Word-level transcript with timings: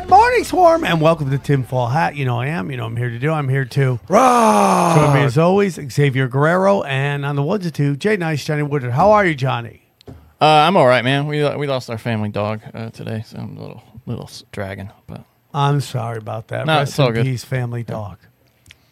Good 0.00 0.08
morning, 0.08 0.44
Swarm, 0.44 0.84
and 0.84 1.00
welcome 1.00 1.30
to 1.30 1.36
Tinfoil 1.38 1.86
Hat. 1.88 2.16
You 2.16 2.24
know 2.24 2.40
I 2.40 2.46
am. 2.46 2.70
You 2.70 2.78
know 2.78 2.86
I'm 2.86 2.96
here 2.96 3.10
to 3.10 3.18
do. 3.18 3.30
I'm 3.30 3.48
here 3.48 3.64
to. 3.66 4.00
Join 4.08 5.14
me 5.14 5.20
as 5.22 5.36
always, 5.38 5.74
Xavier 5.74 6.26
Guerrero, 6.26 6.82
and 6.82 7.24
on 7.26 7.36
the 7.36 7.42
ones 7.42 7.64
and 7.66 7.74
two, 7.74 7.96
Jay 7.96 8.16
Nice, 8.16 8.44
Johnny 8.44 8.62
Woodard. 8.62 8.92
How 8.92 9.12
are 9.12 9.24
you, 9.26 9.34
Johnny? 9.34 9.82
Uh, 10.08 10.12
I'm 10.40 10.76
all 10.76 10.86
right, 10.86 11.04
man. 11.04 11.26
We 11.26 11.46
we 11.56 11.66
lost 11.66 11.90
our 11.90 11.98
family 11.98 12.30
dog 12.30 12.62
uh, 12.72 12.90
today, 12.90 13.22
so 13.26 13.38
I'm 13.38 13.56
a 13.56 13.60
little 13.60 13.82
little 14.06 14.24
s- 14.24 14.42
dragging. 14.52 14.90
But 15.06 15.24
I'm 15.52 15.80
sorry 15.80 16.16
about 16.18 16.48
that. 16.48 16.66
No, 16.66 16.78
Rest 16.78 16.92
it's 16.92 16.98
all 16.98 17.08
in 17.08 17.14
good. 17.14 17.24
peace, 17.26 17.44
family 17.44 17.82
dog. 17.82 18.18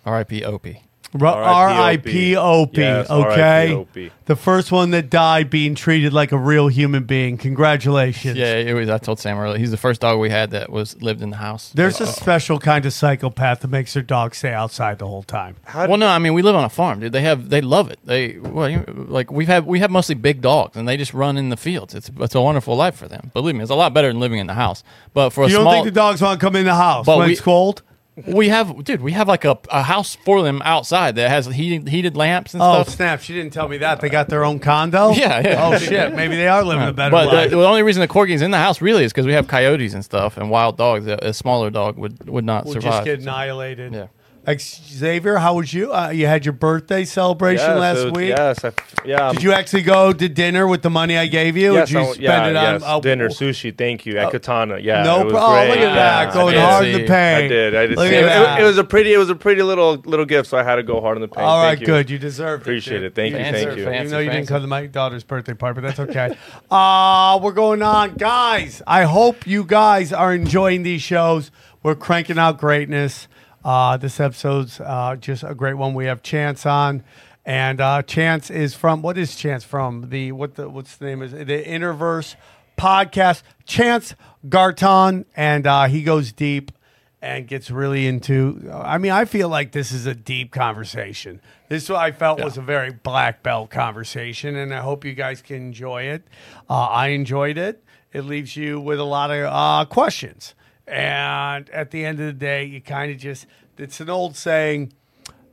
R.I.P. 0.04 0.44
Opie. 0.44 0.82
R.I.P.O.P. 1.14 2.80
Yes, 2.80 3.10
okay, 3.10 3.68
R.I.P.O.P.. 3.72 4.10
the 4.26 4.36
first 4.36 4.70
one 4.72 4.90
that 4.90 5.08
died 5.10 5.50
being 5.50 5.74
treated 5.74 6.12
like 6.12 6.32
a 6.32 6.36
real 6.38 6.68
human 6.68 7.04
being. 7.04 7.36
Congratulations. 7.38 8.36
Yeah, 8.36 8.54
it 8.56 8.74
was. 8.74 8.88
I 8.88 8.98
told 8.98 9.18
Sam 9.18 9.38
earlier. 9.38 9.58
He's 9.58 9.70
the 9.70 9.76
first 9.76 10.00
dog 10.00 10.18
we 10.18 10.30
had 10.30 10.50
that 10.50 10.70
was 10.70 11.00
lived 11.02 11.22
in 11.22 11.30
the 11.30 11.36
house. 11.36 11.70
There's 11.74 12.00
a 12.00 12.04
Uh, 12.04 12.06
special 12.08 12.58
kind 12.58 12.84
of 12.86 12.92
psychopath 12.92 13.60
that 13.60 13.68
makes 13.68 13.94
their 13.94 14.02
dog 14.02 14.34
stay 14.34 14.52
outside 14.52 14.98
the 14.98 15.06
whole 15.06 15.22
time. 15.22 15.56
well, 15.74 15.96
no, 15.96 16.08
I 16.08 16.18
mean 16.18 16.34
we 16.34 16.42
live 16.42 16.54
on 16.54 16.64
a 16.64 16.68
farm, 16.68 17.00
dude. 17.00 17.12
They 17.12 17.22
have 17.22 17.48
they 17.50 17.60
love 17.60 17.90
it. 17.90 17.98
They 18.04 18.38
well, 18.38 18.68
you- 18.68 18.84
like 19.08 19.30
we've 19.30 19.48
had 19.48 19.66
we 19.66 19.78
have 19.80 19.90
mostly 19.90 20.14
big 20.14 20.40
dogs, 20.40 20.76
and 20.76 20.86
they 20.88 20.96
just 20.96 21.14
run 21.14 21.36
in 21.36 21.48
the 21.48 21.56
fields. 21.56 21.94
It's 21.94 22.10
it's 22.20 22.34
a 22.34 22.40
wonderful 22.40 22.76
life 22.76 22.96
for 22.96 23.08
them. 23.08 23.30
Believe 23.34 23.54
me, 23.54 23.62
it's 23.62 23.70
a 23.70 23.74
lot 23.74 23.94
better 23.94 24.08
than 24.08 24.20
living 24.20 24.38
in 24.38 24.46
the 24.46 24.54
house. 24.54 24.82
But 25.14 25.30
for 25.30 25.44
a 25.44 25.48
You 25.48 25.54
don't 25.54 25.62
small, 25.64 25.72
think 25.74 25.84
the 25.86 25.90
dogs 25.90 26.20
want 26.22 26.38
to 26.40 26.44
come 26.46 26.56
in 26.56 26.64
the 26.64 26.74
house 26.74 27.06
But 27.06 27.18
when 27.18 27.26
we- 27.28 27.32
it's 27.32 27.40
cold? 27.40 27.82
We 28.26 28.48
have 28.48 28.84
dude, 28.84 29.00
we 29.00 29.12
have 29.12 29.28
like 29.28 29.44
a, 29.44 29.58
a 29.70 29.82
house 29.82 30.14
for 30.16 30.42
them 30.42 30.60
outside 30.64 31.16
that 31.16 31.30
has 31.30 31.46
heated 31.46 31.88
heated 31.88 32.16
lamps 32.16 32.54
and 32.54 32.62
Oh 32.62 32.82
stuff. 32.82 32.88
snap! 32.94 33.20
She 33.20 33.32
didn't 33.34 33.52
tell 33.52 33.68
me 33.68 33.78
that 33.78 34.00
they 34.00 34.08
got 34.08 34.28
their 34.28 34.44
own 34.44 34.58
condo. 34.58 35.12
Yeah, 35.14 35.40
yeah. 35.40 35.66
Oh 35.66 35.78
shit! 35.78 36.14
Maybe 36.14 36.36
they 36.36 36.48
are 36.48 36.62
living 36.64 36.88
a 36.88 36.92
better 36.92 37.10
But 37.10 37.28
life. 37.28 37.50
the, 37.50 37.56
the 37.56 37.64
only 37.66 37.82
reason 37.82 38.00
the 38.00 38.08
corgi's 38.08 38.42
in 38.42 38.50
the 38.50 38.58
house 38.58 38.80
really 38.80 39.04
is 39.04 39.12
because 39.12 39.26
we 39.26 39.32
have 39.32 39.46
coyotes 39.48 39.94
and 39.94 40.04
stuff 40.04 40.36
and 40.36 40.50
wild 40.50 40.76
dogs. 40.76 41.06
A, 41.06 41.18
a 41.22 41.32
smaller 41.34 41.70
dog 41.70 41.96
would 41.98 42.28
would 42.28 42.44
not 42.44 42.64
we'll 42.64 42.74
survive. 42.74 42.92
just 42.92 43.04
get 43.04 43.20
annihilated. 43.20 43.92
Yeah. 43.92 44.06
Ex- 44.48 44.80
Xavier, 44.88 45.36
how 45.36 45.54
was 45.56 45.74
you? 45.74 45.92
Uh, 45.92 46.08
you 46.08 46.26
had 46.26 46.46
your 46.46 46.54
birthday 46.54 47.04
celebration 47.04 47.66
Yes, 47.68 47.78
last 47.78 47.98
it 47.98 48.04
was- 48.04 48.12
week. 48.14 48.28
Yes, 48.30 48.64
I, 48.64 48.72
yeah. 49.04 49.30
Did 49.32 49.42
you 49.42 49.52
actually 49.52 49.82
go 49.82 50.10
to 50.12 50.28
dinner 50.28 50.66
with 50.66 50.80
the 50.80 50.88
money 50.88 51.18
I 51.18 51.26
gave 51.26 51.54
you? 51.54 51.74
Yes, 51.74 51.88
did 51.88 51.94
you 51.94 52.00
I- 52.00 52.04
spend 52.12 52.22
yeah, 52.22 52.46
it 52.48 52.56
on 52.56 52.80
yes, 52.80 53.00
dinner, 53.02 53.28
sushi. 53.28 53.76
Thank 53.76 54.06
you 54.06 54.16
at 54.16 54.32
Katana. 54.32 54.78
Yeah, 54.78 55.02
No 55.02 55.20
it 55.20 55.24
was 55.24 55.32
problem. 55.34 55.68
look 55.68 55.78
at 55.78 55.94
that, 55.94 56.28
Yeah, 56.28 56.32
going 56.32 56.56
I 56.56 56.60
hard 56.62 56.84
did 56.84 56.94
in 56.94 57.00
the 57.02 57.06
see. 57.06 57.12
paint. 57.12 57.44
I 57.44 57.48
did. 57.48 57.74
I 57.76 57.86
did. 57.88 57.96
Look 57.98 58.08
see 58.08 58.14
at 58.16 58.22
it. 58.22 58.26
that. 58.26 58.58
It, 58.58 58.62
it 58.62 58.66
was 58.66 58.78
a 58.78 58.84
pretty. 58.84 59.12
It 59.12 59.18
was 59.18 59.28
a 59.28 59.34
pretty 59.36 59.62
little 59.62 59.96
little 60.06 60.24
gift, 60.24 60.48
so 60.48 60.56
I 60.56 60.62
had 60.62 60.76
to 60.76 60.82
go 60.82 61.02
hard 61.02 61.18
in 61.18 61.20
the 61.20 61.28
paint. 61.28 61.46
All 61.46 61.62
right, 61.62 61.70
Thank 61.76 61.80
you. 61.80 61.86
good. 61.86 62.08
You 62.08 62.18
deserved 62.18 62.62
Appreciate 62.62 63.02
it. 63.02 63.08
it. 63.08 63.14
Thank 63.14 63.32
you, 63.32 63.38
Fancy, 63.40 63.64
thank 63.66 63.76
you. 63.78 63.84
fancy. 63.84 63.98
Even 64.00 64.10
though 64.12 64.18
you 64.20 64.30
didn't 64.30 64.48
come 64.48 64.62
to 64.62 64.66
my 64.66 64.86
daughter's 64.86 65.24
birthday 65.24 65.52
party, 65.52 65.82
but 65.82 65.86
that's 65.94 66.00
okay. 66.10 66.34
uh, 66.70 67.38
we're 67.42 67.52
going 67.52 67.82
on. 67.82 68.14
Guys, 68.14 68.80
I 68.86 69.02
hope 69.02 69.46
you 69.46 69.62
guys 69.64 70.10
are 70.10 70.32
enjoying 70.34 70.84
these 70.84 71.02
shows. 71.02 71.50
We're 71.82 71.94
cranking 71.96 72.38
out 72.38 72.56
greatness. 72.58 73.28
Uh, 73.68 73.98
this 73.98 74.18
episode's 74.18 74.80
uh, 74.80 75.14
just 75.20 75.44
a 75.44 75.54
great 75.54 75.74
one. 75.74 75.92
We 75.92 76.06
have 76.06 76.22
Chance 76.22 76.64
on. 76.64 77.04
And 77.44 77.82
uh, 77.82 78.00
Chance 78.00 78.48
is 78.48 78.74
from 78.74 79.02
what 79.02 79.18
is 79.18 79.36
Chance 79.36 79.62
from? 79.62 80.08
The 80.08 80.32
what 80.32 80.54
the 80.54 80.70
what's 80.70 80.96
the 80.96 81.04
name 81.04 81.20
is 81.20 81.34
it? 81.34 81.48
the 81.48 81.62
InnerVerse 81.62 82.36
podcast. 82.78 83.42
Chance 83.66 84.14
Garton, 84.48 85.26
and 85.36 85.66
uh, 85.66 85.84
he 85.84 86.02
goes 86.02 86.32
deep 86.32 86.72
and 87.20 87.46
gets 87.46 87.70
really 87.70 88.06
into. 88.06 88.70
I 88.72 88.96
mean, 88.96 89.12
I 89.12 89.26
feel 89.26 89.50
like 89.50 89.72
this 89.72 89.92
is 89.92 90.06
a 90.06 90.14
deep 90.14 90.50
conversation. 90.50 91.42
This 91.68 91.82
is 91.82 91.90
what 91.90 91.98
I 91.98 92.12
felt 92.12 92.42
was 92.42 92.56
a 92.56 92.62
very 92.62 92.90
black 92.90 93.42
belt 93.42 93.68
conversation, 93.68 94.56
and 94.56 94.72
I 94.72 94.80
hope 94.80 95.04
you 95.04 95.12
guys 95.12 95.42
can 95.42 95.56
enjoy 95.56 96.04
it. 96.04 96.22
Uh, 96.70 96.86
I 96.86 97.08
enjoyed 97.08 97.58
it. 97.58 97.84
It 98.14 98.22
leaves 98.22 98.56
you 98.56 98.80
with 98.80 98.98
a 98.98 99.04
lot 99.04 99.30
of 99.30 99.44
uh, 99.44 99.84
questions, 99.90 100.54
and 100.88 101.68
at 101.70 101.90
the 101.90 102.04
end 102.04 102.20
of 102.20 102.26
the 102.26 102.32
day, 102.32 102.64
you 102.64 102.80
kind 102.80 103.10
of 103.12 103.18
just. 103.18 103.46
It's 103.76 104.00
an 104.00 104.10
old 104.10 104.36
saying: 104.36 104.92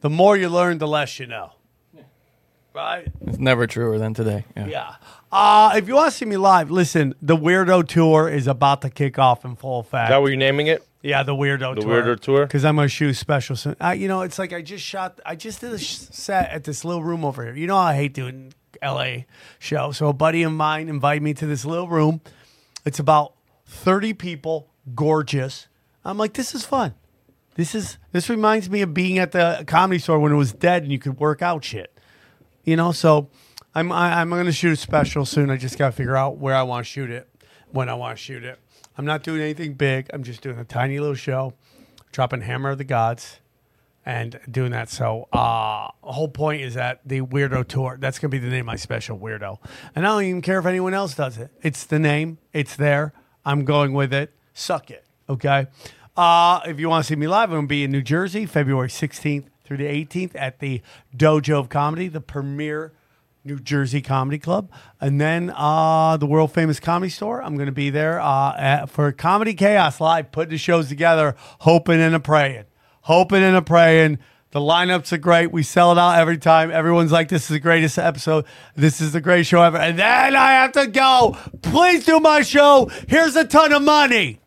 the 0.02 0.10
more 0.10 0.36
you 0.38 0.50
learn, 0.50 0.78
the 0.80 0.88
less 0.88 1.20
you 1.20 1.28
know. 1.28 1.52
Right? 2.74 3.08
It's 3.22 3.38
never 3.38 3.68
truer 3.68 3.98
than 3.98 4.14
today. 4.14 4.44
Yeah. 4.58 4.68
Yeah. 4.68 4.96
Uh, 5.32 5.74
if 5.76 5.88
you 5.88 5.96
want 5.96 6.12
to 6.12 6.18
see 6.18 6.26
me 6.26 6.36
live, 6.36 6.70
listen, 6.70 7.16
the 7.22 7.38
Weirdo 7.38 7.88
Tour 7.88 8.28
is 8.28 8.48
about 8.48 8.82
to 8.82 8.90
kick 8.90 9.18
off 9.18 9.46
in 9.46 9.56
full 9.56 9.80
effect. 9.80 10.10
Is 10.10 10.10
that 10.10 10.22
what 10.22 10.28
you're 10.28 10.38
naming 10.38 10.68
it? 10.68 10.86
Yeah, 11.02 11.22
the 11.22 11.36
weirdo 11.36 11.76
The 11.76 11.82
tour. 11.82 12.02
Weirdo 12.04 12.20
Tour? 12.20 12.46
Because 12.48 12.66
I'm 12.66 12.76
gonna 12.78 12.88
shoot 12.88 13.14
special 13.14 13.56
soon. 13.56 13.76
Uh, 13.80 13.92
you 13.92 14.08
know, 14.08 14.22
it's 14.24 14.40
like 14.40 14.52
I 14.54 14.64
just 14.64 14.84
shot. 14.84 15.22
I 15.24 15.36
just 15.36 15.62
did 15.62 15.72
a 15.72 15.78
sh- 15.78 15.98
set 15.98 16.50
at 16.50 16.64
this 16.64 16.84
little 16.84 17.04
room 17.04 17.24
over 17.24 17.44
here. 17.44 17.54
You 17.56 17.68
know, 17.68 17.76
how 17.76 17.84
I 17.84 17.96
hate 17.96 18.16
doing 18.16 18.54
L.A. 18.82 19.28
show. 19.60 19.92
So 19.92 20.08
a 20.08 20.14
buddy 20.14 20.42
of 20.42 20.52
mine 20.52 20.90
invited 20.90 21.22
me 21.22 21.36
to 21.36 21.46
this 21.46 21.64
little 21.64 21.88
room. 21.88 22.22
It's 22.86 22.98
about 22.98 23.34
30 23.68 24.14
people, 24.16 24.68
gorgeous. 24.94 25.68
I'm 26.04 26.18
like, 26.18 26.34
this 26.34 26.54
is 26.54 26.66
fun. 26.66 26.94
This 27.56 27.74
is 27.74 27.98
this 28.12 28.30
reminds 28.30 28.70
me 28.70 28.82
of 28.82 28.94
being 28.94 29.18
at 29.18 29.32
the 29.32 29.64
comedy 29.66 30.00
store 30.00 30.20
when 30.20 30.32
it 30.32 30.36
was 30.36 30.52
dead 30.52 30.84
and 30.84 30.92
you 30.92 31.00
could 31.00 31.18
work 31.18 31.42
out 31.42 31.64
shit. 31.64 31.98
You 32.64 32.76
know, 32.76 32.92
so 32.92 33.30
I'm 33.74 33.92
I, 33.92 34.20
I'm 34.22 34.30
to 34.30 34.52
shoot 34.52 34.74
a 34.74 34.76
special 34.76 35.26
soon. 35.26 35.50
I 35.50 35.58
just 35.58 35.78
got 35.78 35.88
to 35.88 35.92
figure 35.94 36.18
out 36.18 36.38
where 36.38 36.56
I 36.56 36.64
want 36.64 36.86
to 36.86 36.92
shoot 36.92 37.10
it, 37.10 37.30
when 37.72 37.90
I 37.90 37.94
want 37.94 38.18
to 38.18 38.24
shoot 38.24 38.44
it. 38.44 38.60
I'm 38.98 39.06
not 39.06 39.24
doing 39.24 39.42
anything 39.42 39.74
big. 39.74 40.10
I'm 40.14 40.24
just 40.24 40.42
doing 40.42 40.58
a 40.58 40.64
tiny 40.64 41.00
little 41.00 41.16
show, 41.16 41.54
dropping 42.12 42.42
Hammer 42.42 42.72
of 42.72 42.78
the 42.78 42.84
Gods, 42.84 43.40
and 44.06 44.40
doing 44.50 44.72
that. 44.72 44.90
So, 44.90 45.28
uh, 45.34 45.90
whole 46.02 46.30
point 46.30 46.62
is 46.62 46.76
that 46.76 47.02
the 47.06 47.22
Weirdo 47.22 47.68
Tour. 47.68 47.98
That's 48.00 48.20
to 48.20 48.30
be 48.30 48.38
the 48.38 48.50
name 48.50 48.62
of 48.62 48.66
my 48.68 48.76
special, 48.76 49.18
Weirdo. 49.18 49.58
And 49.96 50.06
I 50.06 50.10
don't 50.10 50.24
even 50.24 50.42
care 50.42 50.60
if 50.60 50.66
anyone 50.66 50.94
else 50.94 51.16
does 51.16 51.38
it. 51.38 51.52
It's 51.62 51.86
the 51.86 52.00
name. 52.00 52.38
It's 52.54 52.76
there. 52.76 53.14
I'm 53.46 53.66
going 53.66 53.94
with 53.94 54.14
it. 54.14 54.34
Suck 54.56 54.90
it. 54.90 55.06
Okay. 55.30 55.68
Uh, 56.18 56.62
if 56.66 56.80
you 56.80 56.88
want 56.90 57.04
to 57.04 57.08
see 57.08 57.16
me 57.16 57.28
live, 57.28 57.50
I'm 57.50 57.58
going 57.58 57.66
to 57.66 57.68
be 57.68 57.84
in 57.84 57.92
New 57.92 58.02
Jersey, 58.02 58.46
February 58.46 58.88
16th 58.88 59.46
through 59.66 59.78
the 59.78 59.86
18th 59.86 60.32
at 60.36 60.60
the 60.60 60.82
Dojo 61.16 61.60
of 61.60 61.70
Comedy, 61.70 62.08
the 62.08 62.22
premier 62.22 62.94
New 63.44 63.60
Jersey 63.60 64.02
Comedy 64.02 64.40
Club, 64.40 64.72
and 65.02 65.20
then 65.20 65.52
uh, 65.56 66.16
the 66.18 66.26
world 66.26 66.54
famous 66.54 66.80
Comedy 66.80 67.10
Store. 67.10 67.44
I'm 67.44 67.56
going 67.56 67.66
to 67.66 67.74
be 67.74 67.90
there 67.90 68.20
uh, 68.20 68.56
at, 68.58 68.86
for 68.90 69.12
Comedy 69.12 69.54
Chaos 69.54 70.00
Live, 70.00 70.32
putting 70.32 70.52
the 70.52 70.58
shows 70.58 70.88
together, 70.88 71.36
hoping 71.60 72.00
and 72.00 72.16
a 72.16 72.20
praying, 72.20 72.66
hoping 73.02 73.44
and 73.44 73.56
a 73.56 73.62
praying. 73.62 74.20
The 74.52 74.62
lineups 74.62 75.12
are 75.12 75.18
great. 75.18 75.52
We 75.52 75.64
sell 75.64 75.92
it 75.92 75.98
out 75.98 76.18
every 76.18 76.38
time. 76.38 76.72
Everyone's 76.72 77.12
like, 77.12 77.28
"This 77.28 77.44
is 77.44 77.50
the 77.50 77.60
greatest 77.60 78.00
episode. 78.00 78.46
This 78.74 79.02
is 79.02 79.12
the 79.12 79.20
greatest 79.20 79.50
show 79.50 79.62
ever." 79.62 79.78
And 79.78 80.00
then 80.00 80.34
I 80.34 80.54
have 80.54 80.72
to 80.74 80.88
go. 80.88 81.36
Please 81.62 82.06
do 82.06 82.22
my 82.22 82.42
show. 82.42 82.90
Here's 83.10 83.36
a 83.36 83.44
ton 83.44 83.74
of 83.74 83.82
money. 83.82 84.40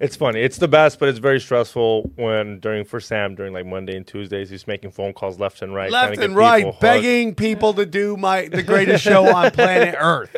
It's 0.00 0.16
funny. 0.16 0.40
It's 0.40 0.58
the 0.58 0.68
best, 0.68 0.98
but 0.98 1.08
it's 1.08 1.18
very 1.18 1.40
stressful 1.40 2.10
when 2.16 2.58
during 2.58 2.84
for 2.84 3.00
Sam 3.00 3.34
during 3.34 3.52
like 3.52 3.66
Monday 3.66 3.96
and 3.96 4.06
Tuesdays 4.06 4.50
he's 4.50 4.66
making 4.66 4.90
phone 4.90 5.12
calls 5.12 5.38
left 5.38 5.62
and 5.62 5.74
right, 5.74 5.90
left 5.90 6.18
and 6.18 6.34
right, 6.34 6.64
people 6.64 6.78
begging 6.80 7.34
people 7.34 7.74
to 7.74 7.86
do 7.86 8.16
my 8.16 8.48
the 8.48 8.62
greatest 8.62 9.04
show 9.04 9.26
on 9.34 9.50
planet 9.52 9.94
Earth. 9.98 10.34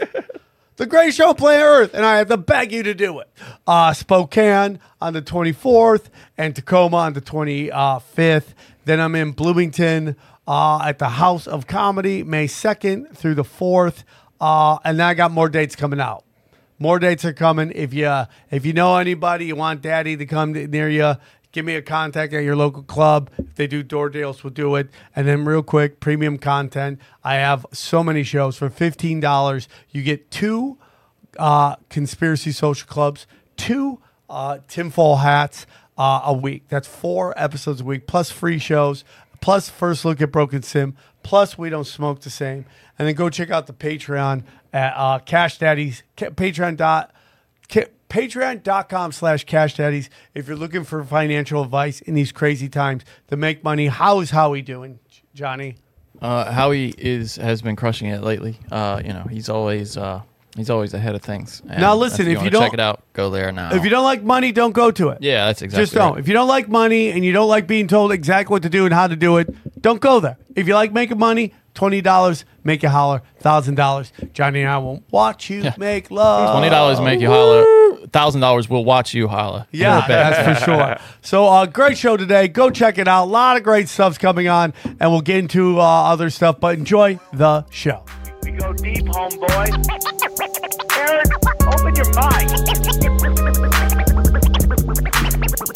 The 0.77 0.85
greatest 0.85 1.17
show 1.17 1.31
on 1.31 1.37
planet 1.37 1.65
Earth, 1.65 1.95
and 1.95 2.05
I 2.05 2.19
have 2.19 2.29
to 2.29 2.37
beg 2.37 2.71
you 2.71 2.83
to 2.83 2.93
do 2.93 3.19
it. 3.21 3.31
Uh, 3.67 3.95
Spokane 3.95 4.79
on 5.01 5.15
the 5.15 5.23
24th 5.23 6.11
and 6.37 6.55
Tacoma 6.55 6.99
on 6.99 7.15
the 7.15 7.23
25th. 7.23 8.53
Then 8.85 9.01
I'm 9.01 9.15
in 9.15 9.33
Bloomington 9.33 10.17
uh, 10.47 10.81
at 10.85 10.99
the 10.99 11.09
House 11.09 11.47
of 11.47 11.67
Comedy 11.67 12.23
May 12.23 12.47
2nd 12.47 13.17
through 13.17 13.37
the 13.37 13.43
4th. 13.43 14.05
Uh, 14.39 14.77
and 14.85 14.99
then 14.99 15.07
I 15.07 15.15
got 15.15 15.31
more 15.31 15.49
dates 15.49 15.75
coming 15.75 15.99
out. 15.99 16.26
More 16.79 16.99
dates 16.99 17.25
are 17.25 17.33
coming. 17.33 17.73
If 17.75 17.95
you 17.95 18.25
if 18.51 18.67
you 18.67 18.73
know 18.73 18.97
anybody, 18.97 19.47
you 19.47 19.57
want 19.57 19.81
Daddy 19.83 20.17
to 20.17 20.27
come 20.27 20.53
to, 20.55 20.67
near 20.67 20.89
you, 20.89 21.15
give 21.53 21.65
me 21.65 21.75
a 21.75 21.83
contact 21.83 22.35
at 22.35 22.45
your 22.45 22.57
local 22.57 22.83
club. 22.83 23.31
If 23.39 23.55
they 23.55 23.67
do 23.67 23.83
door 23.83 24.11
deals, 24.11 24.45
we'll 24.45 24.53
do 24.53 24.77
it. 24.77 24.91
And 25.15 25.27
then 25.27 25.47
real 25.47 25.63
quick, 25.63 26.01
premium 26.01 26.37
content. 26.37 27.01
I 27.25 27.37
have 27.37 27.65
so 27.73 28.05
many 28.05 28.23
shows 28.23 28.59
for 28.59 28.69
fifteen 28.69 29.21
dollars. 29.21 29.69
You 29.91 30.03
get 30.03 30.31
two 30.31 30.77
uh, 31.39 31.77
conspiracy 31.89 32.53
social 32.53 32.87
clubs, 32.87 33.27
two 33.57 34.01
uh, 34.29 34.59
tinfoil 34.69 35.17
hats 35.17 35.67
uh, 35.97 36.21
a 36.25 36.35
week. 36.35 36.65
That's 36.69 36.89
four 36.89 37.33
episodes 37.39 37.81
a 37.81 37.85
week, 37.85 38.07
plus 38.07 38.31
free 38.31 38.59
shows, 38.59 39.03
plus 39.41 39.71
first 39.71 40.05
look 40.05 40.21
at 40.21 40.31
Broken 40.31 40.63
Sim, 40.63 40.95
plus 41.23 41.57
we 41.57 41.71
don't 41.71 41.87
smoke 41.87 42.21
the 42.21 42.31
same. 42.31 42.67
And 42.99 43.07
then 43.07 43.15
go 43.15 43.29
check 43.31 43.51
out 43.51 43.67
the 43.67 43.73
Patreon 43.73 44.45
at 44.73 44.93
uh, 44.97 45.19
Cash 45.21 45.59
Daddies, 45.59 46.03
Patreon 46.17 46.77
dot 46.77 47.13
patreon.com 48.09 49.11
slash 49.13 49.45
cash 49.45 49.75
daddies 49.75 50.09
if 50.33 50.47
you're 50.47 50.57
looking 50.57 50.85
for 50.85 51.03
financial 51.03 51.63
advice 51.63 52.01
in 52.01 52.15
these 52.15 52.31
crazy 52.31 52.69
times 52.69 53.03
to 53.27 53.37
make 53.37 53.65
money 53.65 53.89
how 53.89 54.21
is 54.21 54.31
howie 54.31 54.63
doing 54.63 54.99
johnny 55.35 55.77
Uh, 56.23 56.51
Howie 56.53 56.95
is 56.97 57.35
has 57.37 57.61
been 57.63 57.77
crushing 57.77 58.09
it 58.09 58.23
lately. 58.23 58.59
Uh, 58.71 59.03
you 59.05 59.13
know, 59.13 59.25
he's 59.29 59.51
always 59.51 59.99
uh, 59.99 60.23
he's 60.57 60.71
always 60.71 60.95
ahead 60.95 61.15
of 61.15 61.21
things. 61.21 61.61
And 61.69 61.79
Now 61.81 61.95
listen, 61.95 62.27
if 62.27 62.31
you 62.33 62.37
wanna 62.39 62.51
don't- 62.51 62.63
check 62.63 62.73
it 62.73 62.81
out, 62.81 63.03
go 63.13 63.29
there 63.29 63.53
now. 63.53 63.75
if 63.75 63.85
you 63.85 63.91
don't 63.91 64.05
like 64.05 64.23
money 64.23 64.51
don't 64.53 64.73
go 64.73 64.91
to 64.93 65.09
it 65.11 65.19
yeah, 65.21 65.47
that's 65.47 65.61
exactly. 65.61 65.83
just 65.83 65.93
don't 65.95 66.13
right. 66.13 66.21
if 66.21 66.27
you 66.29 66.33
don't 66.33 66.49
like 66.49 66.69
money 66.71 67.11
and 67.11 67.23
you 67.25 67.33
don't 67.33 67.49
like 67.49 67.67
being 67.67 67.87
told 67.89 68.13
exactly 68.13 68.51
what 68.55 68.63
to 68.63 68.71
do 68.71 68.85
and 68.87 68.95
how 68.95 69.07
to 69.09 69.17
do 69.17 69.37
it 69.37 69.49
don't 69.83 70.01
go 70.01 70.21
there 70.21 70.39
if 70.55 70.67
you 70.69 70.75
like 70.75 70.93
making 70.93 71.19
money 71.19 71.53
$20 71.77 72.45
make 72.65 72.83
you 72.83 72.89
holler 72.89 73.23
$1000 73.43 74.33
johnny 74.33 74.61
and 74.63 74.71
i 74.71 74.79
will 74.79 75.03
watch 75.11 75.49
you 75.51 75.63
Yeah. 75.63 75.75
make 75.79 76.11
love 76.11 76.53
Twenty 76.57 76.71
dollars 76.71 77.01
make 77.01 77.21
you 77.21 77.29
holler. 77.29 77.65
Thousand 78.13 78.41
dollars 78.41 78.69
will 78.71 78.85
watch 78.85 79.15
you 79.15 79.27
holler. 79.29 79.67
Yeah, 79.73 80.05
that's 80.07 80.61
for 80.61 80.65
sure. 80.65 80.97
So, 81.23 81.47
uh, 81.47 81.67
great 81.67 81.99
show 81.99 82.17
today. 82.17 82.47
Go 82.47 82.71
check 82.71 82.99
it 82.99 83.09
out. 83.09 83.25
A 83.25 83.27
lot 83.27 83.57
of 83.57 83.63
great 83.65 83.89
stuff's 83.89 84.17
coming 84.17 84.47
on, 84.49 84.75
and 85.01 85.11
we'll 85.11 85.23
get 85.23 85.39
into 85.39 85.81
uh, 85.81 85.83
other 86.13 86.31
stuff. 86.31 86.61
But 86.61 86.79
enjoy 86.79 87.19
the 87.33 87.65
show. 87.71 88.05
We 88.43 88.53
go 88.53 88.73
deep, 88.75 89.07
homeboy. 89.07 89.69
Aaron, 90.97 91.27
open 91.67 91.97
your 91.97 92.13
mind. 92.15 93.57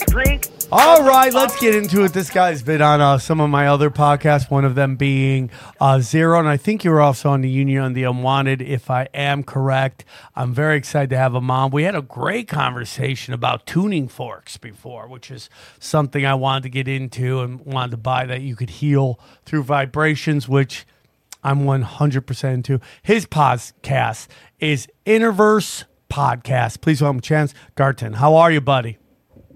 Drink. 0.08 0.46
All 0.72 1.02
right, 1.02 1.34
let's 1.34 1.58
get 1.58 1.74
into 1.74 2.04
it. 2.04 2.12
This 2.12 2.30
guy's 2.30 2.62
been 2.62 2.80
on 2.80 3.00
uh, 3.00 3.18
some 3.18 3.40
of 3.40 3.50
my 3.50 3.66
other 3.66 3.90
podcasts, 3.90 4.48
one 4.48 4.64
of 4.64 4.76
them 4.76 4.94
being 4.94 5.50
uh, 5.80 5.98
Zero, 5.98 6.38
and 6.38 6.46
I 6.46 6.56
think 6.56 6.84
you 6.84 6.92
were 6.92 7.00
also 7.00 7.30
on 7.30 7.40
the 7.40 7.50
Union 7.50 7.82
on 7.82 7.92
the 7.92 8.04
Unwanted, 8.04 8.62
if 8.62 8.88
I 8.88 9.08
am 9.12 9.42
correct. 9.42 10.04
I'm 10.36 10.54
very 10.54 10.76
excited 10.76 11.10
to 11.10 11.16
have 11.16 11.34
him 11.34 11.50
on. 11.50 11.72
We 11.72 11.82
had 11.82 11.96
a 11.96 12.02
great 12.02 12.46
conversation 12.46 13.34
about 13.34 13.66
tuning 13.66 14.06
forks 14.06 14.58
before, 14.58 15.08
which 15.08 15.28
is 15.28 15.50
something 15.80 16.24
I 16.24 16.34
wanted 16.34 16.62
to 16.62 16.68
get 16.68 16.86
into 16.86 17.40
and 17.40 17.58
wanted 17.66 17.90
to 17.90 17.96
buy 17.96 18.24
that 18.26 18.42
you 18.42 18.54
could 18.54 18.70
heal 18.70 19.18
through 19.44 19.64
vibrations, 19.64 20.48
which 20.48 20.86
I'm 21.42 21.62
100% 21.62 22.54
into. 22.54 22.78
His 23.02 23.26
podcast 23.26 24.28
is 24.60 24.86
InnerVerse 25.04 25.82
Podcast. 26.08 26.80
Please 26.80 27.02
welcome 27.02 27.20
Chance 27.20 27.54
Garton. 27.74 28.12
How 28.12 28.36
are 28.36 28.52
you, 28.52 28.60
buddy? 28.60 28.99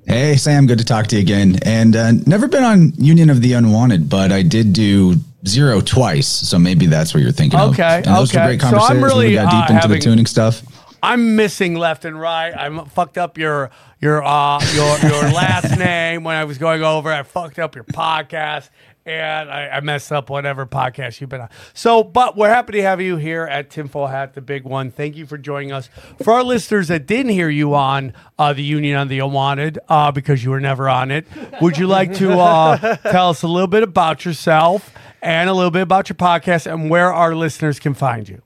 Hey, 0.07 0.37
Sam, 0.37 0.67
good 0.67 0.79
to 0.79 0.85
talk 0.85 1.07
to 1.09 1.17
you 1.17 1.23
again. 1.23 1.59
And 1.63 1.97
uh, 1.97 2.13
never 2.27 2.47
been 2.47 2.63
on 2.63 2.93
Union 2.99 3.31
of 3.31 3.41
the 3.41 3.55
Unwanted, 3.55 4.09
but 4.09 4.33
I 4.33 4.43
did 4.43 4.73
do 4.73 5.17
zero 5.47 5.81
twice. 5.81 6.27
So 6.29 6.59
maybe 6.59 6.87
that's 6.87 7.15
what 7.15 7.23
you're 7.23 7.33
thinking 7.33 7.59
of. 7.59 7.73
Okay, 7.73 7.97
And 8.05 8.15
those 8.17 8.33
were 8.33 8.41
okay. 8.41 8.57
great 8.57 8.61
So 8.71 8.77
I'm 8.79 9.03
really, 9.03 9.29
we 9.29 9.35
got 9.35 9.53
uh, 9.53 9.61
into 9.63 9.73
having- 9.75 9.91
the 9.99 10.05
tuning 10.05 10.27
stuff. 10.27 10.63
I'm 11.03 11.37
missing 11.37 11.75
left 11.75 12.07
and 12.07 12.19
right. 12.19 12.51
I'm 12.57 12.87
fucked 12.87 13.19
up 13.19 13.37
your 13.37 13.71
your 14.01 14.25
uh 14.25 14.59
your 14.73 14.99
your 15.01 15.23
last 15.33 15.77
name 15.79 16.25
when 16.25 16.35
I 16.35 16.45
was 16.45 16.57
going 16.57 16.83
over. 16.83 17.13
I 17.13 17.23
fucked 17.25 17.59
up 17.59 17.75
your 17.75 17.85
podcast 17.85 18.71
and 19.07 19.51
I, 19.51 19.69
I 19.69 19.81
messed 19.81 20.13
up 20.13 20.31
whatever 20.31 20.67
podcast 20.67 21.21
you've 21.21 21.31
been 21.31 21.43
on. 21.43 21.49
So, 21.75 22.03
but 22.03 22.37
we're 22.37 22.49
happy 22.49 22.73
to 22.75 22.83
have 22.83 23.01
you 23.01 23.17
here 23.17 23.45
at 23.45 23.71
Tinfoil 23.71 24.07
Hat, 24.07 24.35
the 24.35 24.41
big 24.41 24.65
one. 24.65 24.91
Thank 24.91 25.17
you 25.17 25.27
for 25.27 25.37
joining 25.37 25.73
us. 25.73 25.89
For 26.23 26.33
our 26.33 26.43
listeners 26.43 26.89
that 26.89 27.07
didn't 27.07 27.33
hear 27.33 27.49
you 27.49 27.75
on 27.75 28.15
uh, 28.39 28.53
the 28.53 28.63
Union 28.63 28.97
on 28.97 29.09
the 29.09 29.19
Unwanted 29.19 29.79
uh, 29.89 30.11
because 30.11 30.43
you 30.43 30.51
were 30.51 30.61
never 30.61 30.89
on 30.89 31.11
it, 31.11 31.27
would 31.61 31.77
you 31.77 31.87
like 31.87 32.15
to 32.15 32.39
uh, 32.39 32.97
tell 33.11 33.31
us 33.31 33.43
a 33.43 33.49
little 33.49 33.69
bit 33.69 33.83
about 33.83 34.25
yourself 34.25 34.93
and 35.21 35.51
a 35.51 35.53
little 35.53 35.71
bit 35.71 35.83
about 35.83 36.09
your 36.09 36.17
podcast 36.17 36.73
and 36.73 36.89
where 36.89 37.13
our 37.13 37.35
listeners 37.35 37.79
can 37.79 37.95
find 37.95 38.29
you? 38.29 38.41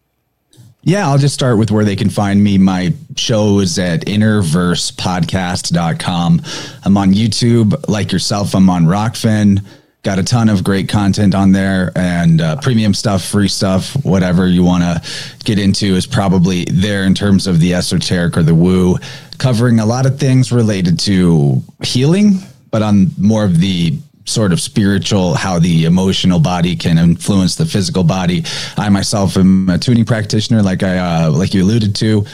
Yeah, 0.82 1.08
I'll 1.08 1.18
just 1.18 1.34
start 1.34 1.58
with 1.58 1.70
where 1.70 1.84
they 1.84 1.96
can 1.96 2.08
find 2.08 2.42
me. 2.42 2.56
My 2.56 2.94
show 3.16 3.58
is 3.58 3.78
at 3.78 4.06
innerversepodcast.com. 4.06 6.42
I'm 6.84 6.96
on 6.96 7.12
YouTube, 7.12 7.88
like 7.88 8.10
yourself. 8.10 8.54
I'm 8.54 8.70
on 8.70 8.84
Rokfin. 8.84 9.62
Got 10.04 10.18
a 10.18 10.22
ton 10.22 10.48
of 10.48 10.62
great 10.62 10.88
content 10.88 11.34
on 11.34 11.52
there 11.52 11.90
and 11.96 12.40
uh, 12.40 12.56
premium 12.60 12.94
stuff, 12.94 13.24
free 13.24 13.48
stuff, 13.48 13.92
whatever 14.04 14.46
you 14.46 14.62
want 14.62 14.84
to 14.84 15.02
get 15.44 15.58
into 15.58 15.96
is 15.96 16.06
probably 16.06 16.64
there 16.66 17.02
in 17.02 17.14
terms 17.14 17.46
of 17.46 17.58
the 17.58 17.74
esoteric 17.74 18.36
or 18.36 18.44
the 18.44 18.54
woo, 18.54 18.96
covering 19.38 19.80
a 19.80 19.86
lot 19.86 20.06
of 20.06 20.18
things 20.18 20.52
related 20.52 21.00
to 21.00 21.62
healing, 21.82 22.38
but 22.70 22.80
on 22.80 23.10
more 23.18 23.44
of 23.44 23.58
the 23.58 23.98
sort 24.28 24.52
of 24.52 24.60
spiritual, 24.60 25.34
how 25.34 25.58
the 25.58 25.84
emotional 25.84 26.38
body 26.38 26.76
can 26.76 26.98
influence 26.98 27.56
the 27.56 27.66
physical 27.66 28.04
body. 28.04 28.44
I 28.76 28.88
myself 28.90 29.36
am 29.36 29.68
a 29.68 29.78
tuning 29.78 30.04
practitioner, 30.04 30.62
like 30.62 30.82
I 30.82 30.98
uh, 30.98 31.30
like 31.30 31.54
you 31.54 31.64
alluded 31.64 31.94
to. 31.96 32.24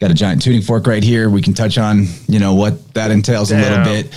Got 0.00 0.10
a 0.10 0.14
giant 0.14 0.42
tuning 0.42 0.62
fork 0.62 0.86
right 0.86 1.02
here. 1.02 1.30
We 1.30 1.40
can 1.40 1.54
touch 1.54 1.78
on 1.78 2.06
you 2.26 2.38
know 2.38 2.54
what 2.54 2.94
that 2.94 3.10
entails 3.10 3.52
a 3.52 3.56
little 3.56 3.84
bit. 3.84 4.12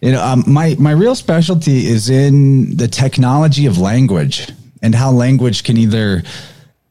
You 0.00 0.12
know, 0.12 0.22
um, 0.22 0.44
my 0.46 0.76
my 0.78 0.92
real 0.92 1.14
specialty 1.14 1.86
is 1.86 2.08
in 2.08 2.76
the 2.76 2.86
technology 2.86 3.66
of 3.66 3.78
language 3.78 4.48
and 4.80 4.94
how 4.94 5.10
language 5.10 5.64
can 5.64 5.76
either 5.76 6.22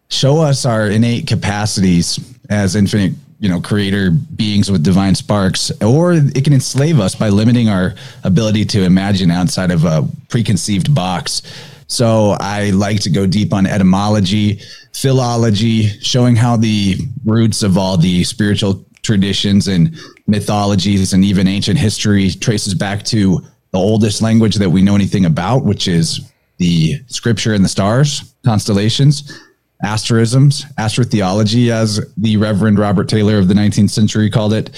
show 0.09 0.39
us 0.39 0.65
our 0.65 0.87
innate 0.87 1.27
capacities 1.27 2.19
as 2.49 2.75
infinite 2.75 3.13
you 3.39 3.49
know 3.49 3.61
creator 3.61 4.11
beings 4.11 4.71
with 4.71 4.83
divine 4.83 5.13
sparks 5.15 5.71
or 5.81 6.13
it 6.13 6.43
can 6.43 6.53
enslave 6.53 6.99
us 6.99 7.13
by 7.13 7.29
limiting 7.29 7.69
our 7.69 7.93
ability 8.23 8.65
to 8.65 8.83
imagine 8.83 9.31
outside 9.31 9.71
of 9.71 9.85
a 9.85 10.07
preconceived 10.29 10.93
box. 10.93 11.41
So 11.89 12.35
i 12.41 12.71
like 12.71 12.99
to 13.01 13.09
go 13.09 13.25
deep 13.25 13.53
on 13.53 13.65
etymology 13.65 14.59
philology 14.93 15.87
showing 16.01 16.35
how 16.35 16.57
the 16.57 16.97
roots 17.23 17.63
of 17.63 17.77
all 17.77 17.95
the 17.95 18.25
spiritual 18.25 18.83
traditions 19.01 19.69
and 19.69 19.95
mythologies 20.27 21.13
and 21.13 21.23
even 21.23 21.47
ancient 21.47 21.79
history 21.79 22.29
traces 22.29 22.73
back 22.73 23.03
to 23.03 23.39
the 23.71 23.77
oldest 23.77 24.21
language 24.21 24.55
that 24.55 24.69
we 24.69 24.81
know 24.81 24.95
anything 24.95 25.25
about 25.25 25.63
which 25.63 25.87
is 25.87 26.31
the 26.57 26.95
scripture 27.07 27.53
and 27.53 27.63
the 27.63 27.69
stars 27.69 28.33
constellations 28.43 29.39
asterisms, 29.83 30.65
astrotheology, 30.77 31.69
as 31.69 32.05
the 32.17 32.37
Reverend 32.37 32.79
Robert 32.79 33.07
Taylor 33.07 33.37
of 33.37 33.47
the 33.47 33.53
19th 33.53 33.89
century 33.89 34.29
called 34.29 34.53
it. 34.53 34.69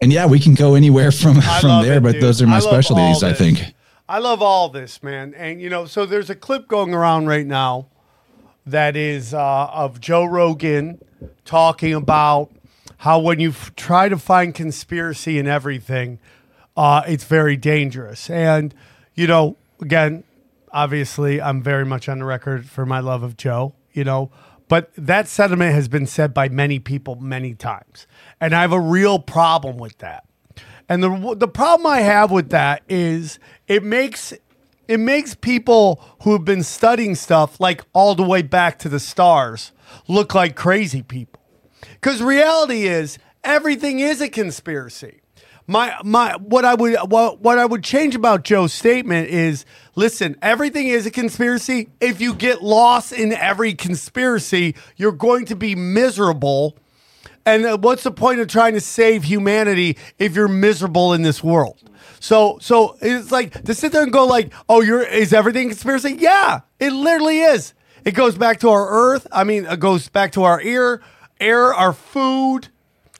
And 0.00 0.12
yeah, 0.12 0.26
we 0.26 0.38
can 0.38 0.54
go 0.54 0.74
anywhere 0.74 1.10
from 1.12 1.38
I 1.38 1.60
from 1.60 1.82
there, 1.82 1.98
it, 1.98 2.02
but 2.02 2.12
dude. 2.12 2.22
those 2.22 2.42
are 2.42 2.46
my 2.46 2.58
love 2.58 2.64
specialties, 2.64 3.22
I 3.22 3.32
think. 3.32 3.74
I 4.08 4.18
love 4.18 4.40
all 4.40 4.68
this, 4.68 5.02
man. 5.02 5.34
And 5.34 5.60
you 5.60 5.68
know, 5.68 5.86
so 5.86 6.06
there's 6.06 6.30
a 6.30 6.34
clip 6.34 6.68
going 6.68 6.94
around 6.94 7.26
right 7.26 7.46
now 7.46 7.88
that 8.66 8.96
is 8.96 9.34
uh, 9.34 9.66
of 9.66 10.00
Joe 10.00 10.24
Rogan 10.24 11.00
talking 11.44 11.94
about 11.94 12.52
how 12.98 13.18
when 13.18 13.40
you 13.40 13.50
f- 13.50 13.74
try 13.76 14.08
to 14.08 14.18
find 14.18 14.54
conspiracy 14.54 15.38
in 15.38 15.46
everything, 15.46 16.18
uh, 16.76 17.02
it's 17.06 17.24
very 17.24 17.56
dangerous. 17.56 18.30
And 18.30 18.74
you 19.14 19.26
know, 19.26 19.56
again, 19.80 20.24
obviously, 20.72 21.40
I'm 21.40 21.62
very 21.62 21.84
much 21.84 22.08
on 22.08 22.18
the 22.18 22.24
record 22.24 22.68
for 22.68 22.86
my 22.86 23.00
love 23.00 23.22
of 23.22 23.36
Joe. 23.36 23.74
You 23.92 24.04
know, 24.04 24.30
but 24.68 24.90
that 24.96 25.28
sentiment 25.28 25.74
has 25.74 25.88
been 25.88 26.06
said 26.06 26.34
by 26.34 26.48
many 26.48 26.78
people 26.78 27.16
many 27.16 27.54
times, 27.54 28.06
and 28.40 28.54
I 28.54 28.60
have 28.62 28.72
a 28.72 28.80
real 28.80 29.18
problem 29.18 29.78
with 29.78 29.98
that. 29.98 30.24
And 30.88 31.02
the 31.02 31.34
the 31.36 31.48
problem 31.48 31.86
I 31.86 32.00
have 32.00 32.30
with 32.30 32.50
that 32.50 32.82
is 32.88 33.38
it 33.66 33.82
makes 33.82 34.32
it 34.88 35.00
makes 35.00 35.34
people 35.34 36.00
who 36.22 36.32
have 36.32 36.44
been 36.44 36.62
studying 36.62 37.14
stuff 37.14 37.58
like 37.60 37.82
all 37.92 38.14
the 38.14 38.22
way 38.22 38.42
back 38.42 38.78
to 38.80 38.88
the 38.88 39.00
stars 39.00 39.72
look 40.08 40.34
like 40.34 40.54
crazy 40.54 41.02
people. 41.02 41.35
Cuz 42.06 42.22
reality 42.22 42.86
is 42.86 43.18
everything 43.42 43.98
is 43.98 44.20
a 44.20 44.28
conspiracy. 44.28 45.22
My 45.66 45.96
my 46.04 46.36
what 46.36 46.64
I 46.64 46.74
would 46.74 46.96
what, 47.10 47.40
what 47.40 47.58
I 47.58 47.66
would 47.66 47.82
change 47.82 48.14
about 48.14 48.44
Joe's 48.44 48.72
statement 48.72 49.28
is 49.28 49.64
listen, 49.96 50.36
everything 50.40 50.86
is 50.86 51.04
a 51.06 51.10
conspiracy. 51.10 51.88
If 52.00 52.20
you 52.20 52.34
get 52.34 52.62
lost 52.62 53.12
in 53.12 53.32
every 53.32 53.74
conspiracy, 53.74 54.76
you're 54.96 55.10
going 55.10 55.46
to 55.46 55.56
be 55.56 55.74
miserable 55.74 56.76
and 57.44 57.66
uh, 57.66 57.76
what's 57.78 58.04
the 58.04 58.12
point 58.12 58.38
of 58.38 58.46
trying 58.46 58.74
to 58.74 58.80
save 58.80 59.24
humanity 59.24 59.98
if 60.16 60.36
you're 60.36 60.46
miserable 60.46 61.12
in 61.12 61.22
this 61.22 61.42
world? 61.42 61.82
So, 62.20 62.58
so 62.60 62.96
it's 63.00 63.32
like 63.32 63.64
to 63.64 63.74
sit 63.74 63.90
there 63.90 64.04
and 64.04 64.12
go 64.12 64.26
like, 64.26 64.52
"Oh, 64.68 64.80
you're 64.80 65.02
is 65.02 65.32
everything 65.32 65.70
conspiracy?" 65.70 66.16
Yeah, 66.20 66.60
it 66.78 66.92
literally 66.92 67.40
is. 67.40 67.74
It 68.04 68.12
goes 68.12 68.38
back 68.38 68.60
to 68.60 68.68
our 68.68 68.88
Earth. 68.88 69.26
I 69.32 69.42
mean, 69.42 69.66
it 69.66 69.80
goes 69.80 70.08
back 70.08 70.30
to 70.32 70.44
our 70.44 70.60
ear, 70.62 71.02
air, 71.40 71.72
our 71.74 71.92
food, 71.92 72.68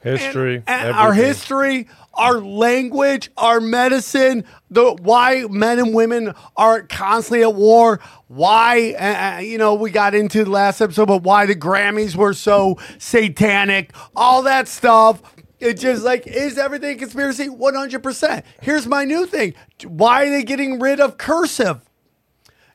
History. 0.03 0.63
And 0.67 0.95
our 0.95 1.13
history, 1.13 1.87
our 2.13 2.39
language, 2.39 3.31
our 3.35 3.59
medicine, 3.59 4.45
the 4.69 4.93
why 4.93 5.45
men 5.49 5.79
and 5.79 5.93
women 5.93 6.33
are 6.55 6.83
constantly 6.83 7.41
at 7.43 7.55
war. 7.55 7.99
Why 8.27 8.93
uh, 8.93 9.37
uh, 9.37 9.39
you 9.39 9.57
know 9.57 9.73
we 9.73 9.89
got 9.89 10.13
into 10.13 10.43
the 10.43 10.49
last 10.51 10.81
episode, 10.81 11.07
but 11.07 11.23
why 11.23 11.47
the 11.47 11.55
Grammys 11.55 12.15
were 12.15 12.33
so 12.33 12.77
satanic, 12.99 13.93
all 14.15 14.43
that 14.43 14.67
stuff. 14.67 15.21
It 15.59 15.79
just 15.79 16.03
like 16.03 16.27
is 16.27 16.59
everything 16.59 16.95
a 16.95 16.99
conspiracy? 16.99 17.49
One 17.49 17.73
hundred 17.73 18.03
percent. 18.03 18.45
Here's 18.61 18.85
my 18.85 19.03
new 19.03 19.25
thing: 19.25 19.55
Why 19.83 20.27
are 20.27 20.29
they 20.29 20.43
getting 20.43 20.79
rid 20.79 20.99
of 20.99 21.17
cursive? 21.17 21.81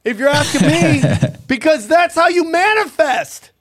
If 0.05 0.19
you're 0.19 0.29
asking 0.29 0.67
me, 0.67 1.03
because 1.47 1.87
that's 1.87 2.17
how 2.17 2.27
you 2.27 2.51
manifest. 2.51 3.52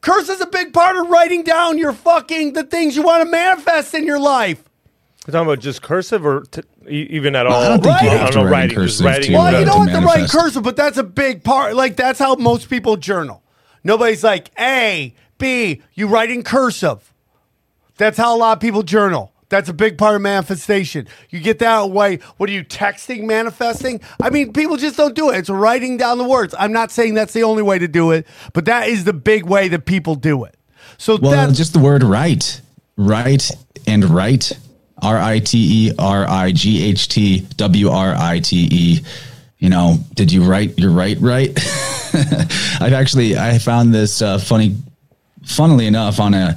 Curse 0.00 0.28
is 0.28 0.40
a 0.40 0.46
big 0.46 0.72
part 0.72 0.96
of 0.96 1.08
writing 1.08 1.42
down 1.42 1.78
your 1.78 1.92
fucking 1.92 2.52
the 2.52 2.64
things 2.64 2.94
you 2.96 3.02
want 3.02 3.24
to 3.24 3.30
manifest 3.30 3.94
in 3.94 4.04
your 4.04 4.18
life. 4.20 4.62
You're 5.26 5.32
talking 5.32 5.48
about 5.48 5.58
just 5.58 5.82
cursive 5.82 6.24
or 6.24 6.42
t- 6.42 6.62
e- 6.88 7.06
even 7.10 7.34
at 7.36 7.46
all? 7.46 7.60
I 7.60 7.68
don't 7.68 7.82
think 7.82 8.00
you 8.02 8.08
have 8.08 8.30
to 8.30 8.38
write 8.40 8.50
writing, 8.50 8.76
cursive 8.76 9.04
writing. 9.04 9.32
Well, 9.34 9.58
you 9.58 9.66
don't 9.66 9.88
have 9.88 10.00
to 10.00 10.06
write 10.06 10.30
cursive, 10.30 10.62
but 10.62 10.76
that's 10.76 10.96
a 10.96 11.02
big 11.04 11.44
part. 11.44 11.74
Like 11.74 11.96
that's 11.96 12.18
how 12.18 12.34
most 12.36 12.70
people 12.70 12.96
journal. 12.96 13.42
Nobody's 13.84 14.24
like 14.24 14.50
A, 14.58 15.14
B, 15.38 15.82
you 15.94 16.06
write 16.08 16.30
in 16.30 16.42
cursive. 16.42 17.12
That's 17.96 18.16
how 18.16 18.34
a 18.34 18.38
lot 18.38 18.52
of 18.56 18.60
people 18.60 18.82
journal. 18.82 19.32
That's 19.48 19.68
a 19.68 19.72
big 19.72 19.96
part 19.96 20.14
of 20.14 20.20
manifestation. 20.20 21.08
You 21.30 21.40
get 21.40 21.58
that 21.60 21.90
way. 21.90 22.16
What 22.36 22.50
are 22.50 22.52
you 22.52 22.64
texting, 22.64 23.24
manifesting? 23.24 24.00
I 24.20 24.30
mean, 24.30 24.52
people 24.52 24.76
just 24.76 24.96
don't 24.96 25.14
do 25.14 25.30
it. 25.30 25.38
It's 25.38 25.48
writing 25.48 25.96
down 25.96 26.18
the 26.18 26.24
words. 26.24 26.54
I'm 26.58 26.72
not 26.72 26.90
saying 26.90 27.14
that's 27.14 27.32
the 27.32 27.44
only 27.44 27.62
way 27.62 27.78
to 27.78 27.88
do 27.88 28.10
it, 28.10 28.26
but 28.52 28.66
that 28.66 28.88
is 28.88 29.04
the 29.04 29.14
big 29.14 29.44
way 29.44 29.68
that 29.68 29.86
people 29.86 30.14
do 30.16 30.44
it. 30.44 30.54
So 30.98 31.16
Well, 31.16 31.30
that's 31.30 31.56
just 31.56 31.72
the 31.72 31.78
word 31.78 32.02
right, 32.02 32.60
right 32.96 33.50
and 33.86 34.04
right, 34.04 34.52
R 35.00 35.18
I 35.18 35.38
T 35.38 35.88
E 35.88 35.92
R 35.98 36.28
I 36.28 36.52
G 36.52 36.84
H 36.84 37.08
T 37.08 37.40
W 37.56 37.88
R 37.88 38.14
I 38.16 38.40
T 38.40 38.68
E. 38.70 39.00
You 39.58 39.70
know, 39.70 39.98
did 40.14 40.30
you 40.30 40.44
write 40.44 40.78
your 40.78 40.90
right 40.90 41.18
right? 41.20 41.50
I've 42.80 42.92
actually 42.92 43.36
I 43.36 43.58
found 43.58 43.94
this 43.94 44.22
uh, 44.22 44.38
funny, 44.38 44.76
funnily 45.44 45.86
enough, 45.86 46.20
on 46.20 46.34
a 46.34 46.56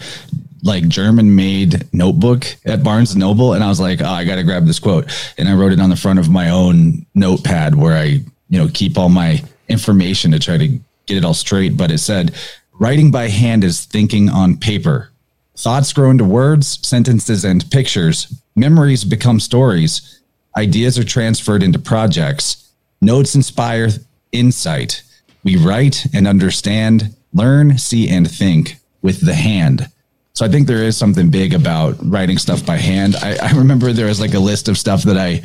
like 0.63 0.87
German 0.87 1.35
made 1.35 1.87
notebook 1.93 2.45
at 2.65 2.83
Barnes 2.83 3.15
Noble, 3.15 3.53
and 3.53 3.63
I 3.63 3.69
was 3.69 3.79
like, 3.79 4.01
oh, 4.01 4.05
I 4.05 4.25
got 4.25 4.35
to 4.35 4.43
grab 4.43 4.65
this 4.65 4.79
quote, 4.79 5.11
and 5.37 5.49
I 5.49 5.53
wrote 5.53 5.71
it 5.71 5.79
on 5.79 5.89
the 5.89 5.95
front 5.95 6.19
of 6.19 6.29
my 6.29 6.49
own 6.49 7.05
notepad 7.15 7.75
where 7.75 7.97
I 7.97 8.05
you 8.49 8.57
know 8.57 8.67
keep 8.73 8.97
all 8.97 9.09
my 9.09 9.41
information 9.69 10.31
to 10.31 10.39
try 10.39 10.57
to 10.57 10.67
get 11.05 11.17
it 11.17 11.25
all 11.25 11.33
straight. 11.33 11.77
But 11.77 11.91
it 11.91 11.99
said, 11.99 12.35
writing 12.73 13.11
by 13.11 13.27
hand 13.27 13.63
is 13.63 13.85
thinking 13.85 14.29
on 14.29 14.57
paper. 14.57 15.11
Thoughts 15.57 15.93
grow 15.93 16.09
into 16.09 16.25
words, 16.25 16.79
sentences, 16.87 17.45
and 17.45 17.69
pictures. 17.69 18.33
Memories 18.55 19.03
become 19.03 19.39
stories. 19.39 20.19
Ideas 20.57 20.97
are 20.97 21.03
transferred 21.03 21.63
into 21.63 21.79
projects. 21.79 22.71
Notes 23.01 23.35
inspire 23.35 23.89
insight. 24.31 25.03
We 25.43 25.57
write 25.57 26.05
and 26.13 26.27
understand, 26.27 27.15
learn, 27.33 27.77
see, 27.77 28.09
and 28.09 28.29
think 28.29 28.77
with 29.01 29.21
the 29.21 29.33
hand. 29.33 29.90
So 30.33 30.45
I 30.45 30.49
think 30.49 30.67
there 30.67 30.83
is 30.83 30.95
something 30.95 31.29
big 31.29 31.53
about 31.53 31.95
writing 32.01 32.37
stuff 32.37 32.65
by 32.65 32.77
hand. 32.77 33.15
I, 33.17 33.37
I 33.41 33.51
remember 33.51 33.91
there 33.91 34.07
was 34.07 34.21
like 34.21 34.33
a 34.33 34.39
list 34.39 34.69
of 34.69 34.77
stuff 34.77 35.03
that 35.03 35.17
I 35.17 35.43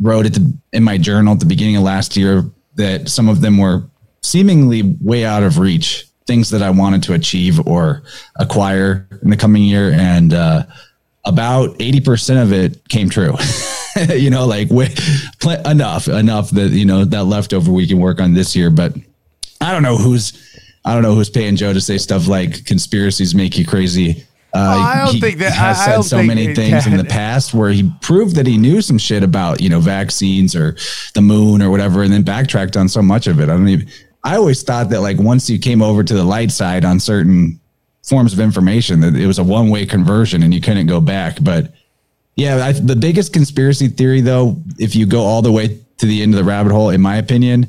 wrote 0.00 0.26
at 0.26 0.34
the, 0.34 0.52
in 0.72 0.82
my 0.82 0.98
journal 0.98 1.34
at 1.34 1.40
the 1.40 1.46
beginning 1.46 1.76
of 1.76 1.82
last 1.82 2.16
year 2.16 2.44
that 2.74 3.08
some 3.08 3.28
of 3.28 3.40
them 3.40 3.58
were 3.58 3.84
seemingly 4.22 4.82
way 5.00 5.24
out 5.24 5.42
of 5.42 5.58
reach, 5.58 6.06
things 6.26 6.50
that 6.50 6.62
I 6.62 6.70
wanted 6.70 7.02
to 7.04 7.14
achieve 7.14 7.64
or 7.66 8.02
acquire 8.36 9.06
in 9.22 9.30
the 9.30 9.36
coming 9.36 9.62
year. 9.62 9.92
And 9.92 10.34
uh, 10.34 10.64
about 11.24 11.78
80% 11.78 12.42
of 12.42 12.52
it 12.52 12.86
came 12.88 13.08
true. 13.08 13.34
you 14.14 14.30
know, 14.30 14.46
like 14.46 14.68
pl- 14.68 15.60
enough, 15.64 16.08
enough 16.08 16.50
that, 16.50 16.70
you 16.70 16.84
know, 16.84 17.04
that 17.04 17.24
leftover 17.24 17.72
we 17.72 17.86
can 17.86 17.98
work 17.98 18.20
on 18.20 18.34
this 18.34 18.56
year. 18.56 18.70
But 18.70 18.94
I 19.60 19.72
don't 19.72 19.82
know 19.82 19.96
who's, 19.96 20.45
I 20.86 20.94
don't 20.94 21.02
know 21.02 21.14
who's 21.14 21.28
paying 21.28 21.56
Joe 21.56 21.72
to 21.72 21.80
say 21.80 21.98
stuff 21.98 22.28
like 22.28 22.64
conspiracies 22.64 23.34
make 23.34 23.58
you 23.58 23.66
crazy. 23.66 24.24
Uh, 24.54 24.58
I 24.58 25.04
don't 25.04 25.14
he 25.14 25.20
think 25.20 25.38
that- 25.40 25.52
has 25.52 25.78
I- 25.80 25.84
said 25.96 26.02
so 26.02 26.22
many 26.22 26.54
things 26.54 26.86
in 26.86 26.96
the 26.96 27.04
past 27.04 27.52
where 27.52 27.70
he 27.70 27.90
proved 28.00 28.36
that 28.36 28.46
he 28.46 28.56
knew 28.56 28.80
some 28.80 28.96
shit 28.96 29.22
about 29.22 29.60
you 29.60 29.68
know 29.68 29.80
vaccines 29.80 30.54
or 30.56 30.76
the 31.14 31.20
moon 31.20 31.60
or 31.60 31.70
whatever, 31.70 32.02
and 32.04 32.12
then 32.12 32.22
backtracked 32.22 32.76
on 32.76 32.88
so 32.88 33.02
much 33.02 33.26
of 33.26 33.40
it. 33.40 33.44
I 33.44 33.46
don't 33.56 33.68
even. 33.68 33.88
I 34.24 34.36
always 34.36 34.62
thought 34.62 34.88
that 34.90 35.00
like 35.02 35.18
once 35.18 35.50
you 35.50 35.58
came 35.58 35.82
over 35.82 36.02
to 36.02 36.14
the 36.14 36.24
light 36.24 36.50
side 36.50 36.84
on 36.84 36.98
certain 37.00 37.60
forms 38.08 38.32
of 38.32 38.40
information, 38.40 39.00
that 39.00 39.16
it 39.16 39.26
was 39.26 39.38
a 39.40 39.44
one 39.44 39.68
way 39.68 39.84
conversion 39.86 40.42
and 40.42 40.54
you 40.54 40.60
couldn't 40.60 40.86
go 40.86 41.00
back. 41.00 41.38
But 41.42 41.72
yeah, 42.36 42.64
I, 42.64 42.72
the 42.72 42.96
biggest 42.96 43.32
conspiracy 43.32 43.88
theory, 43.88 44.20
though, 44.20 44.56
if 44.78 44.94
you 44.96 45.04
go 45.06 45.20
all 45.22 45.42
the 45.42 45.52
way 45.52 45.80
to 45.98 46.06
the 46.06 46.22
end 46.22 46.32
of 46.32 46.38
the 46.38 46.44
rabbit 46.44 46.72
hole, 46.72 46.90
in 46.90 47.00
my 47.00 47.16
opinion, 47.16 47.68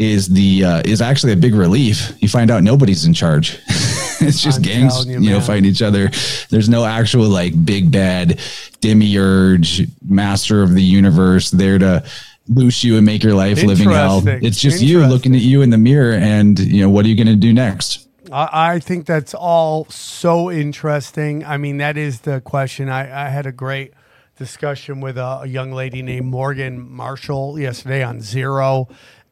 is 0.00 0.28
the 0.28 0.64
uh, 0.64 0.82
is 0.86 1.02
actually 1.02 1.34
a 1.34 1.36
big 1.36 1.54
relief. 1.54 2.12
You 2.20 2.28
find 2.28 2.50
out 2.50 2.62
nobody's 2.62 3.04
in 3.04 3.12
charge. 3.12 3.60
it's 3.68 4.42
just 4.42 4.58
I'm 4.58 4.62
gangs, 4.62 5.06
you, 5.06 5.20
you, 5.20 5.30
know, 5.30 5.40
fighting 5.42 5.66
each 5.66 5.82
other. 5.82 6.10
There's 6.48 6.70
no 6.70 6.86
actual 6.86 7.28
like 7.28 7.52
big 7.66 7.92
bad 7.92 8.40
demiurge, 8.80 9.86
master 10.02 10.62
of 10.62 10.74
the 10.74 10.82
universe 10.82 11.50
there 11.50 11.78
to 11.78 12.02
loose 12.48 12.82
you 12.82 12.96
and 12.96 13.04
make 13.04 13.22
your 13.22 13.34
life 13.34 13.62
living 13.62 13.90
hell. 13.90 14.22
It's 14.26 14.58
just 14.58 14.82
you 14.82 15.06
looking 15.06 15.34
at 15.34 15.42
you 15.42 15.60
in 15.60 15.68
the 15.68 15.78
mirror, 15.78 16.14
and 16.14 16.58
you 16.58 16.80
know 16.80 16.88
what 16.88 17.04
are 17.04 17.08
you 17.08 17.16
going 17.16 17.26
to 17.26 17.36
do 17.36 17.52
next? 17.52 18.08
I, 18.32 18.74
I 18.74 18.78
think 18.78 19.04
that's 19.04 19.34
all 19.34 19.84
so 19.90 20.50
interesting. 20.50 21.44
I 21.44 21.58
mean, 21.58 21.76
that 21.76 21.98
is 21.98 22.20
the 22.20 22.40
question. 22.40 22.88
I, 22.88 23.26
I 23.26 23.28
had 23.28 23.44
a 23.44 23.52
great 23.52 23.92
discussion 24.38 25.02
with 25.02 25.18
a, 25.18 25.40
a 25.42 25.46
young 25.46 25.72
lady 25.72 26.00
named 26.00 26.24
Morgan 26.24 26.90
Marshall 26.90 27.58
yesterday 27.58 28.02
on 28.02 28.22
Zero. 28.22 28.88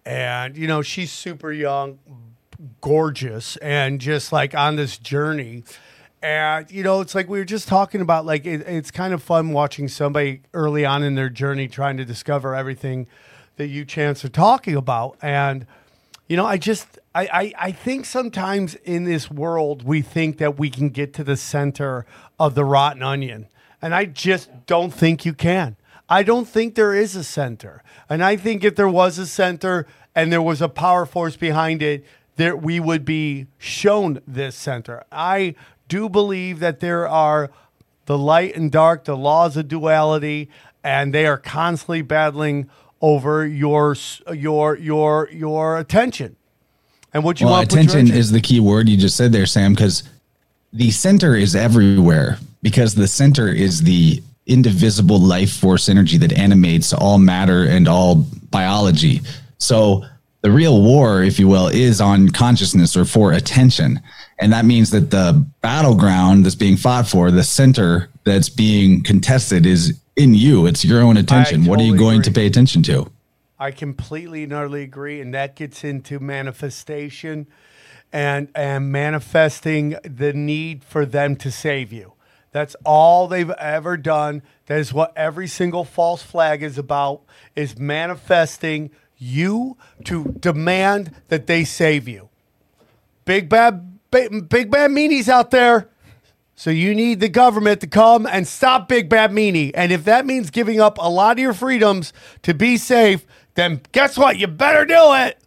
And, 0.09 0.57
you 0.57 0.67
know, 0.67 0.81
she's 0.81 1.13
super 1.13 1.53
young, 1.53 1.99
gorgeous, 2.81 3.59
and 3.59 4.01
just 4.01 4.33
like 4.33 4.55
on 4.55 4.77
this 4.77 4.97
journey. 4.97 5.65
And, 6.23 6.71
you 6.71 6.83
know, 6.83 7.03
it's 7.03 7.15
like 7.15 7.29
we 7.29 7.39
were 7.39 7.45
just 7.45 7.69
talking 7.69 8.01
about, 8.01 8.25
like, 8.25 8.47
it, 8.47 8.63
it's 8.63 8.91
kind 8.91 9.13
of 9.13 9.23
fun 9.23 9.53
watching 9.53 9.87
somebody 9.87 10.41
early 10.55 10.87
on 10.87 11.03
in 11.03 11.15
their 11.15 11.29
journey 11.29 11.69
trying 11.69 11.99
to 11.99 12.07
discover 12.07 12.55
everything 12.55 13.07
that 13.57 13.67
you 13.67 13.85
chance 13.85 14.25
are 14.25 14.31
talking 14.31 14.77
about. 14.77 15.19
And, 15.21 15.67
you 16.27 16.39
know, 16.39 16.47
I 16.47 16.57
just 16.57 16.99
I, 17.15 17.29
I 17.31 17.53
I 17.67 17.73
think 17.73 18.07
sometimes 18.07 18.77
in 18.77 19.05
this 19.05 19.31
world 19.31 19.83
we 19.83 20.01
think 20.01 20.39
that 20.39 20.59
we 20.59 20.71
can 20.71 20.89
get 20.89 21.13
to 21.15 21.25
the 21.25 21.37
center 21.37 22.07
of 22.41 22.55
the 22.55 22.65
rotten 22.65 23.03
onion. 23.03 23.47
And 23.83 23.95
I 23.95 24.07
just 24.07 24.49
don't 24.65 24.91
think 24.91 25.27
you 25.27 25.35
can. 25.35 25.77
I 26.09 26.23
don't 26.23 26.49
think 26.49 26.75
there 26.75 26.95
is 26.95 27.15
a 27.15 27.25
center. 27.25 27.83
And 28.09 28.25
I 28.25 28.37
think 28.37 28.65
if 28.65 28.77
there 28.77 28.89
was 28.89 29.19
a 29.19 29.27
center 29.27 29.87
and 30.15 30.33
there 30.33 30.43
was 30.43 30.63
a 30.63 30.69
power 30.69 31.05
force 31.05 31.37
behind 31.37 31.83
it, 31.83 32.05
there 32.37 32.57
we 32.57 32.81
would 32.81 33.05
be 33.05 33.47
shown 33.59 34.21
this 34.27 34.57
center. 34.57 35.05
I 35.13 35.55
do 35.89 36.09
believe 36.09 36.61
that 36.61 36.81
there 36.81 37.07
are 37.07 37.51
the 38.07 38.17
light 38.17 38.57
and 38.57 38.73
dark, 38.73 39.05
the 39.05 39.17
laws 39.17 39.57
of 39.57 39.69
duality, 39.69 40.49
and 40.83 41.13
they 41.13 41.27
are 41.27 41.37
constantly 41.37 42.03
battling 42.03 42.71
over 43.01 43.47
your 43.47 43.95
your 44.35 44.77
your 44.77 45.29
your 45.31 45.79
attention 45.79 46.37
and 47.13 47.23
what 47.23 47.41
you 47.41 47.47
well, 47.47 47.57
want. 47.57 47.71
to 47.71 47.77
attention 47.77 48.13
is 48.13 48.31
the 48.31 48.41
key 48.41 48.61
word 48.61 48.89
you 48.89 48.97
just 48.97 49.17
said 49.17 49.33
there, 49.33 49.47
Sam, 49.47 49.75
because 49.75 50.03
the 50.73 50.91
center 50.91 51.35
is 51.35 51.55
everywhere 51.55 52.39
because 52.63 52.95
the 52.95 53.09
center 53.09 53.49
is 53.49 53.83
the 53.83 54.23
indivisible 54.49 55.21
life 55.21 55.53
force 55.53 55.89
energy 55.89 56.17
that 56.19 56.33
animates 56.33 56.93
all 56.93 57.19
matter 57.19 57.65
and 57.65 57.87
all 57.87 58.27
biology. 58.51 59.21
So 59.59 60.05
the 60.41 60.51
real 60.51 60.83
war, 60.83 61.23
if 61.23 61.39
you 61.39 61.49
will, 61.49 61.69
is 61.69 62.01
on 62.01 62.31
consciousness 62.31 62.97
or 62.97 63.05
for 63.05 63.33
attention. 63.33 64.01
And 64.39 64.53
that 64.53 64.65
means 64.65 64.91
that 64.91 65.11
the 65.11 65.47
battleground 65.61 66.45
that's 66.45 66.55
being 66.55 66.77
fought 66.77 67.09
for, 67.09 67.31
the 67.31 67.45
center 67.45 68.09
that's 68.25 68.49
being 68.49 69.03
contested 69.03 69.67
is 69.67 70.01
in 70.17 70.35
you. 70.35 70.67
It's 70.67 70.85
your 70.85 71.01
own 71.01 71.17
attention. 71.17 71.65
what 71.65 71.81
are 71.81 71.83
you 71.83 71.93
totally 71.93 71.99
going 72.11 72.23
to 72.23 72.31
pay 72.31 72.47
attention 72.47 72.83
to? 72.85 73.11
I 73.59 73.73
completely 73.73 74.45
and 74.45 74.53
utterly 74.53 74.85
agree, 74.85 75.21
and 75.21 75.35
that 75.35 75.57
gets 75.57 75.83
into 75.83 76.21
manifestation 76.21 77.49
and 78.13 78.49
and 78.55 78.91
manifesting 78.91 79.97
the 80.03 80.33
need 80.33 80.85
for 80.85 81.05
them 81.05 81.37
to 81.37 81.51
save 81.51 81.93
you. 81.93 82.13
That's 82.51 82.77
all 82.85 83.29
they've 83.29 83.51
ever 83.51 83.97
done. 83.97 84.43
That 84.67 84.79
is 84.79 84.93
what 84.93 85.13
every 85.17 85.47
single 85.47 85.85
false 85.85 86.23
flag 86.23 86.63
is 86.63 86.79
about: 86.79 87.23
is 87.55 87.79
manifesting 87.79 88.91
you 89.17 89.77
to 90.05 90.37
demand 90.41 91.15
that 91.29 91.47
they 91.47 91.65
save 91.65 92.09
you. 92.09 92.29
Big 93.25 93.49
bad, 93.49 93.99
big, 94.11 94.71
bad 94.71 94.91
meanies 94.91 95.29
out 95.29 95.51
there. 95.51 95.91
So 96.55 96.71
you 96.71 96.93
need 96.93 97.21
the 97.21 97.29
government 97.29 97.81
to 97.83 97.87
come 97.87 98.27
and 98.27 98.47
stop 98.49 98.89
Big 98.89 99.09
Bad 99.09 99.31
Meanie. 99.31 99.71
And 99.75 99.93
if 99.93 100.05
that 100.07 100.27
means 100.27 100.51
giving 100.51 100.81
up 100.81 100.99
a 100.99 101.09
lot 101.09 101.37
of 101.37 101.39
your 101.39 101.53
freedoms 101.53 102.13
to 102.43 102.53
be 102.53 102.77
safe, 102.77 103.25
then 103.55 103.81
guess 103.93 104.19
what? 104.19 104.39
You 104.39 104.49
better 104.49 104.85
do 104.85 105.15
it. 105.15 105.39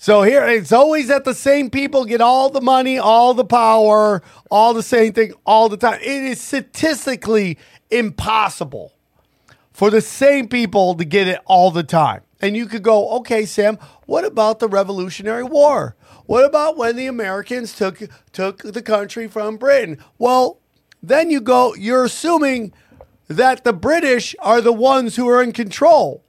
So 0.00 0.22
here 0.22 0.46
it's 0.46 0.70
always 0.70 1.08
that 1.08 1.24
the 1.24 1.34
same 1.34 1.70
people 1.70 2.04
get 2.04 2.20
all 2.20 2.50
the 2.50 2.60
money, 2.60 2.98
all 2.98 3.34
the 3.34 3.44
power, 3.44 4.22
all 4.48 4.72
the 4.72 4.82
same 4.82 5.12
thing 5.12 5.32
all 5.44 5.68
the 5.68 5.76
time. 5.76 5.98
It 6.00 6.22
is 6.22 6.40
statistically 6.40 7.58
impossible 7.90 8.92
for 9.72 9.90
the 9.90 10.00
same 10.00 10.46
people 10.46 10.94
to 10.94 11.04
get 11.04 11.26
it 11.26 11.40
all 11.46 11.72
the 11.72 11.82
time. 11.82 12.22
And 12.40 12.56
you 12.56 12.66
could 12.66 12.84
go, 12.84 13.10
okay, 13.18 13.44
Sam, 13.44 13.76
what 14.06 14.24
about 14.24 14.60
the 14.60 14.68
Revolutionary 14.68 15.42
War? 15.42 15.96
What 16.26 16.44
about 16.44 16.76
when 16.76 16.94
the 16.94 17.08
Americans 17.08 17.74
took 17.74 18.00
took 18.30 18.62
the 18.62 18.82
country 18.82 19.26
from 19.26 19.56
Britain? 19.56 19.98
Well, 20.16 20.60
then 21.02 21.28
you 21.28 21.40
go, 21.40 21.74
you're 21.74 22.04
assuming 22.04 22.72
that 23.26 23.64
the 23.64 23.72
British 23.72 24.36
are 24.38 24.60
the 24.60 24.72
ones 24.72 25.16
who 25.16 25.28
are 25.28 25.42
in 25.42 25.50
control. 25.50 26.22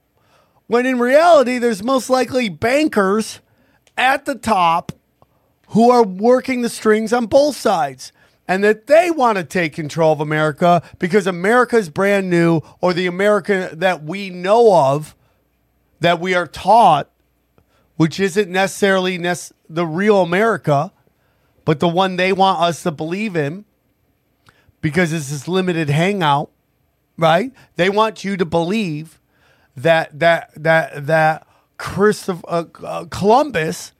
When 0.66 0.86
in 0.86 0.98
reality, 0.98 1.58
there's 1.58 1.84
most 1.84 2.10
likely 2.10 2.48
bankers 2.48 3.40
at 4.00 4.24
the 4.24 4.34
top 4.34 4.92
who 5.68 5.90
are 5.90 6.02
working 6.02 6.62
the 6.62 6.68
strings 6.68 7.12
on 7.12 7.26
both 7.26 7.54
sides 7.54 8.12
and 8.48 8.64
that 8.64 8.86
they 8.88 9.10
want 9.10 9.38
to 9.38 9.44
take 9.44 9.72
control 9.72 10.12
of 10.12 10.20
America 10.20 10.82
because 10.98 11.26
America's 11.26 11.88
brand 11.88 12.28
new 12.28 12.60
or 12.80 12.92
the 12.92 13.06
America 13.06 13.70
that 13.72 14.02
we 14.02 14.30
know 14.30 14.74
of 14.74 15.14
that 16.00 16.18
we 16.18 16.34
are 16.34 16.46
taught 16.46 17.10
which 17.96 18.18
isn't 18.18 18.50
necessarily 18.50 19.18
nec- 19.18 19.52
the 19.68 19.86
real 19.86 20.22
America 20.22 20.90
but 21.64 21.78
the 21.78 21.88
one 21.88 22.16
they 22.16 22.32
want 22.32 22.60
us 22.60 22.82
to 22.82 22.90
believe 22.90 23.36
in 23.36 23.64
because 24.80 25.12
it's 25.12 25.30
this 25.30 25.46
limited 25.46 25.90
hangout 25.90 26.50
right? 27.20 27.52
They 27.76 27.90
want 27.90 28.24
you 28.24 28.36
to 28.38 28.44
believe 28.44 29.20
that 29.76 30.18
that 30.18 30.50
that 30.56 31.06
that 31.06 31.46
Christopher 31.80 32.42
uh, 32.46 32.64
uh, 32.84 33.04
Columbus 33.06 33.92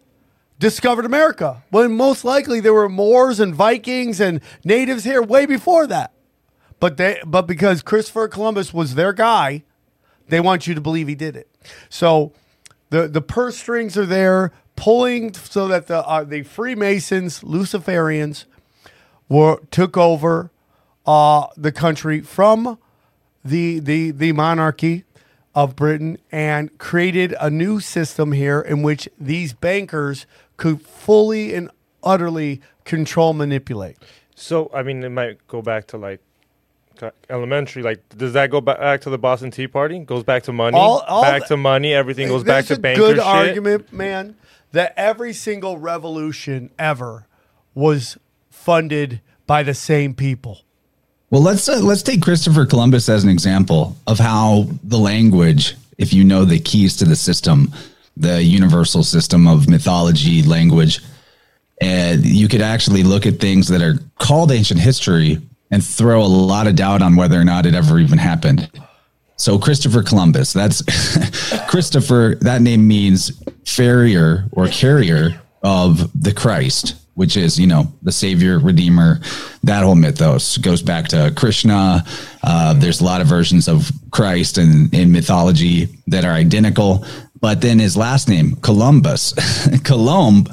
discovered 0.59 1.07
America 1.07 1.63
when 1.71 1.97
most 1.97 2.27
likely 2.27 2.61
there 2.61 2.75
were 2.75 2.91
Moors 2.91 3.41
and 3.41 3.55
Vikings 3.55 4.21
and 4.21 4.43
natives 4.63 5.05
here 5.05 5.23
way 5.23 5.47
before 5.47 5.87
that. 5.87 6.13
But 6.79 6.99
they 6.99 7.23
but 7.27 7.47
because 7.47 7.83
Christopher 7.83 8.29
Columbus 8.29 8.75
was 8.75 8.97
their 8.97 9.15
guy, 9.15 9.65
they 10.29 10.41
want 10.41 10.67
you 10.67 10.75
to 10.75 10.81
believe 10.83 11.09
he 11.09 11.15
did 11.15 11.37
it. 11.37 11.49
So 11.89 12.35
the 12.91 13.09
the 13.09 13.23
purse 13.23 13.57
strings 13.57 13.97
are 13.97 14.05
there 14.05 14.53
pulling 14.77 15.33
so 15.33 15.67
that 15.69 15.87
the 15.87 16.07
uh, 16.07 16.25
the 16.25 16.43
Freemasons, 16.43 17.41
Luciferians 17.41 18.45
were 19.31 19.59
took 19.71 19.97
over 19.97 20.51
uh, 21.07 21.47
the 21.57 21.73
country 21.73 22.21
from 22.21 22.79
the 23.43 23.79
the 23.79 24.11
the 24.11 24.33
monarchy 24.33 25.05
of 25.55 25.75
Britain 25.77 26.19
and 26.31 26.77
created 26.79 27.35
a 27.41 27.51
new 27.51 27.81
system 27.81 28.33
here 28.33 28.61
in 28.61 28.83
which 28.83 29.09
these 29.19 29.53
bankers 29.53 30.27
could 30.57 30.81
fully 30.83 31.55
and 31.55 31.71
utterly 32.03 32.61
control 32.85 33.33
manipulate. 33.33 33.97
So 34.35 34.71
I 34.73 34.83
mean, 34.83 35.03
it 35.03 35.09
might 35.11 35.47
go 35.49 35.61
back 35.63 35.87
to 35.89 35.97
like 35.97 36.21
elementary. 37.29 37.83
Like, 37.83 38.03
does 38.17 38.33
that 38.35 38.51
go 38.51 38.61
back 38.61 39.01
to 39.03 39.11
the 39.11 39.19
Boston 39.19 39.51
Tea 39.51 39.67
Party? 39.67 39.99
Goes 40.01 40.23
back 40.23 40.43
to 40.45 40.53
money. 40.53 40.77
All- 40.77 41.01
all 41.01 41.23
back 41.23 41.43
the- 41.43 41.49
to 41.49 41.57
money. 41.57 41.95
Everything 41.95 42.29
goes 42.29 42.45
back 42.45 42.67
to 42.67 42.75
a 42.75 42.79
banker 42.79 43.01
good 43.01 43.17
shit. 43.17 43.25
argument, 43.27 43.93
man, 43.93 44.37
that 44.73 44.93
every 44.97 45.33
single 45.33 45.79
revolution 45.79 46.71
ever 46.79 47.27
was 47.75 48.19
funded 48.51 49.21
by 49.47 49.63
the 49.63 49.75
same 49.75 50.15
people. 50.15 50.61
Well, 51.31 51.43
let's 51.43 51.69
uh, 51.69 51.79
let's 51.81 52.03
take 52.03 52.23
Christopher 52.23 52.67
Columbus 52.67 53.09
as 53.09 53.23
an 53.23 53.31
example 53.31 53.97
of 54.09 54.19
how 54.19 54.67
the 54.83 54.99
language, 54.99 55.77
if 55.97 56.13
you 56.13 56.25
know 56.25 56.45
the 56.45 56.59
keys 56.59 56.97
to 56.97 57.05
the 57.05 57.15
system, 57.15 57.73
the 58.17 58.43
universal 58.43 59.05
system 59.05 59.47
of 59.47 59.69
mythology, 59.69 60.43
language, 60.43 61.01
and 61.81 62.25
you 62.25 62.49
could 62.49 62.61
actually 62.61 63.05
look 63.05 63.27
at 63.27 63.39
things 63.39 63.69
that 63.69 63.81
are 63.81 64.01
called 64.19 64.51
ancient 64.51 64.81
history 64.81 65.39
and 65.71 65.85
throw 65.85 66.21
a 66.21 66.27
lot 66.27 66.67
of 66.67 66.75
doubt 66.75 67.01
on 67.01 67.15
whether 67.15 67.41
or 67.41 67.45
not 67.45 67.65
it 67.65 67.75
ever 67.75 68.01
even 68.01 68.19
happened. 68.19 68.69
So 69.37 69.57
Christopher 69.57 70.03
Columbus, 70.03 70.53
that's 70.53 70.83
Christopher, 71.71 72.37
that 72.41 72.61
name 72.61 72.87
means 72.89 73.41
farrier 73.65 74.47
or 74.53 74.67
carrier 74.67 75.41
of 75.63 76.11
the 76.21 76.35
Christ, 76.35 76.97
which 77.21 77.37
is, 77.37 77.61
you 77.61 77.67
know, 77.67 77.87
the 78.01 78.11
savior, 78.11 78.59
redeemer. 78.59 79.21
That 79.63 79.83
whole 79.83 79.95
mythos 79.95 80.57
goes 80.57 80.81
back 80.81 81.07
to 81.09 81.31
Krishna. 81.37 82.03
Uh, 82.43 82.73
there's 82.73 83.03
a 83.03 83.05
lot 83.05 83.21
of 83.21 83.27
versions 83.27 83.69
of 83.69 83.93
Christ 84.11 84.57
in, 84.57 84.89
in 84.95 85.13
mythology 85.13 85.89
that 86.07 86.25
are 86.25 86.33
identical. 86.33 87.05
But 87.39 87.61
then 87.61 87.79
his 87.79 87.95
last 87.95 88.27
name, 88.27 88.57
Columbus, 88.63 89.35
Columb, 89.85 90.47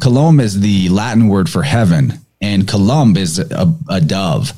Columb 0.00 0.40
is 0.40 0.58
the 0.58 0.88
Latin 0.88 1.28
word 1.28 1.48
for 1.48 1.62
heaven, 1.62 2.14
and 2.40 2.66
Columb 2.66 3.16
is 3.16 3.38
a, 3.38 3.72
a 3.88 4.00
dove. 4.00 4.52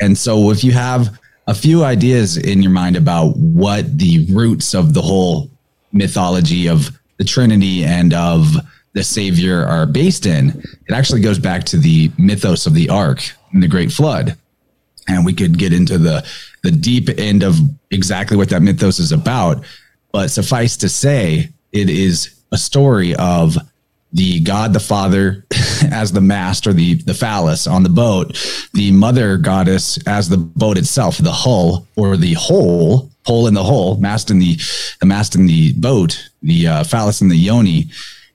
And 0.00 0.16
so 0.16 0.50
if 0.52 0.64
you 0.64 0.72
have 0.72 1.18
a 1.46 1.54
few 1.54 1.84
ideas 1.84 2.38
in 2.38 2.62
your 2.62 2.72
mind 2.72 2.96
about 2.96 3.36
what 3.36 3.98
the 3.98 4.24
roots 4.32 4.74
of 4.74 4.94
the 4.94 5.02
whole 5.02 5.50
mythology 5.92 6.66
of 6.66 6.98
the 7.18 7.24
Trinity 7.24 7.84
and 7.84 8.14
of 8.14 8.56
the 8.94 9.04
Savior 9.04 9.64
are 9.64 9.86
based 9.86 10.24
in, 10.24 10.48
it 10.88 10.92
actually 10.92 11.20
goes 11.20 11.38
back 11.38 11.64
to 11.64 11.76
the 11.76 12.10
mythos 12.16 12.66
of 12.66 12.74
the 12.74 12.88
ark 12.88 13.22
and 13.52 13.62
the 13.62 13.68
great 13.68 13.92
flood. 13.92 14.36
And 15.08 15.24
we 15.24 15.34
could 15.34 15.58
get 15.58 15.72
into 15.72 15.98
the 15.98 16.26
the 16.62 16.70
deep 16.70 17.10
end 17.18 17.42
of 17.42 17.58
exactly 17.90 18.38
what 18.38 18.48
that 18.48 18.62
mythos 18.62 18.98
is 18.98 19.12
about. 19.12 19.62
But 20.12 20.30
suffice 20.30 20.78
to 20.78 20.88
say, 20.88 21.50
it 21.72 21.90
is 21.90 22.40
a 22.52 22.56
story 22.56 23.14
of 23.16 23.58
the 24.14 24.40
God 24.40 24.72
the 24.72 24.80
Father 24.80 25.44
as 25.90 26.12
the 26.12 26.20
mast 26.20 26.66
or 26.66 26.72
the, 26.72 26.94
the 26.94 27.12
phallus 27.12 27.66
on 27.66 27.82
the 27.82 27.88
boat, 27.90 28.38
the 28.72 28.92
mother 28.92 29.36
goddess 29.36 29.98
as 30.06 30.28
the 30.28 30.38
boat 30.38 30.78
itself, 30.78 31.18
the 31.18 31.32
hull 31.32 31.86
or 31.96 32.16
the 32.16 32.34
hole, 32.34 33.10
hole 33.26 33.46
in 33.46 33.54
the 33.54 33.64
hull, 33.64 33.96
mast 33.98 34.30
in 34.30 34.38
the 34.38 34.56
the 35.00 35.06
mast 35.06 35.34
in 35.34 35.46
the 35.46 35.72
boat, 35.74 36.30
the 36.42 36.66
uh, 36.66 36.84
phallus 36.84 37.20
in 37.20 37.28
the 37.28 37.36
yoni, 37.36 37.90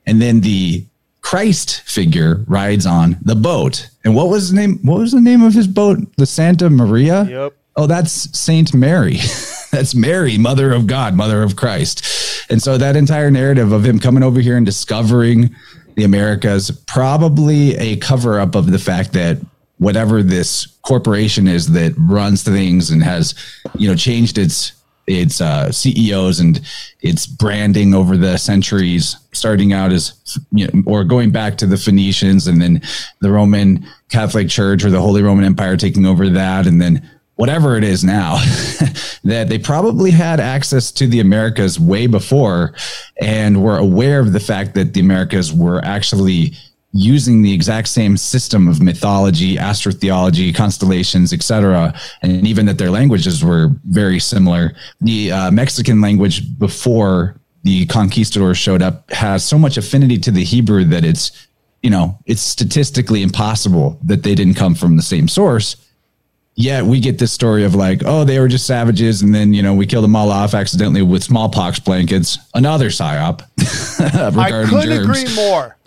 and 0.10 0.22
then 0.22 0.42
the 0.42 0.86
Christ 1.22 1.82
figure 1.82 2.44
rides 2.48 2.88
on 2.88 3.18
the 3.22 3.36
boat. 3.36 3.90
And 4.04 4.16
what 4.16 4.30
was 4.30 4.52
the 4.52 4.56
name? 4.56 4.80
What 4.82 4.98
was 4.98 5.12
the 5.12 5.22
name 5.22 5.44
of 5.44 5.54
his 5.54 5.68
boat? 5.68 6.00
The 6.18 6.26
Santa 6.26 6.70
Maria. 6.70 7.26
Yep. 7.26 7.54
Oh, 7.76 7.86
that's 7.86 8.38
Saint 8.38 8.74
Mary. 8.74 9.18
that's 9.72 9.94
Mary, 9.94 10.38
Mother 10.38 10.74
of 10.74 10.88
God, 10.88 11.14
Mother 11.14 11.44
of 11.44 11.56
Christ. 11.56 12.04
And 12.50 12.62
so 12.62 12.78
that 12.78 12.96
entire 12.96 13.30
narrative 13.30 13.72
of 13.72 13.86
him 13.86 14.00
coming 14.00 14.24
over 14.24 14.42
here 14.42 14.58
and 14.58 14.66
discovering 14.66 15.56
the 15.96 16.04
Americas, 16.04 16.72
probably 16.88 17.76
a 17.76 17.98
cover 17.98 18.40
up 18.40 18.56
of 18.56 18.72
the 18.72 18.80
fact 18.80 19.14
that 19.14 19.38
whatever 19.78 20.24
this 20.24 20.66
corporation 20.82 21.48
is 21.48 21.72
that 21.74 21.94
runs 21.98 22.42
things 22.42 22.90
and 22.90 23.04
has, 23.04 23.36
you 23.78 23.88
know, 23.88 23.96
changed 23.96 24.40
its 24.40 24.74
its 25.10 25.42
uh, 25.42 25.72
CEOs 25.72 26.40
and 26.40 26.62
its 27.02 27.26
branding 27.26 27.94
over 27.94 28.16
the 28.16 28.38
centuries, 28.38 29.18
starting 29.34 29.74
out 29.74 29.92
as 29.92 30.14
you 30.52 30.68
know, 30.68 30.84
or 30.86 31.04
going 31.04 31.32
back 31.32 31.58
to 31.58 31.66
the 31.66 31.78
Phoenicians 31.78 32.48
and 32.48 32.62
then 32.62 32.82
the 33.20 33.32
Roman 33.32 33.86
Catholic 34.10 34.50
Church 34.50 34.86
or 34.86 34.92
the 34.92 35.02
Holy 35.02 35.24
Roman 35.24 35.46
Empire 35.46 35.76
taking 35.78 36.06
over 36.06 36.30
that, 36.30 36.68
and 36.68 36.80
then 36.80 37.10
whatever 37.36 37.76
it 37.76 37.84
is 37.84 38.04
now, 38.04 38.36
that 39.24 39.48
they 39.50 39.58
probably 39.58 40.12
had 40.12 40.40
access 40.40 40.92
to 40.92 41.08
the 41.08 41.22
Americas 41.22 41.80
way 41.80 42.06
before 42.06 42.76
and 43.20 43.64
were 43.64 43.78
aware 43.78 44.20
of 44.20 44.34
the 44.34 44.40
fact 44.40 44.76
that 44.76 44.94
the 44.94 45.00
Americas 45.00 45.52
were 45.52 45.84
actually 45.84 46.54
using 46.92 47.42
the 47.42 47.54
exact 47.54 47.88
same 47.88 48.18
system 48.18 48.68
of 48.68 48.82
mythology, 48.82 49.58
astrotheology, 49.58 50.54
constellations, 50.56 51.32
etc., 51.34 51.94
and 52.22 52.48
even 52.48 52.66
that 52.66 52.78
their 52.78 52.90
languages 52.90 53.44
were 53.44 53.70
very 53.86 54.20
similar. 54.20 54.74
The 55.02 55.32
uh, 55.32 55.52
Mexican 55.52 56.02
language 56.02 56.58
before 56.58 57.40
the 57.64 57.86
conquistadors 57.88 58.58
showed 58.58 58.82
up 58.82 59.12
has 59.12 59.44
so 59.44 59.58
much 59.58 59.78
affinity 59.78 60.18
to 60.20 60.32
the 60.32 60.44
Hebrew 60.44 60.86
that 60.86 61.04
it's 61.04 61.48
you 61.84 61.90
know 61.90 62.18
it's 62.26 62.42
statistically 62.42 63.22
impossible 63.22 64.00
that 64.04 64.24
they 64.24 64.34
didn't 64.34 64.56
come 64.56 64.76
from 64.76 64.98
the 64.98 65.04
same 65.04 65.28
source. 65.28 65.76
Yet 66.56 66.84
we 66.84 67.00
get 67.00 67.20
this 67.20 67.32
story 67.32 67.64
of 67.64 67.74
like, 67.74 68.02
oh, 68.04 68.26
they 68.26 68.38
were 68.38 68.50
just 68.50 68.66
savages, 68.66 69.22
and 69.22 69.34
then 69.34 69.54
you 69.54 69.62
know 69.62 69.76
we 69.76 69.86
killed 69.86 70.04
them 70.04 70.16
all 70.16 70.32
off 70.32 70.56
accidentally 70.56 71.04
with 71.04 71.24
smallpox 71.24 71.80
blankets. 71.80 72.40
Another 72.54 72.90
psyop. 72.90 73.44
I 74.16 74.28
regarding 74.30 74.70
couldn't 74.70 75.06
germs. 75.06 75.24
agree 75.24 75.36
more 75.36 75.78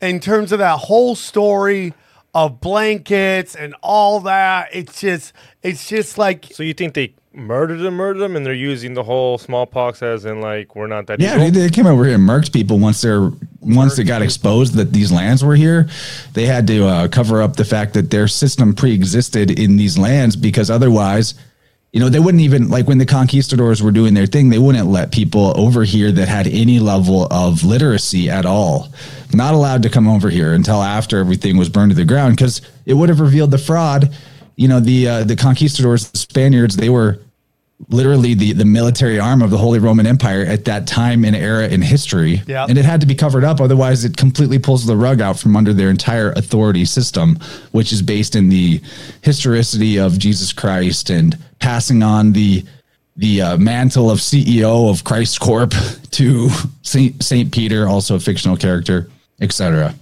in 0.00 0.20
terms 0.20 0.52
of 0.52 0.58
that 0.58 0.78
whole 0.78 1.14
story 1.14 1.94
of 2.34 2.60
blankets 2.60 3.54
and 3.56 3.74
all 3.82 4.20
that. 4.20 4.68
It's 4.72 5.00
just, 5.00 5.32
it's 5.62 5.88
just 5.88 6.16
like 6.18 6.46
So 6.52 6.62
you 6.62 6.74
think 6.74 6.94
they 6.94 7.14
murdered 7.32 7.78
them, 7.78 7.94
murdered 7.94 8.20
them, 8.20 8.36
and 8.36 8.44
they're 8.46 8.54
using 8.54 8.94
the 8.94 9.02
whole 9.02 9.36
smallpox 9.38 10.02
as 10.02 10.24
in 10.24 10.40
like 10.40 10.76
we're 10.76 10.86
not 10.86 11.06
that 11.08 11.20
Yeah, 11.20 11.34
evil? 11.36 11.50
they, 11.50 11.60
they 11.62 11.70
came 11.70 11.86
over 11.86 12.04
here 12.04 12.14
and 12.14 12.28
murked 12.28 12.52
people 12.52 12.78
once 12.78 13.00
they're 13.02 13.30
once 13.60 13.96
they 13.96 14.04
got 14.04 14.22
exposed 14.22 14.74
that 14.74 14.92
these 14.92 15.12
lands 15.12 15.44
were 15.44 15.54
here. 15.56 15.88
They 16.34 16.46
had 16.46 16.66
to 16.68 16.86
uh, 16.86 17.08
cover 17.08 17.42
up 17.42 17.56
the 17.56 17.64
fact 17.64 17.94
that 17.94 18.10
their 18.10 18.26
system 18.28 18.74
pre-existed 18.74 19.50
in 19.50 19.76
these 19.76 19.98
lands 19.98 20.34
because 20.36 20.70
otherwise, 20.70 21.34
you 21.92 21.98
know, 21.98 22.08
they 22.08 22.20
wouldn't 22.20 22.42
even 22.42 22.68
like 22.68 22.86
when 22.86 22.98
the 22.98 23.06
conquistadors 23.06 23.82
were 23.82 23.90
doing 23.90 24.14
their 24.14 24.26
thing, 24.26 24.48
they 24.48 24.58
wouldn't 24.58 24.86
let 24.86 25.10
people 25.10 25.52
over 25.58 25.82
here 25.82 26.12
that 26.12 26.28
had 26.28 26.46
any 26.46 26.78
level 26.78 27.26
of 27.32 27.64
literacy 27.64 28.30
at 28.30 28.46
all. 28.46 28.88
Not 29.32 29.54
allowed 29.54 29.82
to 29.82 29.90
come 29.90 30.06
over 30.06 30.30
here 30.30 30.52
until 30.52 30.82
after 30.82 31.18
everything 31.18 31.56
was 31.56 31.68
burned 31.68 31.90
to 31.90 31.96
the 31.96 32.04
ground 32.04 32.36
because 32.36 32.62
it 32.86 32.94
would 32.94 33.08
have 33.08 33.18
revealed 33.18 33.50
the 33.50 33.58
fraud. 33.58 34.14
You 34.54 34.68
know, 34.68 34.78
the 34.78 35.08
uh, 35.08 35.24
the 35.24 35.34
conquistadors, 35.34 36.10
the 36.10 36.18
Spaniards, 36.18 36.76
they 36.76 36.90
were 36.90 37.18
literally 37.88 38.34
the 38.34 38.52
the 38.52 38.64
military 38.64 39.18
arm 39.18 39.42
of 39.42 39.50
the 39.50 39.58
Holy 39.58 39.78
Roman 39.78 40.06
Empire 40.06 40.42
at 40.42 40.64
that 40.66 40.86
time 40.86 41.24
and 41.24 41.34
era 41.34 41.66
in 41.68 41.82
history. 41.82 42.42
Yep. 42.46 42.68
And 42.68 42.78
it 42.78 42.84
had 42.84 43.00
to 43.00 43.06
be 43.06 43.14
covered 43.14 43.44
up, 43.44 43.60
otherwise 43.60 44.04
it 44.04 44.16
completely 44.16 44.58
pulls 44.58 44.86
the 44.86 44.96
rug 44.96 45.20
out 45.20 45.38
from 45.38 45.56
under 45.56 45.72
their 45.72 45.90
entire 45.90 46.32
authority 46.32 46.84
system, 46.84 47.38
which 47.72 47.92
is 47.92 48.02
based 48.02 48.36
in 48.36 48.48
the 48.48 48.80
historicity 49.22 49.98
of 49.98 50.18
Jesus 50.18 50.52
Christ 50.52 51.10
and 51.10 51.38
passing 51.58 52.02
on 52.02 52.32
the 52.32 52.64
the 53.16 53.42
uh, 53.42 53.56
mantle 53.56 54.10
of 54.10 54.18
CEO 54.18 54.90
of 54.90 55.04
Christ 55.04 55.40
Corp 55.40 55.72
to 56.12 56.48
Saint 56.82 57.22
Saint 57.22 57.52
Peter, 57.52 57.88
also 57.88 58.16
a 58.16 58.20
fictional 58.20 58.56
character, 58.56 59.08
etc. 59.40 59.94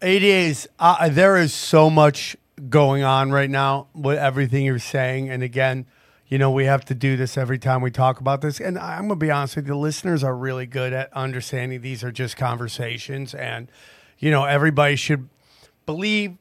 It 0.00 0.22
is. 0.22 0.68
Uh, 0.78 1.08
there 1.08 1.38
is 1.38 1.54
so 1.54 1.88
much 1.88 2.36
going 2.68 3.02
on 3.02 3.32
right 3.32 3.50
now 3.50 3.88
with 3.94 4.18
everything 4.18 4.64
you're 4.64 4.78
saying. 4.78 5.30
And 5.30 5.42
again, 5.42 5.86
you 6.28 6.38
know, 6.38 6.50
we 6.50 6.64
have 6.64 6.84
to 6.86 6.94
do 6.94 7.16
this 7.16 7.36
every 7.36 7.58
time 7.58 7.82
we 7.82 7.90
talk 7.90 8.20
about 8.20 8.40
this. 8.40 8.60
And 8.60 8.78
I'm 8.78 9.08
going 9.08 9.20
to 9.20 9.26
be 9.26 9.30
honest 9.30 9.56
with 9.56 9.66
you, 9.66 9.74
the 9.74 9.78
listeners 9.78 10.24
are 10.24 10.34
really 10.34 10.66
good 10.66 10.92
at 10.92 11.12
understanding 11.12 11.80
these 11.80 12.02
are 12.02 12.12
just 12.12 12.36
conversations. 12.36 13.34
And, 13.34 13.68
you 14.18 14.30
know, 14.30 14.44
everybody 14.44 14.96
should 14.96 15.28
believe 15.86 16.36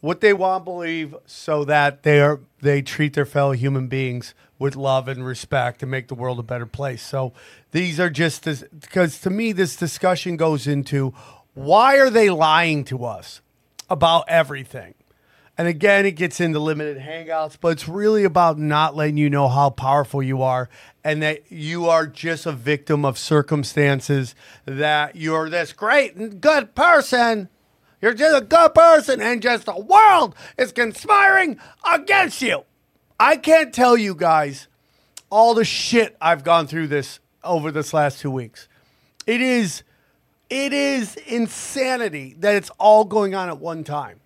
what 0.00 0.20
they 0.20 0.32
want 0.32 0.62
to 0.62 0.64
believe 0.64 1.14
so 1.26 1.64
that 1.64 2.02
they 2.02 2.20
are 2.20 2.40
they 2.60 2.82
treat 2.82 3.14
their 3.14 3.26
fellow 3.26 3.52
human 3.52 3.88
beings 3.88 4.34
with 4.58 4.76
love 4.76 5.08
and 5.08 5.24
respect 5.24 5.82
and 5.82 5.90
make 5.90 6.08
the 6.08 6.14
world 6.14 6.38
a 6.38 6.42
better 6.42 6.66
place. 6.66 7.02
So 7.02 7.32
these 7.72 8.00
are 8.00 8.10
just 8.10 8.44
because 8.80 9.20
to 9.20 9.30
me 9.30 9.52
this 9.52 9.76
discussion 9.76 10.36
goes 10.36 10.66
into 10.66 11.12
why 11.54 11.98
are 11.98 12.10
they 12.10 12.30
lying 12.30 12.84
to 12.84 13.04
us 13.04 13.40
about 13.88 14.24
everything? 14.28 14.94
And 15.58 15.68
again, 15.68 16.04
it 16.04 16.12
gets 16.12 16.38
into 16.38 16.58
limited 16.58 16.98
hangouts, 16.98 17.56
but 17.58 17.68
it's 17.68 17.88
really 17.88 18.24
about 18.24 18.58
not 18.58 18.94
letting 18.94 19.16
you 19.16 19.30
know 19.30 19.48
how 19.48 19.70
powerful 19.70 20.22
you 20.22 20.42
are 20.42 20.68
and 21.02 21.22
that 21.22 21.50
you 21.50 21.86
are 21.86 22.06
just 22.06 22.44
a 22.44 22.52
victim 22.52 23.06
of 23.06 23.16
circumstances, 23.16 24.34
that 24.66 25.16
you're 25.16 25.48
this 25.48 25.72
great 25.72 26.14
and 26.14 26.40
good 26.40 26.74
person. 26.74 27.48
You're 28.02 28.12
just 28.12 28.36
a 28.36 28.44
good 28.44 28.74
person, 28.74 29.22
and 29.22 29.40
just 29.40 29.64
the 29.64 29.80
world 29.80 30.34
is 30.58 30.70
conspiring 30.72 31.58
against 31.90 32.42
you. 32.42 32.64
I 33.18 33.38
can't 33.38 33.72
tell 33.72 33.96
you 33.96 34.14
guys 34.14 34.68
all 35.30 35.54
the 35.54 35.64
shit 35.64 36.14
I've 36.20 36.44
gone 36.44 36.66
through 36.66 36.88
this 36.88 37.20
over 37.42 37.70
this 37.70 37.94
last 37.94 38.20
two 38.20 38.30
weeks. 38.30 38.68
It 39.26 39.40
is, 39.40 39.82
it 40.50 40.74
is 40.74 41.16
insanity 41.16 42.36
that 42.40 42.54
it's 42.54 42.70
all 42.78 43.04
going 43.04 43.34
on 43.34 43.48
at 43.48 43.58
one 43.58 43.82
time. 43.82 44.20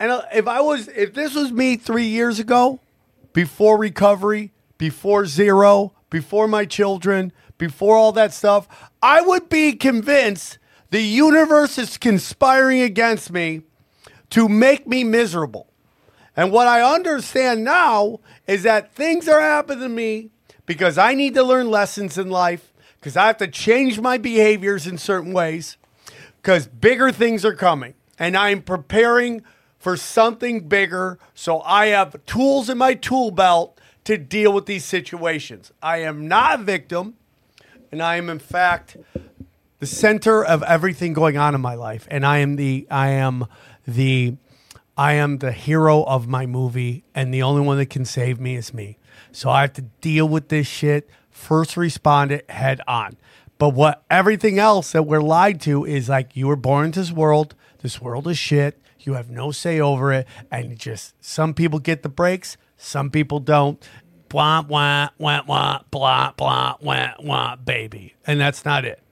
And 0.00 0.10
uh, 0.10 0.22
if 0.32 0.46
I 0.46 0.60
was, 0.60 0.88
if 0.88 1.14
this 1.14 1.34
was 1.34 1.52
me 1.52 1.76
three 1.76 2.06
years 2.06 2.38
ago, 2.38 2.80
before 3.32 3.78
recovery, 3.78 4.52
before 4.78 5.26
zero, 5.26 5.92
before 6.10 6.48
my 6.48 6.64
children, 6.64 7.32
before 7.58 7.96
all 7.96 8.12
that 8.12 8.32
stuff, 8.32 8.68
I 9.02 9.20
would 9.20 9.48
be 9.48 9.72
convinced 9.72 10.58
the 10.90 11.02
universe 11.02 11.78
is 11.78 11.98
conspiring 11.98 12.80
against 12.80 13.30
me 13.30 13.62
to 14.30 14.48
make 14.48 14.86
me 14.86 15.04
miserable. 15.04 15.68
And 16.36 16.52
what 16.52 16.68
I 16.68 16.82
understand 16.82 17.64
now 17.64 18.20
is 18.46 18.62
that 18.62 18.94
things 18.94 19.28
are 19.28 19.40
happening 19.40 19.80
to 19.80 19.88
me 19.88 20.30
because 20.66 20.96
I 20.96 21.14
need 21.14 21.34
to 21.34 21.42
learn 21.42 21.70
lessons 21.70 22.16
in 22.16 22.30
life, 22.30 22.72
because 23.00 23.16
I 23.16 23.26
have 23.26 23.38
to 23.38 23.48
change 23.48 24.00
my 24.00 24.18
behaviors 24.18 24.86
in 24.86 24.98
certain 24.98 25.32
ways, 25.32 25.76
because 26.40 26.66
bigger 26.66 27.10
things 27.10 27.44
are 27.44 27.54
coming. 27.54 27.94
And 28.18 28.36
I'm 28.36 28.62
preparing 28.62 29.42
for 29.78 29.96
something 29.96 30.68
bigger. 30.68 31.18
So 31.34 31.60
I 31.60 31.86
have 31.86 32.24
tools 32.26 32.68
in 32.68 32.78
my 32.78 32.94
tool 32.94 33.30
belt 33.30 33.78
to 34.04 34.16
deal 34.18 34.52
with 34.52 34.66
these 34.66 34.84
situations. 34.84 35.72
I 35.82 35.98
am 35.98 36.28
not 36.28 36.60
a 36.60 36.62
victim, 36.62 37.14
and 37.92 38.02
I 38.02 38.16
am, 38.16 38.28
in 38.30 38.38
fact, 38.38 38.96
the 39.78 39.86
center 39.86 40.44
of 40.44 40.62
everything 40.62 41.12
going 41.12 41.36
on 41.36 41.54
in 41.54 41.60
my 41.60 41.74
life. 41.74 42.08
And 42.10 42.26
I 42.26 42.38
am 42.38 42.56
the, 42.56 42.86
I 42.90 43.08
am 43.10 43.46
the, 43.86 44.36
I 44.96 45.12
am 45.12 45.38
the 45.38 45.52
hero 45.52 46.02
of 46.04 46.26
my 46.26 46.46
movie, 46.46 47.04
and 47.14 47.32
the 47.32 47.42
only 47.42 47.62
one 47.62 47.78
that 47.78 47.90
can 47.90 48.04
save 48.04 48.40
me 48.40 48.56
is 48.56 48.74
me. 48.74 48.98
So 49.30 49.50
I 49.50 49.62
have 49.62 49.74
to 49.74 49.82
deal 49.82 50.28
with 50.28 50.48
this 50.48 50.66
shit, 50.66 51.08
first 51.30 51.76
respond 51.76 52.32
it 52.32 52.50
head 52.50 52.80
on. 52.88 53.16
But 53.58 53.70
what 53.70 54.04
everything 54.08 54.58
else 54.58 54.92
that 54.92 55.02
we're 55.02 55.20
lied 55.20 55.60
to 55.62 55.84
is 55.84 56.08
like 56.08 56.36
you 56.36 56.46
were 56.46 56.56
born 56.56 56.86
into 56.86 57.00
this 57.00 57.12
world. 57.12 57.54
This 57.82 58.00
world 58.00 58.26
is 58.28 58.38
shit. 58.38 58.80
You 59.08 59.14
have 59.14 59.30
no 59.30 59.52
say 59.52 59.80
over 59.80 60.12
it, 60.12 60.26
and 60.50 60.78
just 60.78 61.14
some 61.24 61.54
people 61.54 61.78
get 61.78 62.02
the 62.02 62.10
breaks, 62.10 62.58
some 62.76 63.08
people 63.08 63.40
don't. 63.40 63.82
Blah 64.28 64.60
blah 64.60 65.08
wah 65.16 65.42
wah 65.46 65.80
blah 65.90 66.32
blah 66.32 66.74
wah 66.78 67.14
wah 67.18 67.56
baby, 67.56 68.16
and 68.26 68.38
that's 68.38 68.66
not 68.66 68.84
it. 68.84 69.02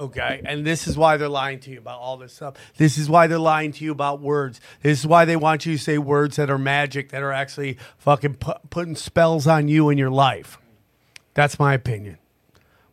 Okay. 0.00 0.40
And 0.46 0.64
this 0.64 0.88
is 0.88 0.96
why 0.96 1.18
they're 1.18 1.28
lying 1.28 1.60
to 1.60 1.70
you 1.70 1.76
about 1.76 2.00
all 2.00 2.16
this 2.16 2.32
stuff. 2.32 2.54
This 2.78 2.96
is 2.96 3.10
why 3.10 3.26
they're 3.26 3.38
lying 3.38 3.72
to 3.72 3.84
you 3.84 3.92
about 3.92 4.22
words. 4.22 4.58
This 4.80 5.00
is 5.00 5.06
why 5.06 5.26
they 5.26 5.36
want 5.36 5.66
you 5.66 5.76
to 5.76 5.82
say 5.82 5.98
words 5.98 6.36
that 6.36 6.48
are 6.48 6.56
magic, 6.56 7.10
that 7.10 7.22
are 7.22 7.32
actually 7.32 7.76
fucking 7.98 8.36
pu- 8.36 8.54
putting 8.70 8.96
spells 8.96 9.46
on 9.46 9.68
you 9.68 9.90
in 9.90 9.98
your 9.98 10.08
life. 10.08 10.58
That's 11.34 11.58
my 11.58 11.74
opinion. 11.74 12.16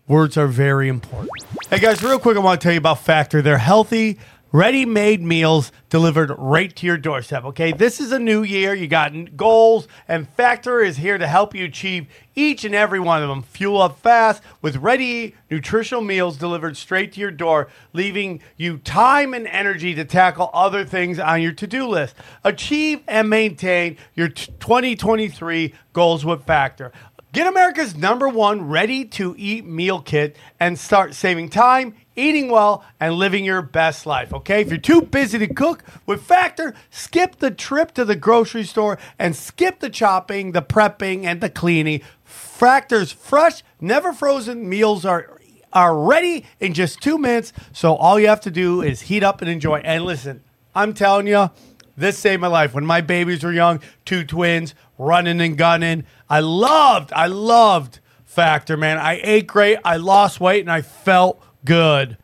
Words 0.10 0.36
are 0.36 0.48
very 0.48 0.90
important. 0.90 1.32
Hey 1.70 1.80
guys, 1.80 2.04
real 2.04 2.20
quick, 2.20 2.36
I 2.36 2.42
want 2.42 2.60
to 2.60 2.66
tell 2.66 2.74
you 2.74 2.80
about 2.80 3.00
Factor. 3.00 3.42
They're 3.42 3.58
healthy, 3.58 4.20
ready 4.54 4.86
made 4.86 5.20
meals 5.20 5.72
delivered 5.90 6.32
right 6.38 6.74
to 6.76 6.86
your 6.86 6.98
doorstep. 6.98 7.44
Okay, 7.44 7.72
this 7.72 8.00
is 8.00 8.12
a 8.12 8.20
new 8.20 8.44
year. 8.44 8.76
You 8.76 8.88
got 8.88 9.36
goals, 9.36 9.88
and 10.08 10.30
Factor 10.30 10.80
is 10.80 10.98
here 10.98 11.18
to 11.18 11.28
help 11.28 11.56
you 11.56 11.66
achieve 11.66 12.08
each 12.36 12.64
and 12.64 12.76
every 12.76 13.00
one 13.00 13.24
of 13.24 13.30
them. 13.30 13.42
Fuel 13.42 13.82
up 13.82 14.00
fast 14.00 14.44
with 14.62 14.78
ready 14.78 15.36
nutritional 15.50 16.04
meals 16.04 16.38
delivered 16.38 16.78
straight 16.78 17.12
to 17.14 17.20
your 17.20 17.32
door, 17.32 17.68
leaving 17.94 18.42
you 18.56 18.78
time 18.78 19.34
and 19.34 19.48
energy 19.48 19.96
to 19.96 20.06
tackle 20.06 20.52
other 20.54 20.86
things 20.86 21.18
on 21.18 21.42
your 21.42 21.52
to 21.54 21.66
do 21.66 21.88
list. 21.88 22.16
Achieve 22.44 23.02
and 23.08 23.30
maintain 23.30 23.98
your 24.14 24.30
t- 24.30 24.54
2023 24.60 25.74
goals 25.94 26.24
with 26.24 26.46
Factor. 26.46 26.92
Get 27.34 27.48
America's 27.48 27.96
number 27.96 28.30
one 28.30 28.70
ready 28.70 29.06
to 29.06 29.34
eat 29.40 29.66
meal 29.66 30.00
kit 30.00 30.38
and 30.60 30.78
start 30.78 31.16
saving 31.16 31.50
time, 31.50 31.96
eating 32.16 32.50
well, 32.50 32.84
and 33.00 33.16
living 33.16 33.46
your 33.46 33.62
best 33.62 34.06
life. 34.06 34.34
Okay? 34.34 34.62
If 34.62 34.70
you're 34.70 34.78
too 34.78 35.02
busy 35.02 35.40
to 35.40 35.54
cook 35.54 35.84
with 36.06 36.24
Factor, 36.24 36.74
skip 36.90 37.38
the 37.38 37.52
trip 37.52 37.94
to 37.94 38.06
the 38.06 38.16
grocery 38.16 38.64
store 38.64 38.98
and 39.18 39.36
skip 39.36 39.80
the 39.80 39.90
chopping, 39.90 40.52
the 40.52 40.62
prepping, 40.62 41.26
and 41.26 41.42
the 41.42 41.50
cleaning. 41.50 42.02
Factor's 42.24 43.12
fresh, 43.12 43.64
never 43.82 44.14
frozen 44.14 44.68
meals 44.68 45.06
are 45.06 45.40
are 45.74 45.98
ready 45.98 46.46
in 46.60 46.72
just 46.74 47.02
two 47.02 47.18
minutes. 47.18 47.52
So 47.72 47.96
all 47.96 48.20
you 48.20 48.28
have 48.28 48.42
to 48.42 48.52
do 48.52 48.84
is 48.84 49.02
heat 49.02 49.24
up 49.24 49.42
and 49.42 49.50
enjoy. 49.50 49.80
And 49.80 50.06
listen, 50.06 50.44
I'm 50.76 50.94
telling 50.94 51.26
you, 51.26 51.50
this 51.98 52.18
saved 52.18 52.42
my 52.42 52.48
life. 52.48 52.74
When 52.74 52.86
my 52.86 53.02
babies 53.02 53.44
were 53.44 53.52
young, 53.52 53.80
two 54.06 54.24
twins, 54.24 54.76
running 54.98 55.42
and 55.42 55.58
gunning. 55.58 56.06
I 56.30 56.40
loved, 56.40 57.12
I 57.14 57.28
loved 57.28 58.00
Factor, 58.26 58.78
man. 58.78 58.98
I 58.98 59.20
ate 59.24 59.46
great, 59.46 59.78
I 59.86 59.98
lost 59.98 60.40
weight, 60.40 60.62
and 60.62 60.72
I 60.72 60.82
felt 60.82 61.44
good. 61.66 62.18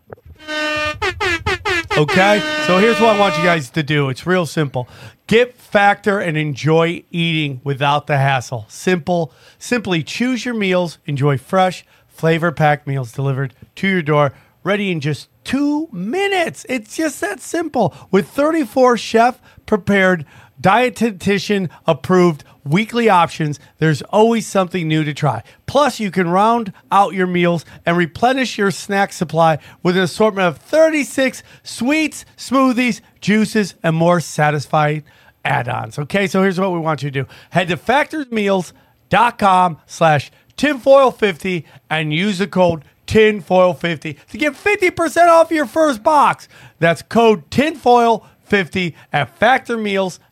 Okay, 1.97 2.39
so 2.65 2.77
here's 2.77 2.99
what 3.01 3.15
I 3.15 3.19
want 3.19 3.37
you 3.37 3.43
guys 3.43 3.69
to 3.71 3.83
do. 3.83 4.07
It's 4.09 4.25
real 4.25 4.45
simple. 4.45 4.87
Get 5.27 5.53
Factor 5.55 6.19
and 6.19 6.37
enjoy 6.37 7.03
eating 7.11 7.59
without 7.63 8.07
the 8.07 8.17
hassle. 8.17 8.65
Simple. 8.69 9.33
Simply 9.57 10.01
choose 10.01 10.45
your 10.45 10.53
meals, 10.53 10.97
enjoy 11.05 11.37
fresh, 11.37 11.85
flavor 12.07 12.51
packed 12.51 12.87
meals 12.87 13.11
delivered 13.11 13.53
to 13.75 13.87
your 13.87 14.01
door, 14.01 14.33
ready 14.63 14.91
in 14.91 15.01
just 15.01 15.29
two 15.43 15.89
minutes. 15.91 16.65
It's 16.69 16.95
just 16.95 17.19
that 17.21 17.41
simple. 17.41 17.93
With 18.11 18.29
34 18.29 18.97
chef 18.97 19.41
prepared, 19.65 20.25
dietitian 20.61 21.69
approved 21.87 22.43
weekly 22.63 23.09
options, 23.09 23.59
there's 23.77 24.01
always 24.03 24.45
something 24.45 24.87
new 24.87 25.03
to 25.03 25.13
try. 25.13 25.43
Plus, 25.65 25.99
you 25.99 26.11
can 26.11 26.29
round 26.29 26.73
out 26.91 27.13
your 27.13 27.27
meals 27.27 27.65
and 27.85 27.97
replenish 27.97 28.57
your 28.57 28.71
snack 28.71 29.13
supply 29.13 29.57
with 29.83 29.97
an 29.97 30.03
assortment 30.03 30.47
of 30.47 30.57
36 30.57 31.43
sweets, 31.63 32.25
smoothies, 32.37 33.01
juices, 33.21 33.75
and 33.83 33.95
more 33.95 34.19
satisfying 34.19 35.03
add-ons. 35.45 35.97
Okay, 35.97 36.27
so 36.27 36.43
here's 36.43 36.59
what 36.59 36.71
we 36.71 36.79
want 36.79 37.01
you 37.01 37.09
to 37.09 37.23
do. 37.23 37.29
Head 37.51 37.69
to 37.69 37.77
factorsmeals.com 37.77 39.77
slash 39.85 40.31
tinfoil50 40.57 41.63
and 41.89 42.13
use 42.13 42.37
the 42.37 42.47
code 42.47 42.83
tinfoil50 43.07 44.17
to 44.27 44.37
get 44.37 44.53
50% 44.53 45.27
off 45.27 45.49
your 45.49 45.65
first 45.65 46.03
box. 46.03 46.47
That's 46.77 47.01
code 47.01 47.49
tinfoil50 47.49 48.93
at 49.11 49.39
factormeals.com 49.39 50.25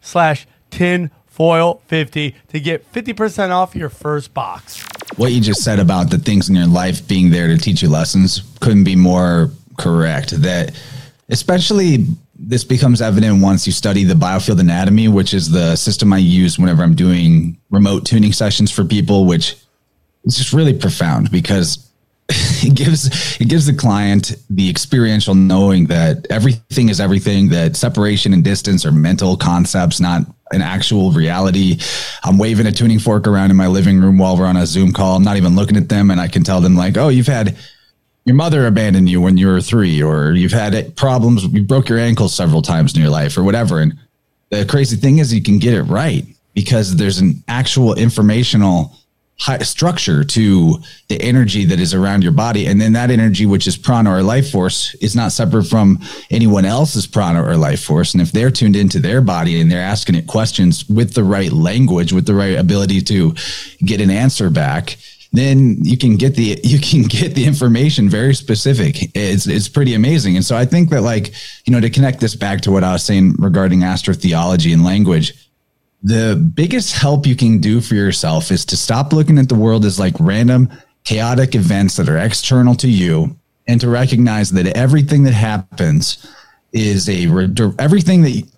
slash 0.00 0.46
tinfoil50. 0.70 1.10
foil50 1.36 2.34
to 2.48 2.60
get 2.60 2.90
50% 2.92 3.50
off 3.50 3.74
your 3.74 3.88
first 3.88 4.32
box. 4.32 4.84
what 5.16 5.32
you 5.32 5.40
just 5.40 5.62
said 5.62 5.78
about 5.78 6.10
the 6.10 6.18
things 6.18 6.48
in 6.48 6.54
your 6.54 6.66
life 6.66 7.06
being 7.06 7.30
there 7.30 7.48
to 7.48 7.58
teach 7.58 7.82
you 7.82 7.88
lessons 7.88 8.42
couldn't 8.60 8.84
be 8.84 8.96
more 8.96 9.50
correct. 9.76 10.30
That 10.42 10.74
especially 11.28 12.06
this 12.38 12.64
becomes 12.64 13.00
evident 13.02 13.42
once 13.42 13.66
you 13.66 13.72
study 13.72 14.04
the 14.04 14.14
biofield 14.14 14.60
anatomy, 14.60 15.08
which 15.08 15.34
is 15.34 15.50
the 15.50 15.76
system 15.76 16.12
I 16.12 16.18
use 16.18 16.58
whenever 16.58 16.82
I'm 16.82 16.94
doing 16.94 17.58
remote 17.70 18.04
tuning 18.04 18.32
sessions 18.32 18.70
for 18.70 18.84
people, 18.84 19.26
which 19.26 19.56
is 20.24 20.36
just 20.36 20.52
really 20.52 20.74
profound 20.74 21.30
because 21.30 21.90
it 22.28 22.74
gives 22.74 23.40
it 23.40 23.48
gives 23.48 23.66
the 23.66 23.74
client 23.74 24.36
the 24.50 24.68
experiential 24.68 25.34
knowing 25.34 25.86
that 25.86 26.26
everything 26.30 26.88
is 26.88 27.00
everything 27.00 27.48
that 27.48 27.76
separation 27.76 28.32
and 28.32 28.42
distance 28.42 28.84
are 28.84 28.92
mental 28.92 29.36
concepts 29.36 30.00
not 30.00 30.22
an 30.52 30.62
actual 30.62 31.10
reality. 31.10 31.76
I'm 32.22 32.38
waving 32.38 32.66
a 32.66 32.72
tuning 32.72 33.00
fork 33.00 33.26
around 33.26 33.50
in 33.50 33.56
my 33.56 33.66
living 33.66 34.00
room 34.00 34.16
while 34.16 34.36
we're 34.36 34.46
on 34.46 34.56
a 34.56 34.64
zoom 34.64 34.92
call. 34.92 35.16
I'm 35.16 35.24
not 35.24 35.36
even 35.36 35.56
looking 35.56 35.76
at 35.76 35.88
them 35.88 36.10
and 36.10 36.20
i 36.20 36.28
can 36.28 36.44
tell 36.44 36.60
them 36.60 36.76
like 36.76 36.96
oh 36.96 37.08
you've 37.08 37.26
had 37.26 37.56
your 38.26 38.34
mother 38.34 38.66
abandoned 38.66 39.08
you 39.08 39.20
when 39.20 39.36
you 39.36 39.46
were 39.46 39.60
three 39.60 40.02
or 40.02 40.32
you've 40.32 40.52
had 40.52 40.94
problems 40.96 41.44
you 41.44 41.62
broke 41.62 41.88
your 41.88 41.98
ankle 41.98 42.28
several 42.28 42.60
times 42.60 42.94
in 42.94 43.00
your 43.00 43.10
life 43.10 43.38
or 43.38 43.44
whatever. 43.44 43.80
And 43.80 43.96
the 44.50 44.66
crazy 44.66 44.96
thing 44.96 45.18
is 45.18 45.32
you 45.32 45.42
can 45.42 45.58
get 45.58 45.74
it 45.74 45.84
right 45.84 46.26
because 46.52 46.96
there's 46.96 47.18
an 47.18 47.42
actual 47.46 47.94
informational 47.94 48.96
high 49.38 49.58
structure 49.58 50.24
to 50.24 50.78
the 51.08 51.20
energy 51.20 51.64
that 51.66 51.78
is 51.78 51.92
around 51.92 52.22
your 52.22 52.32
body. 52.32 52.66
And 52.66 52.80
then 52.80 52.94
that 52.94 53.10
energy 53.10 53.44
which 53.44 53.66
is 53.66 53.76
prana 53.76 54.10
or 54.10 54.22
life 54.22 54.50
force 54.50 54.94
is 54.96 55.14
not 55.14 55.32
separate 55.32 55.64
from 55.64 56.00
anyone 56.30 56.64
else's 56.64 57.06
prana 57.06 57.42
or 57.42 57.56
life 57.56 57.82
force. 57.82 58.14
And 58.14 58.22
if 58.22 58.32
they're 58.32 58.50
tuned 58.50 58.76
into 58.76 58.98
their 58.98 59.20
body 59.20 59.60
and 59.60 59.70
they're 59.70 59.80
asking 59.80 60.14
it 60.14 60.26
questions 60.26 60.88
with 60.88 61.12
the 61.12 61.24
right 61.24 61.52
language 61.52 62.12
with 62.12 62.26
the 62.26 62.34
right 62.34 62.58
ability 62.58 63.02
to 63.02 63.34
get 63.84 64.00
an 64.00 64.10
answer 64.10 64.48
back 64.50 64.96
then 65.32 65.76
you 65.84 65.98
can 65.98 66.16
get 66.16 66.34
the 66.34 66.58
you 66.64 66.80
can 66.80 67.02
get 67.02 67.34
the 67.34 67.44
information 67.44 68.08
very 68.08 68.34
specific. 68.34 69.10
It's 69.14 69.46
it's 69.46 69.68
pretty 69.68 69.94
amazing. 69.94 70.36
And 70.36 70.44
so 70.44 70.56
i 70.56 70.64
think 70.64 70.90
that 70.90 71.02
like 71.02 71.34
you 71.66 71.72
know 71.72 71.80
to 71.80 71.90
connect 71.90 72.20
this 72.20 72.34
back 72.34 72.60
to 72.62 72.70
what 72.70 72.84
i 72.84 72.92
was 72.92 73.02
saying 73.02 73.34
regarding 73.38 73.80
astrotheology 73.80 74.72
and 74.72 74.84
language 74.84 75.34
the 76.06 76.36
biggest 76.36 76.94
help 76.94 77.26
you 77.26 77.34
can 77.34 77.58
do 77.58 77.80
for 77.80 77.96
yourself 77.96 78.52
is 78.52 78.64
to 78.64 78.76
stop 78.76 79.12
looking 79.12 79.38
at 79.38 79.48
the 79.48 79.56
world 79.56 79.84
as 79.84 79.98
like 79.98 80.14
random 80.20 80.70
chaotic 81.02 81.56
events 81.56 81.96
that 81.96 82.08
are 82.08 82.18
external 82.18 82.76
to 82.76 82.88
you 82.88 83.36
and 83.66 83.80
to 83.80 83.88
recognize 83.88 84.50
that 84.52 84.68
everything 84.76 85.24
that 85.24 85.34
happens 85.34 86.24
is 86.72 87.08
a 87.08 87.26
everything 87.80 88.22
that 88.22 88.48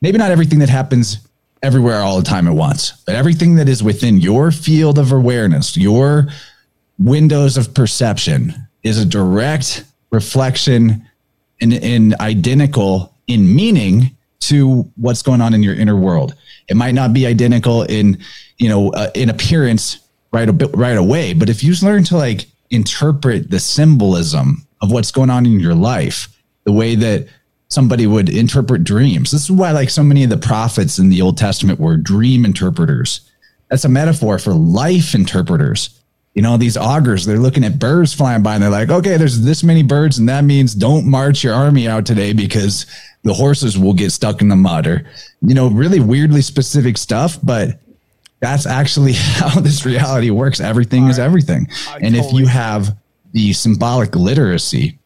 maybe 0.00 0.18
not 0.18 0.32
everything 0.32 0.58
that 0.58 0.68
happens 0.68 1.18
everywhere 1.62 2.00
all 2.00 2.16
the 2.16 2.24
time 2.24 2.48
at 2.48 2.54
once 2.54 2.90
but 3.06 3.14
everything 3.14 3.54
that 3.54 3.68
is 3.68 3.84
within 3.84 4.16
your 4.16 4.50
field 4.50 4.98
of 4.98 5.12
awareness 5.12 5.76
your 5.76 6.26
windows 6.98 7.56
of 7.56 7.72
perception 7.72 8.52
is 8.82 8.98
a 8.98 9.06
direct 9.06 9.84
reflection 10.10 11.08
and, 11.60 11.72
and 11.72 12.14
identical 12.16 13.14
in 13.28 13.54
meaning 13.54 14.15
to 14.48 14.90
what's 14.96 15.22
going 15.22 15.40
on 15.40 15.54
in 15.54 15.62
your 15.62 15.74
inner 15.74 15.96
world 15.96 16.34
it 16.68 16.76
might 16.76 16.94
not 16.94 17.12
be 17.12 17.26
identical 17.26 17.82
in, 17.82 18.18
you 18.58 18.68
know, 18.68 18.90
uh, 18.90 19.10
in 19.14 19.30
appearance 19.30 19.98
right 20.32 20.48
a 20.48 20.52
bit 20.52 20.74
right 20.74 20.96
away, 20.96 21.32
but 21.32 21.48
if 21.48 21.62
you 21.62 21.74
learn 21.82 22.04
to 22.04 22.16
like 22.16 22.46
interpret 22.70 23.50
the 23.50 23.60
symbolism 23.60 24.66
of 24.80 24.90
what's 24.90 25.10
going 25.10 25.30
on 25.30 25.46
in 25.46 25.60
your 25.60 25.74
life, 25.74 26.28
the 26.64 26.72
way 26.72 26.94
that 26.96 27.28
somebody 27.68 28.06
would 28.06 28.28
interpret 28.28 28.84
dreams. 28.84 29.30
This 29.30 29.44
is 29.44 29.50
why 29.50 29.70
like 29.72 29.90
so 29.90 30.02
many 30.02 30.24
of 30.24 30.30
the 30.30 30.36
prophets 30.36 30.98
in 30.98 31.08
the 31.08 31.22
Old 31.22 31.38
Testament 31.38 31.80
were 31.80 31.96
dream 31.96 32.44
interpreters. 32.44 33.30
That's 33.70 33.84
a 33.84 33.88
metaphor 33.88 34.38
for 34.38 34.52
life 34.52 35.14
interpreters. 35.14 36.00
You 36.36 36.42
know, 36.42 36.56
these 36.56 36.76
augurs, 36.76 37.26
they're 37.26 37.38
looking 37.38 37.64
at 37.64 37.80
birds 37.80 38.14
flying 38.14 38.42
by 38.42 38.54
and 38.54 38.62
they're 38.62 38.70
like, 38.70 38.90
okay, 38.90 39.16
there's 39.16 39.40
this 39.40 39.64
many 39.64 39.82
birds, 39.82 40.18
and 40.18 40.28
that 40.28 40.44
means 40.44 40.74
don't 40.74 41.06
march 41.06 41.42
your 41.42 41.54
army 41.54 41.88
out 41.88 42.06
today 42.06 42.32
because 42.32 42.86
the 43.26 43.34
horses 43.34 43.76
will 43.76 43.94
get 43.94 44.12
stuck 44.12 44.40
in 44.40 44.48
the 44.48 44.56
mud 44.56 44.86
or 44.86 45.04
you 45.42 45.54
know 45.54 45.68
really 45.68 45.98
weirdly 45.98 46.40
specific 46.40 46.96
stuff 46.96 47.38
but 47.42 47.80
that's 48.40 48.66
actually 48.66 49.12
how 49.16 49.60
this 49.60 49.84
reality 49.84 50.30
works. 50.30 50.60
Everything 50.60 51.08
is 51.08 51.18
everything. 51.18 51.68
I 51.88 51.98
and 51.98 52.14
if 52.14 52.32
you 52.32 52.46
have 52.46 52.96
the 53.32 53.52
symbolic 53.52 54.14
literacy 54.14 54.98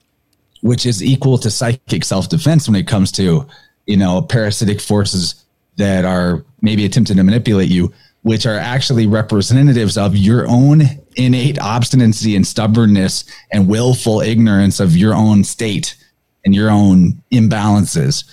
which 0.63 0.85
is 0.85 1.03
equal 1.03 1.39
to 1.39 1.51
psychic 1.51 2.05
self-defense 2.05 2.69
when 2.69 2.77
it 2.77 2.87
comes 2.87 3.11
to 3.13 3.47
you 3.87 3.97
know 3.97 4.21
parasitic 4.21 4.81
forces 4.81 5.47
that 5.77 6.05
are 6.05 6.45
maybe 6.61 6.85
attempting 6.85 7.17
to 7.17 7.25
manipulate 7.25 7.71
you 7.71 7.93
which 8.23 8.47
are 8.47 8.59
actually 8.59 9.07
representatives 9.07 9.97
of 9.97 10.17
your 10.17 10.47
own 10.49 10.83
innate 11.17 11.59
obstinacy 11.59 12.37
and 12.37 12.47
stubbornness 12.47 13.25
and 13.53 13.69
willful 13.69 14.21
ignorance 14.21 14.81
of 14.81 14.97
your 14.97 15.15
own 15.15 15.43
state 15.43 15.97
and 16.45 16.55
your 16.55 16.71
own 16.71 17.23
imbalances. 17.33 18.25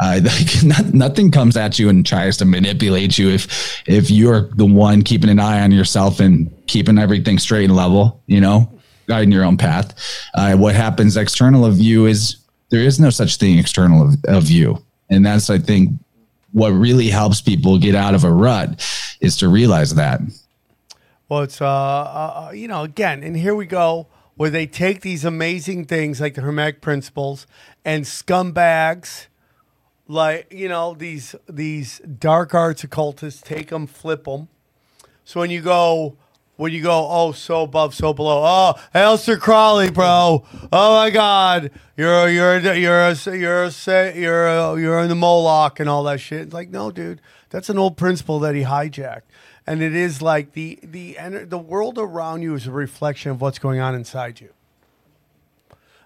Uh, 0.00 0.20
like 0.24 0.64
not, 0.64 0.94
nothing 0.94 1.30
comes 1.30 1.56
at 1.56 1.78
you 1.78 1.88
and 1.88 2.04
tries 2.04 2.36
to 2.36 2.44
manipulate 2.44 3.16
you 3.18 3.28
if 3.28 3.82
if 3.86 4.10
you're 4.10 4.50
the 4.56 4.66
one 4.66 5.02
keeping 5.02 5.30
an 5.30 5.38
eye 5.38 5.60
on 5.60 5.70
yourself 5.70 6.20
and 6.20 6.52
keeping 6.66 6.98
everything 6.98 7.38
straight 7.38 7.64
and 7.64 7.76
level. 7.76 8.22
You 8.26 8.40
know, 8.40 8.72
guiding 9.06 9.30
your 9.30 9.44
own 9.44 9.56
path. 9.56 9.94
Uh, 10.34 10.56
what 10.56 10.74
happens 10.74 11.16
external 11.16 11.64
of 11.64 11.78
you 11.78 12.06
is 12.06 12.36
there 12.70 12.80
is 12.80 12.98
no 12.98 13.10
such 13.10 13.36
thing 13.36 13.58
external 13.58 14.08
of, 14.08 14.24
of 14.26 14.50
you, 14.50 14.82
and 15.10 15.24
that's 15.24 15.50
I 15.50 15.58
think 15.58 15.90
what 16.52 16.70
really 16.70 17.08
helps 17.08 17.40
people 17.40 17.78
get 17.78 17.94
out 17.94 18.14
of 18.14 18.24
a 18.24 18.32
rut 18.32 18.80
is 19.20 19.36
to 19.38 19.48
realize 19.48 19.94
that. 19.94 20.20
Well, 21.28 21.42
it's 21.42 21.60
uh, 21.60 21.66
uh, 21.66 22.50
you 22.54 22.68
know, 22.68 22.82
again, 22.82 23.22
and 23.22 23.36
here 23.36 23.54
we 23.54 23.66
go, 23.66 24.06
where 24.36 24.50
they 24.50 24.66
take 24.66 25.00
these 25.00 25.24
amazing 25.24 25.86
things 25.86 26.20
like 26.20 26.34
the 26.34 26.42
Hermetic 26.42 26.80
principles 26.80 27.46
and 27.84 28.04
scumbags, 28.04 29.26
like 30.06 30.52
you 30.52 30.68
know 30.68 30.94
these 30.94 31.34
these 31.48 32.00
dark 32.00 32.54
arts 32.54 32.84
occultists 32.84 33.40
take 33.40 33.68
them, 33.68 33.86
flip 33.86 34.24
them. 34.24 34.48
So 35.24 35.40
when 35.40 35.50
you 35.50 35.62
go, 35.62 36.18
when 36.56 36.72
you 36.72 36.82
go, 36.82 37.08
oh, 37.10 37.32
so 37.32 37.62
above, 37.62 37.94
so 37.94 38.12
below. 38.12 38.42
Oh, 38.44 38.74
Aleister 38.94 39.38
Crowley, 39.40 39.90
bro. 39.90 40.44
Oh 40.72 40.94
my 40.94 41.10
God, 41.10 41.70
you're 41.96 42.28
you're 42.28 42.58
you're 42.58 43.08
a, 43.08 43.36
you're 43.36 43.64
a, 43.64 44.14
you're 44.14 44.46
a, 44.46 44.80
you're 44.80 45.00
in 45.00 45.08
the 45.08 45.14
Moloch 45.14 45.80
and 45.80 45.88
all 45.88 46.04
that 46.04 46.20
shit. 46.20 46.42
It's 46.42 46.54
like, 46.54 46.70
no, 46.70 46.90
dude, 46.90 47.20
that's 47.54 47.68
an 47.68 47.78
old 47.78 47.96
principle 47.96 48.40
that 48.40 48.56
he 48.56 48.62
hijacked, 48.62 49.22
and 49.64 49.80
it 49.80 49.94
is 49.94 50.20
like 50.20 50.54
the 50.54 50.80
the 50.82 51.16
the 51.46 51.56
world 51.56 51.98
around 51.98 52.42
you 52.42 52.56
is 52.56 52.66
a 52.66 52.72
reflection 52.72 53.30
of 53.30 53.40
what's 53.40 53.60
going 53.60 53.78
on 53.78 53.94
inside 53.94 54.40
you. 54.40 54.48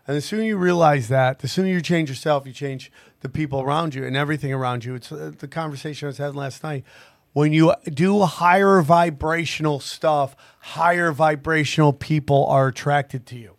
And 0.06 0.14
the 0.14 0.20
sooner 0.20 0.42
you 0.42 0.58
realize 0.58 1.08
that, 1.08 1.38
the 1.38 1.48
sooner 1.48 1.68
you 1.68 1.80
change 1.80 2.10
yourself, 2.10 2.46
you 2.46 2.52
change 2.52 2.92
the 3.20 3.30
people 3.30 3.62
around 3.62 3.94
you 3.94 4.04
and 4.04 4.14
everything 4.14 4.52
around 4.52 4.84
you. 4.84 4.94
It's 4.94 5.10
uh, 5.10 5.32
the 5.38 5.48
conversation 5.48 6.04
I 6.04 6.08
was 6.08 6.18
having 6.18 6.38
last 6.38 6.62
night. 6.62 6.84
When 7.32 7.54
you 7.54 7.72
do 7.94 8.24
higher 8.24 8.82
vibrational 8.82 9.80
stuff, 9.80 10.36
higher 10.60 11.12
vibrational 11.12 11.94
people 11.94 12.44
are 12.44 12.68
attracted 12.68 13.24
to 13.24 13.38
you. 13.38 13.54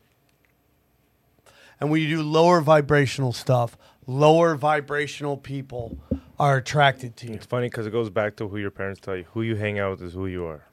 And 1.80 1.90
when 1.90 2.04
you 2.04 2.18
do 2.18 2.22
lower 2.22 2.62
vibrational 2.62 3.34
stuff, 3.34 3.76
lower 4.06 4.54
vibrational 4.54 5.38
people 5.38 5.98
are 6.40 6.58
attracted 6.58 7.16
to 7.18 7.28
you. 7.28 7.34
It's 7.34 7.46
funny 7.46 7.68
because 7.68 7.86
it 7.86 7.92
goes 7.92 8.10
back 8.10 8.36
to 8.38 8.48
who 8.48 8.58
your 8.58 8.72
parents 8.72 9.00
tell 9.02 9.16
you. 9.16 9.26
Who 9.34 9.42
you 9.42 9.56
hang 9.56 9.80
out 9.80 9.92
with 9.92 10.02
is 10.08 10.14
who 10.14 10.28
you 10.28 10.46
are. 10.46 10.64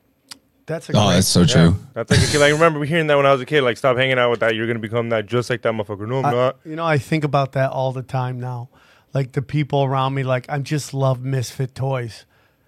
That's 0.66 0.88
a 0.88 0.92
Oh, 0.96 1.06
great- 1.06 1.14
that's 1.14 1.26
so 1.28 1.40
Yeah. 1.40 1.46
true. 1.46 1.76
That's 1.94 2.10
like 2.10 2.20
a 2.20 2.26
kid. 2.26 2.38
Like, 2.40 2.48
I 2.50 2.54
remember 2.54 2.84
hearing 2.84 3.06
that 3.08 3.16
when 3.16 3.26
I 3.26 3.32
was 3.32 3.40
a 3.40 3.46
kid. 3.46 3.62
Like, 3.62 3.76
stop 3.76 3.96
hanging 3.96 4.18
out 4.18 4.30
with 4.30 4.40
that. 4.40 4.54
You're 4.56 4.66
gonna 4.66 4.78
become 4.80 5.08
that, 5.10 5.26
just 5.26 5.48
like 5.50 5.62
that 5.62 5.72
motherfucker. 5.74 6.08
No, 6.08 6.18
I'm 6.18 6.24
I- 6.26 6.30
not. 6.32 6.56
you 6.64 6.74
know, 6.76 6.84
I 6.84 6.98
think 6.98 7.22
about 7.24 7.52
that 7.52 7.70
all 7.70 7.92
the 7.92 8.02
time 8.02 8.40
now. 8.40 8.68
Like 9.14 9.32
the 9.32 9.42
people 9.42 9.84
around 9.84 10.14
me, 10.14 10.22
like 10.24 10.46
I 10.48 10.58
just 10.58 10.92
love 10.92 11.20
misfit 11.22 11.74
toys, 11.74 12.26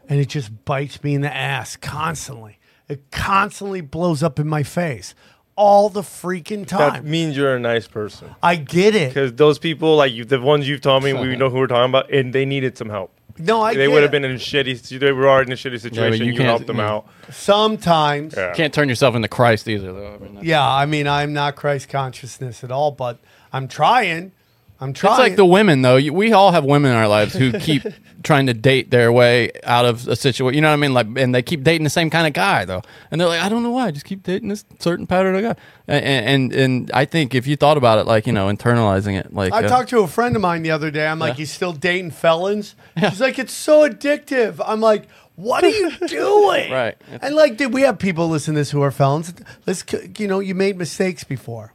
and 0.08 0.18
it 0.20 0.28
just 0.28 0.64
bites 0.64 1.02
me 1.02 1.14
in 1.14 1.20
the 1.22 1.34
ass 1.34 1.76
constantly. 1.76 2.58
It 2.88 3.10
constantly 3.10 3.80
blows 3.82 4.22
up 4.22 4.38
in 4.38 4.48
my 4.48 4.62
face 4.62 5.14
all 5.58 5.90
the 5.90 6.02
freaking 6.02 6.64
time. 6.64 6.92
That 6.92 7.04
means 7.04 7.36
you're 7.36 7.56
a 7.56 7.58
nice 7.58 7.88
person. 7.88 8.34
I 8.42 8.54
get 8.54 8.94
it. 8.94 9.08
Because 9.08 9.34
those 9.34 9.58
people, 9.58 9.96
like 9.96 10.12
you, 10.12 10.24
the 10.24 10.40
ones 10.40 10.68
you've 10.68 10.80
told 10.80 11.02
me, 11.02 11.12
we 11.12 11.34
know 11.42 11.50
who 11.50 11.58
we're 11.58 11.66
talking 11.66 11.90
about, 11.90 12.10
and 12.12 12.32
they 12.32 12.44
needed 12.44 12.78
some 12.78 12.88
help. 12.88 13.12
No, 13.40 13.60
I 13.62 13.74
they 13.74 13.88
would 13.88 14.02
have 14.02 14.10
been 14.10 14.24
in 14.24 14.32
a 14.32 14.38
shitty. 14.38 14.98
They 14.98 15.12
were 15.12 15.28
already 15.28 15.50
in 15.50 15.52
a 15.52 15.56
shitty 15.56 15.80
situation. 15.80 16.24
you 16.24 16.32
you 16.32 16.38
can't- 16.38 16.48
helped 16.48 16.66
them 16.66 16.78
yeah. 16.78 16.90
out. 16.90 17.06
Sometimes, 17.30 18.34
Yeah. 18.36 18.52
Can't 18.54 18.72
turn 18.72 18.88
yourself 18.88 19.14
into 19.14 19.28
Christ 19.28 19.68
either, 19.68 19.92
though. 19.92 20.06
I 20.14 20.18
mean, 20.18 20.34
that's- 20.34 20.44
yeah. 20.44 20.66
I 20.68 20.86
mean, 20.86 21.06
I'm 21.08 21.32
not 21.32 21.56
Christ 21.56 21.88
consciousness 21.88 22.62
at 22.62 22.70
all, 22.70 22.90
but 22.92 23.18
I'm 23.52 23.66
trying. 23.68 24.32
I'm 24.80 24.92
trying. 24.92 25.12
It's 25.14 25.18
like 25.18 25.36
the 25.36 25.44
women 25.44 25.82
though. 25.82 25.96
We 25.96 26.32
all 26.32 26.52
have 26.52 26.64
women 26.64 26.92
in 26.92 26.96
our 26.96 27.08
lives 27.08 27.34
who 27.34 27.52
keep 27.58 27.82
trying 28.22 28.46
to 28.46 28.54
date 28.54 28.90
their 28.90 29.12
way 29.12 29.50
out 29.64 29.84
of 29.84 30.06
a 30.06 30.14
situation. 30.14 30.54
You 30.54 30.60
know 30.60 30.68
what 30.68 30.74
I 30.74 30.76
mean? 30.76 30.94
Like, 30.94 31.06
and 31.16 31.34
they 31.34 31.42
keep 31.42 31.64
dating 31.64 31.82
the 31.84 31.90
same 31.90 32.10
kind 32.10 32.26
of 32.28 32.32
guy 32.32 32.64
though, 32.64 32.82
and 33.10 33.20
they're 33.20 33.28
like, 33.28 33.42
I 33.42 33.48
don't 33.48 33.62
know 33.64 33.72
why. 33.72 33.86
I 33.86 33.90
just 33.90 34.06
keep 34.06 34.22
dating 34.22 34.48
this 34.50 34.64
certain 34.78 35.06
pattern 35.06 35.34
of 35.34 35.42
guy. 35.42 35.56
And 35.88 36.04
and, 36.04 36.52
and 36.54 36.90
I 36.92 37.06
think 37.06 37.34
if 37.34 37.46
you 37.46 37.56
thought 37.56 37.76
about 37.76 37.98
it, 37.98 38.06
like 38.06 38.26
you 38.26 38.32
know, 38.32 38.46
internalizing 38.48 39.18
it, 39.18 39.34
like 39.34 39.52
I 39.52 39.64
uh, 39.64 39.68
talked 39.68 39.90
to 39.90 40.00
a 40.00 40.06
friend 40.08 40.36
of 40.36 40.42
mine 40.42 40.62
the 40.62 40.70
other 40.70 40.90
day. 40.92 41.06
I'm 41.08 41.18
like, 41.18 41.30
Yeah. 41.30 41.38
he's 41.38 41.50
still 41.50 41.72
dating 41.72 42.12
felons. 42.12 42.76
She's 42.98 43.20
like, 43.20 43.38
it's 43.38 43.52
so 43.52 43.88
addictive. 43.88 44.60
I'm 44.64 44.80
like, 44.80 45.08
what 45.34 45.64
are 45.64 45.70
you 45.70 45.90
doing? 46.06 46.70
Right. 46.70 46.96
And 47.20 47.34
like, 47.34 47.56
did 47.56 47.72
we 47.72 47.82
have 47.82 47.98
people 47.98 48.28
listen 48.28 48.54
to 48.54 48.60
this 48.60 48.70
who 48.70 48.82
are 48.82 48.90
felons? 48.90 49.32
Let's, 49.66 49.84
you 50.18 50.26
know, 50.28 50.38
you 50.40 50.54
made 50.54 50.76
mistakes 50.76 51.24
before. 51.24 51.74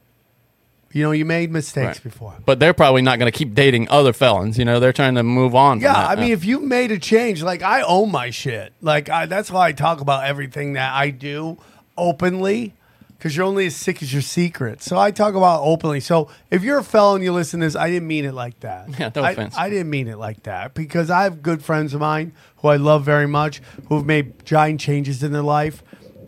You 0.94 1.04
know, 1.04 1.12
you 1.12 1.26
made 1.26 1.52
mistakes 1.52 1.98
Right. 1.98 2.04
before. 2.04 2.36
But 2.46 2.60
they're 2.60 2.74
probably 2.74 3.02
not 3.02 3.18
going 3.20 3.32
to 3.32 3.38
keep 3.38 3.54
dating 3.56 3.90
other 3.90 4.14
felons. 4.14 4.58
You 4.60 4.64
know, 4.66 4.80
they're 4.80 4.94
trying 4.94 5.16
to 5.16 5.24
move 5.24 5.56
on. 5.56 5.80
From 5.80 5.84
Yeah, 5.86 5.94
that. 5.94 6.18
I 6.18 6.22
mean, 6.22 6.32
if 6.32 6.46
you 6.46 6.60
made 6.60 6.92
a 6.92 7.00
change, 7.00 7.42
like 7.42 7.64
I 7.64 7.82
own 7.82 8.12
my 8.12 8.30
shit. 8.30 8.74
Like 8.80 9.10
I, 9.10 9.26
that's 9.26 9.50
why 9.52 9.68
I 9.68 9.72
talk 9.72 10.02
about 10.02 10.24
everything 10.26 10.74
that 10.74 10.94
I 10.94 11.10
do 11.10 11.58
openly, 11.98 12.74
because 13.18 13.36
you're 13.36 13.46
only 13.46 13.66
as 13.68 13.76
sick 13.76 14.04
as 14.04 14.12
your 14.12 14.22
secret. 14.22 14.82
So 14.82 14.98
I 14.98 15.12
talk 15.12 15.34
about 15.36 15.62
openly. 15.64 16.00
So 16.00 16.30
if 16.52 16.64
you're 16.64 16.80
a 16.80 16.84
felon, 16.84 17.22
you 17.22 17.32
listen 17.32 17.60
to 17.62 17.66
this. 17.66 17.76
I 17.76 17.90
didn't 17.90 18.08
mean 18.08 18.26
it 18.26 18.34
like 18.34 18.60
that. 18.62 18.88
Yeah, 19.00 19.10
no 19.16 19.24
I, 19.24 19.32
offense. 19.32 19.56
I 19.58 19.70
didn't 19.70 19.90
mean 19.90 20.08
it 20.08 20.18
like 20.18 20.44
that 20.44 20.74
because 20.74 21.10
I 21.10 21.24
have 21.24 21.42
good 21.42 21.64
friends 21.64 21.94
of 21.94 22.02
mine 22.02 22.34
who 22.58 22.68
I 22.68 22.76
love 22.76 23.04
very 23.04 23.28
much 23.28 23.62
who 23.88 23.96
have 23.98 24.06
made 24.06 24.46
giant 24.46 24.80
changes 24.80 25.24
in 25.24 25.32
their 25.32 25.42
life. 25.42 25.82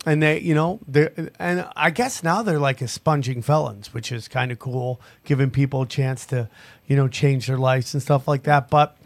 And 0.06 0.22
they, 0.22 0.40
you 0.40 0.54
know, 0.54 0.78
they 0.86 1.10
and 1.38 1.68
I 1.74 1.90
guess 1.90 2.22
now 2.22 2.42
they're 2.42 2.60
like 2.60 2.80
expunging 2.80 3.42
felons, 3.42 3.92
which 3.92 4.12
is 4.12 4.28
kind 4.28 4.52
of 4.52 4.60
cool, 4.60 5.00
giving 5.24 5.50
people 5.50 5.82
a 5.82 5.86
chance 5.86 6.24
to, 6.26 6.48
you 6.86 6.94
know, 6.94 7.08
change 7.08 7.48
their 7.48 7.58
lives 7.58 7.92
and 7.92 8.00
stuff 8.00 8.28
like 8.28 8.44
that. 8.44 8.70
But 8.70 8.96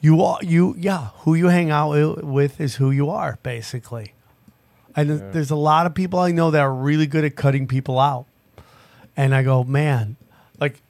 you 0.00 0.36
you 0.42 0.74
yeah 0.78 1.10
who 1.20 1.34
you 1.34 1.48
hang 1.48 1.70
out 1.70 2.24
with 2.24 2.60
is 2.60 2.76
who 2.76 2.90
you 2.90 3.10
are 3.10 3.38
basically. 3.42 4.14
And 4.96 5.32
there's 5.32 5.50
a 5.50 5.56
lot 5.56 5.86
of 5.86 5.94
people 5.94 6.18
i 6.18 6.32
know 6.32 6.50
that 6.50 6.60
are 6.60 6.74
really 6.74 7.06
good 7.06 7.24
at 7.24 7.36
cutting 7.36 7.66
people 7.66 7.98
out. 7.98 8.26
And 9.16 9.34
i 9.34 9.42
go 9.42 9.62
man 9.64 10.16
like 10.58 10.80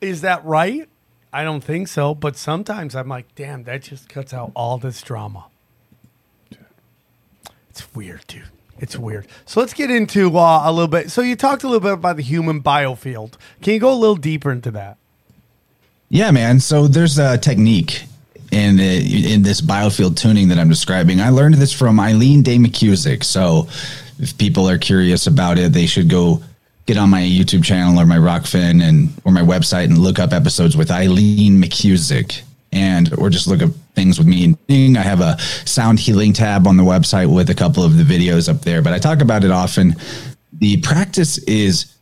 is 0.00 0.20
that 0.20 0.44
right? 0.44 0.88
I 1.32 1.42
don't 1.42 1.64
think 1.64 1.88
so 1.88 2.14
but 2.14 2.36
sometimes 2.36 2.94
i'm 2.94 3.08
like 3.08 3.34
damn 3.34 3.64
that 3.64 3.82
just 3.82 4.08
cuts 4.08 4.32
out 4.32 4.52
all 4.54 4.78
this 4.78 5.02
drama 5.02 5.46
it's 7.74 7.94
weird 7.94 8.24
dude 8.28 8.44
it's 8.78 8.96
weird 8.96 9.26
so 9.46 9.58
let's 9.60 9.74
get 9.74 9.90
into 9.90 10.38
uh, 10.38 10.62
a 10.64 10.70
little 10.72 10.86
bit 10.88 11.10
so 11.10 11.22
you 11.22 11.34
talked 11.34 11.64
a 11.64 11.66
little 11.66 11.80
bit 11.80 11.92
about 11.92 12.16
the 12.16 12.22
human 12.22 12.62
biofield 12.62 13.32
can 13.62 13.74
you 13.74 13.80
go 13.80 13.92
a 13.92 13.94
little 13.94 14.14
deeper 14.16 14.52
into 14.52 14.70
that 14.70 14.96
Yeah, 16.10 16.30
man. 16.30 16.60
So 16.60 16.86
there's 16.86 17.18
a 17.18 17.36
technique 17.38 18.04
in 18.52 18.78
in 18.78 19.42
this 19.42 19.60
biofield 19.60 20.16
tuning 20.16 20.48
that 20.48 20.58
I'm 20.58 20.68
describing. 20.68 21.20
I 21.20 21.30
learned 21.30 21.54
this 21.56 21.72
from 21.72 21.98
Eileen 21.98 22.42
Day 22.42 22.56
McKusick. 22.58 23.24
So 23.24 23.66
if 24.20 24.36
people 24.38 24.68
are 24.68 24.78
curious 24.78 25.26
about 25.26 25.58
it, 25.58 25.72
they 25.72 25.86
should 25.86 26.08
go 26.08 26.40
get 26.86 26.96
on 26.98 27.10
my 27.10 27.22
YouTube 27.22 27.64
channel 27.64 27.98
or 27.98 28.06
my 28.06 28.18
Rokfin 28.18 28.80
and 28.82 29.08
or 29.24 29.32
my 29.32 29.42
website 29.42 29.84
and 29.86 29.98
look 29.98 30.18
up 30.20 30.32
episodes 30.32 30.76
with 30.76 30.90
Eileen 30.90 31.60
McKusick. 31.60 32.42
And 32.74 33.16
or 33.18 33.30
just 33.30 33.46
look 33.46 33.62
up 33.62 33.70
things 33.94 34.18
with 34.18 34.26
me. 34.26 34.54
I 34.68 35.02
have 35.02 35.20
a 35.20 35.38
sound 35.64 36.00
healing 36.00 36.32
tab 36.32 36.66
on 36.66 36.76
the 36.76 36.82
website 36.82 37.32
with 37.32 37.48
a 37.48 37.54
couple 37.54 37.84
of 37.84 37.96
the 37.96 38.02
videos 38.02 38.48
up 38.48 38.62
there, 38.62 38.82
but 38.82 38.92
I 38.92 38.98
talk 38.98 39.20
about 39.22 39.44
it 39.44 39.52
often. 39.52 39.94
The 40.52 40.78
practice 40.78 41.38
is 41.38 41.94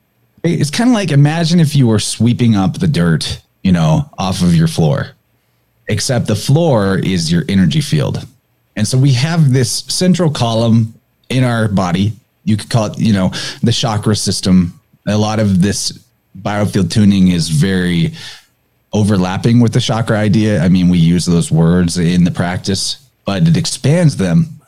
it's 0.43 0.71
kind 0.71 0.91
of 0.91 0.95
like 0.95 1.11
imagine 1.11 1.61
if 1.61 1.77
you 1.77 1.87
were 1.87 1.99
sweeping 1.99 2.57
up 2.57 2.79
the 2.79 2.89
dirt, 2.89 3.41
you 3.63 3.71
know, 3.71 4.11
off 4.19 4.43
of 4.43 4.55
your 4.55 4.67
floor, 4.67 5.11
except 5.89 6.27
the 6.27 6.35
floor 6.35 6.99
is 6.99 7.31
your 7.31 7.45
energy 7.49 7.81
field. 7.81 8.27
And 8.75 8.89
so 8.89 8.97
we 8.97 9.13
have 9.13 9.53
this 9.53 9.85
central 9.89 10.31
column 10.31 10.95
in 11.29 11.45
our 11.45 11.69
body. 11.69 12.15
You 12.45 12.57
could 12.57 12.71
call 12.71 12.87
it, 12.87 12.99
you 12.99 13.13
know, 13.13 13.31
the 13.63 13.73
chakra 13.73 14.17
system. 14.17 14.81
A 15.07 15.19
lot 15.19 15.39
of 15.39 15.63
this 15.63 16.05
biofield 16.41 16.91
tuning 16.91 17.29
is 17.29 17.49
very 17.49 18.15
overlapping 18.93 19.61
with 19.61 19.73
the 19.73 19.81
chakra 19.81 20.19
idea. 20.19 20.63
I 20.63 20.69
mean, 20.69 20.89
we 20.89 20.99
use 20.99 21.25
those 21.25 21.51
words 21.51 21.99
in 21.99 22.25
the 22.25 22.31
practice, 22.31 23.09
but 23.25 23.47
it 23.49 23.57
expands 23.57 24.17
them 24.17 24.61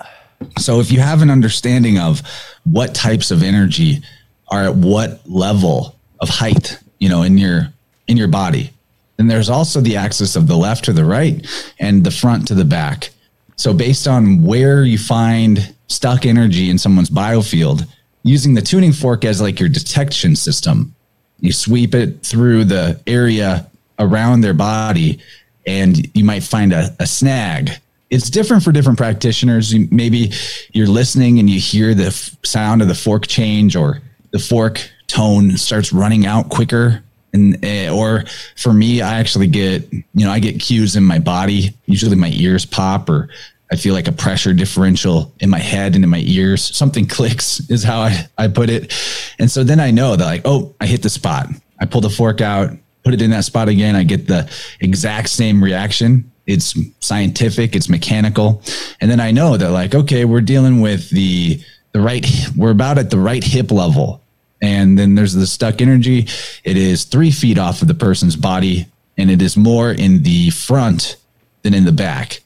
so 0.59 0.81
if 0.81 0.91
you 0.91 1.01
have 1.01 1.23
an 1.23 1.31
understanding 1.31 1.99
of 1.99 2.23
what 2.65 2.95
types 2.95 3.31
of 3.31 3.43
energy 3.43 4.03
are 4.49 4.65
at 4.65 4.75
what 4.75 5.29
level 5.29 5.97
of 6.21 6.29
height, 6.29 6.79
you 6.99 7.09
know, 7.09 7.23
in 7.23 7.39
your 7.39 7.73
in 8.07 8.17
your 8.17 8.29
body, 8.29 8.71
then 9.17 9.27
there's 9.27 9.49
also 9.49 9.81
the 9.81 9.97
axis 9.97 10.37
of 10.37 10.47
the 10.47 10.57
left 10.57 10.85
to 10.85 10.93
the 10.93 11.05
right 11.05 11.47
and 11.79 12.05
the 12.05 12.11
front 12.11 12.47
to 12.49 12.55
the 12.55 12.65
back. 12.65 13.11
So 13.57 13.73
based 13.73 14.07
on 14.07 14.43
where 14.43 14.85
you 14.85 14.99
find 14.99 15.75
stuck 15.89 16.27
energy 16.27 16.71
in 16.71 16.79
someone's 16.79 17.11
biofield, 17.11 17.87
using 18.23 18.55
the 18.55 18.63
tuning 18.63 18.93
fork 18.93 19.25
as 19.25 19.41
like 19.41 19.61
your 19.61 19.69
detection 19.69 20.37
system, 20.37 20.95
you 21.41 21.53
sweep 21.53 21.95
it 21.95 22.23
through 22.23 22.65
the 22.65 23.01
area 23.07 23.71
around 23.99 24.41
their 24.41 24.55
body 24.55 25.19
and 25.67 26.09
you 26.17 26.25
might 26.25 26.43
find 26.43 26.73
a, 26.73 26.95
a 27.01 27.07
snag. 27.07 27.71
It's 28.11 28.29
different 28.31 28.63
for 28.63 28.71
different 28.73 28.99
practitioners. 28.99 29.73
You- 29.73 29.89
maybe 29.91 30.33
you're 30.73 30.87
listening 30.87 31.39
and 31.39 31.49
you 31.49 31.59
hear 31.59 31.95
the 31.95 32.07
f- 32.07 32.37
sound 32.45 32.83
of 32.83 32.89
the 32.89 32.95
fork 32.95 33.27
change 33.27 33.75
or 33.77 34.01
the 34.31 34.39
fork 34.39 34.81
tone 35.07 35.57
starts 35.57 35.93
running 35.93 36.27
out 36.27 36.49
quicker. 36.51 37.03
And 37.33 37.65
uh, 37.65 37.93
or 37.93 38.25
for 38.57 38.73
me 38.73 39.03
i 39.03 39.19
actually 39.19 39.49
get 39.49 39.93
you 39.93 40.05
know 40.25 40.31
i 40.31 40.39
get 40.39 40.61
cues 40.61 40.95
in 40.95 41.03
my 41.03 41.19
body. 41.19 41.75
Usually 41.87 42.15
my 42.15 42.31
ears 42.31 42.65
pop 42.65 43.09
or 43.11 43.29
i 43.73 43.77
feel 43.77 43.93
like 43.93 44.07
a 44.07 44.13
pressure 44.13 44.53
differential 44.53 45.33
in 45.41 45.51
my 45.51 45.59
head 45.59 45.97
and 45.97 46.05
in 46.05 46.11
my 46.11 46.23
ears. 46.25 46.63
Something 46.77 47.07
clicks 47.17 47.59
is 47.71 47.83
how 47.83 48.03
i, 48.03 48.29
I 48.39 48.47
put 48.47 48.71
it. 48.71 48.93
And 49.41 49.51
so 49.51 49.65
then 49.65 49.81
i 49.81 49.91
know 49.91 50.15
that 50.15 50.25
like 50.25 50.43
oh 50.45 50.75
i 50.81 50.87
hit 50.87 51.03
the 51.03 51.11
spot. 51.11 51.49
I 51.81 51.87
pull 51.87 52.01
the 52.03 52.09
fork 52.11 52.41
out 52.41 52.71
put 53.05 53.15
it 53.15 53.23
in 53.23 53.31
that 53.31 53.45
spot 53.45 53.69
again 53.69 53.95
i 53.95 54.03
get 54.03 54.27
the 54.27 54.51
exact 54.81 55.29
same 55.29 55.63
reaction. 55.63 56.31
It's 56.47 56.79
scientific 57.01 57.75
it's 57.75 57.89
mechanical. 57.89 58.63
And 59.01 59.11
then 59.11 59.21
i 59.21 59.31
know 59.31 59.57
that 59.57 59.71
like 59.71 59.95
okay 59.95 60.25
we're 60.25 60.41
dealing 60.41 60.81
with 60.81 61.11
the 61.11 61.61
the 61.93 62.01
right 62.01 62.27
we're 62.57 62.71
about 62.71 62.99
at 62.99 63.11
the 63.11 63.19
right 63.19 63.45
hip 63.45 63.71
level. 63.71 64.21
And 64.61 64.99
then 64.99 65.15
there's 65.15 65.35
the 65.35 65.47
stuck 65.47 65.83
energy. 65.83 66.27
It 66.65 66.77
is 66.77 67.05
three 67.05 67.31
feet 67.31 67.59
off 67.59 67.83
of 67.83 67.89
the 67.89 67.95
person's 67.95 68.37
body 68.37 68.87
and 69.19 69.31
it 69.31 69.43
is 69.43 69.57
more 69.57 69.91
in 69.91 70.23
the 70.23 70.51
front 70.51 71.17
than 71.63 71.75
in 71.75 71.85
the 71.85 71.93
back. 71.93 72.41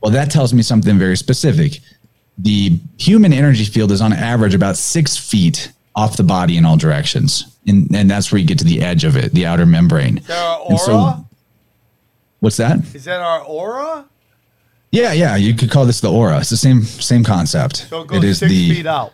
Well 0.00 0.12
that 0.12 0.30
tells 0.30 0.52
me 0.52 0.62
something 0.62 0.98
very 0.98 1.16
specific. 1.16 1.80
The 2.38 2.78
human 2.98 3.32
energy 3.32 3.64
field 3.64 3.92
is 3.92 4.00
on 4.00 4.12
average 4.12 4.54
about 4.54 4.76
six 4.76 5.16
feet 5.16 5.72
off 5.94 6.16
the 6.16 6.22
body 6.22 6.56
in 6.56 6.64
all 6.64 6.76
directions 6.76 7.49
and, 7.70 7.94
and 7.96 8.10
that's 8.10 8.30
where 8.30 8.38
you 8.40 8.46
get 8.46 8.58
to 8.58 8.64
the 8.64 8.80
edge 8.82 9.04
of 9.04 9.16
it 9.16 9.32
the 9.32 9.46
outer 9.46 9.64
membrane 9.66 10.16
there 10.26 10.36
are 10.36 10.60
And 10.68 10.78
so- 10.80 10.92
aura 10.98 11.24
what's 12.40 12.56
that 12.58 12.78
is 12.94 13.04
that 13.04 13.20
our 13.20 13.40
aura 13.42 14.04
Yeah, 14.92 15.12
yeah, 15.12 15.36
you 15.36 15.54
could 15.54 15.70
call 15.70 15.86
this 15.86 16.00
the 16.00 16.10
aura. 16.10 16.38
It's 16.40 16.50
the 16.50 16.56
same 16.56 16.82
same 16.82 17.22
concept. 17.24 17.86
so 17.88 18.00
it 18.02 18.08
goes 18.08 18.38
six 18.38 18.50
feet 18.52 18.86
out 18.86 19.12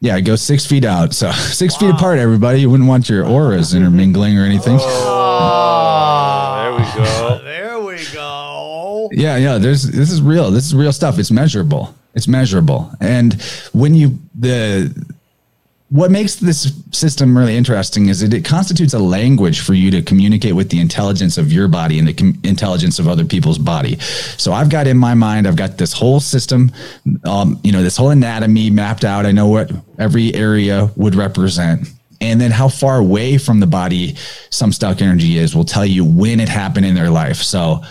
Yeah, 0.00 0.16
it 0.16 0.22
goes 0.22 0.42
six 0.42 0.66
feet 0.66 0.84
out. 0.84 1.14
So 1.14 1.30
six 1.62 1.76
feet 1.76 1.90
apart, 1.90 2.18
everybody. 2.18 2.60
You 2.62 2.70
wouldn't 2.70 2.88
want 2.88 3.08
your 3.08 3.24
auras 3.24 3.74
intermingling 3.74 4.36
or 4.38 4.44
anything. 4.44 4.78
Oh. 4.80 5.08
Ah. 5.48 6.62
There 6.62 6.72
we 6.78 6.84
go. 7.04 7.38
there 7.52 7.80
we 7.80 7.96
go 8.14 9.08
Yeah, 9.12 9.36
yeah. 9.38 9.58
There's 9.58 9.82
this 9.84 10.10
is 10.10 10.20
real. 10.20 10.50
This 10.50 10.66
is 10.66 10.74
real 10.74 10.92
stuff. 10.92 11.18
It's 11.18 11.30
measurable. 11.30 11.94
It's 12.14 12.26
measurable. 12.28 12.90
And 13.00 13.34
when 13.72 13.94
you 13.94 14.18
the 14.34 14.90
what 15.90 16.10
makes 16.10 16.36
this 16.36 16.72
system 16.90 17.36
really 17.36 17.56
interesting 17.56 18.08
is 18.08 18.20
that 18.20 18.34
it 18.34 18.44
constitutes 18.44 18.92
a 18.92 18.98
language 18.98 19.60
for 19.60 19.72
you 19.72 19.90
to 19.90 20.02
communicate 20.02 20.54
with 20.54 20.68
the 20.68 20.80
intelligence 20.80 21.38
of 21.38 21.50
your 21.50 21.66
body 21.66 21.98
and 21.98 22.06
the 22.06 22.12
com- 22.12 22.38
intelligence 22.44 22.98
of 22.98 23.08
other 23.08 23.24
people's 23.24 23.56
body. 23.56 23.98
So 24.36 24.52
I've 24.52 24.68
got 24.68 24.86
in 24.86 24.98
my 24.98 25.14
mind, 25.14 25.48
I've 25.48 25.56
got 25.56 25.78
this 25.78 25.94
whole 25.94 26.20
system, 26.20 26.70
um, 27.24 27.58
you 27.64 27.72
know, 27.72 27.82
this 27.82 27.96
whole 27.96 28.10
anatomy 28.10 28.68
mapped 28.68 29.04
out. 29.04 29.24
I 29.24 29.32
know 29.32 29.46
what 29.46 29.70
every 29.98 30.34
area 30.34 30.90
would 30.96 31.14
represent. 31.14 31.88
And 32.20 32.40
then 32.40 32.50
how 32.50 32.68
far 32.68 32.98
away 32.98 33.38
from 33.38 33.60
the 33.60 33.66
body 33.66 34.16
some 34.50 34.72
stuck 34.72 35.00
energy 35.00 35.38
is 35.38 35.54
will 35.54 35.64
tell 35.64 35.86
you 35.86 36.04
when 36.04 36.40
it 36.40 36.48
happened 36.48 36.84
in 36.84 36.94
their 36.94 37.10
life. 37.10 37.36
So 37.36 37.82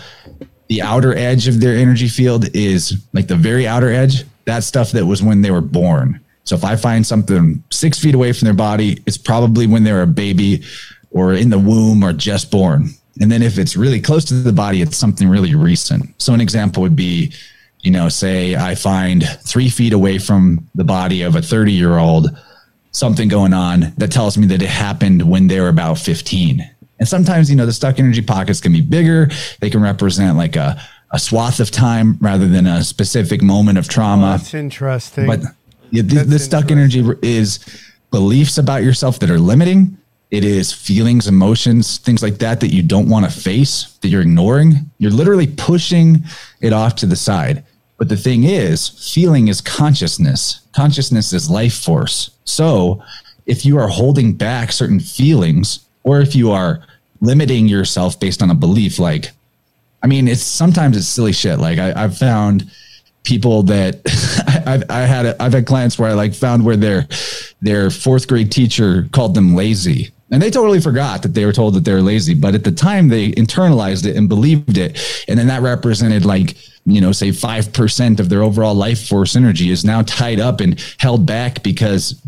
the 0.68 0.82
outer 0.82 1.16
edge 1.16 1.48
of 1.48 1.60
their 1.60 1.76
energy 1.76 2.08
field 2.08 2.54
is 2.54 3.02
like 3.12 3.26
the 3.26 3.36
very 3.36 3.66
outer 3.66 3.90
edge. 3.90 4.24
that 4.44 4.64
stuff 4.64 4.92
that 4.92 5.04
was 5.04 5.22
when 5.22 5.42
they 5.42 5.50
were 5.50 5.62
born. 5.62 6.20
So 6.48 6.56
if 6.56 6.64
I 6.64 6.76
find 6.76 7.06
something 7.06 7.62
six 7.70 7.98
feet 7.98 8.14
away 8.14 8.32
from 8.32 8.46
their 8.46 8.54
body, 8.54 9.02
it's 9.04 9.18
probably 9.18 9.66
when 9.66 9.84
they 9.84 9.92
were 9.92 10.00
a 10.00 10.06
baby 10.06 10.64
or 11.10 11.34
in 11.34 11.50
the 11.50 11.58
womb 11.58 12.02
or 12.02 12.14
just 12.14 12.50
born. 12.50 12.88
And 13.20 13.30
then 13.30 13.42
if 13.42 13.58
it's 13.58 13.76
really 13.76 14.00
close 14.00 14.24
to 14.26 14.34
the 14.34 14.52
body, 14.52 14.80
it's 14.80 14.96
something 14.96 15.28
really 15.28 15.54
recent. 15.54 16.10
So 16.22 16.32
an 16.32 16.40
example 16.40 16.82
would 16.82 16.96
be, 16.96 17.34
you 17.80 17.90
know, 17.90 18.08
say 18.08 18.56
I 18.56 18.76
find 18.76 19.24
three 19.42 19.68
feet 19.68 19.92
away 19.92 20.16
from 20.16 20.66
the 20.74 20.84
body 20.84 21.20
of 21.20 21.36
a 21.36 21.42
30 21.42 21.70
year 21.70 21.98
old 21.98 22.30
something 22.92 23.28
going 23.28 23.52
on 23.52 23.92
that 23.98 24.10
tells 24.10 24.38
me 24.38 24.46
that 24.46 24.62
it 24.62 24.70
happened 24.70 25.28
when 25.28 25.48
they 25.48 25.60
were 25.60 25.68
about 25.68 25.98
15. 25.98 26.66
And 26.98 27.06
sometimes, 27.06 27.50
you 27.50 27.56
know, 27.56 27.66
the 27.66 27.74
stuck 27.74 27.98
energy 27.98 28.22
pockets 28.22 28.62
can 28.62 28.72
be 28.72 28.80
bigger. 28.80 29.28
They 29.60 29.68
can 29.68 29.82
represent 29.82 30.38
like 30.38 30.56
a, 30.56 30.80
a 31.12 31.18
swath 31.18 31.60
of 31.60 31.70
time 31.70 32.16
rather 32.22 32.48
than 32.48 32.66
a 32.66 32.82
specific 32.82 33.42
moment 33.42 33.76
of 33.76 33.86
trauma. 33.86 34.34
Oh, 34.34 34.38
that's 34.38 34.54
interesting. 34.54 35.26
But 35.26 35.40
yeah, 35.90 36.02
the 36.02 36.38
stuck 36.38 36.70
energy 36.70 37.04
is 37.22 37.60
beliefs 38.10 38.58
about 38.58 38.82
yourself 38.82 39.18
that 39.20 39.30
are 39.30 39.38
limiting. 39.38 39.96
It 40.30 40.44
is 40.44 40.72
feelings, 40.72 41.26
emotions, 41.26 41.98
things 41.98 42.22
like 42.22 42.38
that 42.38 42.60
that 42.60 42.72
you 42.72 42.82
don't 42.82 43.08
want 43.08 43.24
to 43.24 43.30
face, 43.30 43.96
that 44.02 44.08
you're 44.08 44.20
ignoring. 44.20 44.90
You're 44.98 45.10
literally 45.10 45.46
pushing 45.46 46.24
it 46.60 46.72
off 46.72 46.96
to 46.96 47.06
the 47.06 47.16
side. 47.16 47.64
But 47.96 48.08
the 48.08 48.16
thing 48.16 48.44
is, 48.44 48.88
feeling 49.12 49.48
is 49.48 49.60
consciousness. 49.60 50.60
Consciousness 50.72 51.32
is 51.32 51.50
life 51.50 51.74
force. 51.74 52.30
So 52.44 53.02
if 53.46 53.64
you 53.64 53.78
are 53.78 53.88
holding 53.88 54.34
back 54.34 54.70
certain 54.70 55.00
feelings, 55.00 55.80
or 56.04 56.20
if 56.20 56.36
you 56.36 56.52
are 56.52 56.82
limiting 57.20 57.66
yourself 57.66 58.20
based 58.20 58.42
on 58.42 58.50
a 58.50 58.54
belief, 58.54 58.98
like, 58.98 59.32
I 60.02 60.06
mean, 60.06 60.28
it's 60.28 60.42
sometimes 60.42 60.96
it's 60.96 61.08
silly 61.08 61.32
shit. 61.32 61.58
Like 61.58 61.78
I, 61.78 62.04
I've 62.04 62.16
found 62.16 62.70
people 63.28 63.62
that 63.64 64.00
I've 64.66 64.90
I 64.90 65.00
had 65.02 65.26
a, 65.26 65.42
I've 65.42 65.52
had 65.52 65.66
clients 65.66 65.98
where 65.98 66.08
I 66.08 66.14
like 66.14 66.34
found 66.34 66.64
where 66.64 66.76
their 66.76 67.06
their 67.60 67.90
fourth 67.90 68.26
grade 68.26 68.50
teacher 68.50 69.06
called 69.12 69.34
them 69.34 69.54
lazy. 69.54 70.10
And 70.30 70.42
they 70.42 70.50
totally 70.50 70.80
forgot 70.80 71.22
that 71.22 71.32
they 71.32 71.46
were 71.46 71.54
told 71.54 71.74
that 71.74 71.84
they 71.84 71.92
were 71.94 72.02
lazy, 72.02 72.34
but 72.34 72.54
at 72.54 72.62
the 72.62 72.72
time 72.72 73.08
they 73.08 73.32
internalized 73.32 74.06
it 74.06 74.14
and 74.14 74.28
believed 74.28 74.76
it. 74.76 75.24
And 75.26 75.38
then 75.38 75.46
that 75.46 75.62
represented 75.62 76.26
like, 76.26 76.56
you 76.84 77.00
know, 77.00 77.12
say 77.12 77.28
5% 77.30 78.20
of 78.20 78.28
their 78.28 78.42
overall 78.42 78.74
life 78.74 79.08
force 79.08 79.36
energy 79.36 79.70
is 79.70 79.86
now 79.86 80.02
tied 80.02 80.38
up 80.38 80.60
and 80.60 80.78
held 80.98 81.24
back 81.24 81.62
because 81.62 82.20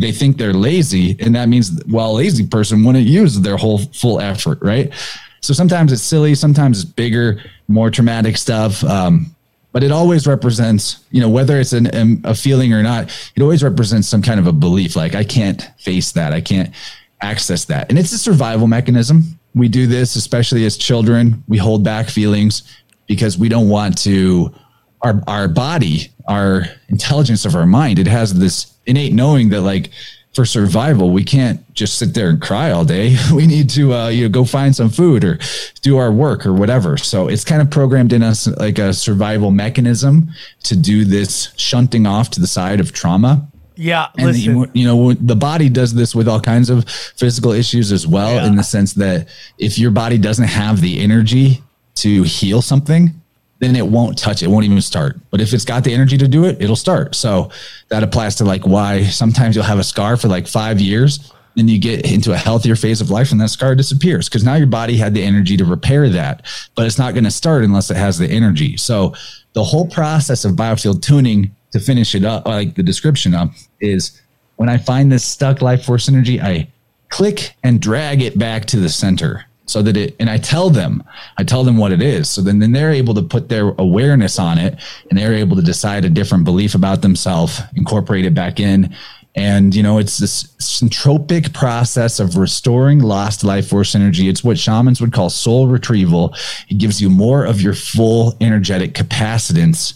they 0.00 0.12
think 0.12 0.36
they're 0.36 0.52
lazy. 0.52 1.16
And 1.18 1.34
that 1.34 1.48
means, 1.48 1.82
well, 1.88 2.12
a 2.12 2.18
lazy 2.18 2.46
person 2.46 2.84
wouldn't 2.84 3.06
use 3.06 3.40
their 3.40 3.56
whole 3.56 3.78
full 3.78 4.20
effort, 4.20 4.58
right? 4.62 4.92
So 5.40 5.52
sometimes 5.52 5.92
it's 5.92 6.02
silly, 6.02 6.36
sometimes 6.36 6.82
it's 6.82 6.90
bigger, 6.90 7.42
more 7.66 7.90
traumatic 7.90 8.36
stuff. 8.36 8.84
Um, 8.84 9.33
but 9.74 9.82
it 9.82 9.90
always 9.90 10.24
represents, 10.24 11.04
you 11.10 11.20
know, 11.20 11.28
whether 11.28 11.58
it's 11.58 11.72
an, 11.72 12.22
a 12.22 12.32
feeling 12.32 12.72
or 12.72 12.80
not, 12.80 13.10
it 13.34 13.42
always 13.42 13.60
represents 13.60 14.06
some 14.06 14.22
kind 14.22 14.38
of 14.38 14.46
a 14.46 14.52
belief. 14.52 14.94
Like 14.94 15.16
I 15.16 15.24
can't 15.24 15.68
face 15.78 16.12
that. 16.12 16.32
I 16.32 16.40
can't 16.40 16.72
access 17.20 17.64
that. 17.64 17.90
And 17.90 17.98
it's 17.98 18.12
a 18.12 18.18
survival 18.18 18.68
mechanism. 18.68 19.36
We 19.52 19.66
do 19.66 19.88
this, 19.88 20.14
especially 20.14 20.64
as 20.64 20.76
children. 20.76 21.42
We 21.48 21.58
hold 21.58 21.82
back 21.82 22.08
feelings 22.08 22.62
because 23.08 23.36
we 23.36 23.48
don't 23.48 23.68
want 23.68 23.98
to, 24.02 24.54
our, 25.02 25.20
our 25.26 25.48
body, 25.48 26.12
our 26.28 26.66
intelligence 26.88 27.44
of 27.44 27.56
our 27.56 27.66
mind, 27.66 27.98
it 27.98 28.06
has 28.06 28.32
this 28.32 28.74
innate 28.86 29.12
knowing 29.12 29.48
that 29.48 29.62
like 29.62 29.90
for 30.34 30.44
survival, 30.44 31.10
we 31.10 31.22
can't 31.24 31.60
just 31.74 31.96
sit 31.98 32.12
there 32.14 32.28
and 32.28 32.40
cry 32.40 32.70
all 32.70 32.84
day. 32.84 33.16
We 33.32 33.46
need 33.46 33.70
to, 33.70 33.92
uh, 33.94 34.08
you 34.08 34.24
know, 34.24 34.28
go 34.28 34.44
find 34.44 34.74
some 34.74 34.90
food 34.90 35.24
or 35.24 35.38
do 35.82 35.96
our 35.96 36.10
work 36.12 36.44
or 36.46 36.52
whatever. 36.52 36.96
So 36.98 37.28
it's 37.28 37.44
kind 37.44 37.62
of 37.62 37.70
programmed 37.70 38.12
in 38.12 38.22
us 38.22 38.46
like 38.46 38.78
a 38.78 38.92
survival 38.92 39.50
mechanism 39.50 40.30
to 40.64 40.76
do 40.76 41.04
this 41.04 41.52
shunting 41.56 42.06
off 42.06 42.30
to 42.30 42.40
the 42.40 42.46
side 42.46 42.80
of 42.80 42.92
trauma. 42.92 43.46
yeah, 43.76 44.08
And 44.16 44.34
the, 44.34 44.70
you 44.72 44.86
know, 44.86 45.12
the 45.14 45.36
body 45.36 45.68
does 45.68 45.94
this 45.94 46.14
with 46.14 46.28
all 46.28 46.40
kinds 46.40 46.70
of 46.70 46.88
physical 46.88 47.52
issues 47.52 47.90
as 47.92 48.06
well, 48.06 48.34
Yeah. 48.34 48.46
in 48.46 48.56
the 48.56 48.62
sense 48.62 48.92
that 48.94 49.28
if 49.58 49.78
your 49.78 49.90
body 49.90 50.18
doesn't 50.18 50.48
have 50.48 50.80
the 50.80 51.00
energy 51.00 51.62
to 51.96 52.22
heal 52.24 52.60
something, 52.62 53.12
then 53.60 53.76
it 53.76 53.86
won't 53.86 54.18
touch 54.18 54.42
it, 54.42 54.48
won't 54.48 54.64
even 54.64 54.80
start. 54.80 55.16
But 55.30 55.40
if 55.40 55.52
it's 55.52 55.64
got 55.64 55.84
the 55.84 55.92
energy 55.92 56.18
to 56.18 56.28
do 56.28 56.44
it, 56.44 56.60
it'll 56.60 56.76
start. 56.76 57.14
So 57.14 57.50
that 57.88 58.02
applies 58.02 58.34
to 58.36 58.44
like 58.44 58.66
why 58.66 59.04
sometimes 59.04 59.54
you'll 59.56 59.64
have 59.64 59.78
a 59.78 59.84
scar 59.84 60.16
for 60.16 60.28
like 60.28 60.46
five 60.46 60.80
years, 60.80 61.32
then 61.56 61.68
you 61.68 61.78
get 61.78 62.10
into 62.10 62.32
a 62.32 62.36
healthier 62.36 62.76
phase 62.76 63.00
of 63.00 63.10
life 63.10 63.30
and 63.30 63.40
that 63.40 63.48
scar 63.48 63.74
disappears 63.74 64.28
because 64.28 64.44
now 64.44 64.54
your 64.54 64.66
body 64.66 64.96
had 64.96 65.14
the 65.14 65.22
energy 65.22 65.56
to 65.56 65.64
repair 65.64 66.08
that, 66.08 66.46
but 66.74 66.86
it's 66.86 66.98
not 66.98 67.14
going 67.14 67.24
to 67.24 67.30
start 67.30 67.64
unless 67.64 67.90
it 67.90 67.96
has 67.96 68.18
the 68.18 68.28
energy. 68.28 68.76
So 68.76 69.14
the 69.52 69.64
whole 69.64 69.86
process 69.86 70.44
of 70.44 70.52
biofield 70.52 71.02
tuning 71.02 71.54
to 71.72 71.78
finish 71.78 72.14
it 72.14 72.24
up, 72.24 72.46
like 72.46 72.74
the 72.74 72.82
description 72.82 73.34
up, 73.34 73.50
is 73.80 74.20
when 74.56 74.68
I 74.68 74.78
find 74.78 75.10
this 75.10 75.24
stuck 75.24 75.62
life 75.62 75.84
force 75.84 76.08
energy, 76.08 76.40
I 76.40 76.68
click 77.08 77.54
and 77.62 77.80
drag 77.80 78.22
it 78.22 78.38
back 78.38 78.64
to 78.66 78.78
the 78.78 78.88
center 78.88 79.44
so 79.66 79.82
that 79.82 79.96
it 79.96 80.14
and 80.20 80.28
I 80.28 80.38
tell 80.38 80.70
them, 80.70 81.02
I 81.38 81.44
tell 81.44 81.64
them 81.64 81.76
what 81.76 81.92
it 81.92 82.02
is. 82.02 82.28
So 82.28 82.42
then, 82.42 82.58
then 82.58 82.72
they're 82.72 82.90
able 82.90 83.14
to 83.14 83.22
put 83.22 83.48
their 83.48 83.70
awareness 83.78 84.38
on 84.38 84.58
it 84.58 84.78
and 85.08 85.18
they're 85.18 85.34
able 85.34 85.56
to 85.56 85.62
decide 85.62 86.04
a 86.04 86.10
different 86.10 86.44
belief 86.44 86.74
about 86.74 87.02
themselves, 87.02 87.60
incorporate 87.74 88.26
it 88.26 88.34
back 88.34 88.60
in. 88.60 88.94
And 89.36 89.74
you 89.74 89.82
know, 89.82 89.98
it's 89.98 90.18
this 90.18 90.44
centropic 90.58 91.52
process 91.52 92.20
of 92.20 92.36
restoring 92.36 93.00
lost 93.00 93.42
life 93.42 93.68
force 93.68 93.94
energy. 93.94 94.28
It's 94.28 94.44
what 94.44 94.58
shamans 94.58 95.00
would 95.00 95.12
call 95.12 95.30
soul 95.30 95.66
retrieval. 95.66 96.34
It 96.68 96.78
gives 96.78 97.00
you 97.00 97.10
more 97.10 97.44
of 97.44 97.60
your 97.60 97.74
full 97.74 98.36
energetic 98.40 98.92
capacitance 98.92 99.94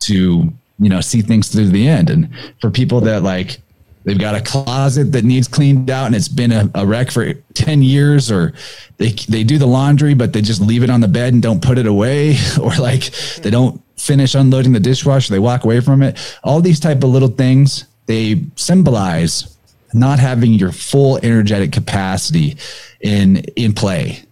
to, 0.00 0.52
you 0.78 0.88
know, 0.88 1.00
see 1.00 1.22
things 1.22 1.48
through 1.48 1.68
the 1.68 1.86
end. 1.86 2.10
And 2.10 2.30
for 2.60 2.70
people 2.70 3.00
that 3.02 3.22
like 3.22 3.60
they've 4.04 4.18
got 4.18 4.34
a 4.34 4.40
closet 4.40 5.12
that 5.12 5.24
needs 5.24 5.46
cleaned 5.46 5.90
out 5.90 6.06
and 6.06 6.14
it's 6.14 6.28
been 6.28 6.52
a, 6.52 6.70
a 6.74 6.86
wreck 6.86 7.10
for 7.10 7.32
10 7.54 7.82
years 7.82 8.30
or 8.30 8.54
they 8.96 9.10
they 9.28 9.44
do 9.44 9.58
the 9.58 9.66
laundry 9.66 10.14
but 10.14 10.32
they 10.32 10.40
just 10.40 10.60
leave 10.60 10.82
it 10.82 10.90
on 10.90 11.00
the 11.00 11.08
bed 11.08 11.32
and 11.32 11.42
don't 11.42 11.62
put 11.62 11.78
it 11.78 11.86
away 11.86 12.36
or 12.60 12.74
like 12.76 13.10
they 13.42 13.50
don't 13.50 13.82
finish 13.96 14.34
unloading 14.34 14.72
the 14.72 14.80
dishwasher 14.80 15.32
they 15.32 15.38
walk 15.38 15.64
away 15.64 15.80
from 15.80 16.02
it. 16.02 16.18
All 16.42 16.60
these 16.60 16.80
type 16.80 16.98
of 16.98 17.10
little 17.10 17.28
things 17.28 17.84
they 18.06 18.42
symbolize 18.56 19.56
not 19.92 20.18
having 20.18 20.52
your 20.52 20.72
full 20.72 21.18
energetic 21.18 21.72
capacity 21.72 22.56
in 23.00 23.38
in 23.56 23.72
play. 23.72 24.22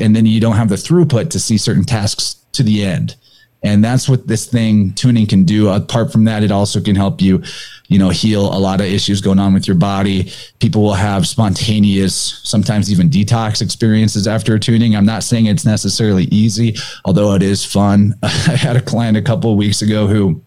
And 0.00 0.16
then 0.16 0.24
you 0.24 0.40
don't 0.40 0.56
have 0.56 0.70
the 0.70 0.76
throughput 0.76 1.30
to 1.30 1.40
see 1.40 1.58
certain 1.58 1.84
tasks 1.84 2.36
to 2.52 2.62
the 2.62 2.84
end 2.84 3.16
and 3.62 3.82
that's 3.84 4.08
what 4.08 4.26
this 4.26 4.46
thing 4.46 4.92
tuning 4.92 5.26
can 5.26 5.44
do. 5.44 5.68
Apart 5.68 6.12
from 6.12 6.24
that 6.24 6.42
it 6.42 6.50
also 6.50 6.80
can 6.80 6.94
help 6.94 7.20
you 7.20 7.42
you 7.88 7.98
know 7.98 8.10
heal 8.10 8.46
a 8.46 8.58
lot 8.58 8.80
of 8.80 8.86
issues 8.86 9.20
going 9.20 9.38
on 9.38 9.54
with 9.54 9.66
your 9.66 9.76
body. 9.76 10.30
People 10.58 10.82
will 10.82 10.94
have 10.94 11.26
spontaneous 11.26 12.40
sometimes 12.44 12.90
even 12.90 13.08
detox 13.08 13.62
experiences 13.62 14.26
after 14.26 14.58
tuning. 14.58 14.94
I'm 14.94 15.06
not 15.06 15.24
saying 15.24 15.46
it's 15.46 15.64
necessarily 15.64 16.24
easy 16.24 16.76
although 17.04 17.34
it 17.34 17.42
is 17.42 17.64
fun. 17.64 18.14
I 18.22 18.56
had 18.56 18.76
a 18.76 18.82
client 18.82 19.16
a 19.16 19.22
couple 19.22 19.50
of 19.50 19.56
weeks 19.56 19.82
ago 19.82 20.06
who 20.06 20.40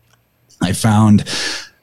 i 0.62 0.74
found 0.74 1.22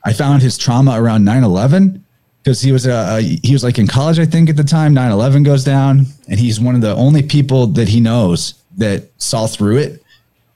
i 0.04 0.12
found 0.12 0.42
his 0.42 0.58
trauma 0.58 1.00
around 1.00 1.24
9-11 1.24 2.02
because 2.42 2.60
he 2.60 2.72
was 2.72 2.86
uh, 2.86 3.16
he 3.42 3.52
was 3.52 3.64
like 3.64 3.78
in 3.78 3.86
college 3.86 4.18
i 4.18 4.26
think 4.26 4.48
at 4.50 4.56
the 4.56 4.64
time. 4.64 4.94
9-11 4.94 5.44
goes 5.44 5.64
down 5.64 6.06
and 6.28 6.38
he's 6.38 6.60
one 6.60 6.74
of 6.74 6.80
the 6.80 6.94
only 6.94 7.22
people 7.22 7.66
that 7.68 7.88
he 7.88 8.00
knows 8.00 8.62
that 8.76 9.10
saw 9.18 9.46
through 9.46 9.78
it 9.78 10.02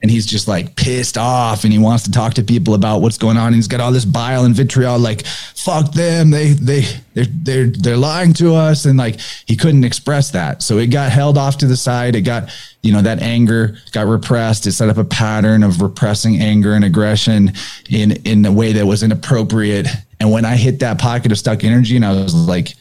and 0.03 0.11
he's 0.11 0.25
just 0.25 0.49
like 0.49 0.77
pissed 0.77 1.19
off 1.19 1.65
and 1.65 1.73
he 1.73 1.79
wants 1.79 2.05
to 2.05 2.11
talk 2.11 2.35
to 2.35 2.43
people 2.43 2.73
about 2.73 3.03
what's 3.03 3.19
going 3.19 3.37
on. 3.37 3.49
And 3.49 3.57
he's 3.57 3.69
got 3.69 3.81
all 3.81 3.93
this 3.93 4.07
bile 4.07 4.45
and 4.45 4.55
vitriol, 4.55 4.99
like, 4.99 5.27
fuck 5.27 5.93
them. 5.93 6.31
They, 6.31 6.53
they, 6.53 6.85
they're, 7.13 7.27
they're, 7.29 7.67
they're 7.67 7.97
lying 7.99 8.33
to 8.35 8.55
us. 8.55 8.87
And 8.87 8.99
like, 8.99 9.21
he 9.47 9.57
couldn't 9.57 9.85
express 9.85 10.31
that. 10.31 10.63
So 10.63 10.79
it 10.79 10.87
got 10.87 11.13
held 11.13 11.37
off 11.37 11.59
to 11.59 11.67
the 11.67 11.77
side. 11.77 12.17
It 12.17 12.23
got, 12.23 12.51
you 12.83 12.95
know, 12.95 13.03
that 13.03 13.21
anger 13.21 13.77
got 13.93 14.07
repressed. 14.07 14.67
It 14.67 14.73
set 14.73 14.89
up 14.89 14.97
a 14.97 15.05
pattern 15.05 15.63
of 15.63 15.83
repressing 15.83 16.41
anger 16.41 16.73
and 16.73 16.85
aggression 16.85 17.53
in, 17.91 18.13
in 18.25 18.47
a 18.47 18.53
way 18.53 18.73
that 18.73 18.87
was 18.87 19.03
inappropriate. 19.03 19.87
And 20.19 20.31
when 20.31 20.47
I 20.47 20.57
hit 20.57 20.79
that 20.79 20.99
pocket 20.99 21.31
of 21.31 21.39
stuck 21.39 21.63
energy 21.63 21.97
and 21.97 22.07
I 22.07 22.13
was 22.13 22.35
like, 22.35 22.75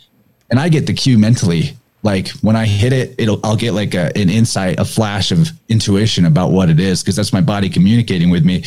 and 0.50 0.58
I 0.58 0.70
get 0.70 0.88
the 0.88 0.94
cue 0.94 1.18
mentally 1.18 1.76
like 2.04 2.30
when 2.42 2.56
I 2.56 2.66
hit 2.66 2.94
it, 2.94 3.16
it'll 3.18 3.40
I'll 3.44 3.56
get 3.56 3.74
like 3.74 3.94
a, 3.94 4.16
an 4.18 4.30
insight, 4.30 4.80
a 4.80 4.86
flash 4.86 5.32
of 5.32 5.50
intuition 5.68 6.26
about 6.26 6.52
what 6.52 6.70
it 6.70 6.80
is 6.80 7.04
because 7.04 7.16
that's 7.16 7.34
my 7.34 7.42
body 7.42 7.70
communicating 7.70 8.30
with 8.30 8.46
me 8.46 8.64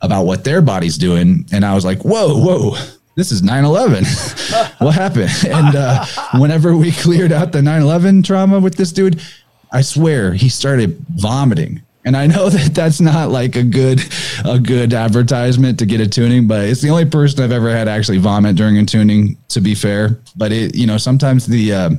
about 0.00 0.24
what 0.24 0.44
their 0.44 0.62
body's 0.62 0.96
doing. 0.96 1.44
And 1.52 1.64
I 1.64 1.74
was 1.74 1.84
like, 1.84 2.04
whoa, 2.04 2.38
whoa, 2.38 2.76
this 3.16 3.32
is 3.32 3.42
9-11. 3.42 4.78
what 4.80 4.94
happened? 4.94 5.30
And 5.48 5.74
uh, 5.74 6.06
whenever 6.34 6.76
we 6.76 6.92
cleared 6.92 7.32
out 7.32 7.52
the 7.52 7.60
9-11 7.60 8.24
trauma 8.24 8.60
with 8.60 8.76
this 8.76 8.92
dude, 8.92 9.20
I 9.72 9.82
swear 9.82 10.32
he 10.34 10.48
started 10.48 11.04
vomiting. 11.16 11.82
And 12.04 12.16
I 12.16 12.26
know 12.26 12.48
that 12.50 12.74
that's 12.74 13.00
not 13.00 13.30
like 13.30 13.56
a 13.56 13.62
good 13.62 14.00
a 14.44 14.58
good 14.58 14.94
advertisement 14.94 15.80
to 15.80 15.86
get 15.86 16.00
a 16.00 16.08
tuning, 16.08 16.46
but 16.46 16.64
it's 16.64 16.80
the 16.80 16.90
only 16.90 17.04
person 17.04 17.42
I've 17.42 17.52
ever 17.52 17.70
had 17.70 17.88
actually 17.88 18.18
vomit 18.18 18.56
during 18.56 18.78
a 18.78 18.84
tuning. 18.84 19.36
To 19.48 19.60
be 19.60 19.74
fair, 19.74 20.18
but 20.36 20.52
it 20.52 20.74
you 20.74 20.86
know 20.86 20.96
sometimes 20.96 21.46
the 21.46 21.72
uh, 21.72 21.90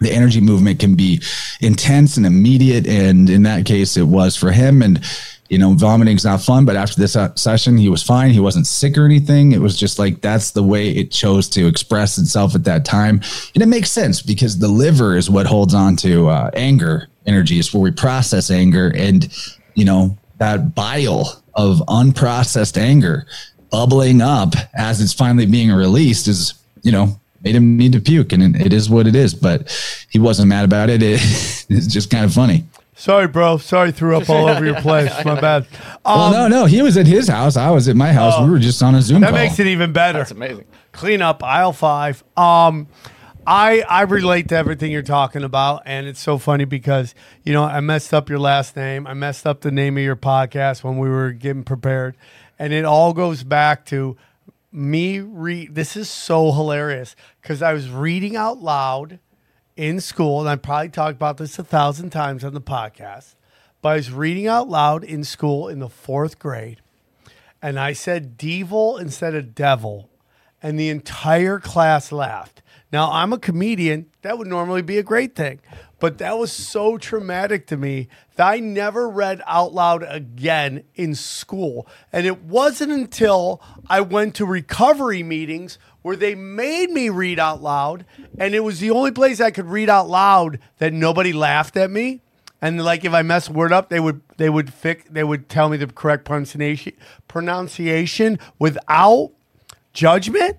the 0.00 0.10
energy 0.10 0.40
movement 0.40 0.80
can 0.80 0.94
be 0.94 1.22
intense 1.60 2.16
and 2.16 2.26
immediate. 2.26 2.86
And 2.86 3.28
in 3.28 3.42
that 3.44 3.66
case, 3.66 3.96
it 3.96 4.06
was 4.06 4.36
for 4.36 4.50
him. 4.50 4.82
And, 4.82 5.00
you 5.48 5.58
know, 5.58 5.74
vomiting's 5.74 6.24
not 6.24 6.40
fun. 6.40 6.64
But 6.64 6.76
after 6.76 6.98
this 7.00 7.16
uh, 7.16 7.34
session, 7.34 7.76
he 7.76 7.88
was 7.88 8.02
fine. 8.02 8.30
He 8.30 8.40
wasn't 8.40 8.66
sick 8.66 8.96
or 8.96 9.04
anything. 9.04 9.52
It 9.52 9.60
was 9.60 9.78
just 9.78 9.98
like 9.98 10.20
that's 10.20 10.52
the 10.52 10.62
way 10.62 10.90
it 10.90 11.10
chose 11.10 11.48
to 11.50 11.66
express 11.66 12.18
itself 12.18 12.54
at 12.54 12.64
that 12.64 12.84
time. 12.84 13.20
And 13.54 13.62
it 13.62 13.66
makes 13.66 13.90
sense 13.90 14.22
because 14.22 14.58
the 14.58 14.68
liver 14.68 15.16
is 15.16 15.28
what 15.28 15.46
holds 15.46 15.74
on 15.74 15.96
to 15.96 16.28
uh, 16.28 16.50
anger 16.54 17.08
energy, 17.26 17.58
is 17.58 17.72
where 17.74 17.82
we 17.82 17.90
process 17.90 18.50
anger. 18.50 18.92
And, 18.96 19.28
you 19.74 19.84
know, 19.84 20.16
that 20.38 20.74
bile 20.74 21.42
of 21.54 21.78
unprocessed 21.88 22.78
anger 22.78 23.26
bubbling 23.70 24.20
up 24.20 24.54
as 24.74 25.00
it's 25.00 25.12
finally 25.12 25.46
being 25.46 25.70
released 25.70 26.26
is, 26.26 26.54
you 26.82 26.90
know, 26.90 27.20
made 27.42 27.54
him 27.54 27.76
need 27.76 27.92
to 27.92 28.00
puke, 28.00 28.32
and 28.32 28.54
it, 28.56 28.66
it 28.66 28.72
is 28.72 28.88
what 28.90 29.06
it 29.06 29.14
is. 29.14 29.34
But 29.34 29.68
he 30.10 30.18
wasn't 30.18 30.48
mad 30.48 30.64
about 30.64 30.90
it. 30.90 31.02
it 31.02 31.20
it's 31.68 31.86
just 31.86 32.10
kind 32.10 32.24
of 32.24 32.32
funny. 32.32 32.64
Sorry, 32.94 33.26
bro. 33.28 33.56
Sorry, 33.56 33.92
threw 33.92 34.16
up 34.18 34.28
all 34.28 34.46
over 34.48 34.62
your 34.64 34.78
place. 34.82 35.10
My 35.24 35.40
bad. 35.40 35.66
well, 36.04 36.18
Um, 36.20 36.32
no, 36.32 36.48
no, 36.48 36.64
he 36.66 36.82
was 36.82 36.98
at 36.98 37.06
his 37.06 37.28
house. 37.28 37.56
I 37.56 37.70
was 37.70 37.88
at 37.88 37.96
my 37.96 38.12
house. 38.12 38.38
we 38.44 38.50
were 38.50 38.58
just 38.58 38.82
on 38.82 38.94
a 38.94 39.00
Zoom 39.00 39.22
that 39.22 39.30
call. 39.30 39.38
makes 39.38 39.58
it 39.58 39.66
even 39.66 39.92
better. 39.92 40.18
That's 40.18 40.32
amazing. 40.32 40.66
clean 40.92 41.22
up 41.22 41.42
aisle 41.42 41.72
five. 41.72 42.22
Um, 42.36 42.88
I 43.46 43.80
I 43.88 44.02
relate 44.02 44.50
to 44.50 44.56
everything 44.56 44.92
you're 44.92 45.00
talking 45.02 45.44
about, 45.44 45.82
and 45.86 46.06
it's 46.06 46.20
so 46.20 46.36
funny 46.36 46.66
because 46.66 47.14
you 47.42 47.54
know 47.54 47.64
I 47.64 47.80
messed 47.80 48.12
up 48.12 48.28
your 48.28 48.38
last 48.38 48.76
name, 48.76 49.06
I 49.06 49.14
messed 49.14 49.46
up 49.46 49.62
the 49.62 49.70
name 49.70 49.96
of 49.96 50.02
your 50.02 50.14
podcast 50.16 50.84
when 50.84 50.98
we 50.98 51.08
were 51.08 51.32
getting 51.32 51.64
prepared, 51.64 52.18
and 52.58 52.74
it 52.74 52.84
all 52.84 53.14
goes 53.14 53.42
back 53.42 53.86
to 53.86 54.18
me 54.72 55.20
read. 55.20 55.74
This 55.74 55.96
is 55.96 56.08
so 56.08 56.52
hilarious 56.52 57.16
because 57.40 57.62
I 57.62 57.72
was 57.72 57.90
reading 57.90 58.36
out 58.36 58.58
loud 58.58 59.18
in 59.76 60.00
school, 60.00 60.40
and 60.40 60.48
I 60.48 60.56
probably 60.56 60.90
talked 60.90 61.16
about 61.16 61.38
this 61.38 61.58
a 61.58 61.64
thousand 61.64 62.10
times 62.10 62.44
on 62.44 62.54
the 62.54 62.60
podcast, 62.60 63.34
but 63.82 63.90
I 63.90 63.94
was 63.96 64.12
reading 64.12 64.46
out 64.46 64.68
loud 64.68 65.04
in 65.04 65.24
school 65.24 65.68
in 65.68 65.78
the 65.78 65.88
fourth 65.88 66.38
grade 66.38 66.82
and 67.62 67.78
I 67.78 67.92
said 67.92 68.36
devil 68.36 68.96
instead 68.96 69.34
of 69.34 69.54
devil, 69.54 70.08
and 70.62 70.78
the 70.78 70.88
entire 70.88 71.58
class 71.58 72.12
laughed. 72.12 72.62
Now, 72.92 73.10
I'm 73.12 73.32
a 73.32 73.38
comedian. 73.38 74.06
That 74.22 74.38
would 74.38 74.48
normally 74.48 74.82
be 74.82 74.98
a 74.98 75.02
great 75.02 75.34
thing, 75.34 75.60
but 76.00 76.18
that 76.18 76.38
was 76.38 76.50
so 76.50 76.96
traumatic 76.98 77.66
to 77.68 77.76
me 77.76 78.08
that 78.34 78.48
I 78.48 78.58
never 78.58 79.08
read 79.08 79.42
out 79.46 79.74
loud 79.74 80.02
again 80.08 80.82
in 80.94 81.14
school. 81.14 81.86
And 82.12 82.26
it 82.26 82.42
wasn't 82.42 82.90
until 82.90 83.62
I 83.88 84.00
went 84.00 84.34
to 84.36 84.46
recovery 84.46 85.22
meetings 85.22 85.78
where 86.02 86.16
they 86.16 86.34
made 86.34 86.90
me 86.90 87.10
read 87.10 87.38
out 87.38 87.62
loud, 87.62 88.06
and 88.38 88.54
it 88.54 88.60
was 88.60 88.80
the 88.80 88.90
only 88.90 89.10
place 89.10 89.40
I 89.40 89.50
could 89.50 89.66
read 89.66 89.90
out 89.90 90.08
loud 90.08 90.58
that 90.78 90.94
nobody 90.94 91.34
laughed 91.34 91.76
at 91.76 91.90
me. 91.90 92.22
And 92.62 92.82
like 92.82 93.04
if 93.04 93.12
I 93.12 93.22
mess 93.22 93.48
a 93.48 93.52
word 93.52 93.72
up, 93.72 93.90
they 93.90 94.00
would 94.00 94.22
they 94.36 94.50
would 94.50 94.72
fix 94.72 95.04
they 95.10 95.24
would 95.24 95.48
tell 95.48 95.68
me 95.68 95.76
the 95.76 95.86
correct 95.86 96.24
pronunciation 96.24 96.94
pronunciation 97.28 98.38
without 98.58 99.32
judgment. 99.92 100.56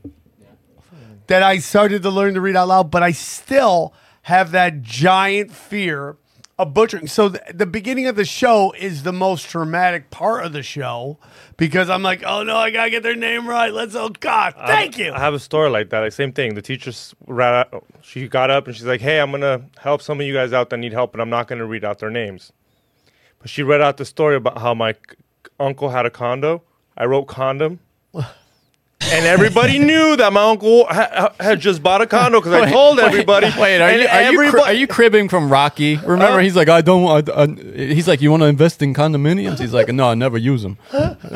That 1.27 1.43
I 1.43 1.59
started 1.59 2.03
to 2.03 2.09
learn 2.09 2.33
to 2.33 2.41
read 2.41 2.55
out 2.55 2.67
loud, 2.67 2.91
but 2.91 3.03
I 3.03 3.11
still 3.11 3.93
have 4.23 4.51
that 4.51 4.81
giant 4.81 5.51
fear 5.51 6.17
of 6.59 6.73
butchering. 6.73 7.07
So 7.07 7.29
the, 7.29 7.41
the 7.53 7.65
beginning 7.65 8.05
of 8.05 8.15
the 8.15 8.25
show 8.25 8.71
is 8.77 9.03
the 9.03 9.11
most 9.11 9.49
traumatic 9.49 10.11
part 10.11 10.45
of 10.45 10.53
the 10.53 10.61
show 10.61 11.17
because 11.57 11.89
I'm 11.89 12.03
like, 12.03 12.23
oh 12.25 12.43
no, 12.43 12.55
I 12.55 12.69
gotta 12.69 12.91
get 12.91 13.03
their 13.03 13.15
name 13.15 13.47
right. 13.47 13.73
Let's 13.73 13.95
oh 13.95 14.09
God, 14.09 14.53
thank 14.55 14.97
you. 14.97 15.11
I 15.11 15.19
have 15.19 15.33
a 15.33 15.39
story 15.39 15.69
like 15.69 15.89
that. 15.89 15.99
Like 16.01 16.11
same 16.11 16.31
thing. 16.33 16.53
The 16.53 16.61
teacher 16.61 16.91
ran 17.25 17.53
out, 17.53 17.85
she 18.01 18.27
got 18.27 18.51
up 18.51 18.67
and 18.67 18.75
she's 18.75 18.85
like, 18.85 19.01
"Hey, 19.01 19.19
I'm 19.19 19.31
gonna 19.31 19.65
help 19.79 20.01
some 20.01 20.19
of 20.19 20.27
you 20.27 20.33
guys 20.33 20.53
out 20.53 20.69
that 20.69 20.77
need 20.77 20.93
help, 20.93 21.13
and 21.13 21.21
I'm 21.21 21.29
not 21.29 21.47
gonna 21.47 21.65
read 21.65 21.83
out 21.83 21.99
their 21.99 22.11
names." 22.11 22.51
But 23.39 23.49
she 23.49 23.63
read 23.63 23.81
out 23.81 23.97
the 23.97 24.05
story 24.05 24.35
about 24.35 24.59
how 24.59 24.75
my 24.75 24.93
c- 24.93 24.99
uncle 25.59 25.89
had 25.89 26.05
a 26.05 26.11
condo. 26.11 26.61
I 26.95 27.05
wrote 27.05 27.25
condom. 27.25 27.79
And 29.11 29.25
everybody 29.25 29.77
knew 29.89 30.15
that 30.15 30.31
my 30.31 30.43
uncle 30.49 30.85
ha- 30.85 31.33
had 31.39 31.59
just 31.59 31.83
bought 31.83 32.01
a 32.01 32.07
condo 32.07 32.39
because 32.39 32.53
I 32.53 32.71
told 32.71 32.99
everybody. 32.99 33.47
Wait, 33.59 33.81
are 33.81 33.91
you 33.97 34.07
are 34.07 34.31
you, 34.31 34.49
cri- 34.51 34.61
are 34.61 34.73
you 34.73 34.87
cribbing 34.87 35.27
from 35.29 35.49
Rocky? 35.51 35.97
Remember, 35.97 36.25
Huh? 36.25 36.37
he's 36.39 36.55
like, 36.55 36.69
I 36.69 36.81
don't. 36.81 37.03
want. 37.03 37.29
I, 37.29 37.47
he's 37.47 38.07
like, 38.07 38.21
you 38.21 38.31
want 38.31 38.41
to 38.43 38.47
invest 38.47 38.81
in 38.81 38.93
condominiums? 38.93 39.59
He's 39.59 39.73
like, 39.73 39.89
no, 39.89 40.09
I 40.09 40.13
never 40.15 40.37
use 40.37 40.61
them. 40.63 40.77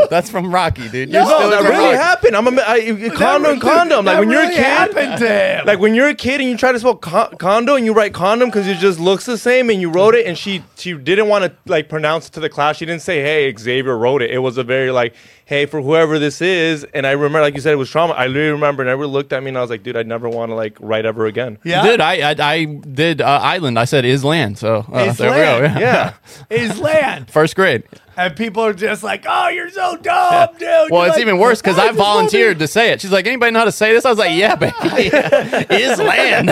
That's 0.10 0.30
from 0.30 0.54
Rocky, 0.54 0.88
dude. 0.90 1.10
You're 1.10 1.24
No, 1.24 1.38
still 1.38 1.50
that 1.50 1.64
really 1.64 1.84
Rocky. 1.86 1.98
happened. 1.98 2.36
I'm 2.38 2.48
a 2.48 2.62
I, 2.62 3.10
condo 3.14 3.52
and 3.52 3.62
condom. 3.62 4.06
Like 4.06 4.16
That 4.16 4.20
when 4.22 4.32
you're 4.32 4.44
a 4.44 4.48
kid, 4.50 4.58
happened 4.58 5.18
to 5.20 5.28
him. 5.30 5.66
like 5.66 5.80
when 5.80 5.96
you're 5.96 6.08
a 6.10 6.16
kid 6.16 6.40
and 6.42 6.50
you 6.50 6.58
try 6.58 6.72
to 6.72 6.80
spell 6.80 6.96
con- 6.96 7.36
condo 7.38 7.76
and 7.76 7.86
you 7.86 7.94
write 7.94 8.14
condom 8.14 8.50
because 8.50 8.68
it 8.68 8.78
just 8.78 9.00
looks 9.00 9.26
the 9.26 9.38
same 9.38 9.70
and 9.70 9.82
you 9.82 9.90
wrote 9.92 10.16
it 10.16 10.26
and 10.26 10.38
she 10.38 10.64
she 10.78 10.94
didn't 10.94 11.28
want 11.28 11.44
to 11.46 11.52
like 11.66 11.90
pronounce 11.90 12.28
it 12.30 12.32
to 12.34 12.40
the 12.40 12.50
class. 12.50 12.78
She 12.78 12.86
didn't 12.86 13.02
say, 13.02 13.22
"Hey, 13.22 13.54
Xavier 13.58 13.98
wrote 13.98 14.22
it." 14.22 14.32
It 14.32 14.40
was 14.40 14.58
a 14.58 14.64
very 14.64 14.92
like, 14.92 15.14
"Hey, 15.46 15.66
for 15.66 15.82
whoever 15.82 16.20
this 16.20 16.42
is." 16.42 16.84
And 16.94 17.08
I 17.08 17.12
remember, 17.12 17.42
like 17.42 17.56
you 17.56 17.62
said, 17.62 17.74
it 17.74 17.78
was 17.78 17.90
trauma. 17.90 18.14
I 18.14 18.28
literally 18.28 18.52
remember, 18.52 18.84
and 18.84 18.90
everyone 18.90 19.14
looked 19.14 19.32
at 19.34 19.42
me 19.42 19.50
and 19.50 19.58
I 19.58 19.62
was 19.62 19.70
like, 19.70 19.84
"Dude, 19.84 19.96
I 19.98 20.04
never 20.04 20.28
want 20.28 20.52
to 20.52 20.56
like 20.56 20.78
write 20.80 21.06
ever 21.06 21.26
again." 21.26 21.58
yeah, 21.64 21.84
Did 21.84 22.02
I, 22.02 22.32
I? 22.32 22.36
I 22.40 22.66
did 22.66 23.22
uh, 23.22 23.40
island. 23.42 23.80
I 23.80 23.86
said 23.86 24.06
is 24.06 24.24
land. 24.24 24.58
So 24.58 24.86
uh, 24.94 25.00
Is 25.10 25.18
there 25.18 25.30
land. 25.32 25.64
we 25.64 25.70
go. 25.70 25.80
Yeah. 25.80 26.14
is 26.50 26.80
land. 26.80 27.30
First 27.32 27.56
grade. 27.56 27.84
And 28.18 28.34
people 28.36 28.64
are 28.64 28.74
just 28.74 29.04
like, 29.04 29.26
"Oh, 29.28 29.50
you're 29.50 29.70
so 29.70 29.98
dumb, 29.98 30.50
dude." 30.58 30.62
Well, 30.62 30.88
You're 31.02 31.08
it's 31.08 31.16
like, 31.16 31.22
even 31.22 31.38
worse 31.38 31.62
because 31.62 31.78
"I 31.78 31.88
I 31.88 31.92
volunteered 31.92 32.60
to 32.60 32.68
say 32.68 32.92
it. 32.92 33.02
She's 33.02 33.12
like, 33.12 33.28
anybody 33.28 33.52
know 33.52 33.60
how 33.60 33.66
to 33.66 33.72
say 33.74 33.92
this? 33.94 34.06
I 34.06 34.10
was 34.10 34.18
like, 34.18 34.38
yeah, 34.38 34.56
baby. 34.56 34.74
is 35.76 36.00
land. 36.00 36.50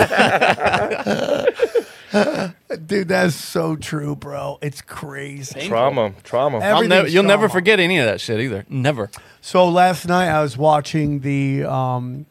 Be-" 2.68 2.76
Dude, 2.86 3.08
that's 3.08 3.34
so 3.34 3.76
true, 3.76 4.14
bro. 4.16 4.58
It's 4.62 4.80
crazy. 4.80 5.66
Trauma, 5.68 6.12
trauma. 6.22 6.58
I'll 6.58 6.62
never, 6.82 6.84
Everything's 6.84 7.14
you'll 7.14 7.22
never 7.24 7.42
trauma. 7.48 7.52
forget 7.52 7.80
any 7.80 7.98
of 7.98 8.06
that 8.06 8.20
shit 8.20 8.40
either. 8.40 8.64
Never. 8.68 9.10
So 9.40 9.68
last 9.68 10.06
night 10.06 10.28
I 10.28 10.42
was 10.42 10.56
watching 10.56 11.20
the. 11.20 11.64
Um, 11.64 12.26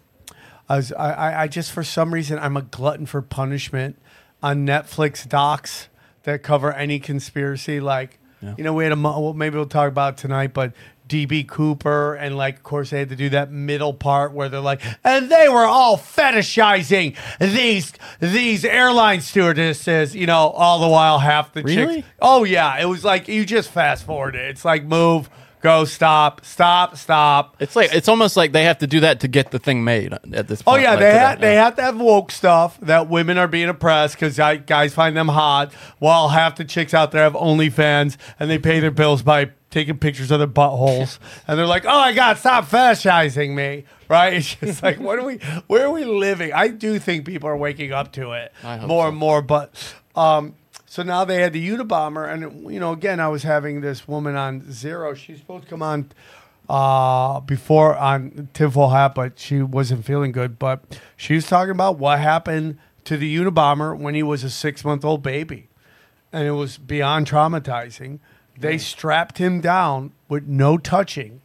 I 0.70 0.78
was. 0.78 0.92
I, 0.94 1.12
I. 1.12 1.42
I 1.44 1.48
just 1.48 1.72
for 1.72 1.84
some 1.84 2.14
reason 2.14 2.40
I'm 2.40 2.58
a 2.58 2.62
glutton 2.62 3.06
for 3.06 3.22
punishment 3.22 3.98
on 4.42 4.66
Netflix 4.66 5.28
docs 5.28 5.88
that 6.24 6.42
cover 6.44 6.72
any 6.74 7.00
conspiracy. 7.00 7.80
Like, 7.80 8.20
you 8.58 8.64
know, 8.64 8.74
we 8.74 8.84
had 8.84 8.94
a. 8.94 8.98
mo- 8.98 9.20
Well, 9.20 9.34
maybe 9.34 9.58
we'll 9.58 9.66
talk 9.66 9.90
about 9.90 10.14
it 10.14 10.18
tonight, 10.22 10.54
but. 10.54 10.74
DB 11.14 11.48
Cooper 11.48 12.16
and 12.16 12.36
like 12.36 12.58
of 12.58 12.64
course 12.64 12.90
they 12.90 12.98
had 13.00 13.10
to 13.10 13.16
do 13.16 13.30
that 13.30 13.52
middle 13.52 13.94
part 13.94 14.34
where 14.34 14.50
they're 14.50 14.60
like 14.60 14.82
and 15.04 15.30
they 15.30 15.48
were 15.48 15.66
all 15.66 15.96
fetishizing 15.96 17.16
these 17.40 17.94
these 18.20 18.66
airline 18.66 19.22
stewardesses 19.22 20.16
you 20.16 20.26
know 20.26 20.48
all 20.50 20.80
the 20.80 20.88
while 20.88 21.20
half 21.20 21.54
the 21.54 21.62
Really? 21.62 21.98
chicks 21.98 22.08
oh 22.22 22.44
yeah 22.44 22.80
it 22.82 22.86
was 22.86 23.04
like 23.04 23.28
you 23.28 23.46
just 23.46 23.70
fast 23.70 24.06
forward 24.06 24.36
it 24.36 24.50
it's 24.50 24.66
like 24.66 24.84
move 24.86 25.30
go 25.64 25.86
stop 25.86 26.44
stop 26.46 26.98
stop 26.98 27.56
It's 27.60 27.76
like 27.76 27.94
it's 27.94 28.10
almost 28.10 28.36
like 28.36 28.52
they 28.52 28.66
have 28.66 28.80
to 28.80 28.88
do 28.88 29.00
that 29.00 29.22
to 29.22 29.28
get 29.30 29.52
the 29.52 29.60
thing 29.60 29.84
made 29.84 30.14
at 30.34 30.48
this 30.48 30.62
point. 30.62 30.78
Oh 30.78 30.80
yeah, 30.80 30.92
like 30.92 31.00
they 31.00 31.14
have 31.14 31.42
they 31.42 31.56
have 31.56 31.76
to 31.78 31.82
have 31.82 32.00
woke 32.00 32.32
stuff 32.32 32.78
that 32.82 33.10
women 33.10 33.38
are 33.38 33.48
being 33.48 33.70
oppressed 33.70 34.20
because 34.20 34.38
guys 34.66 34.94
find 34.94 35.16
them 35.16 35.30
hot, 35.30 35.74
while 36.00 36.28
half 36.30 36.58
the 36.58 36.66
chicks 36.66 36.94
out 36.94 37.12
there 37.12 37.24
have 37.24 37.34
OnlyFans 37.34 38.18
and 38.40 38.52
they 38.52 38.60
pay 38.60 38.80
their 38.80 38.92
bills 38.92 39.24
by 39.24 39.52
taking 39.72 39.98
pictures 39.98 40.30
of 40.30 40.38
their 40.38 40.48
buttholes, 40.48 41.18
and 41.48 41.58
they're 41.58 41.66
like, 41.66 41.86
"Oh 41.86 42.00
my 42.02 42.12
god, 42.14 42.38
stop 42.38 42.66
fetishizing 42.66 43.56
me!" 43.56 43.86
Right? 44.10 44.34
It's 44.34 44.56
just 44.56 44.84
like, 44.84 45.00
what 45.00 45.18
are 45.18 45.24
we? 45.26 45.38
Where 45.68 45.86
are 45.86 45.92
we 45.92 46.04
living? 46.04 46.52
I 46.54 46.68
do 46.68 47.00
think 47.00 47.26
people 47.26 47.50
are 47.50 47.58
waking 47.58 47.94
up 47.94 48.12
to 48.14 48.34
it 48.34 48.52
more 48.64 49.06
so. 49.06 49.08
and 49.08 49.18
more, 49.18 49.42
but. 49.42 49.96
um 50.16 50.56
so 50.94 51.02
now 51.02 51.26
they 51.26 51.42
had 51.42 51.54
the 51.54 51.70
Unabomber, 51.70 52.32
and 52.32 52.72
you 52.72 52.80
know, 52.80 52.92
again, 52.92 53.20
I 53.20 53.28
was 53.28 53.42
having 53.42 53.82
this 53.82 54.08
woman 54.08 54.36
on 54.36 54.72
Zero. 54.72 55.16
She's 55.16 55.40
supposed 55.40 55.64
to 55.64 55.70
come 55.72 55.82
on 55.82 56.12
uh, 56.70 57.40
before 57.40 57.98
on 57.98 58.50
Tinfoil 58.54 58.90
Hat, 58.90 59.16
but 59.16 59.40
she 59.40 59.64
wasn't 59.64 60.06
feeling 60.06 60.32
good. 60.32 60.60
But 60.60 61.00
she 61.18 61.34
was 61.34 61.48
talking 61.48 61.72
about 61.72 61.98
what 61.98 62.20
happened 62.20 62.78
to 63.06 63.18
the 63.18 63.36
Unabomber 63.36 63.98
when 63.98 64.14
he 64.14 64.22
was 64.22 64.44
a 64.44 64.52
six 64.52 64.86
month 64.86 65.04
old 65.04 65.24
baby. 65.24 65.68
And 66.32 66.48
it 66.48 66.52
was 66.52 66.78
beyond 66.78 67.26
traumatizing. 67.26 68.20
They 68.56 68.78
strapped 68.78 69.40
him 69.40 69.62
down 69.62 70.12
with 70.30 70.46
no 70.46 70.78
touching 70.78 71.42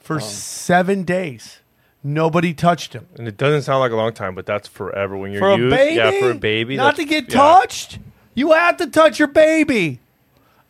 for 0.00 0.18
seven 0.18 1.04
days. 1.04 1.60
Nobody 2.02 2.52
touched 2.52 2.94
him. 2.94 3.06
And 3.14 3.28
it 3.28 3.36
doesn't 3.36 3.62
sound 3.62 3.78
like 3.78 3.92
a 3.92 3.96
long 3.96 4.12
time, 4.12 4.34
but 4.34 4.44
that's 4.44 4.66
forever 4.66 5.16
when 5.16 5.30
you're 5.30 5.40
For 5.40 5.52
a 5.52 5.56
used. 5.56 5.76
baby? 5.76 5.94
Yeah, 5.94 6.18
for 6.18 6.32
a 6.32 6.34
baby. 6.34 6.76
Not 6.76 6.96
to 6.96 7.04
get 7.04 7.28
yeah. 7.28 7.38
touched. 7.38 8.00
You 8.34 8.52
have 8.52 8.76
to 8.78 8.86
touch 8.86 9.18
your 9.18 9.28
baby. 9.28 10.00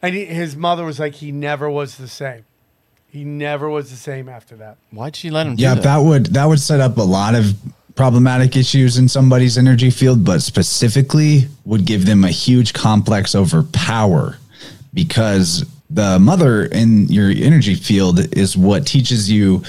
And 0.01 0.15
he, 0.15 0.25
his 0.25 0.57
mother 0.57 0.85
was 0.85 0.99
like, 0.99 1.15
he 1.15 1.31
never 1.31 1.71
was 1.71 1.97
the 1.97 2.09
same. 2.09 2.45
He 3.07 3.25
never 3.25 3.69
was 3.69 3.91
the 3.91 3.97
same 3.97 4.29
after 4.29 4.57
that. 4.57 4.79
Why'd 4.91 5.15
she 5.15 5.31
let 5.31 5.47
him? 5.47 5.57
Yeah, 5.59 5.75
do 5.75 5.83
that 5.83 5.99
would 5.99 6.27
that 6.27 6.47
would 6.47 6.61
set 6.61 6.81
up 6.81 6.97
a 6.97 7.03
lot 7.03 7.35
of 7.35 7.55
problematic 7.95 8.57
issues 8.57 8.97
in 8.97 9.07
somebody's 9.07 9.59
energy 9.59 9.91
field, 9.91 10.25
but 10.25 10.41
specifically 10.41 11.43
would 11.67 11.85
give 11.85 12.07
them 12.07 12.25
a 12.25 12.31
huge 12.31 12.73
complex 12.73 13.35
over 13.35 13.65
power 13.65 14.39
because 14.95 15.67
the 15.91 16.19
mother 16.19 16.65
in 16.65 17.07
your 17.09 17.31
energy 17.31 17.75
field 17.75 18.35
is 18.35 18.57
what 18.57 18.87
teaches 18.87 19.31
you 19.31 19.63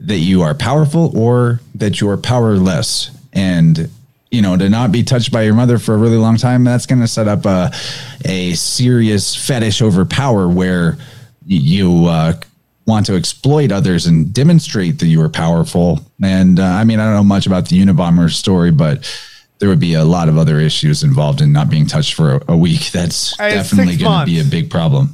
that 0.00 0.18
you 0.18 0.42
are 0.42 0.54
powerful 0.54 1.16
or 1.18 1.60
that 1.74 2.00
you 2.00 2.10
are 2.10 2.18
powerless. 2.18 3.10
And 3.32 3.88
you 4.32 4.40
know, 4.40 4.56
to 4.56 4.68
not 4.68 4.90
be 4.90 5.04
touched 5.04 5.30
by 5.30 5.42
your 5.42 5.54
mother 5.54 5.78
for 5.78 5.94
a 5.94 5.98
really 5.98 6.16
long 6.16 6.38
time, 6.38 6.64
that's 6.64 6.86
going 6.86 7.00
to 7.00 7.06
set 7.06 7.28
up 7.28 7.44
a 7.44 7.70
a 8.24 8.54
serious 8.54 9.36
fetish 9.36 9.82
over 9.82 10.04
power 10.04 10.48
where 10.48 10.96
you 11.46 12.06
uh, 12.06 12.32
want 12.86 13.06
to 13.06 13.14
exploit 13.14 13.70
others 13.70 14.06
and 14.06 14.32
demonstrate 14.32 14.98
that 15.00 15.06
you 15.06 15.20
are 15.20 15.28
powerful. 15.28 16.00
And 16.22 16.58
uh, 16.58 16.64
I 16.64 16.84
mean, 16.84 16.98
I 16.98 17.04
don't 17.04 17.14
know 17.14 17.22
much 17.22 17.46
about 17.46 17.68
the 17.68 17.80
Unabomber 17.80 18.30
story, 18.30 18.70
but 18.70 19.04
there 19.58 19.68
would 19.68 19.80
be 19.80 19.94
a 19.94 20.04
lot 20.04 20.28
of 20.28 20.38
other 20.38 20.58
issues 20.58 21.04
involved 21.04 21.42
in 21.42 21.52
not 21.52 21.68
being 21.68 21.86
touched 21.86 22.14
for 22.14 22.36
a, 22.36 22.52
a 22.52 22.56
week. 22.56 22.90
That's 22.90 23.36
Hey, 23.36 23.50
definitely 23.50 23.96
going 23.96 24.20
to 24.20 24.26
be 24.26 24.40
a 24.40 24.44
big 24.44 24.70
problem. 24.70 25.10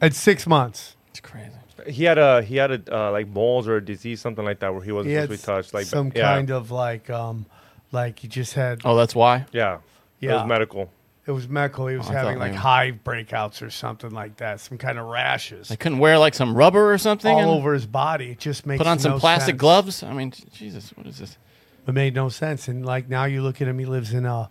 At 0.00 0.14
six 0.14 0.46
months. 0.46 0.94
It's 1.10 1.20
crazy. 1.20 1.50
He 1.88 2.04
had 2.04 2.18
a 2.18 2.40
he 2.40 2.56
had 2.56 2.70
a 2.70 2.96
uh, 2.96 3.10
like 3.10 3.26
moles 3.26 3.66
or 3.66 3.76
a 3.76 3.84
disease, 3.84 4.20
something 4.20 4.44
like 4.44 4.60
that, 4.60 4.72
where 4.72 4.82
he 4.82 4.92
wasn't 4.92 5.14
He 5.14 5.20
supposed 5.20 5.40
to 5.42 5.46
be 5.46 5.54
touched. 5.56 5.74
Like 5.74 5.86
some 5.86 6.12
yeah. 6.14 6.34
kind 6.34 6.50
of 6.50 6.70
like 6.70 7.10
um, 7.10 7.46
Like 7.94 8.18
he 8.18 8.28
just 8.28 8.52
had. 8.54 8.80
Oh, 8.84 8.96
that's 8.96 9.14
why. 9.14 9.46
Yeah. 9.52 9.78
Yeah. 10.20 10.32
It 10.32 10.34
was 10.40 10.46
medical. 10.48 10.90
It 11.26 11.30
was 11.32 11.48
medical. 11.48 11.86
He 11.86 11.96
was 11.96 12.06
Oh, 12.08 12.10
I 12.10 12.14
having 12.14 12.34
thought 12.34 12.40
like 12.40 12.50
maybe- 12.50 12.60
hive 12.60 12.94
breakouts 13.04 13.62
or 13.62 13.70
something 13.70 14.10
like 14.10 14.36
that. 14.38 14.60
Some 14.60 14.76
kind 14.76 14.98
of 14.98 15.06
rashes 15.06 15.68
They 15.68 15.76
couldn't 15.76 15.98
wear 15.98 16.18
like 16.18 16.34
some 16.34 16.54
rubber 16.54 16.92
or 16.92 16.98
something. 16.98 17.32
all 17.32 17.40
and 17.40 17.48
over 17.48 17.72
his 17.72 17.86
body. 17.86 18.32
It 18.32 18.38
just 18.40 18.66
makes 18.66 18.78
Put 18.78 18.86
on 18.86 18.98
some 18.98 19.12
no 19.12 19.18
plastic 19.18 19.52
sense. 19.54 19.60
gloves. 19.60 20.02
I 20.02 20.12
mean, 20.12 20.32
Jesus, 20.52 20.90
what 20.94 21.06
is 21.06 21.18
this? 21.18 21.38
It 21.86 21.92
made 21.94 22.14
no 22.14 22.28
sense. 22.28 22.68
And 22.68 22.84
like 22.84 23.08
now 23.08 23.24
you 23.24 23.40
look 23.42 23.62
at 23.62 23.68
him, 23.68 23.78
he 23.78 23.86
lives 23.86 24.12
in 24.12 24.26
a, 24.26 24.50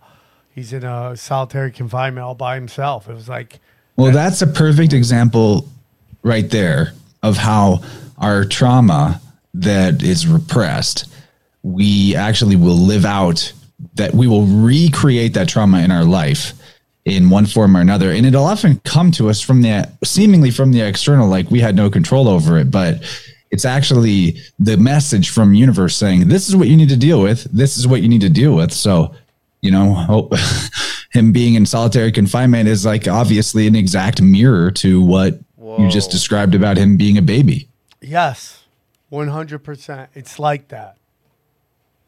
he's 0.50 0.72
in 0.72 0.84
a 0.84 1.16
solitary 1.16 1.70
confinement 1.70 2.24
all 2.24 2.34
by 2.34 2.56
himself. 2.56 3.08
It 3.08 3.14
was 3.14 3.28
like, 3.28 3.60
Well, 3.96 4.10
that's 4.12 4.42
a 4.42 4.46
perfect 4.48 4.92
example 4.92 5.68
right 6.22 6.48
there 6.50 6.92
of 7.22 7.36
how 7.36 7.82
our 8.18 8.44
trauma 8.44 9.20
that 9.54 10.02
is 10.02 10.26
repressed, 10.26 11.06
we 11.64 12.14
actually 12.14 12.56
will 12.56 12.76
live 12.76 13.04
out 13.04 13.52
that 13.94 14.14
we 14.14 14.28
will 14.28 14.44
recreate 14.46 15.34
that 15.34 15.48
trauma 15.48 15.80
in 15.80 15.90
our 15.90 16.04
life 16.04 16.52
in 17.06 17.30
one 17.30 17.46
form 17.46 17.76
or 17.76 17.80
another. 17.80 18.10
And 18.10 18.24
it'll 18.24 18.44
often 18.44 18.80
come 18.84 19.10
to 19.12 19.28
us 19.28 19.40
from 19.40 19.62
the 19.62 19.90
seemingly 20.04 20.50
from 20.50 20.72
the 20.72 20.82
external, 20.82 21.26
like 21.26 21.50
we 21.50 21.60
had 21.60 21.74
no 21.74 21.90
control 21.90 22.28
over 22.28 22.58
it, 22.58 22.70
but 22.70 23.02
it's 23.50 23.64
actually 23.64 24.36
the 24.58 24.76
message 24.76 25.30
from 25.30 25.54
universe 25.54 25.96
saying, 25.96 26.28
this 26.28 26.48
is 26.48 26.54
what 26.56 26.68
you 26.68 26.76
need 26.76 26.90
to 26.90 26.96
deal 26.96 27.22
with. 27.22 27.44
This 27.44 27.78
is 27.78 27.86
what 27.86 28.02
you 28.02 28.08
need 28.08 28.20
to 28.20 28.30
deal 28.30 28.54
with. 28.54 28.72
So, 28.72 29.14
you 29.62 29.70
know, 29.70 29.94
hope 29.94 30.34
him 31.12 31.32
being 31.32 31.54
in 31.54 31.64
solitary 31.64 32.12
confinement 32.12 32.68
is 32.68 32.84
like 32.84 33.08
obviously 33.08 33.66
an 33.66 33.74
exact 33.74 34.20
mirror 34.20 34.70
to 34.72 35.02
what 35.02 35.40
you 35.78 35.88
just 35.88 36.10
described 36.10 36.54
about 36.54 36.76
him 36.76 36.96
being 36.96 37.16
a 37.18 37.22
baby. 37.22 37.68
yes, 38.00 38.64
100%. 39.10 40.08
It's 40.14 40.38
like 40.38 40.68
that. 40.68 40.96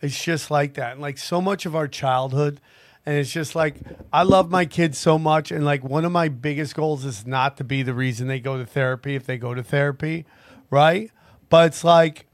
It's 0.07 0.23
just 0.23 0.51
like 0.51 0.75
that. 0.75 0.93
And 0.93 1.01
like 1.01 1.19
so 1.19 1.41
much 1.41 1.67
of 1.67 1.75
our 1.75 1.89
childhood, 1.89 2.61
and 3.05 3.17
it's 3.17 3.31
just 3.31 3.55
like, 3.55 3.77
I 4.13 4.23
love 4.23 4.51
my 4.51 4.65
kids 4.65 4.99
so 4.99 5.19
much. 5.19 5.51
And 5.51 5.65
like 5.65 5.83
one 5.85 6.05
of 6.05 6.13
my 6.13 6.29
biggest 6.29 6.75
goals 6.75 7.05
is 7.05 7.27
not 7.27 7.57
to 7.57 7.65
be 7.65 7.83
the 7.83 7.95
reason 7.95 8.29
they 8.29 8.41
go 8.41 8.57
to 8.57 8.65
therapy 8.67 9.17
if 9.17 9.27
they 9.27 9.37
go 9.37 9.53
to 9.55 9.63
therapy, 9.63 10.25
right? 10.71 11.11
But 11.49 11.67
it's 11.67 11.85
like, 11.85 12.27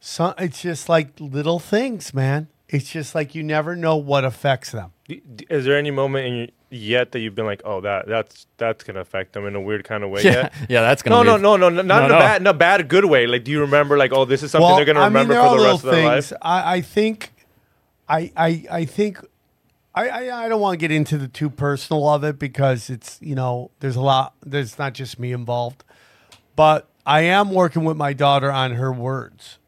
so, 0.00 0.34
it's 0.38 0.62
just 0.62 0.88
like 0.88 1.08
little 1.18 1.58
things, 1.58 2.14
man. 2.14 2.48
It's 2.68 2.90
just 2.90 3.14
like 3.14 3.34
you 3.34 3.42
never 3.42 3.74
know 3.76 3.96
what 3.96 4.24
affects 4.24 4.70
them. 4.70 4.92
Is 5.08 5.64
there 5.64 5.76
any 5.76 5.90
moment 5.90 6.26
in 6.26 6.34
your, 6.36 6.48
yet 6.70 7.12
that 7.12 7.20
you've 7.20 7.34
been 7.34 7.46
like, 7.46 7.62
oh, 7.64 7.80
that 7.82 8.06
that's 8.06 8.46
that's 8.56 8.84
gonna 8.84 9.00
affect 9.00 9.32
them 9.32 9.46
in 9.46 9.54
a 9.54 9.60
weird 9.60 9.84
kind 9.84 10.02
of 10.04 10.10
way? 10.10 10.22
Yeah, 10.24 10.32
yet? 10.32 10.52
yeah, 10.68 10.80
that's 10.82 11.02
gonna. 11.02 11.24
No, 11.24 11.36
no, 11.36 11.56
no, 11.56 11.56
no, 11.56 11.68
no, 11.68 11.82
not 11.82 11.98
No, 12.00 12.04
in 12.06 12.10
a 12.10 12.14
no. 12.14 12.18
bad, 12.18 12.40
in 12.40 12.46
a 12.46 12.54
bad, 12.54 12.88
good 12.88 13.04
way. 13.04 13.26
Like, 13.26 13.44
do 13.44 13.50
you 13.50 13.60
remember, 13.60 13.96
like, 13.96 14.12
oh, 14.12 14.24
this 14.24 14.42
is 14.42 14.50
something 14.50 14.76
they're 14.76 14.84
gonna 14.84 15.00
remember 15.04 15.34
there 15.34 15.42
for 15.48 15.58
the 15.58 15.64
rest 15.64 15.84
of 15.84 15.90
their 15.90 16.06
life? 16.06 16.32
I, 16.42 16.76
I 16.76 16.80
think, 16.80 17.32
I, 18.08 18.32
I, 18.36 18.64
I 18.70 18.84
think, 18.84 19.18
I, 19.94 20.08
I, 20.08 20.44
I 20.44 20.48
don't 20.48 20.60
want 20.60 20.74
to 20.74 20.76
get 20.78 20.90
into 20.90 21.18
the 21.18 21.28
too 21.28 21.50
personal 21.50 22.08
of 22.08 22.22
it 22.24 22.38
because 22.38 22.90
it's 22.90 23.18
you 23.20 23.34
know 23.34 23.70
there's 23.80 23.96
a 23.96 24.00
lot. 24.00 24.34
There's 24.44 24.78
not 24.78 24.94
just 24.94 25.18
me 25.18 25.32
involved, 25.32 25.84
but 26.56 26.88
I 27.06 27.22
am 27.22 27.50
working 27.52 27.84
with 27.84 27.96
my 27.96 28.12
daughter 28.12 28.52
on 28.52 28.72
her 28.72 28.92
words. 28.92 29.58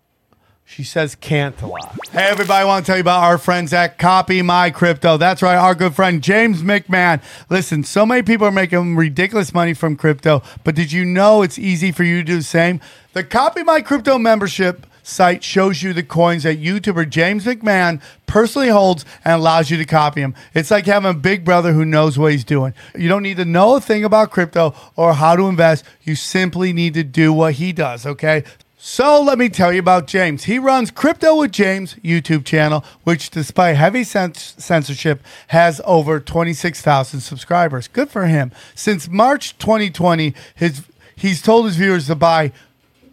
She 0.75 0.85
says 0.85 1.15
can't 1.17 1.61
a 1.61 1.67
lot. 1.67 1.99
Hey, 2.13 2.29
everybody, 2.31 2.63
I 2.63 2.65
want 2.65 2.87
to 2.87 2.91
tell 2.91 2.97
you 2.97 3.03
about 3.03 3.25
our 3.25 3.37
friends 3.37 3.75
at 3.75 3.99
Copy 3.99 4.41
My 4.41 4.71
Crypto. 4.71 5.19
That's 5.19 5.43
right, 5.43 5.57
our 5.57 5.75
good 5.75 5.95
friend 5.95 6.23
James 6.23 6.63
McMahon. 6.63 7.21
Listen, 7.51 7.85
so 7.85 8.07
many 8.07 8.23
people 8.23 8.47
are 8.47 8.53
making 8.53 8.97
ridiculous 8.97 9.53
money 9.53 9.75
from 9.75 9.97
crypto, 9.97 10.43
but 10.65 10.75
did 10.75 10.91
you 10.91 11.05
know 11.05 11.43
it's 11.43 11.59
easy 11.59 11.93
for 11.93 12.05
you 12.05 12.21
to 12.21 12.25
do 12.25 12.37
the 12.39 12.43
same? 12.43 12.81
The 13.13 13.23
Copy 13.23 13.63
My 13.63 13.83
Crypto 13.83 14.17
membership 14.17 14.87
site 15.03 15.45
shows 15.45 15.83
you 15.83 15.93
the 15.93 16.03
coins 16.03 16.45
that 16.45 16.63
YouTuber 16.63 17.11
James 17.11 17.45
McMahon 17.45 18.01
personally 18.27 18.69
holds 18.69 19.05
and 19.25 19.35
allows 19.35 19.71
you 19.71 19.77
to 19.77 19.85
copy 19.85 20.23
them. 20.23 20.35
It's 20.55 20.71
like 20.71 20.87
having 20.87 21.11
a 21.11 21.15
big 21.15 21.45
brother 21.45 21.73
who 21.73 21.85
knows 21.85 22.19
what 22.19 22.33
he's 22.33 22.45
doing. 22.45 22.73
You 22.97 23.09
don't 23.09 23.23
need 23.23 23.37
to 23.37 23.45
know 23.45 23.77
a 23.77 23.81
thing 23.81 24.05
about 24.05 24.31
crypto 24.31 24.75
or 24.97 25.15
how 25.15 25.37
to 25.37 25.49
invest. 25.49 25.85
You 26.03 26.15
simply 26.15 26.73
need 26.73 26.95
to 26.95 27.05
do 27.05 27.33
what 27.33 27.55
he 27.55 27.73
does, 27.73 28.07
okay? 28.07 28.45
So 28.85 29.23
let 29.23 29.39
me 29.39 29.49
tell 29.49 29.73
you 29.73 29.79
about 29.79 30.09
James. 30.09 30.43
He 30.43 30.59
runs 30.59 30.91
Crypto 30.91 31.37
with 31.39 31.53
James 31.53 31.95
YouTube 32.03 32.45
channel, 32.45 32.85
which 33.05 33.31
despite 33.31 33.77
heavy 33.77 34.01
cens- 34.01 34.61
censorship 34.61 35.23
has 35.47 35.81
over 35.85 36.19
26,000 36.19 37.21
subscribers. 37.21 37.87
Good 37.87 38.11
for 38.11 38.27
him. 38.27 38.51
Since 38.75 39.09
March 39.09 39.57
2020, 39.59 40.35
his 40.57 40.83
he's 41.15 41.41
told 41.41 41.67
his 41.67 41.77
viewers 41.77 42.09
to 42.09 42.17
buy 42.17 42.51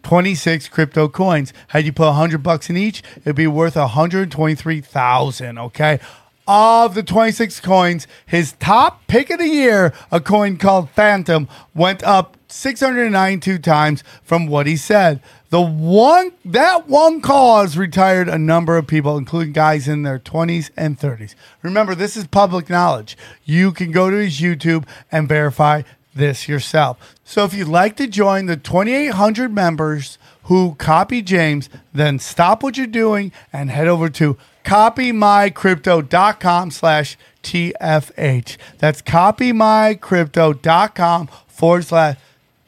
26 0.02 0.68
crypto 0.70 1.06
coins. 1.06 1.52
Had 1.68 1.86
you 1.86 1.92
put 1.92 2.06
100 2.06 2.42
bucks 2.42 2.68
in 2.68 2.76
each, 2.76 3.04
it'd 3.18 3.36
be 3.36 3.46
worth 3.46 3.76
123,000, 3.76 5.56
okay? 5.56 6.00
Of 6.48 6.96
the 6.96 7.04
26 7.04 7.60
coins, 7.60 8.08
his 8.26 8.54
top 8.54 9.06
pick 9.06 9.30
of 9.30 9.38
the 9.38 9.46
year, 9.46 9.94
a 10.10 10.20
coin 10.20 10.56
called 10.56 10.90
Fantom, 10.90 11.46
went 11.76 12.02
up 12.02 12.36
692 12.48 13.60
times 13.60 14.02
from 14.24 14.48
what 14.48 14.66
he 14.66 14.76
said. 14.76 15.20
The 15.50 15.60
one 15.60 16.32
that 16.44 16.88
one 16.88 17.20
cause 17.20 17.76
retired 17.76 18.28
a 18.28 18.38
number 18.38 18.76
of 18.76 18.86
people, 18.86 19.18
including 19.18 19.52
guys 19.52 19.88
in 19.88 20.04
their 20.04 20.20
20s 20.20 20.70
and 20.76 20.96
30s. 20.98 21.34
Remember, 21.62 21.96
this 21.96 22.16
is 22.16 22.28
public 22.28 22.70
knowledge. 22.70 23.18
You 23.44 23.72
can 23.72 23.90
go 23.90 24.10
to 24.10 24.16
his 24.16 24.40
YouTube 24.40 24.86
and 25.10 25.28
verify 25.28 25.82
this 26.14 26.48
yourself. 26.48 27.16
So 27.24 27.44
if 27.44 27.52
you'd 27.52 27.66
like 27.66 27.96
to 27.96 28.06
join 28.06 28.46
the 28.46 28.56
2,800 28.56 29.52
members 29.52 30.18
who 30.44 30.76
copy 30.76 31.20
James, 31.20 31.68
then 31.92 32.20
stop 32.20 32.62
what 32.62 32.76
you're 32.76 32.86
doing 32.86 33.32
and 33.52 33.70
head 33.70 33.88
over 33.88 34.08
to 34.08 34.36
copymycrypto.com 34.64 36.70
slash 36.70 37.18
TFH. 37.42 38.56
That's 38.78 39.02
copymycrypto.com 39.02 41.26
forward 41.48 41.84
slash 41.84 42.16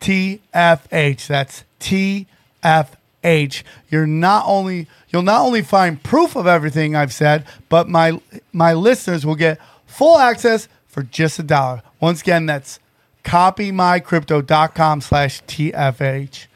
TFH. 0.01 1.27
That's 1.29 1.63
TFH. 2.63 3.63
You're 3.91 4.07
not 4.07 4.45
only 4.47 4.89
you'll 5.11 5.23
not 5.23 5.43
only 5.43 5.63
find 5.63 6.03
proof 6.03 6.37
of 6.37 6.47
everything 6.47 6.97
I've 6.97 7.13
said, 7.13 7.45
but 7.69 7.89
my 7.89 8.21
my 8.53 8.73
listeners 8.73 9.25
will 9.27 9.37
get 9.37 9.59
full 9.87 10.19
access 10.19 10.69
for 10.87 11.03
just 11.03 11.39
a 11.39 11.43
dollar. 11.43 11.83
Once 12.01 12.21
again, 12.21 12.47
that's 12.47 12.79
copymycrypto.com 13.25 15.01
slash 15.01 15.43
TFH. 15.45 16.47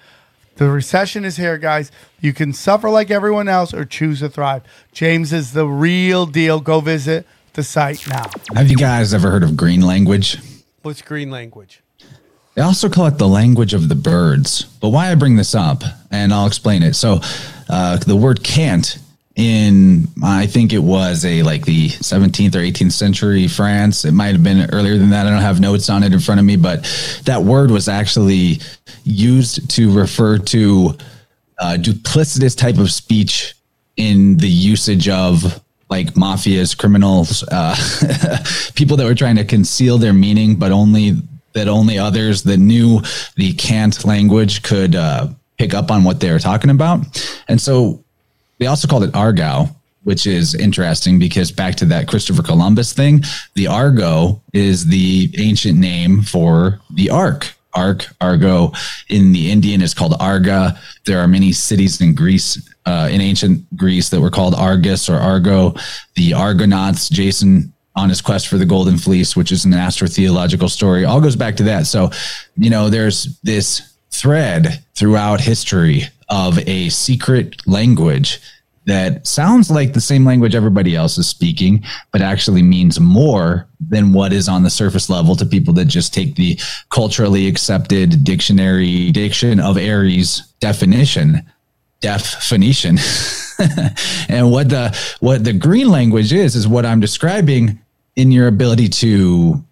The 0.56 0.70
recession 0.70 1.24
is 1.24 1.36
here, 1.36 1.58
guys. 1.58 1.92
You 2.20 2.32
can 2.32 2.52
suffer 2.52 2.88
like 2.88 3.10
everyone 3.10 3.46
else 3.46 3.74
or 3.74 3.84
choose 3.84 4.20
to 4.20 4.28
thrive. 4.28 4.62
James 4.92 5.32
is 5.32 5.52
the 5.52 5.66
real 5.66 6.24
deal. 6.26 6.60
Go 6.60 6.80
visit 6.80 7.26
the 7.52 7.62
site 7.62 8.06
now. 8.08 8.24
Have 8.54 8.70
you 8.70 8.76
guys 8.76 9.12
ever 9.12 9.30
heard 9.30 9.42
of 9.42 9.56
green 9.56 9.82
language? 9.82 10.38
What's 10.82 11.02
green 11.02 11.30
language? 11.30 11.82
They 12.56 12.62
also 12.62 12.88
call 12.88 13.06
it 13.06 13.18
the 13.18 13.28
language 13.28 13.74
of 13.74 13.88
the 13.88 13.94
birds. 13.94 14.64
But 14.80 14.88
why 14.88 15.12
I 15.12 15.14
bring 15.14 15.36
this 15.36 15.54
up, 15.54 15.84
and 16.10 16.32
I'll 16.32 16.46
explain 16.46 16.82
it. 16.82 16.94
So, 16.94 17.20
uh, 17.68 17.98
the 17.98 18.16
word 18.16 18.42
can't 18.42 18.98
in 19.36 20.08
I 20.24 20.46
think 20.46 20.72
it 20.72 20.78
was 20.78 21.26
a 21.26 21.42
like 21.42 21.66
the 21.66 21.90
17th 21.90 22.54
or 22.54 22.60
18th 22.60 22.92
century 22.92 23.46
France. 23.46 24.06
It 24.06 24.12
might 24.12 24.32
have 24.32 24.42
been 24.42 24.70
earlier 24.72 24.96
than 24.96 25.10
that. 25.10 25.26
I 25.26 25.30
don't 25.30 25.42
have 25.42 25.60
notes 25.60 25.90
on 25.90 26.02
it 26.02 26.14
in 26.14 26.20
front 26.20 26.40
of 26.40 26.46
me, 26.46 26.56
but 26.56 26.82
that 27.24 27.42
word 27.42 27.70
was 27.70 27.86
actually 27.86 28.60
used 29.04 29.68
to 29.72 29.92
refer 29.92 30.38
to 30.38 30.96
uh, 31.58 31.76
duplicitous 31.78 32.56
type 32.56 32.78
of 32.78 32.90
speech 32.90 33.54
in 33.98 34.38
the 34.38 34.48
usage 34.48 35.08
of 35.08 35.62
like 35.90 36.14
mafias, 36.14 36.76
criminals, 36.76 37.44
uh, 37.52 37.76
people 38.74 38.96
that 38.96 39.04
were 39.04 39.14
trying 39.14 39.36
to 39.36 39.44
conceal 39.44 39.98
their 39.98 40.14
meaning, 40.14 40.56
but 40.56 40.72
only 40.72 41.16
that 41.56 41.68
only 41.68 41.98
others 41.98 42.42
that 42.42 42.58
knew 42.58 43.00
the 43.36 43.54
cant 43.54 44.04
language 44.04 44.62
could 44.62 44.94
uh, 44.94 45.26
pick 45.56 45.72
up 45.72 45.90
on 45.90 46.04
what 46.04 46.20
they 46.20 46.30
were 46.30 46.38
talking 46.38 46.70
about. 46.70 47.00
And 47.48 47.58
so 47.58 48.04
they 48.58 48.66
also 48.66 48.86
called 48.86 49.04
it 49.04 49.12
Argot, 49.12 49.74
which 50.04 50.26
is 50.26 50.54
interesting 50.54 51.18
because 51.18 51.50
back 51.50 51.74
to 51.76 51.86
that 51.86 52.08
Christopher 52.08 52.42
Columbus 52.42 52.92
thing, 52.92 53.22
the 53.54 53.66
Argo 53.68 54.42
is 54.52 54.86
the 54.86 55.34
ancient 55.38 55.78
name 55.78 56.20
for 56.20 56.78
the 56.94 57.08
Ark. 57.08 57.54
Ark, 57.74 58.06
Argo 58.20 58.72
in 59.08 59.32
the 59.32 59.50
Indian 59.50 59.80
is 59.80 59.94
called 59.94 60.14
Arga. 60.20 60.78
There 61.06 61.20
are 61.20 61.28
many 61.28 61.52
cities 61.52 62.00
in 62.02 62.14
Greece, 62.14 62.70
uh, 62.84 63.08
in 63.10 63.22
ancient 63.22 63.64
Greece, 63.76 64.10
that 64.10 64.20
were 64.20 64.30
called 64.30 64.54
Argus 64.54 65.08
or 65.08 65.16
Argo. 65.16 65.74
The 66.16 66.34
Argonauts, 66.34 67.08
Jason 67.08 67.72
on 67.96 68.10
his 68.10 68.20
quest 68.20 68.46
for 68.46 68.58
the 68.58 68.66
Golden 68.66 68.98
Fleece, 68.98 69.34
which 69.34 69.50
is 69.50 69.64
an 69.64 69.72
astrotheological 69.72 70.68
story, 70.68 71.04
all 71.04 71.20
goes 71.20 71.36
back 71.36 71.56
to 71.56 71.62
that. 71.64 71.86
So, 71.86 72.10
you 72.56 72.70
know, 72.70 72.90
there's 72.90 73.40
this 73.40 73.96
thread 74.10 74.84
throughout 74.94 75.40
history 75.40 76.02
of 76.28 76.58
a 76.68 76.90
secret 76.90 77.66
language 77.66 78.40
that 78.86 79.26
sounds 79.26 79.68
like 79.70 79.92
the 79.92 80.00
same 80.00 80.24
language 80.24 80.54
everybody 80.54 80.94
else 80.94 81.18
is 81.18 81.26
speaking, 81.28 81.84
but 82.12 82.22
actually 82.22 82.62
means 82.62 83.00
more 83.00 83.66
than 83.80 84.12
what 84.12 84.32
is 84.32 84.48
on 84.48 84.62
the 84.62 84.70
surface 84.70 85.10
level 85.10 85.34
to 85.34 85.44
people 85.44 85.74
that 85.74 85.86
just 85.86 86.14
take 86.14 86.36
the 86.36 86.58
culturally 86.90 87.48
accepted 87.48 88.22
dictionary 88.22 89.10
diction 89.10 89.58
of 89.58 89.76
Aries 89.76 90.42
definition. 90.60 91.42
deaf 92.00 92.42
Phoenician. 92.44 92.98
and 94.28 94.50
what 94.52 94.68
the 94.68 94.96
what 95.20 95.42
the 95.44 95.52
green 95.52 95.88
language 95.88 96.32
is 96.32 96.54
is 96.54 96.68
what 96.68 96.86
I'm 96.86 97.00
describing 97.00 97.80
in 98.16 98.32
your 98.32 98.48
ability 98.48 98.88
to 98.88 99.62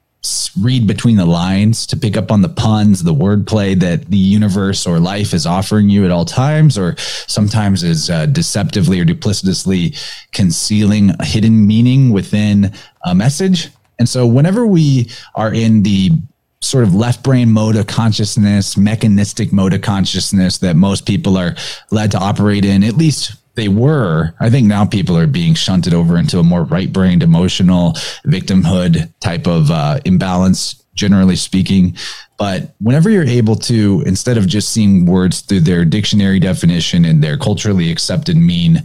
read 0.59 0.87
between 0.87 1.17
the 1.17 1.27
lines, 1.27 1.87
to 1.87 1.97
pick 1.97 2.17
up 2.17 2.31
on 2.31 2.41
the 2.41 2.49
puns, 2.49 3.03
the 3.03 3.15
wordplay 3.15 3.79
that 3.79 4.07
the 4.07 4.17
universe 4.17 4.87
or 4.87 4.99
life 4.99 5.35
is 5.35 5.47
offering 5.47 5.89
you 5.89 6.05
at 6.05 6.11
all 6.11 6.25
times, 6.25 6.79
or 6.79 6.97
sometimes 6.99 7.83
is 7.83 8.09
uh, 8.09 8.27
deceptively 8.27 9.01
or 9.01 9.05
duplicitously 9.05 9.99
concealing 10.33 11.11
a 11.19 11.25
hidden 11.25 11.67
meaning 11.67 12.11
within 12.11 12.73
a 13.05 13.15
message. 13.15 13.69
And 13.99 14.09
so, 14.09 14.27
whenever 14.27 14.67
we 14.67 15.11
are 15.35 15.53
in 15.53 15.83
the 15.83 16.13
sort 16.61 16.85
of 16.85 16.95
left 16.95 17.23
brain 17.23 17.53
mode 17.53 17.77
of 17.77 17.87
consciousness, 17.87 18.77
mechanistic 18.77 19.53
mode 19.53 19.75
of 19.75 19.83
consciousness 19.83 20.59
that 20.59 20.77
most 20.77 21.07
people 21.07 21.37
are 21.37 21.55
led 21.91 22.11
to 22.11 22.19
operate 22.19 22.65
in, 22.65 22.83
at 22.83 22.95
least 22.97 23.35
they 23.55 23.69
were. 23.69 24.35
I 24.41 24.51
think 24.51 24.67
now 24.67 24.85
people 24.85 25.17
are 25.17 25.27
being 25.27 25.55
shunted 25.55 25.95
over 25.95 26.17
into 26.17 26.39
a 26.39 26.43
more 26.43 26.65
right 26.65 26.93
brained, 26.93 27.23
emotional 27.23 27.93
victimhood 28.27 29.13
type 29.21 29.47
of 29.47 29.71
uh, 29.71 30.01
imbalance, 30.05 30.83
generally 30.95 31.37
speaking. 31.37 31.97
But 32.37 32.75
whenever 32.81 33.11
you're 33.11 33.25
able 33.25 33.57
to, 33.57 34.03
instead 34.07 34.37
of 34.37 34.47
just 34.47 34.71
seeing 34.71 35.07
words 35.07 35.41
through 35.41 35.61
their 35.61 35.85
dictionary 35.85 36.41
definition 36.41 37.05
and 37.05 37.23
their 37.23 37.39
culturally 37.39 37.91
accepted 37.91 38.37
mean, 38.37 38.83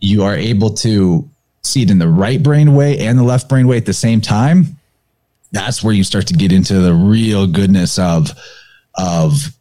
you 0.00 0.22
are 0.22 0.34
able 0.34 0.70
to 0.74 1.28
see 1.62 1.82
it 1.82 1.90
in 1.90 1.98
the 1.98 2.08
right 2.08 2.42
brain 2.42 2.74
way 2.74 2.98
and 2.98 3.18
the 3.18 3.22
left 3.22 3.48
brain 3.48 3.66
way 3.66 3.76
at 3.76 3.86
the 3.86 3.92
same 3.92 4.20
time 4.20 4.76
that's 5.52 5.82
where 5.82 5.94
you 5.94 6.04
start 6.04 6.26
to 6.28 6.34
get 6.34 6.52
into 6.52 6.80
the 6.80 6.94
real 6.94 7.46
goodness 7.46 7.98
of 7.98 8.30
of 8.96 9.54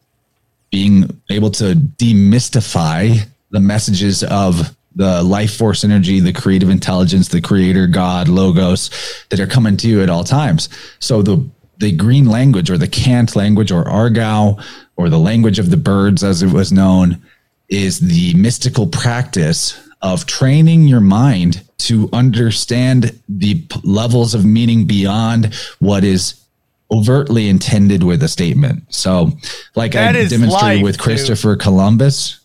being 0.71 1.21
able 1.29 1.49
to 1.49 1.73
demystify 1.73 3.17
the 3.51 3.59
messages 3.59 4.23
of 4.23 4.75
the 4.95 5.23
life 5.23 5.55
force 5.55 5.83
energy, 5.83 6.19
the 6.19 6.33
creative 6.33 6.69
intelligence, 6.69 7.27
the 7.27 7.41
creator, 7.41 7.87
God, 7.87 8.27
logos 8.27 8.89
that 9.29 9.39
are 9.39 9.47
coming 9.47 9.77
to 9.77 9.87
you 9.87 10.01
at 10.01 10.09
all 10.09 10.23
times. 10.23 10.69
So 10.99 11.21
the 11.21 11.47
the 11.77 11.91
green 11.93 12.25
language 12.25 12.69
or 12.69 12.77
the 12.77 12.87
cant 12.89 13.35
language 13.37 13.71
or 13.71 13.87
argot 13.87 14.61
or 14.97 15.07
the 15.09 15.19
language 15.19 15.59
of 15.59 15.69
the 15.69 15.77
birds 15.77 16.23
as 16.25 16.43
it 16.43 16.51
was 16.51 16.73
known 16.73 17.21
is 17.69 17.99
the 17.99 18.33
mystical 18.33 18.85
practice 18.87 19.79
of 20.01 20.25
training 20.25 20.87
your 20.87 20.99
mind 20.99 21.61
to 21.77 22.09
understand 22.11 23.17
the 23.29 23.61
p- 23.61 23.79
levels 23.83 24.33
of 24.33 24.43
meaning 24.43 24.85
beyond 24.85 25.53
what 25.79 26.03
is 26.03 26.35
overtly 26.91 27.47
intended 27.47 28.03
with 28.03 28.21
a 28.23 28.27
statement. 28.27 28.83
So, 28.93 29.31
like 29.75 29.93
That 29.93 30.15
I 30.15 30.25
demonstrated 30.25 30.51
life, 30.79 30.83
with 30.83 30.97
dude. 30.97 31.03
Christopher 31.03 31.55
Columbus, 31.55 32.38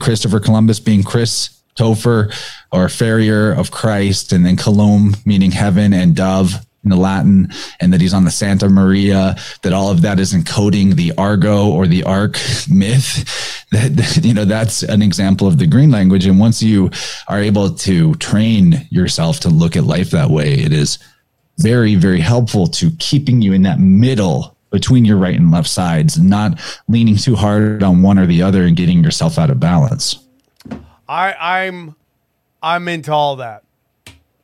Christopher 0.00 0.40
Columbus 0.40 0.80
being 0.80 1.02
Chris 1.02 1.60
Topher 1.76 2.32
or 2.72 2.88
farrier 2.88 3.52
of 3.52 3.70
Christ, 3.70 4.32
and 4.32 4.46
then 4.46 4.56
Colum 4.56 5.14
meaning 5.24 5.50
heaven 5.50 5.92
and 5.92 6.14
dove 6.14 6.54
in 6.84 6.90
the 6.90 6.96
Latin, 6.96 7.48
and 7.80 7.92
that 7.92 8.00
he's 8.00 8.14
on 8.14 8.24
the 8.24 8.30
Santa 8.30 8.68
Maria, 8.68 9.36
that 9.62 9.72
all 9.72 9.90
of 9.90 10.02
that 10.02 10.20
is 10.20 10.34
encoding 10.34 10.94
the 10.94 11.12
Argo 11.16 11.70
or 11.70 11.86
the 11.86 12.04
Ark 12.04 12.38
myth. 12.70 13.66
That, 13.72 13.96
that, 13.96 14.24
you 14.24 14.34
know, 14.34 14.44
that's 14.44 14.82
an 14.82 15.02
example 15.02 15.48
of 15.48 15.58
the 15.58 15.66
green 15.66 15.90
language. 15.90 16.26
And 16.26 16.38
once 16.38 16.62
you 16.62 16.90
are 17.26 17.40
able 17.40 17.74
to 17.74 18.14
train 18.16 18.86
yourself 18.90 19.40
to 19.40 19.48
look 19.48 19.76
at 19.76 19.84
life 19.84 20.10
that 20.10 20.30
way, 20.30 20.52
it 20.52 20.72
is 20.72 20.98
very, 21.58 21.94
very 21.94 22.20
helpful 22.20 22.66
to 22.66 22.90
keeping 22.98 23.40
you 23.40 23.52
in 23.52 23.62
that 23.62 23.80
middle 23.80 24.53
between 24.74 25.04
your 25.04 25.16
right 25.16 25.36
and 25.38 25.52
left 25.52 25.68
sides, 25.68 26.18
not 26.18 26.60
leaning 26.88 27.16
too 27.16 27.36
hard 27.36 27.80
on 27.84 28.02
one 28.02 28.18
or 28.18 28.26
the 28.26 28.42
other 28.42 28.64
and 28.64 28.76
getting 28.76 29.04
yourself 29.04 29.38
out 29.38 29.48
of 29.48 29.60
balance. 29.60 30.18
I, 31.08 31.32
I'm 31.62 31.94
I'm 32.60 32.88
into 32.88 33.12
all 33.12 33.36
that. 33.36 33.62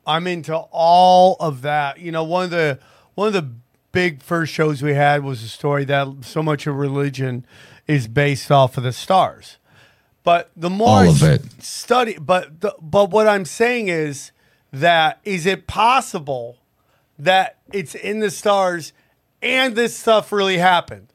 I'm 0.06 0.28
into 0.28 0.54
all 0.54 1.36
of 1.40 1.62
that. 1.62 1.98
You 1.98 2.12
know, 2.12 2.22
one 2.22 2.44
of 2.44 2.50
the 2.50 2.78
one 3.16 3.26
of 3.26 3.32
the 3.32 3.50
big 3.90 4.22
first 4.22 4.52
shows 4.52 4.82
we 4.82 4.94
had 4.94 5.24
was 5.24 5.42
a 5.42 5.48
story 5.48 5.84
that 5.86 6.06
so 6.20 6.44
much 6.44 6.68
of 6.68 6.76
religion 6.76 7.44
is 7.88 8.06
based 8.06 8.52
off 8.52 8.76
of 8.76 8.84
the 8.84 8.92
stars. 8.92 9.56
But 10.22 10.52
the 10.54 10.70
more 10.70 10.88
All 11.06 11.08
of 11.08 11.24
it. 11.24 11.60
study, 11.60 12.16
but 12.20 12.60
the, 12.60 12.72
but 12.80 13.10
what 13.10 13.26
I'm 13.26 13.44
saying 13.44 13.88
is 13.88 14.30
that 14.72 15.18
is 15.24 15.44
it 15.44 15.66
possible 15.66 16.58
that 17.18 17.58
it's 17.72 17.96
in 17.96 18.20
the 18.20 18.30
stars 18.30 18.92
and 19.42 19.74
this 19.74 19.96
stuff 19.96 20.32
really 20.32 20.58
happened? 20.58 21.08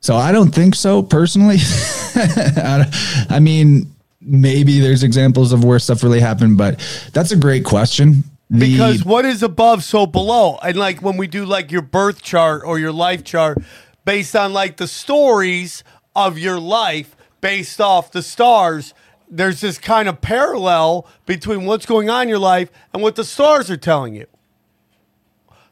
So 0.00 0.14
I 0.16 0.32
don't 0.32 0.54
think 0.54 0.74
so 0.74 1.02
personally. 1.02 1.56
I 2.14 3.26
I 3.28 3.40
mean, 3.40 3.94
maybe 4.20 4.80
there's 4.80 5.02
examples 5.02 5.52
of 5.52 5.64
where 5.64 5.78
stuff 5.78 6.02
really 6.02 6.20
happened, 6.20 6.58
but 6.58 6.78
that's 7.12 7.32
a 7.32 7.36
great 7.36 7.64
question. 7.64 8.24
The- 8.48 8.72
because 8.72 9.04
what 9.04 9.24
is 9.24 9.42
above 9.42 9.82
so 9.82 10.06
below 10.06 10.58
and 10.62 10.76
like 10.76 11.02
when 11.02 11.16
we 11.16 11.26
do 11.26 11.44
like 11.44 11.72
your 11.72 11.82
birth 11.82 12.22
chart 12.22 12.62
or 12.64 12.78
your 12.78 12.92
life 12.92 13.24
chart 13.24 13.58
based 14.04 14.36
on 14.36 14.52
like 14.52 14.76
the 14.76 14.86
stories 14.86 15.82
of 16.14 16.38
your 16.38 16.60
life 16.60 17.16
based 17.40 17.80
off 17.80 18.12
the 18.12 18.22
stars 18.22 18.94
there's 19.28 19.60
this 19.60 19.78
kind 19.78 20.08
of 20.08 20.20
parallel 20.20 21.08
between 21.26 21.64
what's 21.64 21.86
going 21.86 22.08
on 22.08 22.22
in 22.22 22.28
your 22.28 22.38
life 22.38 22.70
and 22.94 23.02
what 23.02 23.16
the 23.16 23.24
stars 23.24 23.68
are 23.68 23.76
telling 23.76 24.14
you 24.14 24.26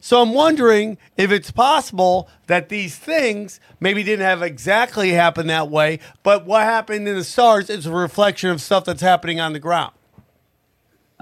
so 0.05 0.21
i'm 0.23 0.35
wondering 0.35 0.99
if 1.17 1.31
it's 1.31 1.51
possible 1.51 2.29
that 2.47 2.69
these 2.69 2.97
things 2.97 3.61
maybe 3.81 4.03
didn't 4.03 4.25
have 4.25 4.43
exactly 4.43 5.11
happen 5.11 5.47
that 5.47 5.71
way 5.71 5.99
but 6.23 6.45
what 6.45 6.63
happened 6.63 7.07
in 7.07 7.15
the 7.15 7.25
stars 7.25 7.71
is 7.71 7.87
a 7.87 7.93
reflection 7.93 8.51
of 8.51 8.61
stuff 8.61 8.85
that's 8.85 9.03
happening 9.03 9.41
on 9.41 9.53
the 9.53 9.61
ground 9.61 9.93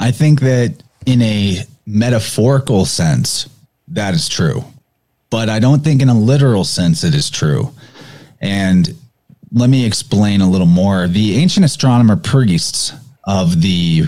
I 0.03 0.11
think 0.11 0.41
that 0.41 0.83
in 1.07 1.23
a 1.23 1.59
metaphorical 1.87 2.85
sense, 2.85 3.49
that 3.89 4.15
is 4.15 4.29
true. 4.29 4.65
But 5.31 5.49
I 5.49 5.59
don't 5.59 5.83
think 5.85 6.03
in 6.03 6.09
a 6.09 6.19
literal 6.19 6.65
sense 6.65 7.05
it 7.05 7.15
is 7.15 7.31
true. 7.31 7.73
And 8.41 8.95
let 9.53 9.71
me 9.71 9.87
explain 9.87 10.41
a 10.41 10.51
little 10.51 10.67
more. 10.67 11.07
The 11.07 11.37
ancient 11.37 11.65
astronomer 11.65 12.17
priests 12.17 12.93
of 13.25 13.63
the 13.63 14.05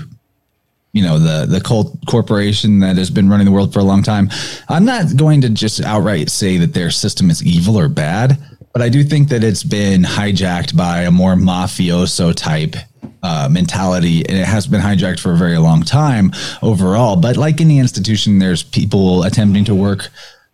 you 0.94 1.02
know 1.02 1.18
the 1.18 1.44
the 1.44 1.60
cult 1.60 1.98
corporation 2.06 2.78
that 2.80 2.96
has 2.96 3.10
been 3.10 3.28
running 3.28 3.44
the 3.44 3.52
world 3.52 3.72
for 3.72 3.80
a 3.80 3.84
long 3.84 4.02
time. 4.02 4.30
I'm 4.68 4.86
not 4.86 5.16
going 5.16 5.42
to 5.42 5.50
just 5.50 5.82
outright 5.82 6.30
say 6.30 6.56
that 6.58 6.72
their 6.72 6.90
system 6.90 7.28
is 7.30 7.44
evil 7.44 7.78
or 7.78 7.88
bad, 7.88 8.38
but 8.72 8.80
I 8.80 8.88
do 8.88 9.02
think 9.02 9.28
that 9.28 9.44
it's 9.44 9.64
been 9.64 10.02
hijacked 10.02 10.76
by 10.76 11.02
a 11.02 11.10
more 11.10 11.34
mafioso 11.34 12.32
type 12.34 12.76
uh, 13.24 13.48
mentality, 13.50 14.24
and 14.28 14.38
it 14.38 14.46
has 14.46 14.68
been 14.68 14.80
hijacked 14.80 15.18
for 15.18 15.32
a 15.32 15.36
very 15.36 15.58
long 15.58 15.82
time 15.82 16.32
overall. 16.62 17.16
But 17.16 17.36
like 17.36 17.60
any 17.60 17.80
institution, 17.80 18.38
there's 18.38 18.62
people 18.62 19.24
attempting 19.24 19.64
to 19.64 19.74
work 19.74 20.08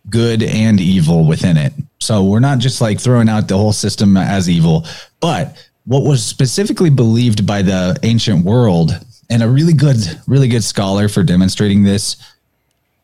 good 0.09 0.41
and 0.41 0.81
evil 0.81 1.27
within 1.27 1.55
it. 1.55 1.71
So 1.99 2.23
we're 2.23 2.39
not 2.39 2.57
just 2.57 2.81
like 2.81 2.99
throwing 2.99 3.29
out 3.29 3.47
the 3.47 3.57
whole 3.57 3.73
system 3.73 4.17
as 4.17 4.49
evil, 4.49 4.87
but 5.19 5.55
what 5.85 6.03
was 6.03 6.25
specifically 6.25 6.89
believed 6.89 7.45
by 7.45 7.61
the 7.61 7.99
ancient 8.01 8.43
world 8.43 8.91
and 9.31 9.41
a 9.41 9.49
really 9.49 9.73
good, 9.73 9.97
really 10.27 10.49
good 10.49 10.63
scholar 10.63 11.07
for 11.07 11.23
demonstrating 11.23 11.83
this 11.83 12.17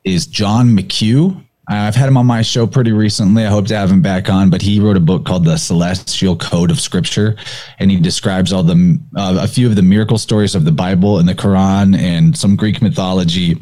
is 0.04 0.28
John 0.28 0.76
McHugh. 0.76 1.42
I've 1.70 1.96
had 1.96 2.08
him 2.08 2.18
on 2.18 2.26
my 2.26 2.42
show 2.42 2.68
pretty 2.68 2.92
recently. 2.92 3.46
I 3.46 3.50
hope 3.50 3.68
to 3.68 3.78
have 3.78 3.90
him 3.90 4.02
back 4.02 4.30
on, 4.30 4.50
but 4.50 4.62
he 4.62 4.80
wrote 4.80 4.98
a 4.98 5.02
book 5.02 5.26
called 5.26 5.46
The 5.46 5.58
Celestial 5.58 6.36
Code 6.36 6.70
of 6.70 6.80
Scripture, 6.80 7.38
and 7.80 7.90
he 7.90 8.00
describes 8.00 8.54
all 8.54 8.64
the 8.64 9.00
uh, 9.16 9.40
a 9.42 9.48
few 9.48 9.68
of 9.68 9.76
the 9.78 9.82
miracle 9.82 10.18
stories 10.18 10.54
of 10.54 10.66
the 10.66 10.72
Bible 10.72 11.18
and 11.18 11.28
the 11.28 11.34
Quran 11.34 11.98
and 11.98 12.38
some 12.38 12.56
Greek 12.58 12.82
mythology 12.82 13.62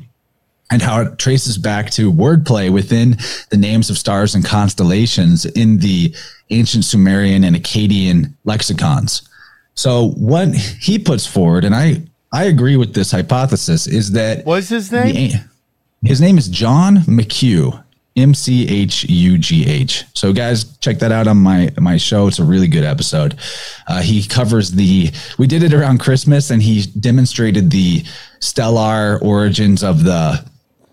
and 0.71 0.81
how 0.81 1.01
it 1.01 1.19
traces 1.19 1.59
back 1.59 1.91
to 1.91 2.11
wordplay 2.11 2.71
within 2.71 3.17
the 3.51 3.57
names 3.57 3.91
of 3.91 3.97
stars 3.97 4.33
and 4.33 4.43
constellations 4.43 5.45
in 5.45 5.77
the 5.77 6.15
ancient 6.49 6.83
Sumerian 6.83 7.43
and 7.43 7.55
Akkadian 7.55 8.33
lexicons. 8.43 9.27
So 9.75 10.09
what 10.11 10.55
he 10.55 10.97
puts 10.97 11.27
forward, 11.27 11.63
and 11.63 11.75
I 11.75 12.01
I 12.35 12.45
agree 12.45 12.75
with 12.75 12.93
this 12.93 13.11
hypothesis, 13.11 13.87
is 13.87 14.11
that 14.11 14.45
what's 14.45 14.67
his 14.67 14.91
name 14.91 15.13
the, 15.13 16.07
his 16.07 16.19
name 16.19 16.37
is 16.37 16.49
John 16.49 16.97
McHugh, 16.97 17.81
M 18.17 18.33
C 18.33 18.67
H 18.67 19.05
U 19.05 19.37
G 19.37 19.65
H. 19.65 20.03
So, 20.13 20.33
guys, 20.33 20.77
check 20.79 20.99
that 20.99 21.13
out 21.13 21.27
on 21.27 21.37
my 21.37 21.71
my 21.79 21.95
show. 21.95 22.27
It's 22.27 22.39
a 22.39 22.43
really 22.43 22.67
good 22.67 22.83
episode. 22.83 23.37
Uh, 23.87 24.01
he 24.01 24.21
covers 24.21 24.71
the. 24.71 25.11
We 25.37 25.47
did 25.47 25.63
it 25.63 25.73
around 25.73 25.99
Christmas, 25.99 26.51
and 26.51 26.61
he 26.61 26.83
demonstrated 26.99 27.71
the 27.71 28.03
stellar 28.41 29.17
origins 29.21 29.81
of 29.81 30.03
the 30.03 30.45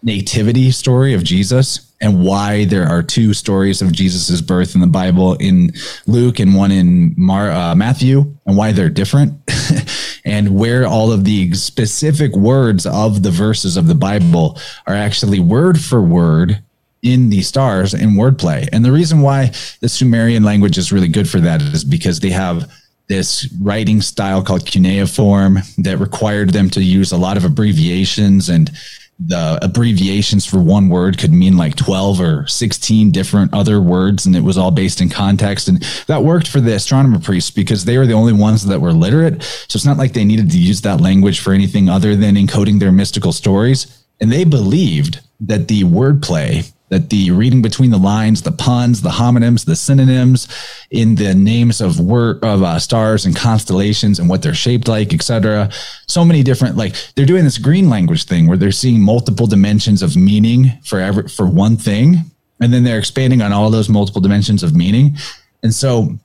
nativity 0.04 0.70
story 0.70 1.12
of 1.12 1.24
Jesus 1.24 1.92
and 2.02 2.24
why 2.24 2.64
there 2.64 2.84
are 2.86 3.02
two 3.02 3.32
stories 3.32 3.80
of 3.80 3.92
Jesus's 3.92 4.42
birth 4.42 4.74
in 4.74 4.80
the 4.80 4.88
Bible 4.88 5.34
in 5.34 5.72
Luke 6.06 6.40
and 6.40 6.54
one 6.54 6.72
in 6.72 7.14
Mar, 7.16 7.50
uh, 7.50 7.74
Matthew, 7.76 8.34
and 8.44 8.56
why 8.56 8.72
they're 8.72 8.90
different, 8.90 9.34
and 10.24 10.56
where 10.56 10.86
all 10.86 11.12
of 11.12 11.24
the 11.24 11.52
specific 11.54 12.34
words 12.36 12.86
of 12.86 13.22
the 13.22 13.30
verses 13.30 13.76
of 13.76 13.86
the 13.86 13.94
Bible 13.94 14.58
are 14.86 14.94
actually 14.94 15.40
word 15.40 15.80
for 15.80 16.00
word 16.00 16.62
in 17.02 17.30
the 17.30 17.42
stars 17.42 17.94
in 17.94 18.10
wordplay. 18.10 18.68
And 18.72 18.84
the 18.84 18.92
reason 18.92 19.20
why 19.20 19.50
the 19.80 19.88
Sumerian 19.88 20.44
language 20.44 20.78
is 20.78 20.92
really 20.92 21.08
good 21.08 21.28
for 21.28 21.40
that 21.40 21.60
is 21.60 21.84
because 21.84 22.20
they 22.20 22.30
have 22.30 22.70
this 23.08 23.52
writing 23.60 24.00
style 24.00 24.42
called 24.42 24.64
cuneiform 24.64 25.58
that 25.78 25.98
required 25.98 26.50
them 26.50 26.70
to 26.70 26.82
use 26.82 27.12
a 27.12 27.16
lot 27.16 27.36
of 27.36 27.44
abbreviations 27.44 28.48
and 28.48 28.70
the 29.18 29.58
abbreviations 29.62 30.44
for 30.44 30.58
one 30.58 30.88
word 30.88 31.18
could 31.18 31.32
mean 31.32 31.56
like 31.56 31.76
12 31.76 32.20
or 32.20 32.46
16 32.46 33.10
different 33.12 33.54
other 33.54 33.80
words 33.80 34.26
and 34.26 34.34
it 34.34 34.42
was 34.42 34.58
all 34.58 34.70
based 34.70 35.00
in 35.00 35.08
context. 35.08 35.68
And 35.68 35.82
that 36.06 36.24
worked 36.24 36.48
for 36.48 36.60
the 36.60 36.74
astronomer 36.74 37.20
priests 37.20 37.50
because 37.50 37.84
they 37.84 37.98
were 37.98 38.06
the 38.06 38.14
only 38.14 38.32
ones 38.32 38.66
that 38.66 38.80
were 38.80 38.92
literate. 38.92 39.42
So 39.42 39.76
it's 39.76 39.84
not 39.84 39.98
like 39.98 40.12
they 40.12 40.24
needed 40.24 40.50
to 40.50 40.58
use 40.58 40.80
that 40.80 41.00
language 41.00 41.40
for 41.40 41.52
anything 41.52 41.88
other 41.88 42.16
than 42.16 42.34
encoding 42.34 42.80
their 42.80 42.92
mystical 42.92 43.32
stories. 43.32 44.04
And 44.20 44.32
they 44.32 44.44
believed 44.44 45.20
that 45.40 45.68
the 45.68 45.84
wordplay 45.84 46.72
that 46.92 47.08
the 47.08 47.30
reading 47.30 47.62
between 47.62 47.90
the 47.90 47.96
lines, 47.96 48.42
the 48.42 48.52
puns, 48.52 49.00
the 49.00 49.08
homonyms, 49.08 49.64
the 49.64 49.74
synonyms 49.74 50.46
in 50.90 51.14
the 51.14 51.34
names 51.34 51.80
of 51.80 51.98
of 51.98 52.62
uh, 52.62 52.78
stars 52.78 53.24
and 53.24 53.34
constellations 53.34 54.18
and 54.18 54.28
what 54.28 54.42
they're 54.42 54.52
shaped 54.52 54.88
like, 54.88 55.14
etc. 55.14 55.70
So 56.06 56.22
many 56.22 56.42
different 56.42 56.76
like 56.76 56.94
they're 57.14 57.24
doing 57.24 57.44
this 57.44 57.56
green 57.56 57.88
language 57.88 58.24
thing 58.24 58.46
where 58.46 58.58
they're 58.58 58.70
seeing 58.70 59.00
multiple 59.00 59.46
dimensions 59.46 60.02
of 60.02 60.16
meaning 60.16 60.70
for 60.84 61.00
every 61.00 61.28
for 61.28 61.46
one 61.46 61.78
thing, 61.78 62.16
and 62.60 62.74
then 62.74 62.84
they're 62.84 62.98
expanding 62.98 63.40
on 63.40 63.54
all 63.54 63.70
those 63.70 63.88
multiple 63.88 64.20
dimensions 64.20 64.62
of 64.62 64.76
meaning. 64.76 65.16
And 65.62 65.72
so 65.72 66.18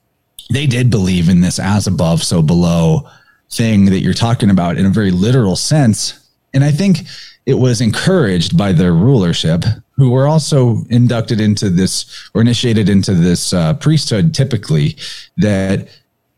they 0.51 0.67
did 0.67 0.89
believe 0.89 1.29
in 1.29 1.39
this 1.39 1.59
as 1.59 1.87
above, 1.87 2.23
so 2.23 2.41
below 2.41 3.07
thing 3.49 3.85
that 3.85 4.01
you're 4.01 4.13
talking 4.13 4.49
about 4.49 4.77
in 4.77 4.85
a 4.85 4.89
very 4.89 5.11
literal 5.11 5.55
sense. 5.55 6.29
And 6.53 6.61
I 6.61 6.71
think 6.71 7.07
it 7.45 7.53
was 7.53 7.79
encouraged 7.79 8.57
by 8.57 8.73
their 8.73 8.91
rulership, 8.91 9.63
who 9.97 10.11
were 10.11 10.27
also 10.27 10.83
inducted 10.89 11.41
into 11.41 11.69
this 11.69 12.29
or 12.33 12.41
initiated 12.41 12.87
into 12.87 13.13
this 13.13 13.51
uh, 13.51 13.73
priesthood 13.75 14.33
typically, 14.33 14.95
that 15.37 15.87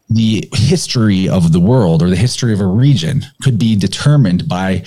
the 0.10 0.50
history 0.54 1.30
of 1.30 1.52
the 1.52 1.60
world 1.60 2.02
or 2.02 2.10
the 2.10 2.16
history 2.16 2.54
of 2.54 2.62
a 2.62 2.66
region 2.66 3.24
could 3.44 3.60
be 3.60 3.76
determined 3.76 4.48
by 4.48 4.84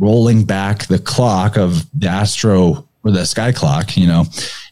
rolling 0.00 0.44
back 0.44 0.86
the 0.86 0.98
clock 0.98 1.56
of 1.56 1.86
the 1.98 2.08
astro 2.08 2.88
or 3.04 3.12
the 3.12 3.24
sky 3.24 3.52
clock, 3.52 3.96
you 3.96 4.06
know, 4.06 4.24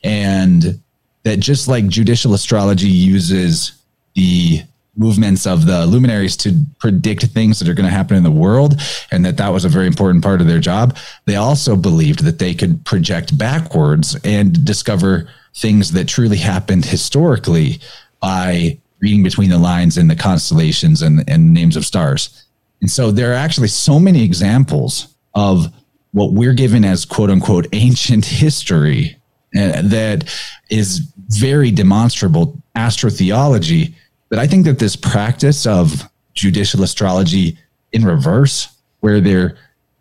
and 0.03 0.81
that 1.23 1.39
just 1.39 1.69
like 1.69 1.87
judicial 1.87 2.35
astrology 2.35 2.89
uses 2.89 3.81
the 4.15 4.63
movements 4.97 5.47
of 5.47 5.67
the 5.67 5.87
luminaries 5.87 6.37
to 6.37 6.65
predict 6.79 7.25
things 7.27 7.59
that 7.59 7.69
are 7.69 7.75
going 7.75 7.89
to 7.89 7.95
happen 7.95 8.17
in 8.17 8.23
the 8.23 8.31
world 8.31 8.81
and 9.11 9.25
that 9.25 9.37
that 9.37 9.49
was 9.49 9.65
a 9.65 9.69
very 9.69 9.87
important 9.87 10.23
part 10.23 10.41
of 10.41 10.47
their 10.47 10.61
job. 10.61 10.97
They 11.25 11.37
also 11.37 11.77
believed 11.77 12.25
that 12.25 12.39
they 12.39 12.55
could 12.55 12.85
project 12.85 13.37
backwards 13.37 14.17
and 14.25 14.65
discover 14.65 15.29
things 15.55 15.93
that 15.93 16.09
truly 16.09 16.37
happened 16.37 16.85
historically 16.85 17.81
by 18.21 18.79
reading 19.01 19.23
between 19.23 19.51
the 19.51 19.59
lines 19.59 19.99
in 19.99 20.09
the 20.09 20.17
constellations 20.17 21.03
and, 21.03 21.29
and 21.29 21.53
names 21.53 21.77
of 21.77 21.85
stars. 21.85 22.45
And 22.81 22.91
so 22.91 23.11
there 23.11 23.31
are 23.33 23.37
actually 23.37 23.69
so 23.69 23.99
many 23.99 24.23
examples 24.23 25.15
of 25.35 25.73
what 26.13 26.33
we're 26.33 26.55
given 26.55 26.85
as 26.85 27.05
quote 27.05 27.31
unquote 27.31 27.67
ancient 27.73 28.25
history 28.25 29.17
uh, 29.57 29.83
that 29.83 30.25
is 30.71 31.13
very 31.29 31.71
demonstrable 31.71 32.63
astrotheology 32.77 33.95
but 34.35 34.41
I 34.41 34.49
think 34.49 34.65
that 34.65 34.81
this 34.81 34.97
practice 34.97 35.65
of 35.65 36.11
judicial 36.33 36.83
astrology 36.83 37.57
in 37.93 38.05
reverse, 38.05 38.67
where 38.99 39.21
they're 39.21 39.57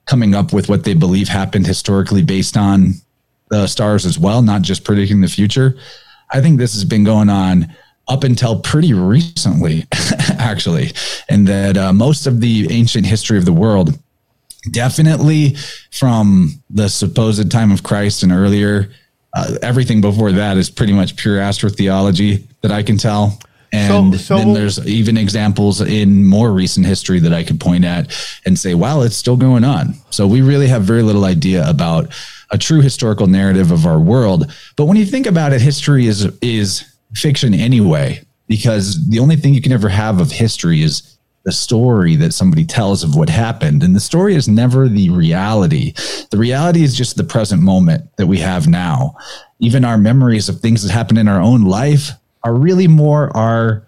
coming 0.07 0.34
up 0.34 0.51
with 0.51 0.69
what 0.69 0.86
they 0.86 0.95
believe 0.95 1.27
happened 1.27 1.67
historically 1.67 2.23
based 2.23 2.57
on 2.57 2.95
the 3.51 3.67
stars 3.67 4.07
as 4.07 4.17
well, 4.17 4.41
not 4.41 4.63
just 4.63 4.84
predicting 4.86 5.21
the 5.21 5.27
future. 5.27 5.77
I 6.31 6.41
think 6.41 6.57
this 6.57 6.73
has 6.73 6.84
been 6.84 7.03
going 7.03 7.29
on 7.29 7.75
up 8.07 8.23
until 8.23 8.59
pretty 8.59 8.91
recently, 8.91 9.86
actually, 10.39 10.93
and 11.29 11.47
that 11.47 11.77
uh, 11.77 11.93
most 11.93 12.25
of 12.25 12.41
the 12.41 12.65
ancient 12.71 13.05
history 13.05 13.38
of 13.38 13.45
the 13.45 13.53
world, 13.53 13.99
definitely 14.71 15.57
from 15.91 16.59
the 16.71 16.89
supposed 16.89 17.51
time 17.51 17.71
of 17.71 17.84
Christ 17.84 18.23
and 18.23 18.31
earlier, 18.31 18.89
uh, 19.36 19.59
everything 19.61 20.01
before 20.01 20.31
that 20.31 20.57
is 20.57 20.71
pretty 20.71 20.93
much 20.93 21.17
pure 21.17 21.38
astrotheology 21.38 22.47
that 22.61 22.71
I 22.71 22.81
can 22.81 22.97
tell. 22.97 23.38
And 23.74 24.13
So- 24.13 24.17
so- 24.19 24.38
then 24.38 24.53
there's 24.53 24.80
even 24.88 25.17
examples 25.17 25.82
in 25.82 26.26
more 26.26 26.53
recent 26.53 26.86
history 26.86 27.19
that 27.19 27.34
I 27.34 27.43
could 27.43 27.59
point 27.59 27.84
at 27.84 28.11
and 28.45 28.57
say, 28.57 28.76
wow, 28.76 29.01
it's 29.01 29.15
still 29.17 29.36
going 29.36 29.63
on. 29.63 29.95
So 30.11 30.28
we 30.28 30.41
really 30.41 30.67
have 30.67 30.84
very 30.84 31.01
little 31.01 31.26
idea 31.26 31.67
about 31.67 32.13
a 32.51 32.57
true 32.57 32.82
historical 32.82 33.26
narrative 33.28 33.71
of 33.71 33.86
our 33.88 33.99
world. 33.99 34.51
But 34.76 34.86
when 34.86 34.95
you 34.95 35.05
think 35.05 35.26
about 35.26 35.53
it, 35.53 35.61
history 35.61 36.05
is 36.05 36.28
is 36.41 36.84
fiction 37.15 37.53
anyway, 37.53 38.21
because 38.47 39.09
the 39.09 39.19
only 39.19 39.36
thing 39.36 39.53
you 39.55 39.61
can 39.61 39.71
ever 39.71 39.89
have 39.89 40.21
of 40.21 40.32
history 40.32 40.84
is 40.84 41.01
the 41.45 41.51
story 41.51 42.15
that 42.15 42.34
somebody 42.34 42.63
tells 42.63 43.03
of 43.03 43.15
what 43.15 43.30
happened. 43.30 43.84
And 43.84 43.95
the 43.95 43.99
story 43.99 44.34
is 44.36 44.47
never 44.47 44.88
the 44.88 45.09
reality. 45.09 45.93
The 46.32 46.38
reality 46.38 46.84
is 46.84 46.95
just 46.95 47.17
the 47.17 47.24
present 47.24 47.61
moment 47.61 48.05
that 48.17 48.28
we 48.28 48.38
have 48.39 48.67
now. 48.67 49.15
Even 49.59 49.84
our 49.84 49.97
memories 49.97 50.47
of 50.47 50.59
things 50.61 50.84
that 50.84 50.91
happened 50.91 51.17
in 51.19 51.28
our 51.28 51.41
own 51.41 51.63
life 51.65 52.11
are 52.44 52.54
really 52.54 52.88
more 52.88 53.36
our 53.36 53.88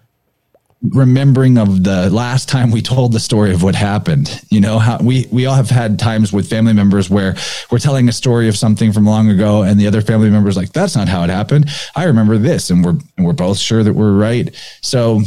remembering 0.90 1.58
of 1.58 1.82
the 1.84 2.10
last 2.10 2.48
time 2.48 2.70
we 2.70 2.80
told 2.80 3.12
the 3.12 3.18
story 3.18 3.52
of 3.52 3.62
what 3.62 3.74
happened. 3.74 4.42
You 4.50 4.60
know 4.60 4.78
how 4.78 4.98
we 4.98 5.26
we 5.32 5.46
all 5.46 5.54
have 5.54 5.70
had 5.70 5.98
times 5.98 6.32
with 6.32 6.48
family 6.48 6.72
members 6.72 7.10
where 7.10 7.34
we're 7.70 7.78
telling 7.78 8.08
a 8.08 8.12
story 8.12 8.48
of 8.48 8.56
something 8.56 8.92
from 8.92 9.06
long 9.06 9.30
ago 9.30 9.62
and 9.62 9.80
the 9.80 9.86
other 9.86 10.00
family 10.00 10.30
members 10.30 10.56
like 10.56 10.72
that's 10.72 10.94
not 10.94 11.08
how 11.08 11.22
it 11.24 11.30
happened. 11.30 11.70
I 11.94 12.04
remember 12.04 12.38
this 12.38 12.70
and 12.70 12.84
we're 12.84 12.98
and 13.16 13.26
we're 13.26 13.32
both 13.32 13.58
sure 13.58 13.82
that 13.82 13.94
we're 13.94 14.16
right. 14.16 14.54
So 14.82 15.20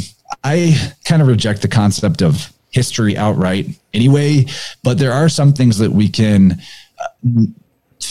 i 0.43 0.93
kind 1.05 1.23
of 1.23 1.27
reject 1.27 1.63
the 1.63 1.67
concept 1.67 2.21
of 2.21 2.53
history 2.69 3.17
outright 3.17 3.65
anyway 3.95 4.45
but 4.83 4.99
there 4.99 5.11
are 5.11 5.27
some 5.27 5.53
things 5.53 5.79
that 5.79 5.91
we 5.91 6.07
can 6.07 6.55
uh, 6.99 7.41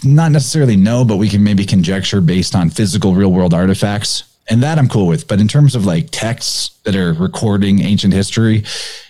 not 0.05 0.33
necessarily 0.33 0.77
know, 0.77 1.05
but 1.05 1.17
we 1.17 1.29
can 1.29 1.43
maybe 1.43 1.65
conjecture 1.65 2.21
based 2.21 2.55
on 2.55 2.71
physical 2.71 3.15
real 3.15 3.33
world 3.33 3.55
artifacts. 3.55 4.25
And 4.51 4.63
that 4.63 4.79
I'm 4.79 4.89
cool 4.89 5.07
with. 5.07 5.29
But 5.29 5.41
in 5.41 5.49
terms 5.49 5.75
of 5.75 5.85
like 5.85 6.09
texts 6.11 6.71
that 6.85 6.97
are 6.97 7.13
recording 7.13 7.81
ancient 7.81 8.15
history, 8.15 8.65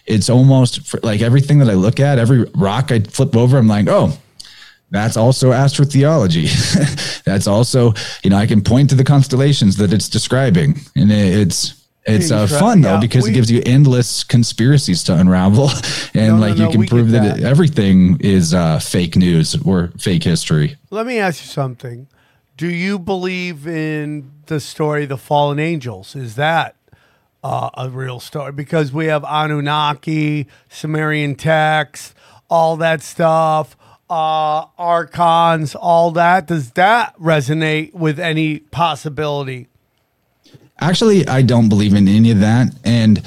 it's 0.07 0.29
almost 0.29 1.03
like 1.05 1.21
everything 1.23 1.59
that 1.61 1.69
I 1.71 1.75
look 1.75 2.01
at, 2.01 2.19
every 2.19 2.45
rock 2.57 2.91
I 2.91 3.01
flip 3.01 3.37
over, 3.37 3.57
I'm 3.59 3.69
like, 3.69 3.87
oh, 3.89 4.19
that's 4.91 5.17
also 5.17 5.53
astrotheology. 5.53 7.23
that's 7.25 7.47
also, 7.47 7.93
you 8.25 8.31
know, 8.31 8.37
I 8.37 8.47
can 8.47 8.63
point 8.63 8.91
to 8.91 8.97
the 8.97 9.05
constellations 9.05 9.77
that 9.77 9.93
it's 9.93 10.09
describing. 10.09 10.81
And 10.97 11.13
it's, 11.13 11.75
it's 12.05 12.31
uh, 12.31 12.47
fun 12.47 12.81
though 12.81 12.95
yeah, 12.95 13.01
because 13.01 13.25
we- 13.25 13.31
it 13.31 13.35
gives 13.35 13.51
you 13.51 13.63
endless 13.67 14.25
conspiracies 14.25 15.05
to 15.05 15.15
unravel, 15.15 15.69
and 16.15 16.41
No, 16.41 16.47
like 16.47 16.57
no, 16.57 16.65
you 16.65 16.71
can 16.71 16.87
prove 16.87 17.11
that, 17.11 17.37
that. 17.37 17.45
everything 17.45 18.17
is 18.21 18.55
uh, 18.55 18.79
fake 18.79 19.15
news 19.15 19.55
or 19.63 19.93
fake 19.99 20.25
history. 20.25 20.77
Let 20.91 21.05
me 21.07 21.19
ask 21.19 21.43
you 21.45 21.49
something. 21.49 22.07
Do 22.59 22.69
you 22.69 22.99
believe 22.99 23.69
in 23.69 24.33
the 24.47 24.59
story 24.59 25.07
The 25.07 25.17
Fallen 25.17 25.61
Angels? 25.61 26.17
Is 26.17 26.35
that 26.35 26.75
uh, 27.45 27.71
a 27.75 27.89
real 27.89 28.19
story? 28.19 28.51
Because 28.51 28.93
we 28.93 29.07
have 29.07 29.23
Anunnaki, 29.23 30.49
Sumerian 30.69 31.37
texts, 31.37 32.17
all 32.51 32.77
that 32.79 33.01
stuff, 33.01 33.77
uh, 34.11 34.65
archons, 34.77 35.77
all 35.77 36.11
that. 36.11 36.49
Does 36.49 36.73
that 36.73 37.17
resonate 37.17 37.95
with 37.95 38.19
any 38.19 38.59
possibility? 38.59 39.69
Actually, 40.81 41.29
I 41.29 41.43
don't 41.43 41.69
believe 41.69 41.95
in 41.95 42.09
any 42.09 42.33
of 42.33 42.41
that. 42.41 42.75
And 42.83 43.25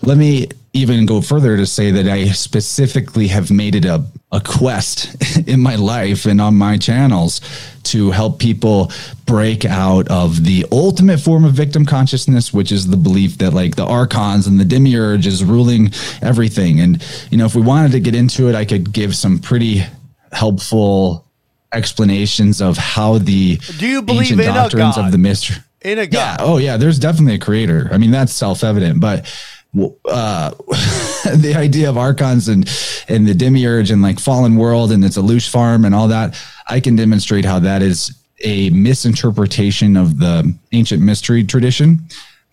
let 0.00 0.16
me 0.16 0.46
even 0.72 1.04
go 1.04 1.20
further 1.20 1.56
to 1.56 1.66
say 1.66 1.90
that 1.90 2.06
I 2.06 2.26
specifically 2.26 3.26
have 3.28 3.50
made 3.50 3.74
it 3.74 3.84
a, 3.84 4.04
a 4.30 4.40
quest 4.40 5.16
in 5.48 5.60
my 5.60 5.74
life 5.74 6.26
and 6.26 6.40
on 6.40 6.54
my 6.54 6.76
channels 6.76 7.40
to 7.84 8.12
help 8.12 8.38
people 8.38 8.92
break 9.26 9.64
out 9.64 10.06
of 10.08 10.44
the 10.44 10.64
ultimate 10.70 11.18
form 11.18 11.44
of 11.44 11.54
victim 11.54 11.84
consciousness, 11.84 12.52
which 12.52 12.70
is 12.70 12.86
the 12.86 12.96
belief 12.96 13.38
that 13.38 13.52
like 13.52 13.74
the 13.74 13.84
archons 13.84 14.46
and 14.46 14.60
the 14.60 14.64
demiurge 14.64 15.26
is 15.26 15.42
ruling 15.44 15.90
everything. 16.22 16.78
And, 16.78 17.04
you 17.30 17.38
know, 17.38 17.46
if 17.46 17.56
we 17.56 17.62
wanted 17.62 17.90
to 17.92 18.00
get 18.00 18.14
into 18.14 18.48
it, 18.48 18.54
I 18.54 18.64
could 18.64 18.92
give 18.92 19.16
some 19.16 19.40
pretty 19.40 19.82
helpful 20.30 21.26
explanations 21.72 22.60
of 22.60 22.76
how 22.76 23.18
the 23.18 23.56
Do 23.78 23.86
you 23.88 24.02
believe 24.02 24.22
ancient 24.22 24.40
in 24.40 24.48
a 24.50 24.54
doctrines 24.54 24.96
God? 24.96 25.06
of 25.06 25.12
the 25.12 25.18
mystery. 25.18 25.56
In 25.82 25.98
a 25.98 26.06
god 26.06 26.12
Yeah. 26.18 26.36
Oh, 26.40 26.58
yeah. 26.58 26.76
There's 26.76 26.98
definitely 26.98 27.34
a 27.34 27.38
creator. 27.38 27.88
I 27.90 27.98
mean, 27.98 28.10
that's 28.10 28.32
self 28.32 28.62
evident. 28.62 29.00
But 29.00 29.26
uh, 29.76 30.50
the 31.36 31.54
idea 31.56 31.88
of 31.88 31.96
archons 31.96 32.48
and 32.48 32.68
and 33.08 33.26
the 33.26 33.34
demiurge 33.34 33.90
and 33.90 34.02
like 34.02 34.18
fallen 34.18 34.56
world 34.56 34.92
and 34.92 35.04
it's 35.04 35.16
a 35.16 35.22
loose 35.22 35.48
farm 35.48 35.84
and 35.84 35.94
all 35.94 36.08
that, 36.08 36.40
I 36.68 36.80
can 36.80 36.96
demonstrate 36.96 37.44
how 37.44 37.58
that 37.60 37.82
is 37.82 38.16
a 38.42 38.70
misinterpretation 38.70 39.96
of 39.96 40.18
the 40.18 40.54
ancient 40.72 41.02
mystery 41.02 41.44
tradition. 41.44 42.00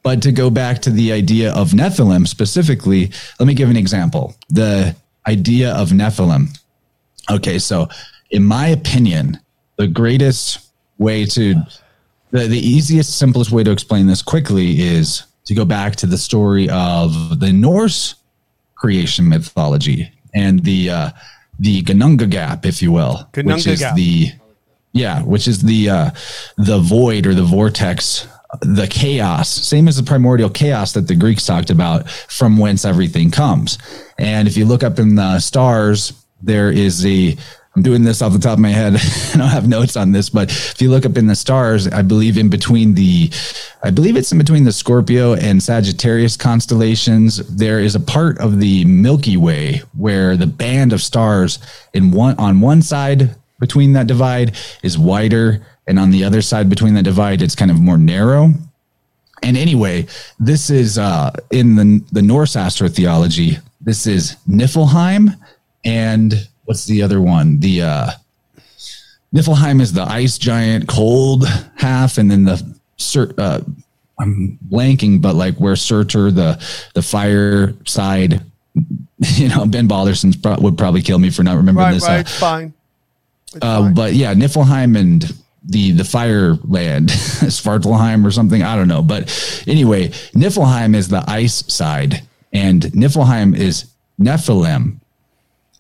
But 0.04 0.22
to 0.24 0.32
go 0.32 0.50
back 0.50 0.82
to 0.84 0.90
the 0.90 1.12
idea 1.12 1.54
of 1.54 1.72
Nephilim 1.72 2.28
specifically, 2.28 3.12
let 3.40 3.46
me 3.46 3.54
give 3.54 3.70
an 3.70 3.78
example. 3.78 4.36
The 4.50 4.96
idea 5.28 5.74
of 5.74 5.90
Nephilim. 5.90 6.58
Okay, 7.30 7.60
so 7.60 7.90
in 8.32 8.44
my 8.44 8.68
opinion, 8.68 9.40
the 9.78 9.88
greatest 9.88 10.60
way 10.98 11.26
to 11.26 11.56
the, 12.32 12.48
the 12.48 12.60
easiest, 12.60 13.18
simplest 13.18 13.52
way 13.52 13.64
to 13.64 13.72
explain 13.72 14.08
this 14.08 14.22
quickly 14.22 14.82
is 14.82 15.24
to 15.48 15.56
go 15.56 15.66
back 15.66 15.96
to 15.96 16.06
the 16.06 16.18
story 16.18 16.70
of 16.70 17.40
the 17.40 17.52
Norse 17.52 18.16
creation 18.76 19.28
mythology 19.28 20.12
and 20.34 20.64
the 20.64 20.90
uh, 20.90 21.10
the 21.60 21.82
Ginnungagap, 21.82 22.66
if 22.66 22.82
you 22.82 22.92
will, 22.92 23.28
which 23.36 23.66
is 23.66 23.80
Gap. 23.80 23.96
the 23.96 24.32
yeah, 24.92 25.24
which 25.24 25.48
is 25.48 25.62
the 25.64 25.90
uh, 25.90 26.12
the 26.58 26.80
void 26.80 27.26
or 27.26 27.34
the 27.34 27.44
vortex, 27.44 28.28
the 28.62 28.88
chaos, 28.88 29.50
same 29.50 29.88
as 29.88 29.98
the 29.98 30.04
primordial 30.04 30.50
chaos 30.50 30.94
that 30.94 31.08
the 31.08 31.16
Greeks 31.16 31.46
talked 31.46 31.70
about, 31.70 32.10
from 32.10 32.58
whence 32.58 32.86
everything 32.86 33.32
comes. 33.32 33.78
And 34.20 34.48
if 34.48 34.58
you 34.58 34.66
look 34.66 34.84
up 34.84 35.00
in 35.00 35.16
the 35.16 35.40
stars, 35.40 36.14
there 36.42 36.72
is 36.72 37.06
a 37.06 37.38
I'm 37.78 37.84
doing 37.84 38.02
this 38.02 38.24
off 38.24 38.34
the 38.34 38.40
top 38.40 38.54
of 38.54 38.60
my 38.60 38.72
head. 38.72 38.96
I 39.36 39.38
don't 39.38 39.50
have 39.50 39.68
notes 39.68 39.96
on 39.96 40.12
this, 40.12 40.32
but 40.32 40.50
if 40.50 40.82
you 40.82 40.90
look 40.90 41.06
up 41.06 41.16
in 41.16 41.28
the 41.28 41.36
stars, 41.36 41.88
I 41.88 42.02
believe 42.02 42.36
in 42.36 42.50
between 42.50 42.96
the, 42.96 43.30
I 43.84 43.92
believe 43.92 44.18
it's 44.18 44.32
in 44.32 44.40
between 44.40 44.64
the 44.64 44.72
Scorpio 44.72 45.36
and 45.36 45.62
Sagittarius 45.62 46.36
constellations. 46.36 47.38
There 47.56 47.80
is 47.80 47.94
a 47.94 48.00
part 48.00 48.40
of 48.40 48.60
the 48.60 48.84
Milky 48.86 49.38
Way 49.38 49.84
where 49.96 50.36
the 50.36 50.48
band 50.48 50.92
of 50.92 51.04
stars 51.04 51.60
in 51.94 52.10
one 52.10 52.36
on 52.40 52.62
one 52.62 52.82
side 52.82 53.36
between 53.60 53.94
that 53.94 54.08
divide 54.08 54.58
is 54.82 54.98
wider, 54.98 55.62
and 55.86 56.00
on 56.00 56.10
the 56.10 56.24
other 56.24 56.42
side 56.42 56.70
between 56.70 56.96
that 56.96 57.04
divide, 57.04 57.44
it's 57.44 57.56
kind 57.56 57.70
of 57.70 57.80
more 57.80 58.00
narrow. 58.00 58.56
And 59.44 59.56
anyway, 59.56 60.08
this 60.40 60.72
is 60.72 60.98
uh, 60.98 61.30
in 61.52 61.76
the 61.76 62.04
the 62.12 62.24
Norse 62.24 62.56
astrotheology. 62.56 63.62
This 63.82 64.08
is 64.08 64.36
Niflheim, 64.50 65.38
and 65.86 66.48
what's 66.68 66.86
the 66.86 67.02
other 67.02 67.20
one? 67.22 67.60
The 67.60 67.82
uh, 67.82 68.10
Niflheim 69.34 69.82
is 69.82 69.94
the 69.94 70.04
ice 70.04 70.38
giant, 70.38 70.88
cold 70.88 71.46
half, 71.76 72.18
and 72.18 72.30
then 72.30 72.44
the 72.46 72.78
uh, 73.38 73.62
I'm 74.20 74.58
blanking, 74.70 75.22
but 75.22 75.36
like 75.36 75.56
where 75.56 75.76
Surtur, 75.76 76.32
the 76.32 76.64
the 76.94 77.02
fire 77.02 77.74
side. 77.86 78.42
You 79.20 79.50
know, 79.50 79.66
Ben 79.66 79.88
Balderson's 79.88 80.36
pro- 80.38 80.60
would 80.60 80.78
probably 80.78 81.02
kill 81.02 81.18
me 81.18 81.32
for 81.32 81.42
not 81.42 81.58
remembering 81.58 81.88
Right, 81.88 81.94
this. 81.96 82.04
right. 82.08 82.20
Uh, 82.24 82.30
fine. 82.30 82.74
It's 83.48 83.66
uh, 83.66 83.82
fine. 83.82 83.94
but 83.96 84.14
yeah, 84.14 84.36
Niflheim 84.36 84.96
and 84.96 85.24
the 85.66 85.90
the 85.94 86.04
fire 86.04 86.54
land, 86.66 87.10
Svartalheim 87.10 88.24
or 88.24 88.30
something. 88.30 88.62
I 88.62 88.76
don't 88.76 88.88
know. 88.88 89.02
But 89.02 89.24
anyway, 89.66 90.10
Niflheim 90.36 90.96
is 90.96 91.08
the 91.08 91.24
ice 91.28 91.64
side, 91.74 92.22
and 92.54 92.84
Niflheim 92.94 93.58
is 93.58 93.86
Nephilim. 94.22 94.98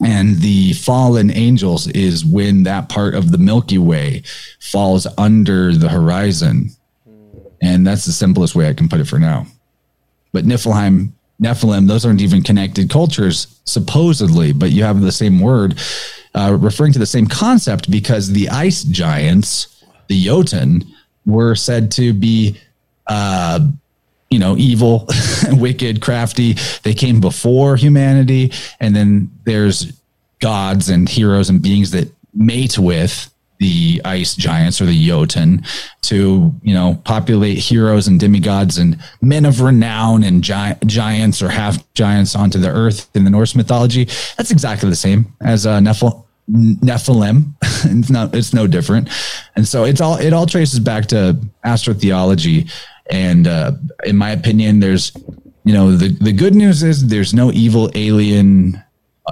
And 0.03 0.37
the 0.37 0.73
fallen 0.73 1.31
angels 1.31 1.87
is 1.87 2.23
when 2.23 2.63
that 2.63 2.89
part 2.89 3.15
of 3.15 3.31
the 3.31 3.37
Milky 3.37 3.79
Way 3.79 4.23
falls 4.59 5.07
under 5.17 5.73
the 5.73 5.89
horizon. 5.89 6.69
And 7.61 7.87
that's 7.87 8.05
the 8.05 8.11
simplest 8.11 8.53
way 8.53 8.69
I 8.69 8.73
can 8.73 8.89
put 8.89 8.99
it 8.99 9.07
for 9.07 9.17
now. 9.17 9.47
But 10.31 10.45
Niflheim, 10.45 11.11
Nephilim, 11.41 11.87
those 11.87 12.05
aren't 12.05 12.21
even 12.21 12.43
connected 12.43 12.89
cultures, 12.89 13.47
supposedly, 13.65 14.53
but 14.53 14.71
you 14.71 14.83
have 14.83 15.01
the 15.01 15.11
same 15.11 15.39
word 15.39 15.79
uh, 16.35 16.55
referring 16.59 16.93
to 16.93 16.99
the 16.99 17.05
same 17.05 17.27
concept 17.27 17.89
because 17.89 18.31
the 18.31 18.49
ice 18.49 18.83
giants, 18.83 19.83
the 20.07 20.23
Jotun, 20.23 20.83
were 21.25 21.55
said 21.55 21.91
to 21.93 22.13
be, 22.13 22.59
uh, 23.07 23.59
you 24.29 24.39
know, 24.39 24.55
evil, 24.57 25.07
wicked, 25.51 26.01
crafty. 26.01 26.53
They 26.83 26.93
came 26.93 27.21
before 27.21 27.75
humanity. 27.75 28.51
And 28.79 28.95
then 28.95 29.31
there's 29.45 29.93
gods 30.39 30.89
and 30.89 31.07
heroes 31.07 31.49
and 31.49 31.61
beings 31.61 31.91
that 31.91 32.11
mate 32.33 32.77
with 32.77 33.33
the 33.59 34.01
ice 34.05 34.35
giants 34.35 34.79
or 34.81 34.85
the 34.85 35.07
Jotun 35.07 35.63
to, 36.01 36.53
you 36.61 36.73
know, 36.73 37.01
populate 37.05 37.57
heroes 37.57 38.07
and 38.07 38.19
demigods 38.19 38.77
and 38.77 38.99
men 39.21 39.45
of 39.45 39.61
renown 39.61 40.23
and 40.23 40.43
gi- 40.43 40.75
giants 40.85 41.41
or 41.41 41.49
half 41.49 41.77
giants 41.93 42.35
onto 42.35 42.59
the 42.59 42.69
earth 42.69 43.09
in 43.15 43.23
the 43.23 43.29
Norse 43.29 43.55
mythology. 43.55 44.05
That's 44.37 44.51
exactly 44.51 44.89
the 44.89 44.95
same 44.95 45.33
as 45.41 45.65
uh, 45.65 45.79
Nephil- 45.79 46.23
Nephilim. 46.49 47.53
it's 47.61 48.09
not, 48.09 48.35
it's 48.35 48.53
no 48.53 48.67
different. 48.67 49.09
And 49.55 49.67
so 49.67 49.85
it's 49.85 50.01
all, 50.01 50.17
it 50.17 50.33
all 50.33 50.45
traces 50.45 50.79
back 50.79 51.07
to 51.07 51.39
astrotheology. 51.65 52.71
And 53.09 53.47
uh, 53.47 53.73
in 54.05 54.17
my 54.17 54.31
opinion, 54.31 54.79
there's, 54.79 55.11
you 55.63 55.73
know, 55.73 55.95
the, 55.95 56.09
the 56.09 56.31
good 56.31 56.55
news 56.55 56.83
is 56.83 57.07
there's 57.07 57.33
no 57.33 57.51
evil 57.51 57.89
alien 57.95 58.81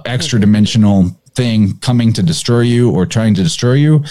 extra 0.06 0.40
dimensional 0.40 1.10
thing 1.36 1.78
coming 1.80 2.12
to 2.14 2.24
destroy 2.24 2.62
you 2.62 2.92
or 2.92 3.06
trying 3.06 3.34
to 3.36 3.44
destroy 3.44 3.74
you. 3.74 4.04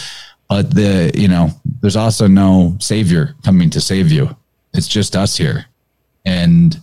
But 0.49 0.75
the 0.75 1.11
you 1.15 1.29
know 1.29 1.51
there's 1.81 1.97
also 1.97 2.27
no 2.27 2.77
savior 2.79 3.35
coming 3.45 3.71
to 3.71 3.81
save 3.81 4.13
you. 4.13 4.37
It's 4.73 4.89
just 4.89 5.17
us 5.17 5.37
here. 5.37 5.67
And 6.25 6.81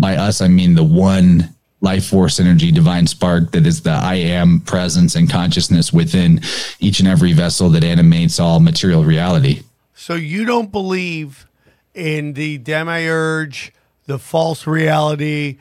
by 0.00 0.16
us 0.16 0.40
i 0.40 0.48
mean 0.48 0.74
the 0.74 0.84
one 0.84 1.54
life 1.82 2.06
force 2.06 2.40
energy 2.40 2.72
divine 2.72 3.06
spark 3.06 3.52
that 3.52 3.66
is 3.66 3.82
the 3.82 3.90
i 3.90 4.14
am 4.14 4.60
presence 4.60 5.14
and 5.14 5.30
consciousness 5.30 5.92
within 5.92 6.40
each 6.78 7.00
and 7.00 7.08
every 7.08 7.32
vessel 7.32 7.68
that 7.70 7.84
animates 7.84 8.40
all 8.40 8.60
material 8.60 9.04
reality. 9.04 9.62
So 9.94 10.14
you 10.14 10.44
don't 10.44 10.72
believe 10.72 11.46
in 11.94 12.34
the 12.34 12.58
demiurge, 12.58 13.72
the 14.06 14.18
false 14.18 14.66
reality, 14.66 15.58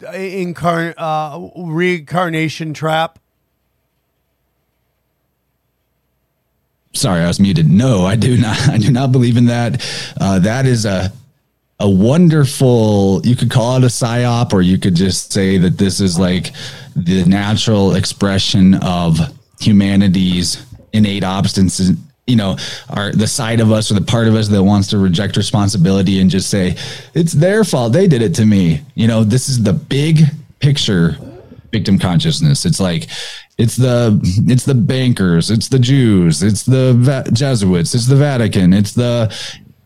incarn 0.00 0.94
uh, 0.96 1.50
reincarnation 1.56 2.74
trap? 2.74 3.18
sorry 6.94 7.22
i 7.22 7.26
was 7.26 7.40
muted 7.40 7.70
no 7.70 8.04
i 8.04 8.16
do 8.16 8.36
not 8.36 8.68
i 8.68 8.78
do 8.78 8.90
not 8.90 9.12
believe 9.12 9.36
in 9.36 9.46
that 9.46 9.84
uh, 10.20 10.38
that 10.38 10.66
is 10.66 10.84
a 10.84 11.12
a 11.80 11.88
wonderful 11.88 13.20
you 13.24 13.34
could 13.34 13.50
call 13.50 13.76
it 13.76 13.82
a 13.82 13.88
psyop 13.88 14.52
or 14.52 14.62
you 14.62 14.78
could 14.78 14.94
just 14.94 15.32
say 15.32 15.58
that 15.58 15.78
this 15.78 16.00
is 16.00 16.18
like 16.18 16.52
the 16.94 17.24
natural 17.24 17.94
expression 17.94 18.74
of 18.74 19.18
humanity's 19.58 20.64
innate 20.92 21.24
obstinacy 21.24 21.96
you 22.26 22.36
know 22.36 22.56
are 22.88 23.12
the 23.12 23.26
side 23.26 23.60
of 23.60 23.72
us 23.72 23.90
or 23.90 23.94
the 23.94 24.00
part 24.00 24.28
of 24.28 24.34
us 24.34 24.48
that 24.48 24.62
wants 24.62 24.88
to 24.88 24.98
reject 24.98 25.36
responsibility 25.36 26.20
and 26.20 26.30
just 26.30 26.48
say 26.50 26.76
it's 27.14 27.32
their 27.32 27.64
fault. 27.64 27.92
They 27.92 28.06
did 28.06 28.22
it 28.22 28.34
to 28.36 28.44
me. 28.44 28.82
You 28.94 29.08
know 29.08 29.24
this 29.24 29.48
is 29.48 29.62
the 29.62 29.72
big 29.72 30.22
picture 30.60 31.16
victim 31.72 31.98
consciousness. 31.98 32.64
It's 32.64 32.80
like 32.80 33.08
it's 33.58 33.76
the 33.76 34.18
it's 34.48 34.64
the 34.64 34.74
bankers 34.74 35.50
it's 35.50 35.68
the 35.68 35.78
jews 35.78 36.42
it's 36.42 36.64
the 36.64 36.94
Va- 36.96 37.30
jesuits 37.32 37.94
it's 37.94 38.06
the 38.06 38.16
vatican 38.16 38.72
it's 38.72 38.92
the 38.92 39.32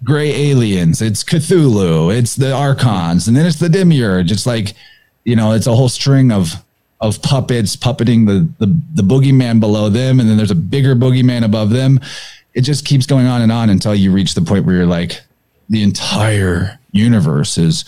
gray 0.05 0.31
aliens 0.51 1.03
it's 1.03 1.25
cthulhu 1.25 2.17
it's 2.17 2.37
the 2.37 2.53
archons 2.53 3.27
and 3.27 3.37
then 3.37 3.45
it's 3.45 3.59
the 3.59 3.69
demiurge. 3.69 4.31
It's 4.31 4.47
like 4.47 4.75
you 5.25 5.35
know 5.37 5.53
it's 5.53 5.67
a 5.67 5.75
whole 5.75 5.89
string 5.89 6.31
of 6.31 6.55
of 7.01 7.21
puppets 7.23 7.77
puppeting 7.77 8.27
the 8.27 8.49
the, 8.65 8.73
the 8.95 9.03
boogeyman 9.03 9.61
below 9.61 9.89
them 9.89 10.19
and 10.21 10.29
then 10.29 10.37
there's 10.37 10.51
a 10.51 10.55
bigger 10.55 10.95
boogeyman 10.97 11.45
above 11.45 11.71
them 11.71 12.01
it 12.55 12.63
just 12.63 12.87
keeps 12.87 13.05
going 13.07 13.27
on 13.27 13.43
and 13.43 13.53
on 13.53 13.69
until 13.69 13.95
you 13.95 14.11
reach 14.11 14.35
the 14.35 14.41
point 14.41 14.65
where 14.65 14.77
you're 14.77 14.87
like 14.87 15.21
the 15.69 15.83
entire 15.83 16.79
universe 16.93 17.59
is 17.59 17.85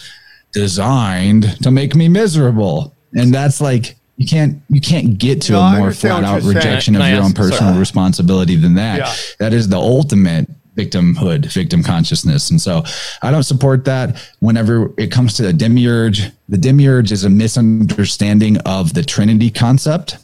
designed 0.53 1.45
to 1.63 1.71
make 1.71 1.95
me 1.95 2.09
miserable 2.09 2.93
and 3.15 3.33
that's 3.33 3.61
like 3.61 3.97
you 4.17 4.27
can't 4.27 4.61
you 4.69 4.81
can't 4.81 5.17
get 5.19 5.41
to 5.43 5.53
No, 5.53 5.61
a 5.61 5.63
I 5.63 5.79
more 5.79 5.93
flat 5.93 6.25
out 6.25 6.33
you're 6.43 6.53
saying. 6.53 6.57
rejection 6.57 6.97
of 6.97 7.09
your 7.09 7.23
own 7.23 7.33
personal 7.33 7.71
sorry. 7.71 7.79
responsibility 7.79 8.57
than 8.57 8.75
that 8.75 8.99
Yeah. 8.99 9.15
that 9.39 9.53
is 9.53 9.69
the 9.69 9.77
ultimate 9.79 10.49
victimhood 10.79 11.53
victim 11.53 11.83
consciousness. 11.83 12.51
And 12.51 12.61
so 12.61 12.85
i 13.23 13.31
don't 13.31 13.43
support 13.43 13.85
that 13.85 14.17
whenever 14.39 14.93
it 14.97 15.11
comes 15.11 15.35
to 15.35 15.43
the 15.43 15.53
demiurge. 15.53 16.31
The 16.49 16.59
demiurge 16.59 17.11
is 17.13 17.25
a 17.25 17.31
misunderstanding 17.31 18.59
of 18.59 18.95
the 18.95 19.03
trinity 19.03 19.51
concept. 19.51 20.19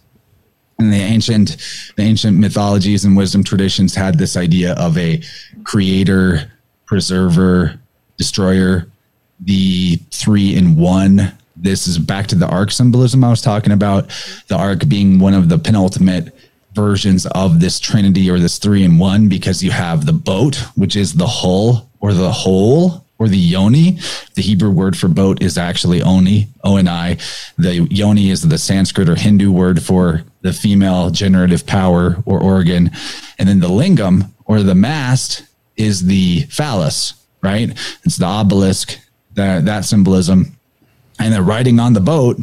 And 0.79 0.93
the 0.93 0.97
ancient 0.97 1.57
the 1.97 2.03
ancient 2.03 2.39
mythologies 2.39 3.05
and 3.05 3.17
wisdom 3.17 3.45
traditions 3.45 3.95
had 3.95 4.19
this 4.19 4.37
idea 4.37 4.75
of 4.75 4.97
a 4.99 5.23
creator 5.65 6.51
preserver 6.87 7.79
destroyer 8.19 8.89
the 9.41 9.97
three 10.11 10.57
in 10.57 10.77
one. 10.77 11.33
This 11.57 11.87
is 11.87 11.99
back 11.99 12.27
to 12.29 12.35
the 12.35 12.49
ark 12.49 12.71
symbolism 12.73 13.23
i 13.23 13.31
was 13.31 13.41
talking 13.41 13.73
about 13.73 14.09
the 14.49 14.57
ark 14.57 14.89
being 14.89 15.21
one 15.21 15.35
of 15.35 15.49
the 15.49 15.59
penultimate 15.59 16.34
versions 16.75 17.27
of 17.27 17.61
this 17.61 17.79
trinity 17.81 18.29
or 18.31 18.39
this 18.39 18.59
three 18.59 18.85
in 18.85 18.99
one 18.99 19.29
because 19.29 19.63
you 19.63 19.71
have 19.71 20.07
the 20.07 20.13
boat 20.13 20.57
which 20.75 20.97
is 20.97 21.15
the 21.15 21.27
hull 21.27 21.89
or 22.01 22.13
the 22.13 22.33
whole 22.33 23.05
or 23.19 23.29
the 23.29 23.39
yoni. 23.39 23.99
The 24.35 24.43
hebrew 24.43 24.71
word 24.71 24.97
for 24.97 25.09
boat 25.09 25.43
is 25.43 25.57
actually 25.57 26.03
oni 26.03 26.49
o-n-i 26.65 27.19
the 27.57 27.87
yoni 27.91 28.31
is 28.31 28.43
the 28.43 28.59
sanskrit 28.59 29.09
or 29.09 29.15
hindu 29.15 29.53
word 29.53 29.83
for 29.83 30.25
the 30.43 30.53
female 30.53 31.11
generative 31.11 31.67
power 31.67 32.17
or 32.27 32.43
organ. 32.43 32.91
And 33.39 33.49
then 33.49 33.61
the 33.61 33.69
lingam 33.69 34.31
or 34.45 34.63
the 34.63 34.75
mast 34.75 35.45
is 35.77 36.07
the 36.07 36.43
phallus 36.51 37.15
right? 37.45 37.71
It's 38.05 38.17
the 38.17 38.25
obelisk 38.25 38.99
that 39.35 39.67
that 39.67 39.85
symbolism. 39.85 40.57
And 41.21 41.33
the 41.33 41.43
writing 41.43 41.79
on 41.79 41.93
the 41.93 42.01
boat 42.01 42.39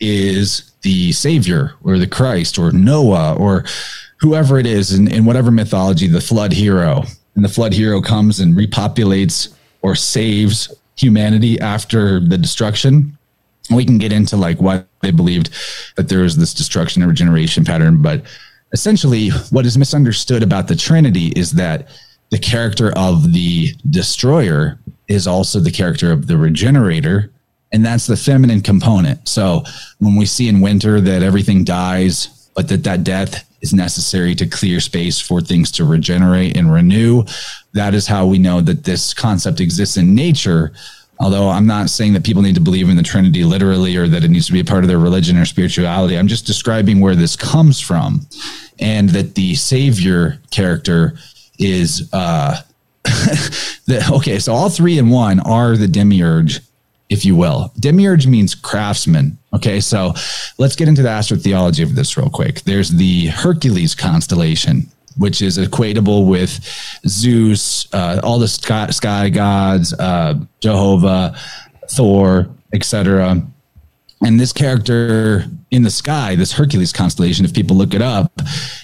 is 0.00 0.70
the 0.84 1.10
savior 1.10 1.74
or 1.82 1.98
the 1.98 2.06
christ 2.06 2.58
or 2.58 2.70
noah 2.70 3.34
or 3.34 3.64
whoever 4.20 4.58
it 4.58 4.66
is 4.66 4.92
in, 4.92 5.10
in 5.10 5.24
whatever 5.24 5.50
mythology 5.50 6.06
the 6.06 6.20
flood 6.20 6.52
hero 6.52 7.02
and 7.34 7.44
the 7.44 7.48
flood 7.48 7.72
hero 7.72 8.00
comes 8.00 8.40
and 8.40 8.54
repopulates 8.54 9.54
or 9.82 9.94
saves 9.94 10.72
humanity 10.96 11.60
after 11.60 12.20
the 12.20 12.38
destruction. 12.38 13.18
We 13.70 13.84
can 13.84 13.98
get 13.98 14.12
into 14.12 14.36
like 14.36 14.58
why 14.58 14.84
they 15.00 15.10
believed 15.10 15.50
that 15.96 16.08
there 16.08 16.20
was 16.20 16.36
this 16.36 16.54
destruction 16.54 17.02
and 17.02 17.10
regeneration 17.10 17.64
pattern, 17.64 18.02
but 18.02 18.22
essentially, 18.72 19.30
what 19.50 19.66
is 19.66 19.78
misunderstood 19.78 20.42
about 20.42 20.68
the 20.68 20.76
Trinity 20.76 21.28
is 21.28 21.52
that 21.52 21.88
the 22.30 22.38
character 22.38 22.92
of 22.96 23.32
the 23.32 23.74
destroyer 23.90 24.78
is 25.08 25.26
also 25.26 25.60
the 25.60 25.70
character 25.70 26.10
of 26.12 26.26
the 26.26 26.36
regenerator, 26.36 27.30
and 27.74 27.84
that's 27.84 28.06
the 28.06 28.16
feminine 28.16 28.60
component. 28.60 29.28
So 29.28 29.64
when 29.98 30.14
we 30.14 30.26
see 30.26 30.48
in 30.48 30.60
winter 30.60 31.00
that 31.00 31.24
everything 31.24 31.64
dies, 31.64 32.48
but 32.54 32.68
that 32.68 32.84
that 32.84 33.02
death 33.02 33.44
is 33.62 33.74
necessary 33.74 34.36
to 34.36 34.46
clear 34.46 34.78
space 34.78 35.18
for 35.18 35.40
things 35.40 35.72
to 35.72 35.84
regenerate 35.84 36.56
and 36.56 36.72
renew, 36.72 37.24
that 37.72 37.92
is 37.92 38.06
how 38.06 38.26
we 38.26 38.38
know 38.38 38.60
that 38.60 38.84
this 38.84 39.12
concept 39.12 39.58
exists 39.58 39.96
in 39.96 40.14
nature. 40.14 40.72
Although 41.18 41.48
I'm 41.48 41.66
not 41.66 41.90
saying 41.90 42.12
that 42.12 42.22
people 42.22 42.42
need 42.42 42.54
to 42.54 42.60
believe 42.60 42.88
in 42.88 42.96
the 42.96 43.02
Trinity 43.02 43.42
literally 43.42 43.96
or 43.96 44.06
that 44.06 44.22
it 44.22 44.28
needs 44.28 44.46
to 44.46 44.52
be 44.52 44.60
a 44.60 44.64
part 44.64 44.84
of 44.84 44.88
their 44.88 45.00
religion 45.00 45.36
or 45.36 45.44
spirituality. 45.44 46.16
I'm 46.16 46.28
just 46.28 46.46
describing 46.46 47.00
where 47.00 47.16
this 47.16 47.34
comes 47.34 47.80
from 47.80 48.24
and 48.78 49.08
that 49.08 49.34
the 49.34 49.56
savior 49.56 50.38
character 50.52 51.18
is 51.58 52.08
uh 52.12 52.60
the, 53.86 54.08
okay 54.12 54.38
so 54.38 54.52
all 54.52 54.68
three 54.68 54.98
in 54.98 55.08
one 55.08 55.38
are 55.40 55.76
the 55.76 55.86
demiurge 55.86 56.60
if 57.14 57.24
you 57.24 57.34
will. 57.34 57.72
Demiurge 57.78 58.26
means 58.26 58.54
craftsman 58.54 59.38
okay? 59.54 59.80
So 59.80 60.12
let's 60.58 60.76
get 60.76 60.88
into 60.88 61.02
the 61.02 61.08
astrotheology 61.08 61.82
of 61.82 61.94
this 61.94 62.16
real 62.16 62.28
quick. 62.28 62.62
There's 62.62 62.90
the 62.90 63.26
hercules 63.28 63.94
constellation 63.94 64.90
which 65.16 65.40
is 65.40 65.58
equatable 65.58 66.26
with 66.28 66.58
zeus 67.06 67.86
uh, 67.94 68.20
all 68.24 68.40
the 68.40 68.48
sky, 68.48 68.90
sky 68.90 69.28
gods 69.28 69.94
uh, 69.94 70.34
jehovah 70.58 71.38
thor 71.88 72.48
etc 72.72 73.40
and 74.24 74.40
this 74.40 74.52
character 74.52 75.44
in 75.70 75.82
the 75.82 75.90
sky, 75.90 76.34
this 76.34 76.52
Hercules 76.52 76.92
constellation, 76.92 77.44
if 77.44 77.52
people 77.52 77.76
look 77.76 77.94
it 77.94 78.02
up, 78.02 78.32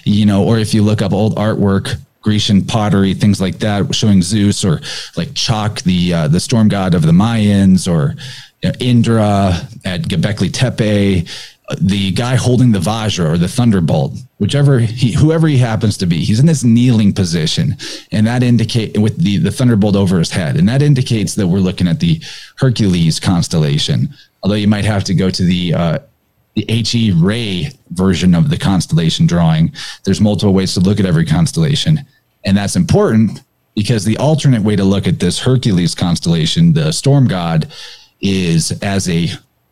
you 0.03 0.25
know, 0.25 0.43
or 0.43 0.59
if 0.59 0.73
you 0.73 0.83
look 0.83 1.01
up 1.01 1.13
old 1.13 1.35
artwork, 1.35 1.97
Grecian 2.21 2.63
pottery, 2.63 3.13
things 3.13 3.41
like 3.41 3.59
that, 3.59 3.93
showing 3.93 4.21
Zeus 4.21 4.63
or 4.63 4.79
like 5.17 5.29
Chaac, 5.29 5.83
the 5.83 6.13
uh, 6.13 6.27
the 6.27 6.39
storm 6.39 6.67
god 6.67 6.93
of 6.93 7.01
the 7.01 7.11
Mayans, 7.11 7.91
or 7.91 8.15
you 8.61 8.69
know, 8.69 8.75
Indra 8.79 9.67
at 9.85 10.01
Göbekli 10.03 10.51
Tepe, 10.51 11.27
uh, 11.69 11.75
the 11.81 12.11
guy 12.11 12.35
holding 12.35 12.71
the 12.71 12.79
Vajra 12.79 13.33
or 13.33 13.37
the 13.37 13.47
thunderbolt, 13.47 14.13
whichever 14.37 14.79
he, 14.79 15.13
whoever 15.13 15.47
he 15.47 15.57
happens 15.57 15.97
to 15.97 16.05
be, 16.05 16.17
he's 16.23 16.39
in 16.39 16.45
this 16.45 16.63
kneeling 16.63 17.11
position, 17.11 17.75
and 18.11 18.27
that 18.27 18.43
indicate 18.43 18.97
with 18.99 19.17
the 19.17 19.37
the 19.37 19.51
thunderbolt 19.51 19.95
over 19.95 20.19
his 20.19 20.31
head, 20.31 20.57
and 20.57 20.69
that 20.69 20.81
indicates 20.81 21.33
that 21.35 21.47
we're 21.47 21.59
looking 21.59 21.87
at 21.87 21.99
the 21.99 22.21
Hercules 22.57 23.19
constellation. 23.19 24.09
Although 24.43 24.55
you 24.55 24.67
might 24.67 24.85
have 24.85 25.03
to 25.05 25.13
go 25.13 25.29
to 25.29 25.43
the 25.43 25.73
uh, 25.73 25.99
the 26.55 26.65
H. 26.69 26.95
A. 26.95 27.11
Rey 27.11 27.71
version 27.91 28.35
of 28.35 28.49
the 28.49 28.57
constellation 28.57 29.25
drawing. 29.25 29.71
There's 30.03 30.21
multiple 30.21 30.53
ways 30.53 30.73
to 30.73 30.79
look 30.79 30.99
at 30.99 31.05
every 31.05 31.25
constellation, 31.25 32.05
and 32.43 32.57
that's 32.57 32.75
important 32.75 33.41
because 33.75 34.03
the 34.03 34.17
alternate 34.17 34.63
way 34.63 34.75
to 34.75 34.83
look 34.83 35.07
at 35.07 35.19
this 35.19 35.39
Hercules 35.39 35.95
constellation, 35.95 36.73
the 36.73 36.91
storm 36.91 37.27
god, 37.27 37.71
is 38.19 38.71
as 38.83 39.07
a 39.09 39.29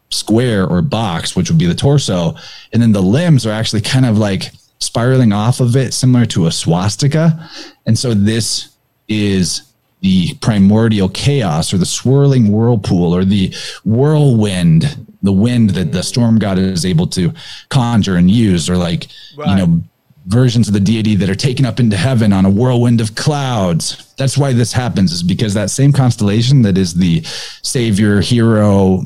square 0.10 0.66
or 0.66 0.82
box, 0.82 1.36
which 1.36 1.50
would 1.50 1.60
be 1.60 1.66
the 1.66 1.76
torso, 1.76 2.36
and 2.74 2.82
then 2.82 2.92
the 2.92 3.02
limbs 3.02 3.46
are 3.46 3.52
actually 3.52 3.82
kind 3.82 4.06
of 4.06 4.18
like 4.18 4.52
spiraling 4.80 5.34
off 5.34 5.60
of 5.60 5.76
it, 5.76 5.94
similar 5.94 6.26
to 6.26 6.48
a 6.48 6.52
swastika. 6.52 7.50
And 7.86 7.98
so 7.98 8.14
this 8.14 8.70
is 9.08 9.64
the 10.02 10.34
primordial 10.36 11.10
chaos 11.10 11.74
or 11.74 11.78
the 11.78 11.86
swirling 11.86 12.52
whirlpool 12.52 13.14
or 13.14 13.26
the 13.26 13.54
whirlwind, 13.84 15.08
the 15.22 15.32
wind 15.32 15.72
that 15.72 15.92
the 15.92 16.04
storm 16.04 16.40
god 16.40 16.58
is 16.58 16.86
able 16.86 17.08
to 17.08 17.34
conjure 17.70 18.16
and 18.16 18.30
use, 18.32 18.70
or 18.70 18.78
like, 18.78 19.08
right. 19.36 19.50
you 19.50 19.56
know, 19.56 19.82
versions 20.26 20.68
of 20.68 20.74
the 20.74 20.80
deity 20.80 21.16
that 21.16 21.30
are 21.30 21.36
taken 21.36 21.66
up 21.66 21.80
into 21.80 21.98
heaven 21.98 22.32
on 22.32 22.46
a 22.46 22.50
whirlwind 22.50 23.02
of 23.02 23.16
clouds. 23.16 24.14
That's 24.18 24.38
why 24.38 24.54
this 24.54 24.72
happens, 24.72 25.12
is 25.12 25.24
because 25.24 25.54
that 25.56 25.70
same 25.70 25.92
constellation 25.92 26.62
that 26.64 26.78
is 26.78 26.94
the 26.94 27.24
savior, 27.64 28.22
hero, 28.22 29.04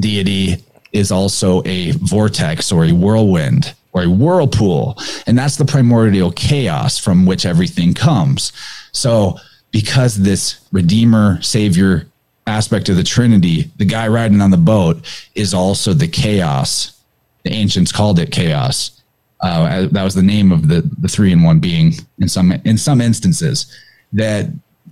deity 0.00 0.62
is 0.92 1.10
also 1.10 1.62
a 1.64 1.90
vortex 1.92 2.70
or 2.70 2.84
a 2.84 2.92
whirlwind 2.92 3.74
or 3.92 4.04
a 4.04 4.10
whirlpool. 4.10 4.96
And 5.26 5.36
that's 5.36 5.56
the 5.56 5.64
primordial 5.64 6.30
chaos 6.32 6.98
from 6.98 7.26
which 7.26 7.44
everything 7.44 7.94
comes. 7.94 8.52
So, 8.92 9.38
because 9.72 10.16
this 10.16 10.66
redeemer 10.72 11.42
savior 11.42 12.06
aspect 12.46 12.88
of 12.88 12.96
the 12.96 13.02
trinity 13.02 13.70
the 13.76 13.84
guy 13.84 14.06
riding 14.08 14.40
on 14.40 14.50
the 14.50 14.56
boat 14.56 14.98
is 15.34 15.52
also 15.52 15.92
the 15.92 16.08
chaos. 16.08 17.00
The 17.44 17.52
ancients 17.52 17.92
called 17.92 18.18
it 18.18 18.32
chaos. 18.32 19.02
Uh, 19.40 19.86
that 19.90 20.02
was 20.02 20.14
the 20.14 20.22
name 20.22 20.50
of 20.50 20.68
the 20.68 20.82
the 20.98 21.08
three 21.08 21.32
in 21.32 21.42
one 21.42 21.60
being 21.60 21.92
in 22.18 22.28
some 22.28 22.52
in 22.52 22.78
some 22.78 23.00
instances. 23.00 23.74
That 24.12 24.46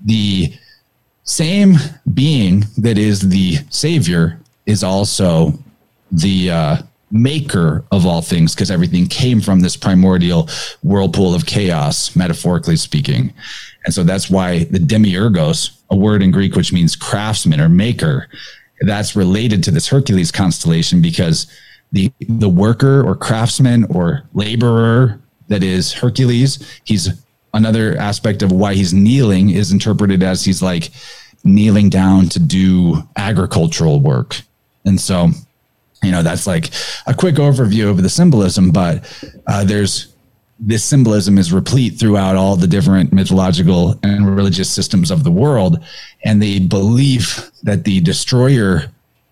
the 0.05 0.53
same 1.25 1.77
being 2.13 2.65
that 2.77 2.99
is 2.99 3.21
the 3.21 3.59
savior 3.71 4.39
is 4.67 4.85
also 4.85 5.55
the 6.13 6.51
uh, 6.51 6.77
maker 7.15 7.85
of 7.93 8.05
all 8.05 8.21
things 8.21 8.55
because 8.55 8.71
everything 8.71 9.07
came 9.07 9.41
from 9.41 9.61
this 9.61 9.77
primordial 9.77 10.49
whirlpool 10.83 11.35
of 11.35 11.47
chaos 11.47 12.15
metaphorically 12.17 12.77
speaking 12.77 13.33
and 13.85 13.93
so 13.93 14.03
that's 14.03 14.31
why 14.31 14.65
the 14.65 14.79
demiurgos, 14.79 15.79
a 15.91 15.97
word 15.97 16.23
in 16.23 16.31
Greek 16.31 16.57
which 16.57 16.73
means 16.73 16.97
craftsman 16.97 17.61
or 17.61 17.69
maker, 17.69 18.29
that's 18.81 19.15
related 19.15 19.63
to 19.65 19.71
this 19.71 19.89
Hercules 19.89 20.33
constellation 20.33 21.01
because 21.01 21.47
the 21.93 22.11
the 22.29 22.49
worker 22.49 23.07
or 23.07 23.15
craftsman 23.15 23.85
or 23.85 24.25
laborer 24.33 25.21
that 25.49 25.63
is 25.63 25.93
Hercules, 25.93 26.81
he's 26.85 27.11
another 27.53 27.97
aspect 27.99 28.43
of 28.43 28.51
why 28.51 28.75
he's 28.75 28.93
kneeling 28.93 29.51
is 29.51 29.71
interpreted 29.71 30.23
as 30.23 30.45
he's 30.45 30.63
like 30.63 30.91
kneeling 31.45 31.91
down 31.91 32.29
to 32.31 32.39
do 32.41 33.03
agricultural 33.17 34.01
work. 34.01 34.41
And 34.87 35.01
so, 35.01 35.31
you 36.05 36.13
know, 36.13 36.23
that's 36.23 36.47
like 36.47 36.71
a 37.07 37.15
quick 37.15 37.37
overview 37.37 37.91
of 37.91 38.03
the 38.03 38.09
symbolism, 38.09 38.71
but 38.71 39.05
uh, 39.47 39.65
there's 39.65 40.15
this 40.59 40.85
symbolism 40.85 41.37
is 41.37 41.53
replete 41.53 41.99
throughout 41.99 42.37
all 42.37 42.57
the 42.57 42.67
different 42.67 43.13
mythological 43.13 43.99
and 44.03 44.37
religious 44.37 44.71
systems 44.71 45.11
of 45.11 45.25
the 45.25 45.31
world. 45.31 45.83
And 46.25 46.41
the 46.41 46.67
belief 46.69 47.51
that 47.65 47.85
the 47.85 48.01
destroyer 48.01 48.85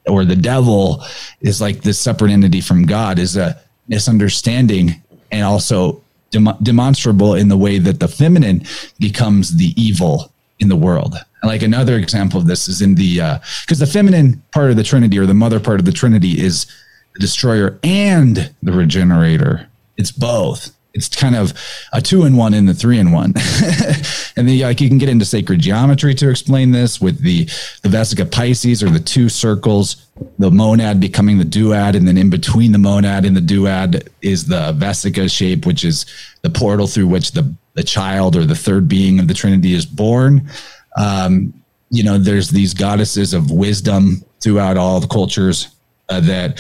or 0.07 0.25
the 0.25 0.37
devil 0.37 1.05
is 1.41 1.61
like 1.61 1.83
this 1.83 1.99
separate 1.99 2.33
entity 2.33 2.61
from 2.61 2.87
God 2.87 3.19
is 3.19 3.37
a 3.37 3.61
misunderstanding 3.89 5.01
and 5.31 5.45
also 5.45 6.03
dem- 6.31 6.57
demonstrable 6.63 7.35
in 7.35 7.49
the 7.49 7.57
way 7.57 7.79
that 7.79 8.01
the 8.01 8.09
feminine 8.09 8.65
becomes 8.99 9.57
the 9.57 9.73
evil 9.81 10.33
in 10.59 10.69
the 10.69 10.77
world. 10.77 11.15
Like 11.43 11.63
another 11.63 11.97
example 11.97 12.39
of 12.39 12.47
this 12.47 12.69
is 12.69 12.83
in 12.83 12.95
the, 12.95 13.21
uh 13.21 13.39
because 13.63 13.81
uh, 13.81 13.85
the 13.85 13.91
feminine 13.91 14.43
part 14.53 14.71
of 14.71 14.77
the 14.77 14.85
Trinity 14.85 15.19
or 15.19 15.27
the 15.27 15.35
mother 15.35 15.61
part 15.61 15.81
of 15.81 15.87
the 15.87 15.93
Trinity 15.93 16.41
is 16.41 16.67
the 17.15 17.21
destroyer 17.21 17.79
and 17.83 18.55
the 18.63 18.73
regenerator. 18.73 19.69
It's 19.97 20.13
both 20.13 20.73
it's 20.95 21.09
kind 21.09 21.35
of 21.35 21.53
a 21.93 22.01
two 22.01 22.25
in 22.25 22.37
one 22.37 22.55
in 22.55 22.67
the 22.67 22.75
three 22.75 22.99
in 22.99 23.13
one. 23.13 23.33
and 24.37 24.49
then 24.49 24.59
like 24.61 24.81
you 24.81 24.89
can 24.89 24.99
get 24.99 25.09
into 25.09 25.25
sacred 25.25 25.61
geometry 25.61 26.15
to 26.15 26.29
explain 26.29 26.71
this 26.71 27.01
with 27.01 27.23
the 27.23 27.45
the 27.83 27.89
Vesica 27.89 28.31
Pisces 28.31 28.83
or 28.83 28.91
the 28.91 29.01
two 29.01 29.29
circles, 29.29 30.07
the 30.39 30.51
monad 30.51 31.01
becoming 31.01 31.39
the 31.39 31.45
duad, 31.45 31.97
and 31.97 32.07
then 32.07 32.19
in 32.19 32.31
between 32.31 32.73
the 32.73 32.79
monad 32.79 33.25
and 33.25 33.37
the 33.37 33.41
duad 33.41 34.07
is 34.21 34.47
the 34.47 34.73
Vesica 34.75 35.31
shape, 35.31 35.67
which 35.67 35.85
is 35.85 36.07
the 36.43 36.51
portal 36.51 36.87
through 36.87 37.07
which 37.07 37.33
the 37.33 37.53
the 37.75 37.83
child 37.83 38.37
or 38.37 38.45
the 38.45 38.55
third 38.55 38.87
being 38.87 39.19
of 39.19 39.29
the 39.29 39.35
Trinity 39.35 39.73
is 39.73 39.87
born. 39.87 40.49
Um, 40.97 41.55
you 41.91 42.03
know, 42.03 42.19
there's 42.19 42.51
these 42.51 42.75
goddesses 42.75 43.35
of 43.35 43.51
wisdom 43.51 44.25
throughout 44.41 44.77
all 44.77 45.01
the 45.01 45.07
cultures 45.07 45.69
uh, 46.09 46.21
that 46.21 46.59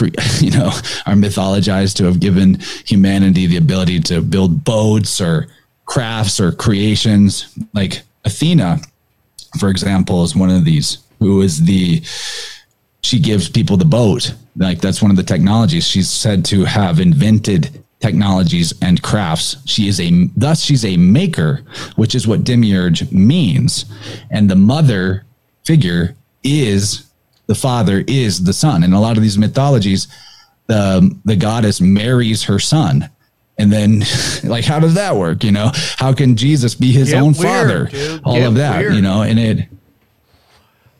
you 0.40 0.50
know 0.50 0.66
are 1.06 1.14
mythologized 1.14 1.96
to 1.96 2.04
have 2.04 2.20
given 2.20 2.58
humanity 2.84 3.46
the 3.46 3.56
ability 3.56 4.00
to 4.00 4.20
build 4.20 4.64
boats 4.64 5.20
or 5.20 5.48
crafts 5.86 6.38
or 6.38 6.52
creations. 6.52 7.56
Like 7.72 8.02
athena 8.24 8.78
for 9.58 9.70
example 9.70 10.22
is 10.24 10.36
one 10.36 10.50
of 10.50 10.64
these 10.64 10.98
who 11.18 11.40
is 11.40 11.64
the 11.64 12.02
she 13.02 13.18
gives 13.18 13.48
people 13.48 13.76
the 13.76 13.84
boat. 13.84 14.34
Like 14.56 14.80
that's 14.80 15.00
one 15.00 15.10
of 15.10 15.16
the 15.16 15.22
technologies 15.22 15.86
she's 15.86 16.10
said 16.10 16.44
to 16.46 16.64
have 16.64 17.00
invented 17.00 17.82
technologies 18.00 18.72
and 18.80 19.02
crafts 19.02 19.56
she 19.64 19.88
is 19.88 19.98
a 19.98 20.28
thus 20.36 20.62
she's 20.62 20.84
a 20.84 20.96
maker 20.96 21.62
which 21.96 22.14
is 22.14 22.28
what 22.28 22.44
demiurge 22.44 23.10
means 23.10 23.86
and 24.30 24.48
the 24.48 24.54
mother 24.54 25.24
figure 25.64 26.14
is 26.44 27.08
the 27.48 27.54
father 27.54 28.04
is 28.06 28.44
the 28.44 28.52
son. 28.52 28.84
In 28.84 28.92
a 28.92 29.00
lot 29.00 29.16
of 29.16 29.22
these 29.22 29.36
mythologies, 29.38 30.06
the 30.66 31.18
the 31.24 31.34
goddess 31.34 31.80
marries 31.80 32.44
her 32.44 32.58
son. 32.58 33.10
And 33.60 33.72
then, 33.72 34.04
like, 34.44 34.64
how 34.64 34.78
does 34.78 34.94
that 34.94 35.16
work? 35.16 35.42
You 35.42 35.50
know, 35.50 35.72
how 35.96 36.12
can 36.12 36.36
Jesus 36.36 36.76
be 36.76 36.92
his 36.92 37.10
Get 37.10 37.20
own 37.20 37.32
weird, 37.32 37.42
father? 37.42 37.84
Dude. 37.86 38.22
All 38.24 38.34
Get 38.34 38.46
of 38.46 38.54
that, 38.54 38.78
weird. 38.78 38.94
you 38.94 39.02
know, 39.02 39.22
and 39.22 39.38
it. 39.38 39.68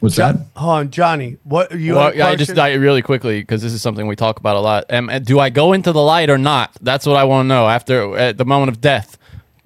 What's 0.00 0.16
that? 0.16 0.36
Hold 0.56 0.70
on, 0.76 0.90
Johnny. 0.90 1.38
What 1.42 1.72
you? 1.76 1.94
well, 1.94 2.06
have 2.06 2.16
a 2.16 2.22
I 2.22 2.36
just 2.36 2.50
question? 2.50 2.58
I, 2.64 2.74
really 2.74 3.02
quickly 3.02 3.40
because 3.40 3.62
this 3.62 3.72
is 3.72 3.82
something 3.82 4.06
we 4.06 4.14
talk 4.16 4.38
about 4.38 4.56
a 4.56 4.60
lot. 4.60 4.84
Um, 4.92 5.10
do 5.24 5.40
I 5.40 5.50
go 5.50 5.72
into 5.72 5.90
the 5.92 6.00
light 6.02 6.30
or 6.30 6.38
not? 6.38 6.76
That's 6.80 7.04
what 7.04 7.16
I 7.16 7.24
want 7.24 7.46
to 7.46 7.48
know 7.48 7.66
after 7.68 8.16
at 8.16 8.38
the 8.38 8.44
moment 8.44 8.68
of 8.70 8.80
death. 8.80 9.18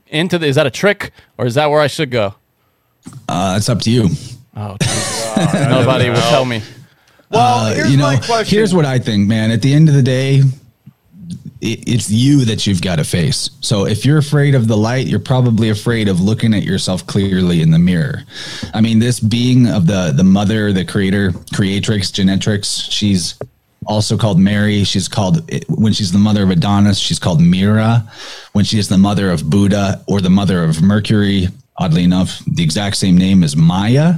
Into 0.07 0.39
the, 0.39 0.47
is 0.47 0.57
that 0.57 0.67
a 0.67 0.71
trick 0.71 1.11
or 1.39 1.47
is 1.47 1.55
that 1.55 1.71
where 1.71 1.81
I 1.81 1.87
should 1.87 2.11
go? 2.11 2.35
Uh, 3.29 3.55
it's 3.59 3.69
up 3.69 3.81
to 3.83 3.91
you. 3.91 4.09
Oh, 4.57 4.77
Jesus. 4.83 5.69
nobody 5.69 6.09
will 6.09 6.17
tell 6.17 6.45
me. 6.45 6.63
Well, 7.31 7.67
Uh, 7.67 7.75
here's 7.75 7.91
you 7.91 7.97
know, 7.97 8.05
my 8.05 8.17
question. 8.19 8.57
here's 8.59 8.75
what 8.75 8.85
I 8.85 8.99
think, 8.99 9.27
man. 9.29 9.51
At 9.51 9.63
the 9.63 9.73
end 9.75 9.89
of 9.89 9.95
the 9.95 10.03
day, 10.03 10.37
it, 10.37 10.45
it's 11.63 12.11
you 12.11 12.45
that 12.45 12.67
you've 12.67 12.83
got 12.83 12.97
to 12.97 13.05
face. 13.05 13.51
So 13.61 13.87
if 13.87 14.05
you're 14.05 14.19
afraid 14.19 14.57
of 14.57 14.67
the 14.67 14.77
light, 14.77 15.07
you're 15.07 15.21
probably 15.21 15.71
afraid 15.71 16.09
of 16.09 16.21
looking 16.21 16.55
at 16.55 16.65
yourself 16.65 17.07
clearly 17.07 17.63
in 17.63 17.71
the 17.71 17.79
mirror. 17.79 18.25
I 18.75 18.81
mean, 18.81 18.99
this 18.99 19.21
being 19.21 19.69
of 19.69 19.87
the 19.87 20.13
the 20.15 20.25
mother, 20.25 20.73
the 20.73 20.85
creator, 20.85 21.33
creatrix, 21.55 22.11
genetrix, 22.11 22.91
she's 22.91 23.39
also 23.87 24.17
called 24.17 24.41
Mary. 24.41 24.83
She's 24.83 25.07
called 25.07 25.49
when 25.69 25.93
she's 25.93 26.11
the 26.11 26.19
mother 26.19 26.43
of 26.43 26.51
Adonis, 26.51 26.99
she's 26.99 27.21
called 27.21 27.41
Myrrha. 27.41 28.11
When 28.53 28.65
she 28.65 28.79
is 28.81 28.89
the 28.89 28.99
mother 28.99 29.31
of 29.31 29.49
Buddha 29.49 30.03
or 30.09 30.21
the 30.21 30.31
mother 30.31 30.65
of 30.65 30.83
Mercury, 30.83 31.49
oddly 31.79 32.03
enough, 32.03 32.43
the 32.47 32.65
exact 32.65 32.97
same 32.97 33.17
name 33.17 33.45
is 33.45 33.57
Maya, 33.57 34.17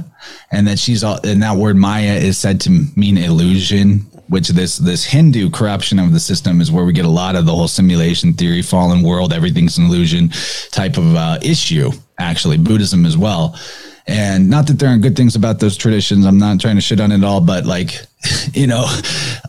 and 0.51 0.67
that 0.67 0.79
she's 0.79 1.03
all, 1.03 1.19
and 1.23 1.43
that 1.43 1.57
word 1.57 1.77
Maya 1.77 2.15
is 2.15 2.39
said 2.39 2.59
to 2.61 2.85
mean 2.95 3.19
illusion. 3.19 4.07
Which 4.27 4.49
this 4.49 4.77
this 4.77 5.05
Hindu 5.05 5.51
corruption 5.51 5.99
of 5.99 6.11
the 6.11 6.19
system 6.19 6.61
is 6.61 6.71
where 6.71 6.85
we 6.85 6.93
get 6.93 7.05
a 7.05 7.09
lot 7.09 7.35
of 7.35 7.45
the 7.45 7.53
whole 7.53 7.67
simulation 7.67 8.33
theory, 8.33 8.61
fallen 8.61 9.03
world, 9.03 9.33
everything's 9.33 9.77
an 9.77 9.85
illusion 9.85 10.29
type 10.71 10.97
of 10.97 11.15
uh, 11.15 11.37
issue. 11.41 11.91
Actually, 12.17 12.57
Buddhism 12.57 13.05
as 13.05 13.17
well. 13.17 13.55
And 14.07 14.49
not 14.49 14.67
that 14.67 14.77
there 14.77 14.89
aren't 14.89 15.01
good 15.01 15.15
things 15.15 15.35
about 15.35 15.59
those 15.59 15.75
traditions. 15.75 16.25
I'm 16.25 16.37
not 16.37 16.59
trying 16.59 16.75
to 16.75 16.81
shit 16.81 16.99
on 16.99 17.11
it 17.11 17.23
all, 17.23 17.41
but 17.41 17.65
like, 17.65 18.01
you 18.53 18.67
know, 18.67 18.85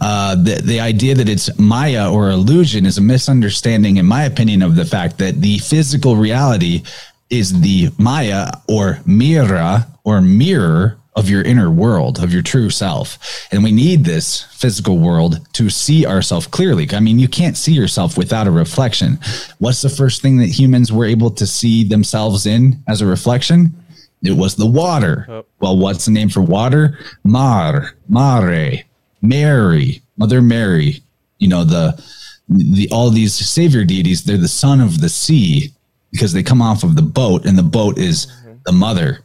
uh, 0.01 0.35
the 0.35 0.61
the 0.65 0.81
idea 0.81 1.15
that 1.15 1.28
it's 1.28 1.57
Maya 1.59 2.11
or 2.11 2.31
illusion 2.31 2.86
is 2.86 2.97
a 2.97 3.03
misunderstanding, 3.03 3.98
in 3.98 4.07
my 4.07 4.24
opinion, 4.24 4.62
of 4.62 4.74
the 4.74 4.85
fact 4.85 5.19
that 5.19 5.40
the 5.40 5.59
physical 5.59 6.16
reality 6.16 6.82
is 7.28 7.61
the 7.61 7.90
Maya 7.98 8.51
or 8.69 9.01
Mira 9.05 9.86
or 10.05 10.20
mirror 10.20 10.98
of 11.17 11.31
your 11.31 11.43
inner 11.43 11.71
world, 11.71 12.23
of 12.23 12.33
your 12.33 12.43
true 12.43 12.69
self. 12.69 13.19
And 13.51 13.65
we 13.65 13.73
need 13.73 14.05
this 14.05 14.43
physical 14.53 14.99
world 14.99 15.41
to 15.55 15.71
see 15.71 16.07
ourselves 16.07 16.47
clearly. 16.47 16.87
I 16.93 17.01
mean, 17.01 17.19
you 17.19 17.27
can't 17.27 17.57
see 17.57 17.73
yourself 17.73 18.19
without 18.19 18.47
a 18.47 18.51
reflection. 18.51 19.19
What's 19.59 19.81
the 19.81 19.89
first 19.89 20.21
thing 20.21 20.37
that 20.39 20.49
humans 20.49 20.93
were 20.93 21.07
able 21.07 21.31
to 21.31 21.47
see 21.47 21.85
themselves 21.85 22.45
in 22.45 22.83
as 22.87 23.01
a 23.01 23.07
reflection? 23.07 23.75
It 24.23 24.37
was 24.37 24.57
the 24.57 24.67
water. 24.67 25.27
Oh. 25.29 25.47
Well, 25.61 25.79
what's 25.79 26.05
the 26.05 26.11
name 26.11 26.29
for 26.29 26.43
water? 26.43 26.99
Mar, 27.25 27.95
Mare, 28.09 28.85
Mary, 29.23 30.03
Mother 30.17 30.43
Mary. 30.43 31.03
You 31.39 31.49
know, 31.49 31.65
the 31.65 32.03
the 32.49 32.89
all 32.91 33.11
these 33.11 33.35
savior 33.35 33.85
deities, 33.85 34.25
they're 34.25 34.37
the 34.37 34.49
son 34.49 34.81
of 34.81 35.01
the 35.01 35.09
sea 35.09 35.73
because 36.13 36.33
they 36.33 36.43
come 36.43 36.63
off 36.63 36.83
of 36.83 36.97
the 36.97 37.03
boat, 37.03 37.45
and 37.45 37.59
the 37.59 37.63
boat 37.63 37.99
is 37.99 38.27
mm-hmm. 38.27 38.55
the 38.65 38.73
mother. 38.73 39.21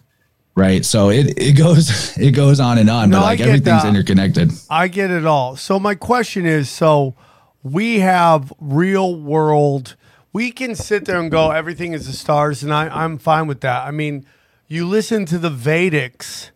Right. 0.53 0.84
So 0.84 1.10
it, 1.10 1.38
it 1.38 1.53
goes 1.53 2.18
it 2.18 2.32
goes 2.32 2.60
on 2.60 2.78
and 2.78 2.90
on, 2.90 3.10
No, 3.10 3.19
but 3.19 3.23
like 3.23 3.40
everything's 3.40 3.84
that. 3.84 3.86
interconnected. 3.86 4.52
I 4.69 4.88
get 4.88 5.10
it 5.11 5.26
all. 5.26 5.56
So 5.56 5.80
my 5.80 5.95
question 5.95 6.45
is, 6.45 6.69
so 6.69 7.15
we 7.64 7.99
have 7.99 8.52
real 8.60 9.15
world. 9.15 9.95
We 10.34 10.52
can 10.52 10.76
sit 10.76 11.06
there 11.06 11.19
and 11.19 11.30
go, 11.30 11.52
everything 11.52 11.94
is 11.94 12.07
the 12.07 12.14
stars, 12.14 12.64
and 12.64 12.73
I, 12.73 12.88
I'm 12.88 13.18
fine 13.18 13.48
with 13.48 13.61
that. 13.61 13.86
I 13.86 13.91
mean, 13.91 14.26
you 14.68 14.88
listen 14.88 15.26
to 15.26 15.38
the 15.38 15.49
Vedics, 15.49 16.52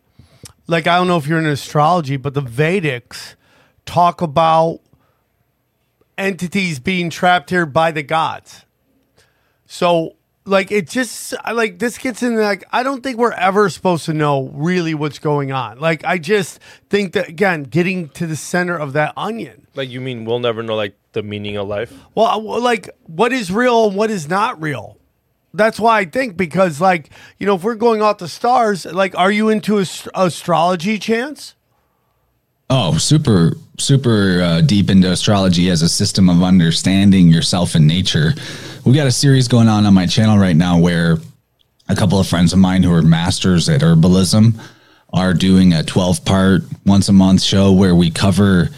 like 0.68 0.88
I 0.88 0.96
don't 0.98 1.08
know 1.08 1.18
if 1.18 1.28
you're 1.28 1.40
in 1.40 1.46
astrology, 1.46 2.16
but 2.16 2.34
the 2.34 2.42
Vedics 2.42 3.36
talk 3.86 4.22
about 4.22 4.80
entities 6.18 6.80
being 6.80 7.10
trapped 7.10 7.50
here 7.50 7.66
by 7.66 7.92
the 7.92 8.04
gods. 8.04 8.66
So 9.66 10.16
like 10.46 10.72
it 10.72 10.88
just 10.90 11.34
like 11.52 11.80
this 11.80 11.98
gets 11.98 12.22
in 12.24 12.40
like 12.40 12.64
I 12.72 12.84
don't 12.84 13.02
think 13.02 13.18
we're 13.18 13.32
ever 13.32 13.70
supposed 13.70 14.06
to 14.06 14.14
know 14.14 14.50
really 14.54 14.94
what's 14.94 15.20
going 15.20 15.52
on. 15.52 15.80
Like 15.80 16.06
I 16.06 16.18
just 16.18 16.60
think 16.90 17.14
that 17.14 17.28
again, 17.28 17.64
getting 17.64 18.10
to 18.10 18.28
the 18.28 18.36
center 18.36 18.78
of 18.78 18.94
that 18.94 19.14
onion. 19.18 19.68
Like 19.76 19.90
you 19.90 20.00
mean 20.02 20.26
we'll 20.26 20.40
never 20.40 20.62
know 20.64 20.76
like 20.76 20.96
the 21.14 21.24
meaning 21.24 21.58
of 21.58 21.68
life? 21.68 21.92
Well, 22.14 22.42
well, 22.42 22.62
like 22.62 22.90
what 23.08 23.34
is 23.34 23.52
real 23.52 23.88
and 23.88 23.96
what 23.96 24.12
is 24.12 24.30
not 24.30 24.62
real. 24.62 24.98
That's 25.54 25.80
why 25.80 26.00
I 26.00 26.06
think 26.06 26.38
because 26.38 26.80
like 26.80 27.10
you 27.40 27.48
know 27.48 27.56
if 27.56 27.64
we're 27.64 27.76
going 27.76 28.02
off 28.02 28.20
the 28.20 28.28
stars, 28.28 28.86
like 28.86 29.18
are 29.18 29.32
you 29.32 29.50
into 29.50 29.80
ast- 29.80 30.08
astrology, 30.14 31.00
chance? 31.00 31.56
Oh, 32.70 32.98
super, 32.98 33.58
super 33.78 34.42
uh, 34.42 34.62
deep 34.62 34.90
into 34.90 35.12
astrology 35.12 35.70
as 35.70 35.82
a 35.82 35.90
system 35.90 36.30
of 36.30 36.44
understanding 36.44 37.28
yourself 37.28 37.76
and 37.76 37.88
nature. 37.88 38.34
We 38.86 38.94
got 38.94 39.08
a 39.08 39.12
series 39.12 39.48
going 39.48 39.68
on 39.68 39.86
on 39.86 39.94
my 39.94 40.06
channel 40.06 40.38
right 40.38 40.56
now 40.56 40.80
where 40.80 41.18
a 41.88 41.96
couple 41.96 42.20
of 42.20 42.28
friends 42.28 42.54
of 42.54 42.60
mine 42.60 42.84
who 42.84 42.94
are 42.94 43.02
masters 43.02 43.70
at 43.70 43.82
herbalism 43.82 44.60
are 45.14 45.34
doing 45.34 45.74
a 45.74 45.84
12 45.84 46.26
part 46.26 46.64
once 46.86 47.10
a 47.10 47.14
month 47.14 47.42
show 47.42 47.72
where 47.72 47.96
we 47.96 48.10
cover 48.10 48.70